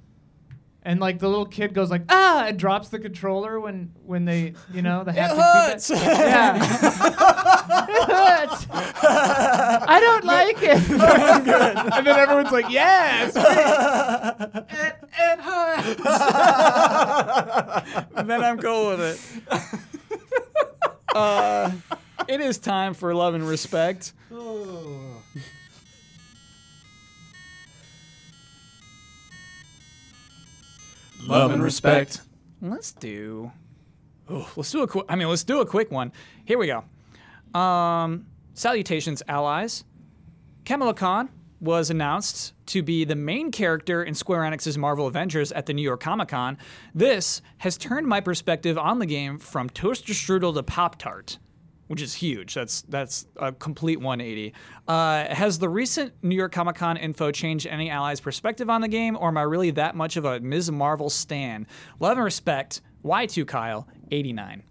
and 0.85 0.99
like 0.99 1.17
the 1.19 1.27
little 1.27 1.47
kid 1.47 1.73
goes 1.73 1.89
like 1.89 2.03
ah 2.09 2.45
and 2.45 2.57
drops 2.59 2.89
the 2.89 2.99
controller 2.99 3.59
when 3.59 3.91
when 4.05 4.23
they 4.23 4.53
you 4.71 4.81
know 4.83 5.03
the 5.03 5.11
haptic 5.11 5.41
hurts. 5.41 5.87
feedback. 5.89 6.15
Yeah, 6.35 6.55
it 7.89 8.09
hurts. 8.09 8.67
I 8.71 9.99
don't 9.99 10.23
like 10.23 10.57
it. 10.61 10.77
and 11.97 12.05
then 12.07 12.19
everyone's 12.19 12.51
like, 12.51 12.69
yeah, 12.69 13.25
it's 13.25 13.33
great. 13.33 14.79
it, 14.79 14.95
it 15.17 15.39
hurts. 15.39 16.03
then 18.27 18.43
I'm 18.43 18.59
cool 18.59 18.89
with 18.95 19.01
it. 19.01 19.19
uh, 21.15 21.71
it 22.27 22.41
is 22.41 22.57
time 22.59 22.93
for 22.93 23.13
love 23.15 23.33
and 23.33 23.47
respect. 23.47 24.13
Love 31.27 31.51
and 31.51 31.63
respect. 31.63 32.21
Let's 32.61 32.91
do. 32.93 33.51
Oh, 34.29 34.49
let's 34.55 34.71
do 34.71 34.81
a 34.83 34.87
quick. 34.87 35.05
I 35.09 35.15
mean, 35.15 35.27
let's 35.27 35.43
do 35.43 35.61
a 35.61 35.65
quick 35.65 35.91
one. 35.91 36.11
Here 36.45 36.57
we 36.57 36.67
go. 36.67 37.59
Um, 37.59 38.27
salutations, 38.53 39.21
allies. 39.27 39.83
Kamala 40.65 40.93
Khan 40.93 41.29
was 41.59 41.89
announced 41.89 42.53
to 42.67 42.83
be 42.83 43.05
the 43.05 43.15
main 43.15 43.51
character 43.51 44.03
in 44.03 44.13
Square 44.13 44.41
Enix's 44.41 44.77
Marvel 44.77 45.07
Avengers 45.07 45.51
at 45.51 45.65
the 45.65 45.73
New 45.73 45.81
York 45.81 46.01
Comic 46.01 46.29
Con. 46.29 46.57
This 46.93 47.41
has 47.59 47.77
turned 47.77 48.07
my 48.07 48.19
perspective 48.19 48.77
on 48.77 48.99
the 48.99 49.05
game 49.05 49.37
from 49.39 49.69
toaster 49.69 50.13
strudel 50.13 50.53
to 50.53 50.63
Pop 50.63 50.97
Tart, 50.97 51.37
which 51.87 52.01
is 52.01 52.13
huge. 52.13 52.53
That's 52.53 52.81
that's 52.83 53.27
a 53.37 53.51
complete 53.51 53.99
180. 53.99 54.53
Uh, 54.87 55.33
has 55.33 55.59
the 55.59 55.69
recent 55.69 56.13
New 56.23 56.35
York 56.35 56.51
Comic 56.51 56.75
Con 56.75 56.97
info 56.97 57.31
changed 57.31 57.67
any 57.67 57.89
allies' 57.89 58.19
perspective 58.19 58.69
on 58.69 58.81
the 58.81 58.87
game, 58.87 59.17
or 59.19 59.27
am 59.27 59.37
I 59.37 59.43
really 59.43 59.71
that 59.71 59.95
much 59.95 60.17
of 60.17 60.25
a 60.25 60.39
Ms. 60.39 60.71
Marvel 60.71 61.09
stan? 61.09 61.67
Love 61.99 62.17
and 62.17 62.25
respect. 62.25 62.81
Y2 63.03 63.47
Kyle, 63.47 63.87
89. 64.09 64.63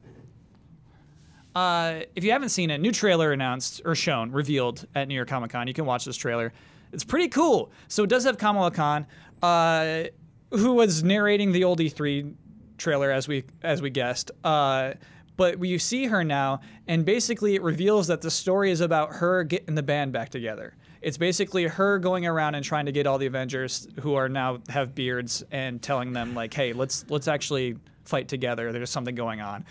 Uh, 1.54 2.00
if 2.16 2.24
you 2.24 2.32
haven't 2.32 2.48
seen 2.48 2.70
it, 2.70 2.80
new 2.80 2.90
trailer 2.90 3.30
announced 3.32 3.80
or 3.84 3.94
shown, 3.94 4.32
revealed 4.32 4.86
at 4.96 5.06
New 5.06 5.14
York 5.14 5.28
Comic 5.28 5.52
Con. 5.52 5.68
You 5.68 5.74
can 5.74 5.86
watch 5.86 6.04
this 6.04 6.16
trailer. 6.16 6.52
It's 6.92 7.04
pretty 7.04 7.28
cool. 7.28 7.70
So 7.86 8.02
it 8.02 8.10
does 8.10 8.24
have 8.24 8.38
Kamala 8.38 8.72
Khan, 8.72 9.06
uh, 9.40 10.04
who 10.50 10.72
was 10.74 11.04
narrating 11.04 11.52
the 11.52 11.62
old 11.62 11.78
E3 11.78 12.34
trailer 12.76 13.10
as 13.12 13.28
we 13.28 13.44
as 13.62 13.80
we 13.80 13.90
guessed. 13.90 14.32
Uh, 14.42 14.94
but 15.36 15.64
you 15.64 15.78
see 15.78 16.06
her 16.06 16.22
now, 16.22 16.60
and 16.86 17.04
basically 17.04 17.54
it 17.54 17.62
reveals 17.62 18.06
that 18.06 18.20
the 18.20 18.30
story 18.30 18.70
is 18.70 18.80
about 18.80 19.14
her 19.14 19.44
getting 19.44 19.74
the 19.74 19.82
band 19.82 20.12
back 20.12 20.28
together. 20.28 20.74
It's 21.02 21.18
basically 21.18 21.64
her 21.64 21.98
going 21.98 22.26
around 22.26 22.54
and 22.54 22.64
trying 22.64 22.86
to 22.86 22.92
get 22.92 23.06
all 23.06 23.18
the 23.18 23.26
Avengers 23.26 23.88
who 24.00 24.14
are 24.14 24.28
now 24.28 24.60
have 24.68 24.94
beards 24.94 25.44
and 25.50 25.82
telling 25.82 26.12
them 26.12 26.34
like, 26.34 26.54
"Hey, 26.54 26.72
let's 26.72 27.04
let's 27.10 27.28
actually 27.28 27.76
fight 28.04 28.28
together. 28.28 28.72
There's 28.72 28.90
something 28.90 29.14
going 29.14 29.40
on." 29.40 29.64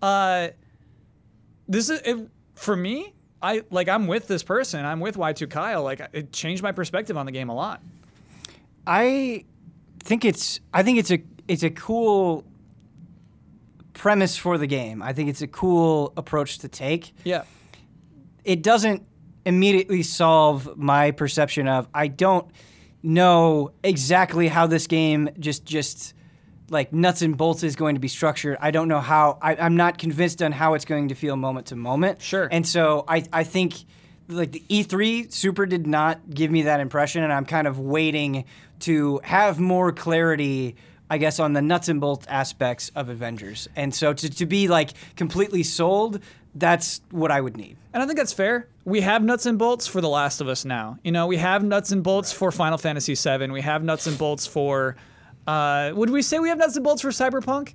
Uh, 0.00 0.48
this 1.66 1.90
is 1.90 2.00
it, 2.00 2.28
for 2.54 2.76
me. 2.76 3.12
I 3.40 3.62
like 3.70 3.88
I'm 3.88 4.06
with 4.06 4.26
this 4.26 4.42
person. 4.42 4.84
I'm 4.84 5.00
with 5.00 5.16
Y2 5.16 5.50
Kyle. 5.50 5.82
Like 5.82 6.00
it 6.12 6.32
changed 6.32 6.62
my 6.62 6.72
perspective 6.72 7.16
on 7.16 7.26
the 7.26 7.32
game 7.32 7.50
a 7.50 7.54
lot. 7.54 7.82
I 8.86 9.44
think 10.02 10.24
it's 10.24 10.60
I 10.72 10.82
think 10.82 10.98
it's 10.98 11.10
a 11.10 11.22
it's 11.46 11.62
a 11.62 11.70
cool 11.70 12.44
premise 13.98 14.36
for 14.36 14.56
the 14.56 14.66
game. 14.66 15.02
I 15.02 15.12
think 15.12 15.28
it's 15.28 15.42
a 15.42 15.46
cool 15.46 16.12
approach 16.16 16.58
to 16.60 16.68
take. 16.68 17.12
Yeah. 17.24 17.42
It 18.44 18.62
doesn't 18.62 19.02
immediately 19.44 20.02
solve 20.02 20.76
my 20.76 21.10
perception 21.10 21.68
of 21.68 21.88
I 21.92 22.06
don't 22.06 22.50
know 23.02 23.72
exactly 23.82 24.48
how 24.48 24.66
this 24.66 24.86
game 24.86 25.28
just 25.38 25.64
just 25.64 26.14
like 26.70 26.92
nuts 26.92 27.22
and 27.22 27.36
bolts 27.36 27.62
is 27.62 27.76
going 27.76 27.96
to 27.96 28.00
be 28.00 28.08
structured. 28.08 28.56
I 28.60 28.70
don't 28.70 28.88
know 28.88 29.00
how 29.00 29.38
I, 29.42 29.56
I'm 29.56 29.76
not 29.76 29.98
convinced 29.98 30.42
on 30.42 30.52
how 30.52 30.74
it's 30.74 30.84
going 30.84 31.08
to 31.08 31.14
feel 31.14 31.36
moment 31.36 31.66
to 31.66 31.76
moment. 31.76 32.22
Sure. 32.22 32.48
And 32.50 32.66
so 32.66 33.04
I 33.08 33.24
I 33.32 33.44
think 33.44 33.74
like 34.28 34.52
the 34.52 34.62
E3 34.68 35.32
Super 35.32 35.66
did 35.66 35.86
not 35.86 36.30
give 36.30 36.50
me 36.50 36.62
that 36.62 36.80
impression, 36.80 37.24
and 37.24 37.32
I'm 37.32 37.46
kind 37.46 37.66
of 37.66 37.80
waiting 37.80 38.44
to 38.80 39.20
have 39.24 39.58
more 39.58 39.92
clarity. 39.92 40.76
I 41.10 41.18
guess 41.18 41.38
on 41.38 41.52
the 41.52 41.62
nuts 41.62 41.88
and 41.88 42.00
bolts 42.00 42.26
aspects 42.28 42.90
of 42.94 43.08
Avengers, 43.08 43.68
and 43.76 43.94
so 43.94 44.12
to, 44.12 44.28
to 44.28 44.46
be 44.46 44.68
like 44.68 44.90
completely 45.16 45.62
sold, 45.62 46.20
that's 46.54 47.00
what 47.10 47.30
I 47.30 47.40
would 47.40 47.56
need. 47.56 47.76
And 47.92 48.02
I 48.02 48.06
think 48.06 48.18
that's 48.18 48.32
fair. 48.32 48.68
We 48.84 49.00
have 49.00 49.22
nuts 49.22 49.46
and 49.46 49.58
bolts 49.58 49.86
for 49.86 50.00
The 50.00 50.08
Last 50.08 50.40
of 50.40 50.48
Us 50.48 50.64
now. 50.64 50.98
You 51.02 51.12
know, 51.12 51.26
we 51.26 51.36
have 51.36 51.64
nuts 51.64 51.92
and 51.92 52.02
bolts 52.02 52.32
for 52.32 52.52
Final 52.52 52.78
Fantasy 52.78 53.14
VII. 53.14 53.50
We 53.50 53.62
have 53.62 53.82
nuts 53.82 54.06
and 54.06 54.18
bolts 54.18 54.46
for. 54.46 54.96
Uh, 55.46 55.92
would 55.94 56.10
we 56.10 56.20
say 56.20 56.38
we 56.38 56.50
have 56.50 56.58
nuts 56.58 56.76
and 56.76 56.84
bolts 56.84 57.00
for 57.02 57.08
Cyberpunk? 57.08 57.74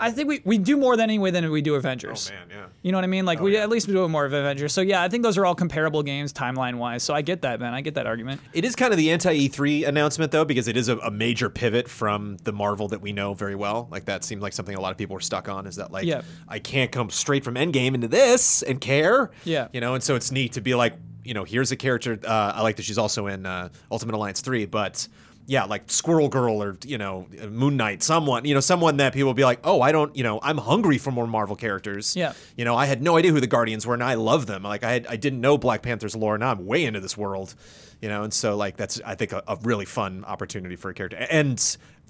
I 0.00 0.10
think 0.10 0.28
we, 0.28 0.40
we 0.44 0.58
do 0.58 0.76
more 0.76 0.96
than 0.96 1.04
anyway 1.10 1.30
than 1.30 1.50
we 1.50 1.62
do 1.62 1.74
Avengers. 1.74 2.30
Oh 2.32 2.34
man, 2.36 2.48
yeah. 2.50 2.66
You 2.82 2.92
know 2.92 2.98
what 2.98 3.04
I 3.04 3.08
mean? 3.08 3.24
Like 3.26 3.40
we 3.40 3.56
at 3.56 3.68
least 3.68 3.86
we 3.86 3.92
do 3.94 4.08
more 4.08 4.24
of 4.24 4.32
Avengers. 4.32 4.72
So 4.72 4.80
yeah, 4.80 5.02
I 5.02 5.08
think 5.08 5.22
those 5.22 5.36
are 5.38 5.44
all 5.46 5.54
comparable 5.54 6.02
games 6.02 6.32
timeline 6.32 6.76
wise. 6.76 7.02
So 7.02 7.14
I 7.14 7.22
get 7.22 7.42
that, 7.42 7.60
man. 7.60 7.74
I 7.74 7.80
get 7.80 7.94
that 7.94 8.06
argument. 8.06 8.40
It 8.52 8.64
is 8.64 8.74
kind 8.74 8.92
of 8.92 8.96
the 8.98 9.10
anti 9.10 9.48
E3 9.48 9.86
announcement 9.86 10.32
though, 10.32 10.44
because 10.44 10.68
it 10.68 10.76
is 10.76 10.88
a, 10.88 10.96
a 10.98 11.10
major 11.10 11.50
pivot 11.50 11.88
from 11.88 12.38
the 12.44 12.52
Marvel 12.52 12.88
that 12.88 13.00
we 13.00 13.12
know 13.12 13.34
very 13.34 13.54
well. 13.54 13.88
Like 13.90 14.06
that 14.06 14.24
seemed 14.24 14.42
like 14.42 14.52
something 14.52 14.74
a 14.74 14.80
lot 14.80 14.92
of 14.92 14.98
people 14.98 15.14
were 15.14 15.20
stuck 15.20 15.48
on. 15.48 15.66
Is 15.66 15.76
that 15.76 15.92
like 15.92 16.06
Yeah. 16.06 16.22
I 16.48 16.58
can't 16.58 16.90
come 16.90 17.10
straight 17.10 17.44
from 17.44 17.54
Endgame 17.54 17.94
into 17.94 18.08
this 18.08 18.62
and 18.62 18.80
care? 18.80 19.30
Yeah. 19.44 19.68
you 19.72 19.80
know. 19.80 19.94
And 19.94 20.02
so 20.02 20.14
it's 20.16 20.30
neat 20.30 20.52
to 20.52 20.60
be 20.60 20.74
like, 20.74 20.94
you 21.24 21.34
know, 21.34 21.44
here's 21.44 21.70
a 21.70 21.76
character. 21.76 22.18
Uh, 22.26 22.52
I 22.56 22.62
like 22.62 22.76
that 22.76 22.84
she's 22.84 22.96
also 22.98 23.26
in 23.26 23.44
uh, 23.44 23.68
Ultimate 23.90 24.14
Alliance 24.14 24.40
three, 24.40 24.64
but. 24.64 25.06
Yeah, 25.50 25.64
like 25.64 25.90
Squirrel 25.90 26.28
Girl 26.28 26.62
or 26.62 26.78
you 26.84 26.96
know 26.96 27.26
Moon 27.48 27.76
Knight, 27.76 28.04
someone 28.04 28.44
you 28.44 28.54
know, 28.54 28.60
someone 28.60 28.98
that 28.98 29.12
people 29.12 29.26
will 29.26 29.34
be 29.34 29.42
like, 29.42 29.58
oh, 29.64 29.80
I 29.82 29.90
don't, 29.90 30.14
you 30.16 30.22
know, 30.22 30.38
I'm 30.44 30.58
hungry 30.58 30.96
for 30.96 31.10
more 31.10 31.26
Marvel 31.26 31.56
characters. 31.56 32.14
Yeah. 32.14 32.34
you 32.56 32.64
know, 32.64 32.76
I 32.76 32.86
had 32.86 33.02
no 33.02 33.16
idea 33.16 33.32
who 33.32 33.40
the 33.40 33.48
Guardians 33.48 33.84
were, 33.84 33.94
and 33.94 34.04
I 34.04 34.14
love 34.14 34.46
them. 34.46 34.62
Like 34.62 34.84
I, 34.84 34.92
had, 34.92 35.08
I 35.08 35.16
didn't 35.16 35.40
know 35.40 35.58
Black 35.58 35.82
Panther's 35.82 36.14
lore. 36.14 36.38
Now 36.38 36.52
I'm 36.52 36.66
way 36.66 36.84
into 36.84 37.00
this 37.00 37.16
world, 37.16 37.56
you 38.00 38.08
know, 38.08 38.22
and 38.22 38.32
so 38.32 38.56
like 38.56 38.76
that's 38.76 39.00
I 39.04 39.16
think 39.16 39.32
a, 39.32 39.42
a 39.48 39.56
really 39.62 39.86
fun 39.86 40.24
opportunity 40.24 40.76
for 40.76 40.88
a 40.88 40.94
character, 40.94 41.16
and 41.16 41.58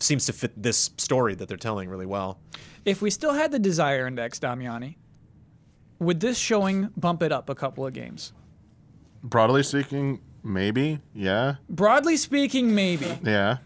seems 0.00 0.26
to 0.26 0.34
fit 0.34 0.62
this 0.62 0.90
story 0.98 1.34
that 1.36 1.48
they're 1.48 1.56
telling 1.56 1.88
really 1.88 2.04
well. 2.04 2.38
If 2.84 3.00
we 3.00 3.08
still 3.08 3.32
had 3.32 3.52
the 3.52 3.58
Desire 3.58 4.06
Index, 4.06 4.38
Damiani, 4.38 4.96
would 5.98 6.20
this 6.20 6.36
showing 6.36 6.90
bump 6.94 7.22
it 7.22 7.32
up 7.32 7.48
a 7.48 7.54
couple 7.54 7.86
of 7.86 7.94
games? 7.94 8.34
Broadly 9.22 9.62
speaking, 9.62 10.20
maybe. 10.42 11.00
Yeah. 11.14 11.56
Broadly 11.68 12.16
speaking, 12.16 12.74
maybe. 12.74 13.18
Yeah. 13.22 13.58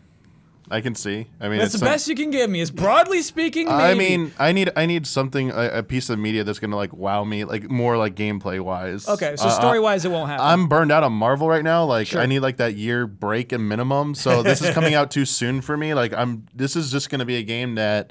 I 0.70 0.80
can 0.80 0.94
see. 0.94 1.26
I 1.40 1.51
mean, 1.51 1.59
That's 1.59 1.72
the 1.72 1.78
some- 1.78 1.88
best 1.88 2.09
you 2.09 2.14
can 2.14 2.30
give 2.30 2.48
me. 2.48 2.59
Is 2.60 2.70
broadly 2.70 3.20
speaking, 3.20 3.66
maybe. 3.66 3.82
I 3.82 3.94
mean, 3.94 4.32
I 4.38 4.52
need 4.52 4.70
I 4.74 4.86
need 4.86 5.06
something 5.06 5.51
a, 5.51 5.68
a 5.78 5.82
piece 5.82 6.09
of 6.09 6.18
media 6.18 6.42
that's 6.42 6.59
gonna 6.59 6.74
like 6.74 6.94
wow 6.94 7.22
me, 7.22 7.44
like 7.44 7.70
more 7.70 7.98
like 7.98 8.14
gameplay 8.14 8.59
wise. 8.60 9.06
okay. 9.06 9.36
So 9.36 9.48
Uh, 9.48 9.51
story 9.51 9.78
uh, 9.78 9.82
wise, 9.82 10.06
it 10.06 10.10
won't 10.10 10.30
happen. 10.30 10.44
I'm 10.46 10.66
burned 10.66 10.90
out 10.90 11.02
on 11.02 11.12
Marvel 11.12 11.48
right 11.51 11.62
now. 11.62 11.84
Like 11.84 12.06
Sure. 12.06 12.22
I 12.22 12.24
need 12.26 12.38
like 12.40 12.56
that 12.56 12.76
year 12.76 13.06
break 13.06 13.52
and 13.52 13.68
minimum. 13.68 14.14
So 14.14 14.42
this 14.48 14.62
is 14.62 14.70
coming 14.70 14.94
out 14.94 15.10
too 15.10 15.26
soon 15.26 15.60
for 15.60 15.76
me. 15.76 15.92
Like 15.92 16.14
I'm 16.14 16.46
this 16.55 16.76
is 16.76 16.90
just 16.90 17.10
gonna 17.10 17.26
be 17.26 17.36
a 17.36 17.42
game 17.42 17.74
that 17.74 18.10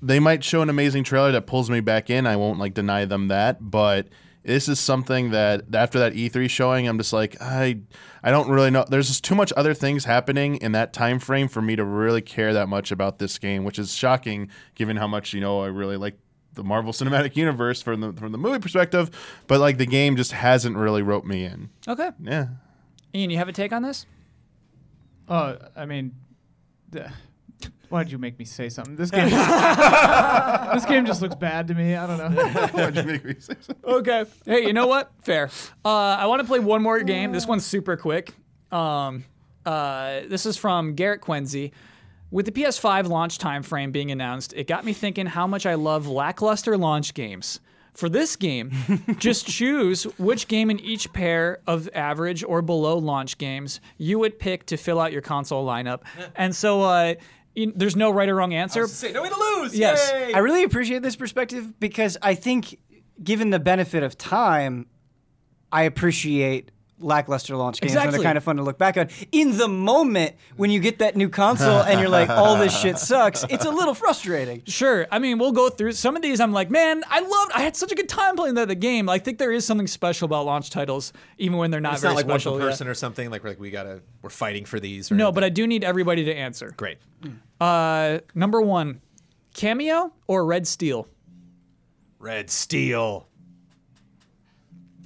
they 0.00 0.20
might 0.20 0.44
show 0.44 0.62
an 0.62 0.70
amazing 0.70 1.02
trailer 1.02 1.32
that 1.32 1.48
pulls 1.48 1.70
me 1.70 1.80
back 1.80 2.08
in. 2.08 2.24
I 2.24 2.36
won't 2.36 2.60
like 2.60 2.74
deny 2.74 3.04
them 3.04 3.26
that, 3.28 3.68
but 3.68 4.06
this 4.44 4.68
is 4.68 4.78
something 4.78 5.30
that 5.30 5.64
after 5.74 5.98
that 5.98 6.12
E3 6.12 6.48
showing, 6.50 6.86
I'm 6.86 6.98
just 6.98 7.12
like 7.12 7.36
I 7.40 7.80
I 8.22 8.30
don't 8.30 8.48
really 8.48 8.70
know. 8.70 8.84
There's 8.88 9.08
just 9.08 9.24
too 9.24 9.34
much 9.34 9.52
other 9.56 9.74
things 9.74 10.04
happening 10.04 10.56
in 10.56 10.72
that 10.72 10.92
time 10.92 11.18
frame 11.18 11.48
for 11.48 11.60
me 11.62 11.76
to 11.76 11.84
really 11.84 12.22
care 12.22 12.52
that 12.52 12.68
much 12.68 12.90
about 12.92 13.18
this 13.18 13.38
game, 13.38 13.64
which 13.64 13.78
is 13.78 13.94
shocking 13.94 14.48
given 14.74 14.96
how 14.96 15.06
much 15.06 15.32
you 15.32 15.40
know 15.40 15.60
I 15.62 15.66
really 15.66 15.96
like 15.96 16.18
the 16.52 16.62
Marvel 16.62 16.92
Cinematic 16.92 17.36
Universe 17.36 17.82
from 17.82 18.00
the 18.00 18.12
from 18.12 18.32
the 18.32 18.38
movie 18.38 18.58
perspective, 18.58 19.10
but 19.46 19.60
like 19.60 19.78
the 19.78 19.86
game 19.86 20.16
just 20.16 20.32
hasn't 20.32 20.76
really 20.76 21.02
roped 21.02 21.26
me 21.26 21.44
in. 21.44 21.70
okay. 21.88 22.10
Yeah. 22.22 22.48
Ian, 23.14 23.30
you 23.30 23.38
have 23.38 23.48
a 23.48 23.52
take 23.52 23.72
on 23.72 23.82
this? 23.82 24.06
Oh, 25.28 25.56
I 25.76 25.86
mean, 25.86 26.12
th- 26.92 27.06
why'd 27.94 28.10
you 28.10 28.18
make 28.18 28.36
me 28.40 28.44
say 28.44 28.68
something? 28.68 28.96
This 28.96 29.12
game, 29.12 29.30
this 30.74 30.84
game 30.84 31.06
just 31.06 31.22
looks 31.22 31.36
bad 31.36 31.68
to 31.68 31.74
me. 31.74 31.94
I 31.94 32.06
don't 32.08 32.34
know. 32.34 32.42
Why'd 32.72 32.96
you 32.96 33.02
make 33.04 33.24
me 33.24 33.34
say 33.38 33.54
something? 33.60 33.84
Okay. 33.84 34.24
Hey, 34.44 34.66
you 34.66 34.72
know 34.72 34.88
what? 34.88 35.12
Fair. 35.22 35.48
Uh, 35.84 35.88
I 35.88 36.26
want 36.26 36.42
to 36.42 36.46
play 36.46 36.58
one 36.58 36.82
more 36.82 37.00
game. 37.04 37.30
This 37.30 37.46
one's 37.46 37.64
super 37.64 37.96
quick. 37.96 38.34
Um, 38.72 39.24
uh, 39.64 40.22
this 40.26 40.44
is 40.44 40.56
from 40.56 40.94
Garrett 40.94 41.20
Quenzi. 41.20 41.70
With 42.32 42.46
the 42.46 42.52
PS5 42.52 43.06
launch 43.06 43.38
timeframe 43.38 43.92
being 43.92 44.10
announced, 44.10 44.54
it 44.56 44.66
got 44.66 44.84
me 44.84 44.92
thinking 44.92 45.26
how 45.26 45.46
much 45.46 45.64
I 45.64 45.74
love 45.74 46.08
lackluster 46.08 46.76
launch 46.76 47.14
games. 47.14 47.60
For 47.92 48.08
this 48.08 48.34
game, 48.34 48.72
just 49.18 49.46
choose 49.46 50.02
which 50.18 50.48
game 50.48 50.68
in 50.68 50.80
each 50.80 51.12
pair 51.12 51.60
of 51.68 51.88
average 51.94 52.42
or 52.42 52.60
below 52.60 52.98
launch 52.98 53.38
games 53.38 53.80
you 53.98 54.18
would 54.18 54.40
pick 54.40 54.66
to 54.66 54.76
fill 54.76 54.98
out 54.98 55.12
your 55.12 55.22
console 55.22 55.64
lineup. 55.64 56.00
And 56.34 56.56
so 56.56 56.82
uh, 56.82 57.14
in- 57.54 57.72
there's 57.76 57.96
no 57.96 58.10
right 58.10 58.28
or 58.28 58.34
wrong 58.34 58.54
answer. 58.54 58.86
Say 58.86 59.12
no 59.12 59.22
way 59.22 59.28
to 59.28 59.36
lose. 59.36 59.76
Yes. 59.78 60.12
I 60.34 60.38
really 60.38 60.64
appreciate 60.64 61.02
this 61.02 61.16
perspective 61.16 61.78
because 61.80 62.16
I 62.22 62.34
think, 62.34 62.78
given 63.22 63.50
the 63.50 63.60
benefit 63.60 64.02
of 64.02 64.18
time, 64.18 64.86
I 65.72 65.82
appreciate 65.84 66.70
lackluster 67.04 67.54
launch 67.56 67.80
games 67.80 67.90
when 67.92 67.98
Exactly. 67.98 68.18
they're 68.18 68.24
kind 68.24 68.38
of 68.38 68.44
fun 68.44 68.56
to 68.56 68.62
look 68.62 68.78
back 68.78 68.96
on. 68.96 69.08
In 69.30 69.56
the 69.56 69.68
moment 69.68 70.34
when 70.56 70.70
you 70.70 70.80
get 70.80 70.98
that 70.98 71.14
new 71.16 71.28
console 71.28 71.82
and 71.82 72.00
you're 72.00 72.08
like, 72.08 72.28
all 72.30 72.56
this 72.56 72.76
shit 72.80 72.98
sucks, 72.98 73.44
it's 73.50 73.64
a 73.64 73.70
little 73.70 73.94
frustrating. 73.94 74.62
Sure. 74.66 75.06
I 75.10 75.18
mean, 75.18 75.38
we'll 75.38 75.52
go 75.52 75.68
through 75.68 75.92
some 75.92 76.16
of 76.16 76.22
these. 76.22 76.40
I'm 76.40 76.52
like, 76.52 76.70
man, 76.70 77.02
I 77.08 77.20
loved. 77.20 77.52
I 77.54 77.60
had 77.60 77.76
such 77.76 77.92
a 77.92 77.94
good 77.94 78.08
time 78.08 78.36
playing 78.36 78.54
the, 78.54 78.64
the 78.66 78.74
game. 78.74 79.08
I 79.08 79.18
think 79.18 79.38
there 79.38 79.52
is 79.52 79.64
something 79.64 79.86
special 79.86 80.26
about 80.26 80.46
launch 80.46 80.70
titles, 80.70 81.12
even 81.38 81.58
when 81.58 81.70
they're 81.70 81.80
not 81.80 81.92
It's 81.94 82.02
very 82.02 82.14
not 82.14 82.16
like 82.16 82.26
one 82.26 82.40
special. 82.40 82.58
per 82.58 82.64
yeah. 82.64 82.70
person 82.70 82.88
or 82.88 82.94
something. 82.94 83.30
Like 83.30 83.44
we're 83.44 83.50
like 83.50 83.60
we 83.60 83.70
gotta 83.70 84.00
we're 84.22 84.30
fighting 84.30 84.64
for 84.64 84.80
these. 84.80 85.12
Or 85.12 85.14
No, 85.14 85.26
anything. 85.26 85.34
but 85.34 85.44
I 85.44 85.48
do 85.50 85.66
need 85.66 85.84
everybody 85.84 86.24
to 86.24 86.34
answer. 86.34 86.72
great. 86.76 86.98
Uh, 87.60 88.18
number 88.34 88.60
one, 88.60 89.00
Kameo 89.54 90.12
or 90.26 90.44
Red 90.44 90.66
Steel? 90.66 91.06
Red 92.18 92.50
Steel. 92.50 93.28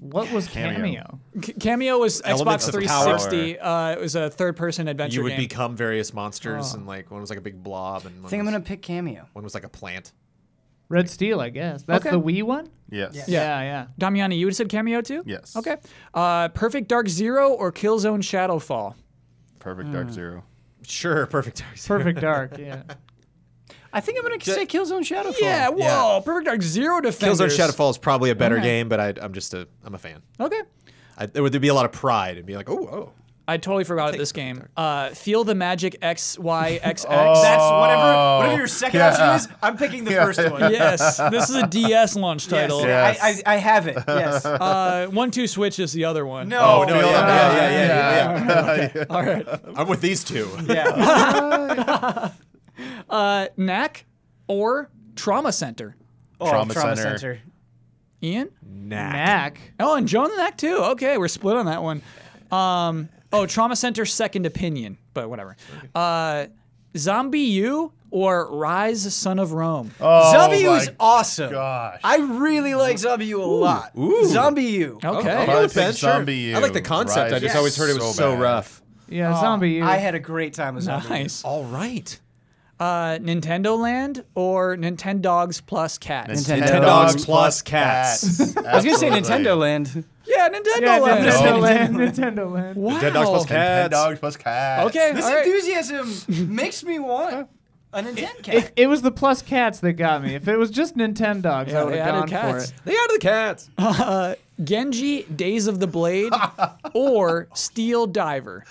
What 0.00 0.30
was 0.32 0.46
Kameo. 0.48 0.76
Kameo? 1.34 1.44
C- 1.44 1.52
Kameo 1.54 1.98
was 1.98 2.22
Elements 2.24 2.64
Xbox 2.66 2.68
of 2.68 2.74
360. 2.74 3.58
Uh, 3.58 3.90
it 3.92 4.00
was 4.00 4.14
a 4.14 4.30
third-person 4.30 4.86
adventure 4.88 5.16
You 5.16 5.22
would 5.24 5.30
game. 5.30 5.38
become 5.40 5.74
various 5.76 6.14
monsters, 6.14 6.74
and 6.74 6.86
like 6.86 7.10
one 7.10 7.20
was 7.20 7.30
like 7.30 7.38
a 7.38 7.42
big 7.42 7.62
blob, 7.62 8.06
and 8.06 8.14
I 8.18 8.20
one 8.20 8.30
think 8.30 8.40
I'm 8.40 8.46
was, 8.46 8.52
going 8.52 8.62
to 8.62 8.68
pick 8.68 8.82
Kameo. 8.82 9.26
one 9.32 9.42
was 9.44 9.54
like 9.54 9.64
a 9.64 9.68
plant. 9.68 10.12
Red 10.88 11.10
Steel, 11.10 11.40
I 11.40 11.50
guess. 11.50 11.82
That's 11.82 12.06
Okay. 12.06 12.16
the 12.16 12.22
Wii 12.22 12.42
one. 12.44 12.70
Yes. 12.90 13.14
Yeah. 13.14 13.24
Yeah, 13.28 13.60
yeah. 13.62 13.86
Damiani, 14.00 14.38
you 14.38 14.46
would 14.46 14.52
have 14.52 14.56
said 14.56 14.68
Kameo 14.70 15.04
too? 15.04 15.22
Yes. 15.26 15.54
Okay. 15.56 15.76
Uh, 16.14 16.48
Perfect 16.48 16.88
Dark 16.88 17.08
Zero 17.08 17.50
or 17.52 17.70
Killzone 17.72 18.20
Shadowfall? 18.22 18.94
Perfect 19.58 19.92
Dark 19.92 20.10
Zero. 20.10 20.44
Sure, 20.82 21.26
perfect. 21.26 21.58
Dark. 21.58 21.76
Perfect 21.86 22.20
Dark. 22.20 22.58
Yeah. 22.58 22.82
I 23.92 24.00
think 24.00 24.18
I'm 24.18 24.24
going 24.24 24.38
to 24.38 24.50
say 24.52 24.66
Killzone 24.66 25.00
Shadowfall. 25.00 25.40
Yeah. 25.40 25.68
Whoa. 25.70 25.78
Yeah. 25.78 26.20
Perfect 26.24 26.46
Dark 26.46 26.62
Zero 26.62 27.00
Defenders. 27.00 27.40
Killzone 27.40 27.56
Shadowfall 27.56 27.90
is 27.90 27.98
probably 27.98 28.30
a 28.30 28.34
better 28.34 28.56
Alright. 28.56 28.64
game, 28.68 28.88
but 28.88 29.00
I, 29.00 29.14
I'm 29.20 29.32
just 29.32 29.54
a 29.54 29.66
I'm 29.84 29.94
a 29.94 29.98
fan. 29.98 30.22
Okay. 30.38 30.60
I, 31.16 31.26
there 31.26 31.42
would 31.42 31.58
be 31.60 31.68
a 31.68 31.74
lot 31.74 31.84
of 31.84 31.92
pride 31.92 32.36
and 32.36 32.46
be 32.46 32.56
like, 32.56 32.68
oh, 32.70 32.78
oh. 32.78 33.12
I 33.48 33.56
totally 33.56 33.84
forgot 33.84 34.12
this 34.12 34.30
game. 34.32 34.68
Uh, 34.76 35.08
Feel 35.08 35.42
the 35.42 35.54
Magic 35.54 35.96
X 36.02 36.38
Y 36.38 36.78
X 36.82 37.06
X. 37.06 37.06
Oh. 37.10 37.42
That's 37.42 37.62
whatever, 37.62 38.36
whatever 38.38 38.56
your 38.58 38.66
second 38.66 39.00
yeah. 39.00 39.08
option 39.08 39.50
is, 39.50 39.56
I'm 39.62 39.78
picking 39.78 40.04
the 40.04 40.10
Yeah. 40.18 40.24
first 40.26 40.50
one. 40.50 40.70
Yes, 40.70 41.16
this 41.16 41.48
is 41.48 41.56
a 41.56 41.66
DS 41.66 42.14
launch 42.14 42.46
title. 42.46 42.82
Yes. 42.82 43.18
I, 43.22 43.28
I, 43.50 43.54
I 43.54 43.56
have 43.56 43.88
it. 43.88 43.96
Yes. 44.06 44.44
Uh, 44.68 45.06
one 45.06 45.30
two 45.30 45.46
switch 45.46 45.78
is 45.78 45.92
the 45.92 46.04
other 46.04 46.26
one. 46.26 46.48
No. 46.50 46.60
Oh, 46.60 46.80
no, 46.82 46.88
Feel 46.88 47.06
yeah, 47.10 47.26
that. 47.26 47.72
yeah, 47.72 48.46
yeah, 48.46 48.90
yeah, 48.94 49.04
All 49.08 49.22
right. 49.24 49.46
I'm 49.76 49.88
with 49.88 50.02
these 50.02 50.22
two. 50.24 50.50
Yeah. 50.66 52.30
Uh, 53.10 53.48
Knack 53.56 54.04
or 54.46 54.90
Trauma 55.16 55.52
Center. 55.52 55.96
Oh, 56.40 56.50
Trauma 56.50 56.74
Trauma 56.74 56.96
Center. 56.96 57.18
Center. 57.18 57.40
Ian? 58.22 58.50
Knack. 58.62 59.12
Knack. 59.12 59.72
Oh, 59.80 59.94
and 59.96 60.06
Joan 60.06 60.30
the 60.30 60.36
Knack 60.36 60.56
too. 60.58 60.76
Okay, 60.76 61.16
we're 61.18 61.28
split 61.28 61.56
on 61.56 61.66
that 61.66 61.82
one. 61.82 62.02
Um, 62.50 63.08
oh, 63.32 63.46
Trauma 63.46 63.76
Center 63.76 64.04
Second 64.04 64.46
Opinion, 64.46 64.98
but 65.14 65.28
whatever. 65.30 65.56
Uh, 65.94 66.46
ZombiU 66.94 67.92
or 68.10 68.46
Ryse 68.50 69.10
Son 69.10 69.38
of 69.38 69.52
Rome. 69.52 69.90
Oh, 70.00 70.32
ZombiU 70.34 70.66
my 70.66 70.76
is 70.78 70.90
awesome. 70.98 71.50
Gosh. 71.52 72.00
I 72.04 72.16
really 72.16 72.74
like 72.74 72.96
ZombiU 72.96 73.38
a 73.40 73.44
lot. 73.44 73.94
ZombiU. 73.94 74.96
Okay. 75.04 75.06
I'll 75.06 75.44
Probably 75.44 75.68
go 75.68 75.74
Ben, 75.74 75.90
pick 75.90 75.96
sure. 75.98 76.10
ZombiU. 76.10 76.54
I 76.54 76.58
like 76.58 76.72
the 76.72 76.80
concept. 76.80 77.32
I 77.32 77.36
Ryse 77.36 77.40
just 77.40 77.52
is 77.54 77.56
always 77.56 77.76
heard 77.76 77.90
it 77.90 77.94
was 78.00 78.16
so, 78.16 78.32
bad. 78.32 78.40
rough. 78.40 78.82
Yeah, 79.08 79.38
Oh, 79.38 79.42
ZombiU. 79.42 79.82
I 79.82 79.96
had 79.96 80.14
a 80.14 80.20
great 80.20 80.54
time 80.54 80.74
with 80.74 80.86
ZombiU. 80.86 81.08
Nice. 81.10 81.44
All 81.44 81.64
right. 81.64 82.18
Uh, 82.80 83.18
Nintendo 83.18 83.76
Land 83.76 84.24
or 84.36 84.76
Nintendogs 84.76 85.60
plus 85.66 85.98
cats. 85.98 86.30
Nintendo 86.30 86.62
Nintendo 86.62 86.80
Dogs 86.82 87.12
Dogs 87.14 87.24
plus 87.24 87.62
cats. 87.62 88.56
I 88.56 88.76
was 88.76 88.84
gonna 88.84 88.96
say 88.98 89.10
Nintendo 89.10 89.58
Land. 89.58 90.04
Yeah, 90.24 90.48
Nintendo 90.48 90.80
yeah, 90.82 90.98
Land. 90.98 91.26
Nintendo 91.26 91.44
No. 91.44 91.58
Land. 91.58 91.96
Nintendo 91.96 92.52
Land. 92.52 92.76
Wow. 92.76 93.00
Nintendogs 93.00 93.24
plus 93.24 93.46
cats. 93.46 93.90
Dogs 93.90 94.18
plus 94.20 94.36
cats. 94.36 94.88
Okay, 94.90 95.12
This 95.12 95.24
all 95.24 95.34
right. 95.34 95.46
enthusiasm 95.46 96.54
makes 96.54 96.84
me 96.84 96.98
want 97.00 97.48
a 97.92 98.02
Nintendo 98.02 98.42
cat. 98.42 98.54
It, 98.54 98.72
it 98.76 98.86
was 98.86 99.02
the 99.02 99.10
plus 99.10 99.42
cats 99.42 99.80
that 99.80 99.94
got 99.94 100.22
me. 100.22 100.34
If 100.36 100.46
it 100.46 100.56
was 100.56 100.70
just 100.70 100.96
Nintendogs, 100.96 101.68
Yeah, 101.70 101.80
I 101.80 101.84
would 101.84 101.94
have 101.94 102.06
added 102.06 102.18
gone 102.18 102.52
for 102.52 102.58
cats. 102.58 102.68
it. 102.70 102.74
They 102.84 102.92
added 102.92 103.10
the 103.14 103.18
cats. 103.20 103.70
Uh, 103.78 104.34
Genji 104.62 105.22
Days 105.24 105.66
of 105.66 105.80
the 105.80 105.86
Blade 105.86 106.32
or 106.94 107.48
Steel 107.54 108.06
Diver. 108.06 108.64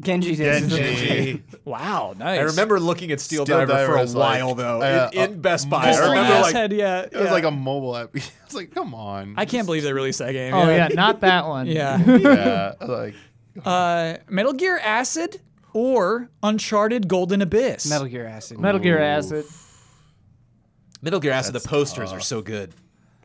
Genji 0.00 0.36
Days. 0.36 0.68
Genji. 0.68 1.42
Wow, 1.64 2.14
nice. 2.16 2.38
I 2.38 2.42
remember 2.42 2.78
looking 2.78 3.10
at 3.10 3.20
Steel, 3.20 3.44
Steel 3.44 3.58
Diver, 3.58 3.72
Diver 3.72 3.92
for 3.92 3.98
a 3.98 4.02
is 4.02 4.14
like, 4.14 4.40
while 4.40 4.54
though 4.54 4.80
uh, 4.82 5.10
in, 5.12 5.32
in 5.32 5.40
Best 5.40 5.68
Buy. 5.68 5.82
Full 5.82 5.90
I 5.90 5.96
Full 5.96 6.10
remember 6.10 6.40
like 6.40 6.54
head, 6.54 6.72
yeah. 6.72 7.02
It 7.02 7.14
was 7.14 7.30
like 7.30 7.44
a 7.44 7.50
mobile 7.50 7.96
app. 7.96 8.14
It's 8.44 8.54
like, 8.54 8.72
come 8.72 8.94
on. 8.94 9.34
I 9.36 9.46
can't 9.46 9.66
believe 9.66 9.82
they 9.82 9.92
released 9.92 10.20
that 10.20 10.32
game. 10.32 10.54
Oh 10.54 10.68
yeah, 10.68 10.88
not 10.88 11.20
that 11.20 11.46
one. 11.48 11.66
Yeah. 11.66 11.98
Yeah. 11.98 12.74
Like, 12.80 13.14
uh, 13.64 14.18
Metal 14.28 14.52
Gear 14.52 14.78
Acid 14.78 15.40
or 15.72 16.28
Uncharted 16.42 17.08
Golden 17.08 17.42
Abyss. 17.42 17.88
Metal 17.88 18.06
Gear 18.06 18.26
Acid. 18.26 18.60
Metal 18.60 18.80
Gear 18.80 19.00
Acid. 19.00 19.44
Metal 21.02 21.20
Gear 21.20 21.32
Acid. 21.32 21.54
The 21.54 21.58
That's 21.58 21.66
posters 21.66 22.12
are 22.12 22.20
so 22.20 22.42
good. 22.42 22.72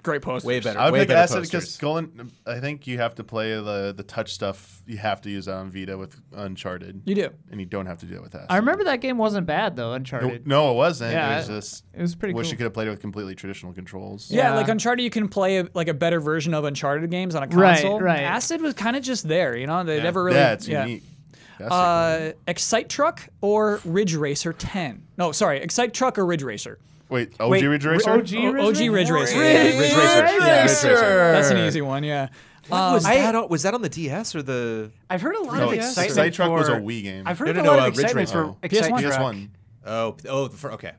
Great 0.02 0.22
poster. 0.22 0.48
Way 0.48 0.60
better. 0.62 0.80
I 0.80 0.86
would 0.86 0.94
way 0.94 1.00
pick 1.00 1.10
better 1.10 1.20
Acid 1.22 1.42
because 1.44 1.64
posters. 1.66 1.78
Golden. 1.78 2.32
I 2.48 2.60
think 2.60 2.88
you 2.88 2.98
have 3.00 3.16
to 3.16 3.24
play 3.24 3.52
the 3.56 3.94
the 3.96 4.04
touch 4.04 4.34
stuff. 4.34 4.82
You 4.88 4.98
have 4.98 5.22
to 5.22 5.30
use 5.30 5.46
that 5.46 5.56
on 5.56 5.70
Vita 5.72 5.98
with 5.98 6.20
Uncharted, 6.34 7.02
You 7.06 7.16
do. 7.16 7.30
and 7.52 7.60
you 7.60 7.66
don't 7.66 7.86
have 7.86 7.98
to 8.00 8.06
do 8.06 8.16
it 8.16 8.22
with 8.22 8.34
Acid. 8.34 8.48
I 8.50 8.58
remember 8.58 8.86
that 8.86 9.02
game 9.02 9.18
wasn't 9.18 9.46
bad 9.46 9.76
though. 9.76 9.90
No, 9.90 9.94
Uncharted. 9.96 10.48
no, 10.48 10.72
it 10.72 10.76
wasn't. 10.76 11.12
Yeah, 11.12 11.34
it 11.34 11.38
was 11.38 11.48
just. 11.48 11.84
It 11.94 12.02
was 12.02 12.16
pretty 12.16 12.34
wish 12.34 12.48
cool. 12.48 12.52
you 12.52 12.58
could 12.58 12.64
have 12.64 12.74
played 12.74 12.88
it 12.88 12.92
with 12.92 13.02
completely 13.02 13.36
traditional 13.36 13.74
controls. 13.74 14.32
Yeah, 14.32 14.52
Yeah. 14.52 14.56
like 14.56 14.70
Uncharted, 14.70 15.04
you 15.04 15.10
can 15.10 15.28
play 15.28 15.58
a, 15.60 15.68
like 15.74 15.90
a 15.90 15.94
better 15.94 16.20
version 16.22 16.54
of 16.54 16.64
Uncharted 16.64 17.10
games 17.12 17.36
on 17.36 17.44
a 17.44 17.48
console. 17.48 18.00
right. 18.00 18.14
right. 18.20 18.24
Acid 18.24 18.62
was 18.62 18.74
kind 18.76 18.96
of 18.96 19.04
just 19.04 19.28
there, 19.28 19.58
you 19.58 19.68
know. 19.68 19.84
They 19.84 20.02
never 20.02 20.24
really. 20.24 20.38
yeah, 20.38 20.54
it's 20.54 20.68
yeah. 20.68 20.86
unique. 20.86 21.04
That's 21.60 21.72
Uh, 21.74 22.32
Excite 22.48 22.88
Truck 22.88 23.28
or 23.42 23.82
Ridge 23.84 24.16
Racer 24.16 24.54
10? 24.54 25.04
No, 25.18 25.34
sorry, 25.34 25.60
Excite 25.60 25.94
Truck 25.94 26.18
or 26.18 26.26
Ridge 26.26 26.42
Racer. 26.44 26.80
Wait, 27.10 27.34
OG 27.40 27.50
Wait, 27.52 27.64
Ridge 27.66 27.86
Racer. 27.86 28.10
OG 28.12 28.34
O- 28.36 28.52
Ridge 28.52 28.82
OG 28.82 28.94
Ridge 28.94 29.10
Racer. 29.10 29.36
Yeah, 29.44 29.64
Ridge 29.64 29.80
Racer. 29.80 29.96
Yeah, 29.98 30.62
Ridge 30.62 30.70
Racer. 30.70 30.90
That's 31.32 31.50
an 31.50 31.58
easy 31.58 31.82
one, 31.82 32.04
yeah. 32.04 32.28
Um, 32.72 32.94
was 32.94 33.06
I- 33.06 33.16
that? 33.16 33.34
On, 33.36 33.50
was 33.50 33.64
that 33.64 33.74
on 33.74 33.82
the 33.82 33.90
DS 33.90 34.36
or 34.36 34.44
the? 34.44 34.92
I've 35.10 35.22
heard 35.22 35.36
a 35.36 35.42
lot 35.42 35.58
No, 35.58 35.68
of 35.70 35.74
Excite 35.74 36.06
excitement 36.06 36.36
Truck 36.36 36.50
for. 36.50 36.54
was 36.60 36.68
a 36.70 36.74
Wii 36.74 37.02
game. 37.04 37.24
I've 37.26 37.40
heard 37.40 37.56
No, 37.56 37.62
a 37.62 37.64
lot 37.64 37.66
no, 37.66 37.72
of 37.74 37.80
uh, 37.80 37.86
Ridge 37.88 37.94
excitement 38.00 38.16
Racer. 38.30 38.44
for 38.44 38.50
Oh. 38.52 38.58
Excite 38.62 38.92
PS1? 38.94 39.02
Truck. 39.02 39.14
PS1. 39.36 39.50
Oh, 39.88 40.18
oh, 40.28 40.48
the 40.50 40.58
fir- 40.58 40.72
okay. 40.74 40.92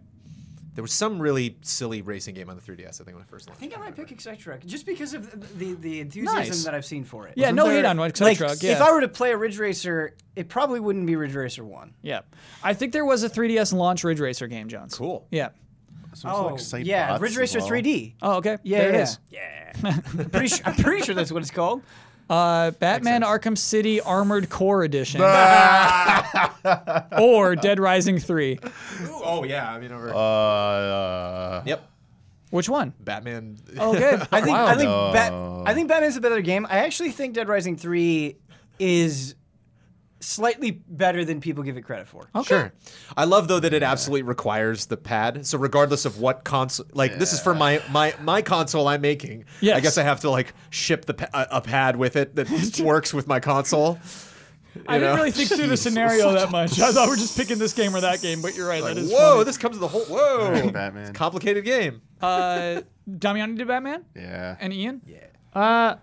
There 0.74 0.82
was 0.82 0.92
some 0.92 1.20
really 1.20 1.58
silly 1.62 2.00
racing 2.00 2.34
game 2.36 2.48
on 2.48 2.56
the 2.56 2.62
3DS. 2.62 3.00
I 3.00 3.04
think 3.04 3.16
when 3.16 3.22
I 3.22 3.26
first 3.26 3.50
I 3.50 3.54
think 3.54 3.76
I 3.76 3.80
might 3.80 3.94
pick 3.96 4.10
Excite 4.12 4.38
Truck 4.38 4.60
just 4.64 4.86
because 4.86 5.14
of 5.14 5.58
the 5.58 5.74
the 5.74 6.00
enthusiasm 6.00 6.34
Nice. 6.38 6.64
that 6.64 6.74
I've 6.74 6.84
seen 6.86 7.04
for 7.04 7.26
it. 7.28 7.34
Yeah, 7.36 7.46
Wasn't 7.46 7.56
no 7.56 7.66
there- 7.66 7.76
hate 7.76 7.84
on 7.84 7.98
Excite 8.00 8.26
like, 8.28 8.38
Truck, 8.38 8.62
yeah. 8.62 8.72
If 8.72 8.80
I 8.80 8.90
were 8.92 9.00
to 9.02 9.08
play 9.08 9.32
a 9.32 9.36
Ridge 9.36 9.58
Racer, 9.58 10.16
it 10.36 10.48
probably 10.48 10.80
wouldn't 10.80 11.06
be 11.06 11.14
Ridge 11.16 11.34
Racer 11.34 11.64
One. 11.64 11.92
yeah. 12.02 12.20
I 12.64 12.72
think 12.74 12.92
there 12.92 13.04
was 13.04 13.22
a 13.22 13.28
3DS 13.30 13.72
launch 13.72 14.02
Ridge 14.04 14.20
Racer 14.20 14.46
game, 14.48 14.68
Jones. 14.68 14.94
Cool. 14.96 15.26
Yeah. 15.30 15.50
Some 16.20 16.30
sort 16.32 16.46
of 16.46 16.52
Oh, 16.52 16.54
Excite 16.54 16.84
yeah, 16.86 17.08
Bots 17.08 17.22
Ridge 17.22 17.36
Racer 17.38 17.60
well. 17.60 17.68
3D. 17.70 18.14
Oh, 18.20 18.34
okay. 18.36 18.58
Yeah, 18.62 18.78
there 18.78 18.88
it 18.90 18.94
yeah. 18.94 19.02
is. 19.02 19.18
I'm 19.82 20.30
pretty, 20.30 20.48
sure, 20.48 20.66
I'm 20.66 20.74
pretty 20.74 21.02
sure 21.02 21.14
that's 21.14 21.32
what 21.32 21.42
it's 21.42 21.50
called. 21.50 21.82
Uh, 22.30 22.70
Batman 22.70 23.22
Arkham 23.22 23.58
City 23.58 24.00
Armored 24.00 24.48
Core 24.50 24.84
Edition 24.84 25.20
or 27.18 27.56
Dead 27.56 27.80
Rising 27.80 28.20
3. 28.20 28.52
Ooh, 28.52 28.58
oh 29.24 29.42
yeah, 29.42 29.68
I 29.68 29.80
mean 29.80 29.90
over. 29.90 30.14
Uh, 30.14 30.16
uh, 30.16 31.62
yep. 31.66 31.90
Which 32.50 32.68
one? 32.68 32.94
Batman. 33.00 33.56
Okay. 33.76 34.10
I 34.32 34.40
think 34.42 34.56
Wow. 34.56 34.66
I 34.66 34.76
think 34.76 34.88
No. 34.88 35.10
Bat, 35.12 35.32
I 35.68 35.74
think 35.74 35.88
Batman's 35.88 36.16
a 36.16 36.20
better 36.20 36.40
game. 36.40 36.68
I 36.70 36.84
actually 36.84 37.10
think 37.10 37.34
Dead 37.34 37.48
Rising 37.48 37.76
3 37.76 38.36
is 38.78 39.34
slightly 40.20 40.70
better 40.88 41.24
than 41.24 41.40
people 41.40 41.62
give 41.62 41.76
it 41.76 41.82
credit 41.82 42.06
for. 42.06 42.28
Okay. 42.34 42.46
Sure. 42.48 42.72
I 43.16 43.24
love 43.24 43.48
though 43.48 43.60
that 43.60 43.72
it 43.72 43.82
absolutely 43.82 44.22
requires 44.22 44.86
the 44.86 44.96
pad. 44.96 45.46
So 45.46 45.58
regardless 45.58 46.04
of 46.04 46.20
what 46.20 46.44
console, 46.44 46.86
like 46.92 47.18
this 47.18 47.32
is 47.32 47.40
for 47.40 47.54
my 47.54 47.82
my 47.90 48.14
my 48.22 48.42
console 48.42 48.86
I'm 48.88 49.00
making. 49.00 49.44
Yes. 49.60 49.76
I 49.76 49.80
guess 49.80 49.98
I 49.98 50.02
have 50.02 50.20
to 50.20 50.30
like 50.30 50.52
ship 50.70 51.06
the 51.06 51.14
pa- 51.14 51.28
a, 51.32 51.56
a 51.56 51.60
pad 51.60 51.96
with 51.96 52.16
it 52.16 52.36
that 52.36 52.48
works 52.84 53.12
with 53.14 53.26
my 53.26 53.40
console. 53.40 53.98
I 54.86 54.98
didn't 54.98 55.10
know? 55.10 55.16
really 55.16 55.30
think 55.32 55.48
through 55.48 55.66
the 55.66 55.76
scenario 55.88 56.32
that 56.32 56.50
much. 56.52 56.78
I 56.78 56.92
thought 56.92 57.08
we 57.08 57.14
are 57.14 57.16
just 57.16 57.36
picking 57.36 57.58
this 57.58 57.72
game 57.72 57.94
or 57.96 58.00
that 58.02 58.20
game, 58.22 58.40
but 58.40 58.54
you're 58.54 58.68
right. 58.68 58.80
Like, 58.82 58.94
that 58.94 59.00
is 59.02 59.10
whoa, 59.10 59.32
funny. 59.32 59.44
this 59.44 59.56
comes 59.58 59.74
to 59.76 59.80
the 59.80 59.88
whole. 59.88 60.04
Whoa, 60.04 60.70
Batman. 60.70 61.12
complicated 61.12 61.64
game. 61.64 62.02
Uh, 62.22 62.82
Damiani 63.10 63.56
did 63.58 63.66
Batman 63.66 64.04
Yeah. 64.14 64.56
and 64.60 64.72
Ian. 64.72 65.00
Yeah. 65.06 65.18
Uh, 65.60 65.96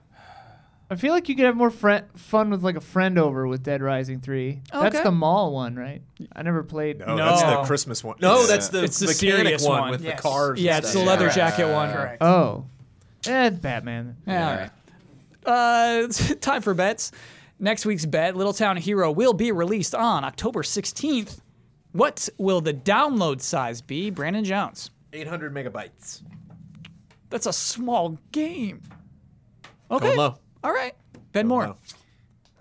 I 0.89 0.95
feel 0.95 1.11
like 1.11 1.27
you 1.27 1.35
could 1.35 1.45
have 1.45 1.55
more 1.57 1.69
fri 1.69 1.99
fun 2.15 2.49
with 2.49 2.63
like 2.63 2.77
a 2.77 2.81
friend 2.81 3.17
over 3.19 3.45
with 3.45 3.61
Dead 3.61 3.81
Rising 3.81 4.21
3. 4.21 4.61
That's 4.71 4.95
Okay. 4.95 5.03
the 5.03 5.11
mall 5.11 5.51
one, 5.53 5.75
right? 5.75 6.01
I 6.33 6.43
never 6.43 6.63
played. 6.63 6.99
No, 6.99 7.15
No. 7.17 7.25
that's 7.25 7.41
the 7.41 7.63
Christmas 7.65 8.03
one. 8.03 8.15
No, 8.21 8.35
It's- 8.35 8.47
that's 8.49 8.69
the 8.69 8.83
it's 8.83 8.99
the 8.99 9.07
mechanic 9.07 9.45
serious 9.45 9.63
one, 9.65 9.81
one. 9.81 9.91
with 9.91 10.01
Yes. 10.01 10.15
the 10.15 10.21
cars. 10.21 10.61
Yeah, 10.61 10.75
and 10.77 10.85
it's 10.85 10.93
the 10.93 10.99
stuff. 10.99 11.07
leather 11.07 11.29
jacket 11.29 11.71
one. 11.73 11.91
Correct. 11.91 12.21
Oh. 12.23 12.65
Eh, 13.25 13.49
Batman. 13.49 14.15
Yeah, 14.25 14.49
all 14.49 14.57
right. 14.57 14.69
Uh, 15.45 16.07
time 16.41 16.61
for 16.61 16.73
bets. 16.73 17.11
Next 17.59 17.85
week's 17.85 18.05
bet, 18.05 18.37
Little 18.37 18.53
Town 18.53 18.77
Hero, 18.77 19.11
will 19.11 19.33
be 19.33 19.51
released 19.51 19.93
on 19.95 20.23
October 20.23 20.63
16th. 20.63 21.41
What 21.91 22.29
will 22.37 22.61
the 22.61 22.73
download 22.73 23.41
size 23.41 23.81
be, 23.81 24.09
Brandon 24.09 24.45
Jones? 24.45 24.91
800 25.11 25.53
megabytes. 25.53 26.21
That's 27.29 27.45
a 27.45 27.51
small 27.53 28.19
game. 28.31 28.83
Okay. 29.91 30.05
Going 30.07 30.17
low. 30.17 30.37
All 30.63 30.71
right. 30.71 30.93
Ben 31.31 31.47
Moore. 31.47 31.75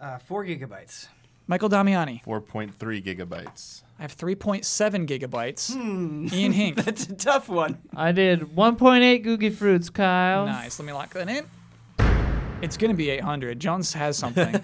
Uh, 0.01 0.19
four 0.19 0.45
gigabytes. 0.45 1.09
Michael 1.47 1.69
Damiani. 1.69 2.23
4.3 2.25 2.73
gigabytes. 3.03 3.83
I 3.99 4.03
have 4.03 4.17
3.7 4.17 5.07
gigabytes. 5.07 5.75
Ian 6.33 6.53
Hinck. 6.53 6.77
That's 6.85 7.07
a 7.07 7.15
tough 7.15 7.49
one. 7.49 7.79
I 7.95 8.13
did 8.13 8.41
1.8 8.41 9.25
Googie 9.25 9.55
Fruits, 9.55 9.89
Kyle. 9.89 10.47
nice. 10.47 10.79
Let 10.79 10.87
me 10.87 10.93
lock 10.93 11.13
that 11.15 11.29
in. 11.29 11.47
It's 12.63 12.77
going 12.77 12.91
to 12.91 12.97
be 12.97 13.11
800. 13.11 13.61
Jones 13.61 13.93
has 13.93 14.19
something. 14.19 14.53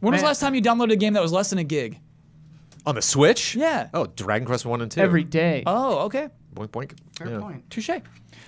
when 0.00 0.12
was 0.12 0.20
the 0.20 0.26
last 0.26 0.40
time 0.40 0.54
you 0.54 0.62
downloaded 0.62 0.92
a 0.92 0.96
game 0.96 1.14
that 1.14 1.22
was 1.22 1.32
less 1.32 1.50
than 1.50 1.58
a 1.58 1.64
gig? 1.64 1.98
On 2.86 2.94
the 2.94 3.02
Switch? 3.02 3.56
Yeah. 3.56 3.88
Oh, 3.92 4.06
Dragon 4.06 4.46
Quest 4.46 4.64
1 4.64 4.80
and 4.80 4.90
2. 4.90 5.00
Every 5.00 5.24
day. 5.24 5.64
Oh, 5.66 6.04
okay. 6.04 6.28
Boink, 6.56 6.68
boink. 6.70 6.92
Fair 7.16 7.28
Yeah. 7.30 7.38
point. 7.40 7.70
Touche. 7.70 7.90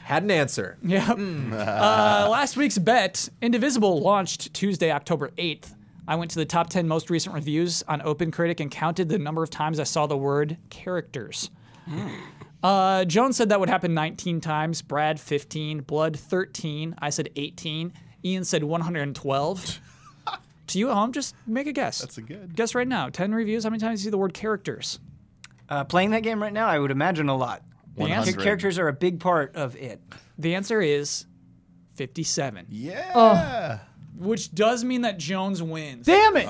Had 0.04 0.22
an 0.24 0.30
answer. 0.30 0.78
Yeah. 0.82 1.10
uh, 1.12 2.28
last 2.30 2.56
week's 2.56 2.78
bet, 2.78 3.28
Indivisible 3.42 4.00
launched 4.00 4.52
Tuesday, 4.54 4.90
October 4.90 5.28
8th. 5.38 5.74
I 6.08 6.16
went 6.16 6.30
to 6.30 6.38
the 6.38 6.46
top 6.46 6.70
10 6.70 6.88
most 6.88 7.10
recent 7.10 7.34
reviews 7.34 7.82
on 7.86 8.00
OpenCritic 8.00 8.60
and 8.60 8.70
counted 8.70 9.10
the 9.10 9.18
number 9.18 9.42
of 9.42 9.50
times 9.50 9.78
I 9.78 9.84
saw 9.84 10.06
the 10.06 10.16
word 10.16 10.56
characters. 10.70 11.50
Uh, 12.62 13.04
Jones 13.04 13.36
said 13.36 13.50
that 13.50 13.60
would 13.60 13.68
happen 13.68 13.92
19 13.94 14.40
times. 14.40 14.80
Brad, 14.82 15.20
15. 15.20 15.80
Blood, 15.82 16.18
13. 16.18 16.94
I 16.98 17.10
said 17.10 17.28
18. 17.36 17.92
Ian 18.24 18.44
said 18.44 18.64
112. 18.64 19.80
to 20.68 20.78
you 20.78 20.88
at 20.88 20.94
home, 20.94 21.12
just 21.12 21.34
make 21.46 21.66
a 21.66 21.72
guess. 21.72 22.00
That's 22.00 22.18
a 22.18 22.22
good. 22.22 22.56
guess 22.56 22.74
right 22.74 22.88
now. 22.88 23.10
10 23.10 23.34
reviews. 23.34 23.64
How 23.64 23.70
many 23.70 23.80
times 23.80 24.00
do 24.00 24.04
you 24.04 24.06
see 24.06 24.10
the 24.10 24.18
word 24.18 24.32
characters? 24.34 24.98
Uh, 25.68 25.84
playing 25.84 26.10
that 26.12 26.22
game 26.22 26.42
right 26.42 26.52
now, 26.52 26.66
I 26.66 26.78
would 26.78 26.90
imagine 26.90 27.28
a 27.28 27.36
lot. 27.36 27.62
The 28.06 28.12
answer, 28.12 28.32
Characters 28.32 28.78
are 28.78 28.88
a 28.88 28.92
big 28.92 29.20
part 29.20 29.54
of 29.56 29.76
it. 29.76 30.00
the 30.38 30.54
answer 30.54 30.80
is 30.80 31.26
57, 31.96 32.66
Yeah. 32.70 33.78
which 34.16 34.54
does 34.54 34.84
mean 34.84 35.02
that 35.02 35.18
Jones 35.18 35.62
wins. 35.62 36.06
Damn 36.06 36.36
it! 36.36 36.46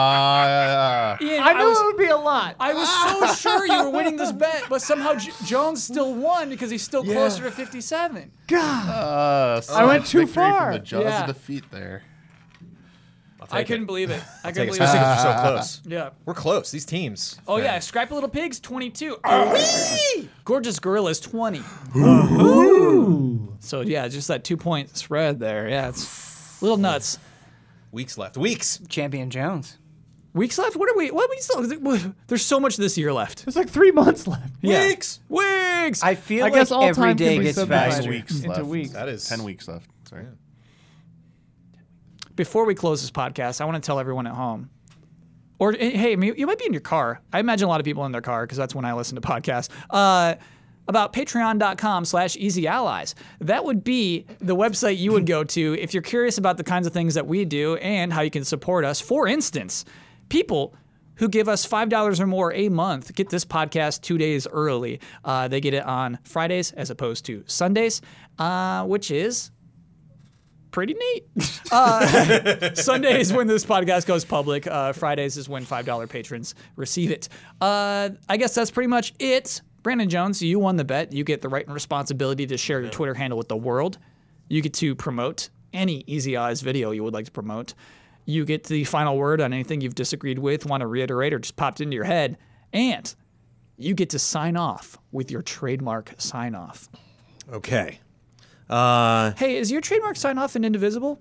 Ah, 0.00 1.16
Ian, 1.20 1.42
I 1.42 1.52
knew 1.54 1.68
was- 1.68 1.78
it 1.80 1.84
would 1.86 1.96
be 1.96 2.06
a 2.06 2.16
lot. 2.16 2.56
I 2.60 2.74
was 2.74 2.88
so 2.88 3.34
sure 3.50 3.66
you 3.66 3.84
were 3.84 3.90
winning 3.90 4.16
this 4.16 4.32
bet, 4.32 4.64
but 4.68 4.82
somehow 4.82 5.14
J- 5.14 5.32
Jones 5.44 5.82
still 5.82 6.14
won 6.14 6.48
because 6.50 6.70
he's 6.70 6.82
still 6.82 7.04
closer 7.04 7.44
to 7.44 7.50
57. 7.50 8.30
uh, 8.52 9.60
I 9.72 9.84
went 9.84 10.02
such 10.04 10.10
too 10.12 10.18
victory 10.20 10.26
far. 10.26 10.72
From 10.72 10.72
the 10.74 10.78
jaws 10.86 11.04
Yeah. 11.04 11.20
of 11.22 11.26
defeat 11.28 11.64
there. 11.70 12.02
I'll 13.52 13.58
I 13.60 13.64
couldn't 13.64 13.82
it. 13.84 13.86
believe 13.86 14.10
it. 14.10 14.22
I 14.44 14.52
couldn't 14.52 14.68
it, 14.68 14.78
believe 14.78 14.80
especially 14.82 14.98
it. 14.98 15.02
because 15.02 15.24
we're 15.24 15.32
so 15.32 15.40
close. 15.54 15.80
Yeah. 15.86 16.10
We're 16.24 16.34
close. 16.34 16.70
These 16.70 16.86
teams. 16.86 17.38
Oh 17.48 17.56
yeah, 17.58 17.78
Scrappy 17.78 18.14
Little 18.14 18.28
Pigs 18.28 18.60
22. 18.60 19.18
Gorgeous 20.44 20.78
Gorillas 20.78 21.20
20. 21.20 21.60
So 23.60 23.80
yeah, 23.82 24.08
just 24.08 24.28
that 24.28 24.44
two 24.44 24.56
point 24.56 24.96
spread 24.96 25.38
there. 25.38 25.68
Yeah, 25.68 25.88
it's 25.88 26.60
a 26.60 26.64
little 26.64 26.78
nuts. 26.78 27.18
Weeks 27.92 28.16
left. 28.16 28.36
Weeks. 28.36 28.80
Champion 28.88 29.30
Jones. 29.30 29.76
Weeks 30.32 30.58
left. 30.58 30.76
What 30.76 30.88
are 30.88 30.96
we? 30.96 31.10
What 31.10 31.26
are 31.26 31.30
we 31.30 31.38
still? 31.38 32.12
There's 32.28 32.44
so 32.44 32.60
much 32.60 32.76
this 32.76 32.96
year 32.96 33.12
left. 33.12 33.44
There's 33.44 33.56
like 33.56 33.68
three 33.68 33.90
months 33.90 34.26
left. 34.28 34.52
Yeah. 34.62 34.86
Weeks. 34.86 35.20
Weeks. 35.28 36.02
I 36.02 36.14
feel 36.14 36.44
I 36.44 36.48
like 36.48 36.54
guess 36.54 36.70
all 36.70 36.84
every 36.84 36.94
time 37.02 37.16
day 37.16 37.30
can 37.34 37.38
be 37.40 37.44
gets 37.46 37.58
subdivided 37.58 37.92
faster. 37.94 38.10
weeks 38.10 38.36
into 38.36 38.48
left. 38.48 38.64
weeks. 38.64 38.90
That 38.90 39.08
is 39.08 39.28
10 39.28 39.42
weeks 39.42 39.66
left. 39.66 39.90
Sorry. 40.08 40.24
Before 42.40 42.64
we 42.64 42.74
close 42.74 43.02
this 43.02 43.10
podcast, 43.10 43.60
I 43.60 43.66
want 43.66 43.74
to 43.74 43.86
tell 43.86 43.98
everyone 43.98 44.26
at 44.26 44.32
home. 44.32 44.70
Or 45.58 45.74
eh, 45.78 45.90
hey, 45.90 46.12
you 46.12 46.46
might 46.46 46.58
be 46.58 46.64
in 46.64 46.72
your 46.72 46.80
car. 46.80 47.20
I 47.34 47.38
imagine 47.38 47.66
a 47.66 47.68
lot 47.68 47.80
of 47.80 47.84
people 47.84 48.06
in 48.06 48.12
their 48.12 48.22
car 48.22 48.46
because 48.46 48.56
that's 48.56 48.74
when 48.74 48.86
I 48.86 48.94
listen 48.94 49.14
to 49.16 49.20
podcasts. 49.20 49.68
Uh, 49.90 50.36
about 50.88 51.12
patreon.com 51.12 52.06
slash 52.06 52.38
easy 52.38 52.66
allies. 52.66 53.14
That 53.40 53.66
would 53.66 53.84
be 53.84 54.24
the 54.38 54.56
website 54.56 54.96
you 54.96 55.12
would 55.12 55.26
go 55.26 55.44
to 55.44 55.76
if 55.78 55.92
you're 55.92 56.02
curious 56.02 56.38
about 56.38 56.56
the 56.56 56.64
kinds 56.64 56.86
of 56.86 56.94
things 56.94 57.12
that 57.12 57.26
we 57.26 57.44
do 57.44 57.76
and 57.76 58.10
how 58.10 58.22
you 58.22 58.30
can 58.30 58.44
support 58.44 58.86
us. 58.86 59.02
For 59.02 59.26
instance, 59.28 59.84
people 60.30 60.74
who 61.16 61.28
give 61.28 61.46
us 61.46 61.68
$5 61.68 62.20
or 62.20 62.26
more 62.26 62.54
a 62.54 62.70
month 62.70 63.14
get 63.14 63.28
this 63.28 63.44
podcast 63.44 64.00
two 64.00 64.16
days 64.16 64.46
early. 64.46 64.98
Uh, 65.26 65.46
they 65.46 65.60
get 65.60 65.74
it 65.74 65.84
on 65.84 66.18
Fridays 66.24 66.72
as 66.72 66.88
opposed 66.88 67.26
to 67.26 67.44
Sundays, 67.46 68.00
uh, 68.38 68.86
which 68.86 69.10
is 69.10 69.50
pretty 70.70 70.94
neat. 70.94 71.60
Uh, 71.72 72.74
Sundays 72.74 73.32
when 73.32 73.46
this 73.46 73.64
podcast 73.64 74.06
goes 74.06 74.24
public. 74.24 74.66
Uh, 74.66 74.92
Fridays 74.92 75.36
is 75.36 75.48
when 75.48 75.64
five 75.64 75.86
dollar 75.86 76.06
patrons 76.06 76.54
receive 76.76 77.10
it. 77.10 77.28
Uh, 77.60 78.10
I 78.28 78.36
guess 78.36 78.54
that's 78.54 78.70
pretty 78.70 78.88
much 78.88 79.14
it. 79.18 79.60
Brandon 79.82 80.08
Jones, 80.08 80.42
you 80.42 80.58
won 80.58 80.76
the 80.76 80.84
bet. 80.84 81.12
You 81.12 81.24
get 81.24 81.40
the 81.40 81.48
right 81.48 81.64
and 81.64 81.74
responsibility 81.74 82.46
to 82.46 82.56
share 82.56 82.80
your 82.80 82.90
Twitter 82.90 83.14
handle 83.14 83.38
with 83.38 83.48
the 83.48 83.56
world. 83.56 83.98
You 84.48 84.60
get 84.60 84.74
to 84.74 84.94
promote 84.94 85.48
any 85.72 86.04
Easy 86.06 86.36
Allies 86.36 86.60
video 86.60 86.90
you 86.90 87.02
would 87.04 87.14
like 87.14 87.26
to 87.26 87.30
promote. 87.30 87.74
You 88.26 88.44
get 88.44 88.64
the 88.64 88.84
final 88.84 89.16
word 89.16 89.40
on 89.40 89.52
anything 89.52 89.80
you've 89.80 89.94
disagreed 89.94 90.38
with, 90.38 90.66
want 90.66 90.82
to 90.82 90.86
reiterate, 90.86 91.32
or 91.32 91.38
just 91.38 91.56
popped 91.56 91.80
into 91.80 91.94
your 91.94 92.04
head, 92.04 92.36
and 92.72 93.12
you 93.78 93.94
get 93.94 94.10
to 94.10 94.18
sign 94.18 94.56
off 94.56 94.98
with 95.10 95.30
your 95.30 95.42
trademark 95.42 96.14
sign 96.18 96.54
off. 96.54 96.88
Okay. 97.50 98.00
Uh, 98.70 99.32
Hey, 99.36 99.56
is 99.56 99.70
your 99.70 99.80
trademark 99.80 100.16
sign 100.16 100.38
off 100.38 100.56
in 100.56 100.64
Indivisible? 100.64 101.20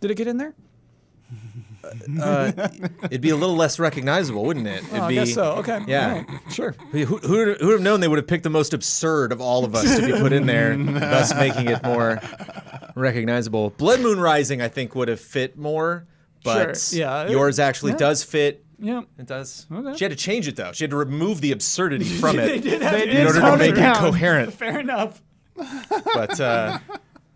Did 0.00 0.10
it 0.10 0.14
get 0.16 0.26
in 0.28 0.36
there? 0.38 0.54
uh, 2.22 2.52
it'd 3.04 3.20
be 3.20 3.30
a 3.30 3.36
little 3.36 3.56
less 3.56 3.78
recognizable, 3.78 4.44
wouldn't 4.44 4.66
it? 4.66 4.82
It'd 4.84 4.98
Oh, 4.98 5.02
I 5.02 5.08
be, 5.08 5.14
guess 5.16 5.34
so. 5.34 5.52
Okay. 5.56 5.80
Yeah. 5.86 6.08
All 6.08 6.14
right. 6.34 6.52
Sure. 6.52 6.72
Who, 6.92 7.04
who, 7.04 7.54
who 7.54 7.66
would 7.66 7.72
have 7.72 7.80
known 7.82 8.00
they 8.00 8.08
would 8.08 8.18
have 8.18 8.26
picked 8.26 8.44
the 8.44 8.50
most 8.50 8.72
absurd 8.72 9.32
of 9.32 9.40
all 9.40 9.64
of 9.64 9.74
us 9.74 9.96
to 9.98 10.04
be 10.06 10.12
put 10.12 10.32
in 10.32 10.46
there, 10.46 10.76
thus 10.78 11.34
making 11.34 11.68
it 11.68 11.82
more 11.84 12.20
recognizable? 12.94 13.70
Blood 13.70 14.00
Moon 14.00 14.18
Rising, 14.18 14.62
I 14.62 14.68
think, 14.68 14.94
would 14.94 15.08
have 15.08 15.20
fit 15.20 15.58
more, 15.58 16.06
but 16.42 16.76
Sure, 16.78 16.98
yeah. 17.00 17.28
yours 17.28 17.58
actually 17.58 17.92
Yeah. 17.92 17.98
does 17.98 18.22
fit. 18.24 18.64
Yeah. 18.78 19.02
It 19.18 19.26
does. 19.26 19.66
Okay. 19.70 19.96
She 19.96 20.04
had 20.04 20.10
to 20.10 20.16
change 20.16 20.48
it 20.48 20.56
though. 20.56 20.72
She 20.72 20.84
had 20.84 20.90
to 20.90 20.96
remove 20.96 21.40
the 21.40 21.52
absurdity 21.52 22.04
from 22.20 22.36
They 22.36 22.56
it 22.56 22.62
did 22.62 22.82
have 22.82 22.92
They 22.92 23.00
to- 23.00 23.06
did 23.06 23.20
in 23.20 23.26
order 23.26 23.40
to 23.40 23.44
tone 23.44 23.54
it 23.60 23.70
make 23.74 23.76
it 23.78 23.96
coherent. 23.96 24.52
Fair 24.54 24.80
enough. 24.80 25.22
But 25.56 26.40
uh, 26.40 26.78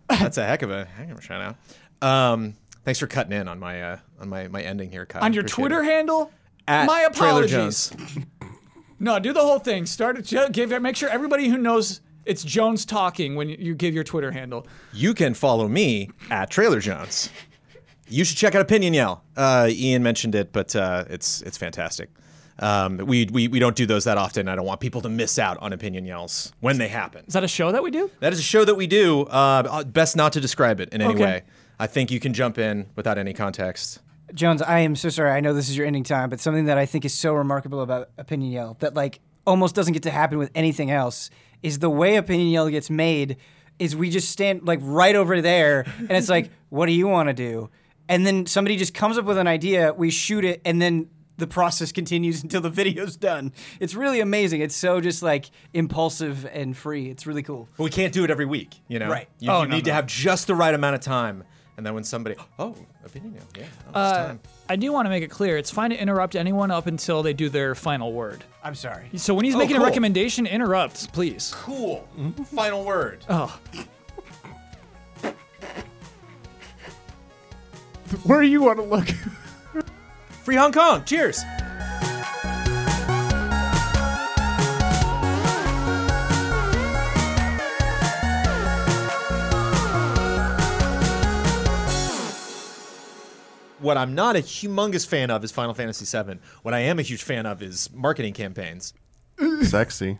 that's 0.09 0.37
a 0.37 0.45
heck 0.45 0.61
of 0.61 0.71
a 0.71 0.85
heck 0.85 1.09
of 1.11 1.17
a 1.17 1.21
shout 1.21 1.41
out. 2.01 2.07
Um, 2.07 2.55
thanks 2.85 2.99
for 2.99 3.07
cutting 3.07 3.33
in 3.33 3.47
on 3.47 3.59
my 3.59 3.81
uh, 3.81 3.97
on 4.19 4.29
my, 4.29 4.47
my 4.47 4.61
ending 4.61 4.91
here, 4.91 5.05
Kyle. 5.05 5.23
On 5.23 5.33
your 5.33 5.41
Appreciate 5.41 5.55
Twitter 5.55 5.81
it. 5.81 5.85
handle, 5.85 6.31
At 6.67 6.85
my 6.85 7.01
apologies. 7.01 7.91
no, 8.99 9.19
do 9.19 9.33
the 9.33 9.41
whole 9.41 9.59
thing. 9.59 9.85
Start 9.85 10.17
it. 10.31 10.51
Give 10.53 10.81
make 10.81 10.95
sure 10.95 11.09
everybody 11.09 11.47
who 11.49 11.57
knows 11.57 12.01
it's 12.25 12.43
Jones 12.43 12.85
talking 12.85 13.35
when 13.35 13.49
you 13.49 13.73
give 13.73 13.93
your 13.95 14.03
Twitter 14.03 14.31
handle. 14.31 14.67
You 14.93 15.13
can 15.13 15.33
follow 15.33 15.67
me 15.67 16.11
at 16.29 16.49
Trailer 16.51 16.79
Jones. 16.79 17.29
You 18.07 18.25
should 18.25 18.37
check 18.37 18.55
out 18.55 18.61
Opinion 18.61 18.93
Yell. 18.93 19.23
Uh, 19.37 19.67
Ian 19.69 20.03
mentioned 20.03 20.35
it, 20.35 20.51
but 20.51 20.75
uh, 20.75 21.05
it's 21.09 21.41
it's 21.41 21.57
fantastic. 21.57 22.09
Um, 22.59 22.97
we, 22.97 23.25
we 23.31 23.47
we 23.47 23.59
don't 23.59 23.75
do 23.75 23.85
those 23.85 24.03
that 24.03 24.17
often. 24.17 24.47
I 24.49 24.55
don't 24.55 24.65
want 24.65 24.79
people 24.81 25.01
to 25.01 25.09
miss 25.09 25.39
out 25.39 25.57
on 25.59 25.71
Opinion 25.73 26.05
Yells 26.05 26.51
when 26.59 26.77
they 26.77 26.87
happen. 26.89 27.23
Is 27.27 27.33
that 27.33 27.43
a 27.43 27.47
show 27.47 27.71
that 27.71 27.81
we 27.83 27.89
do? 27.91 28.11
That 28.19 28.33
is 28.33 28.39
a 28.39 28.43
show 28.43 28.65
that 28.65 28.75
we 28.75 28.85
do. 28.87 29.21
Uh, 29.23 29.83
best 29.85 30.15
not 30.15 30.33
to 30.33 30.41
describe 30.41 30.79
it 30.79 30.89
in 30.89 31.01
any 31.01 31.13
Okay. 31.13 31.23
way. 31.23 31.43
I 31.79 31.87
think 31.87 32.11
you 32.11 32.19
can 32.19 32.33
jump 32.33 32.57
in 32.57 32.87
without 32.97 33.17
any 33.17 33.33
context. 33.33 33.99
Jones, 34.33 34.61
I 34.61 34.79
am 34.79 34.95
so 34.95 35.09
sorry. 35.09 35.31
I 35.31 35.39
know 35.39 35.53
this 35.53 35.69
is 35.69 35.77
your 35.77 35.87
ending 35.87 36.03
time, 36.03 36.29
but 36.29 36.39
something 36.39 36.65
that 36.65 36.77
I 36.77 36.85
think 36.85 37.05
is 37.05 37.13
so 37.13 37.33
remarkable 37.33 37.81
about 37.81 38.09
Opinion 38.17 38.51
Yell 38.51 38.77
that 38.81 38.93
like 38.93 39.21
almost 39.47 39.73
doesn't 39.75 39.93
get 39.93 40.03
to 40.03 40.11
happen 40.11 40.37
with 40.37 40.51
anything 40.53 40.91
else 40.91 41.29
is 41.63 41.79
the 41.79 41.89
way 41.89 42.17
Opinion 42.17 42.49
Yell 42.49 42.69
gets 42.69 42.89
made 42.89 43.37
is 43.79 43.95
we 43.95 44.09
just 44.09 44.29
stand 44.29 44.67
like 44.67 44.79
right 44.83 45.15
over 45.15 45.41
there 45.41 45.85
and 45.97 46.11
it's 46.11 46.29
like, 46.29 46.51
what 46.69 46.85
do 46.87 46.91
you 46.91 47.07
want 47.07 47.29
to 47.29 47.33
do? 47.33 47.69
And 48.09 48.25
then 48.27 48.45
somebody 48.45 48.75
just 48.75 48.93
comes 48.93 49.17
up 49.17 49.25
with 49.25 49.37
an 49.37 49.47
idea, 49.47 49.93
we 49.93 50.09
shoot 50.11 50.43
it, 50.43 50.61
and 50.65 50.81
then 50.81 51.09
the 51.39 51.47
process 51.47 51.91
continues 51.91 52.43
until 52.43 52.61
the 52.61 52.69
video's 52.69 53.15
done. 53.15 53.51
It's 53.79 53.95
really 53.95 54.19
amazing. 54.19 54.61
It's 54.61 54.75
so 54.75 55.01
just 55.01 55.23
like 55.23 55.49
impulsive 55.73 56.45
and 56.45 56.75
free. 56.77 57.09
It's 57.09 57.25
really 57.25 57.43
cool. 57.43 57.67
But 57.77 57.83
we 57.85 57.89
can't 57.89 58.13
do 58.13 58.23
it 58.23 58.29
every 58.31 58.45
week, 58.45 58.75
you 58.87 58.99
know? 58.99 59.09
Right. 59.09 59.27
You, 59.39 59.51
Oh, 59.51 59.61
you 59.63 59.67
no, 59.69 59.75
need 59.75 59.85
to 59.85 59.93
have 59.93 60.05
just 60.05 60.47
the 60.47 60.55
right 60.55 60.73
amount 60.73 60.95
of 60.95 61.01
time 61.01 61.43
And 61.77 61.85
then 61.85 61.93
when 61.93 62.03
somebody, 62.03 62.35
oh, 62.59 62.75
opinion 63.05 63.33
nail, 63.33 63.43
yeah, 63.57 63.63
oh, 63.87 63.99
Uh, 63.99 64.27
time. 64.27 64.39
I 64.69 64.75
do 64.75 64.91
want 64.91 65.05
to 65.05 65.09
make 65.09 65.23
it 65.23 65.29
clear 65.31 65.57
it's 65.57 65.71
fine 65.71 65.89
to 65.91 65.99
interrupt 65.99 66.35
anyone 66.35 66.69
up 66.71 66.85
until 66.87 67.23
they 67.23 67.33
do 67.33 67.49
their 67.49 67.73
final 67.73 68.11
word. 68.13 68.43
I'm 68.63 68.75
sorry. 68.75 69.09
So 69.15 69.33
when 69.33 69.45
he's 69.45 69.55
Oh, 69.55 69.57
making 69.57 69.77
a 69.77 69.81
recommendation, 69.81 70.45
interrupt, 70.45 71.11
please. 71.13 71.53
Cool. 71.55 72.07
Final 72.53 72.83
word. 72.83 73.25
Oh, 73.29 73.57
Where 78.23 78.41
you 78.43 78.61
want 78.61 78.77
to 78.79 78.83
look? 78.83 79.07
Free 80.49 80.55
Hong 80.55 80.71
Kong. 80.71 81.03
Cheers. 81.03 81.43
What 93.77 93.97
I'm 93.97 94.15
not 94.15 94.35
a 94.35 94.39
humongous 94.39 95.05
fan 95.05 95.29
of 95.29 95.43
is 95.43 95.51
Final 95.51 95.75
Fantasy 95.75 96.03
VII. 96.03 96.39
What 96.63 96.73
I 96.73 96.79
am 96.79 96.97
a 96.97 97.03
huge 97.03 97.21
fan 97.21 97.45
of 97.45 97.61
is 97.61 97.91
marketing 97.93 98.33
campaigns. 98.33 98.95
Sexy. 99.61 100.17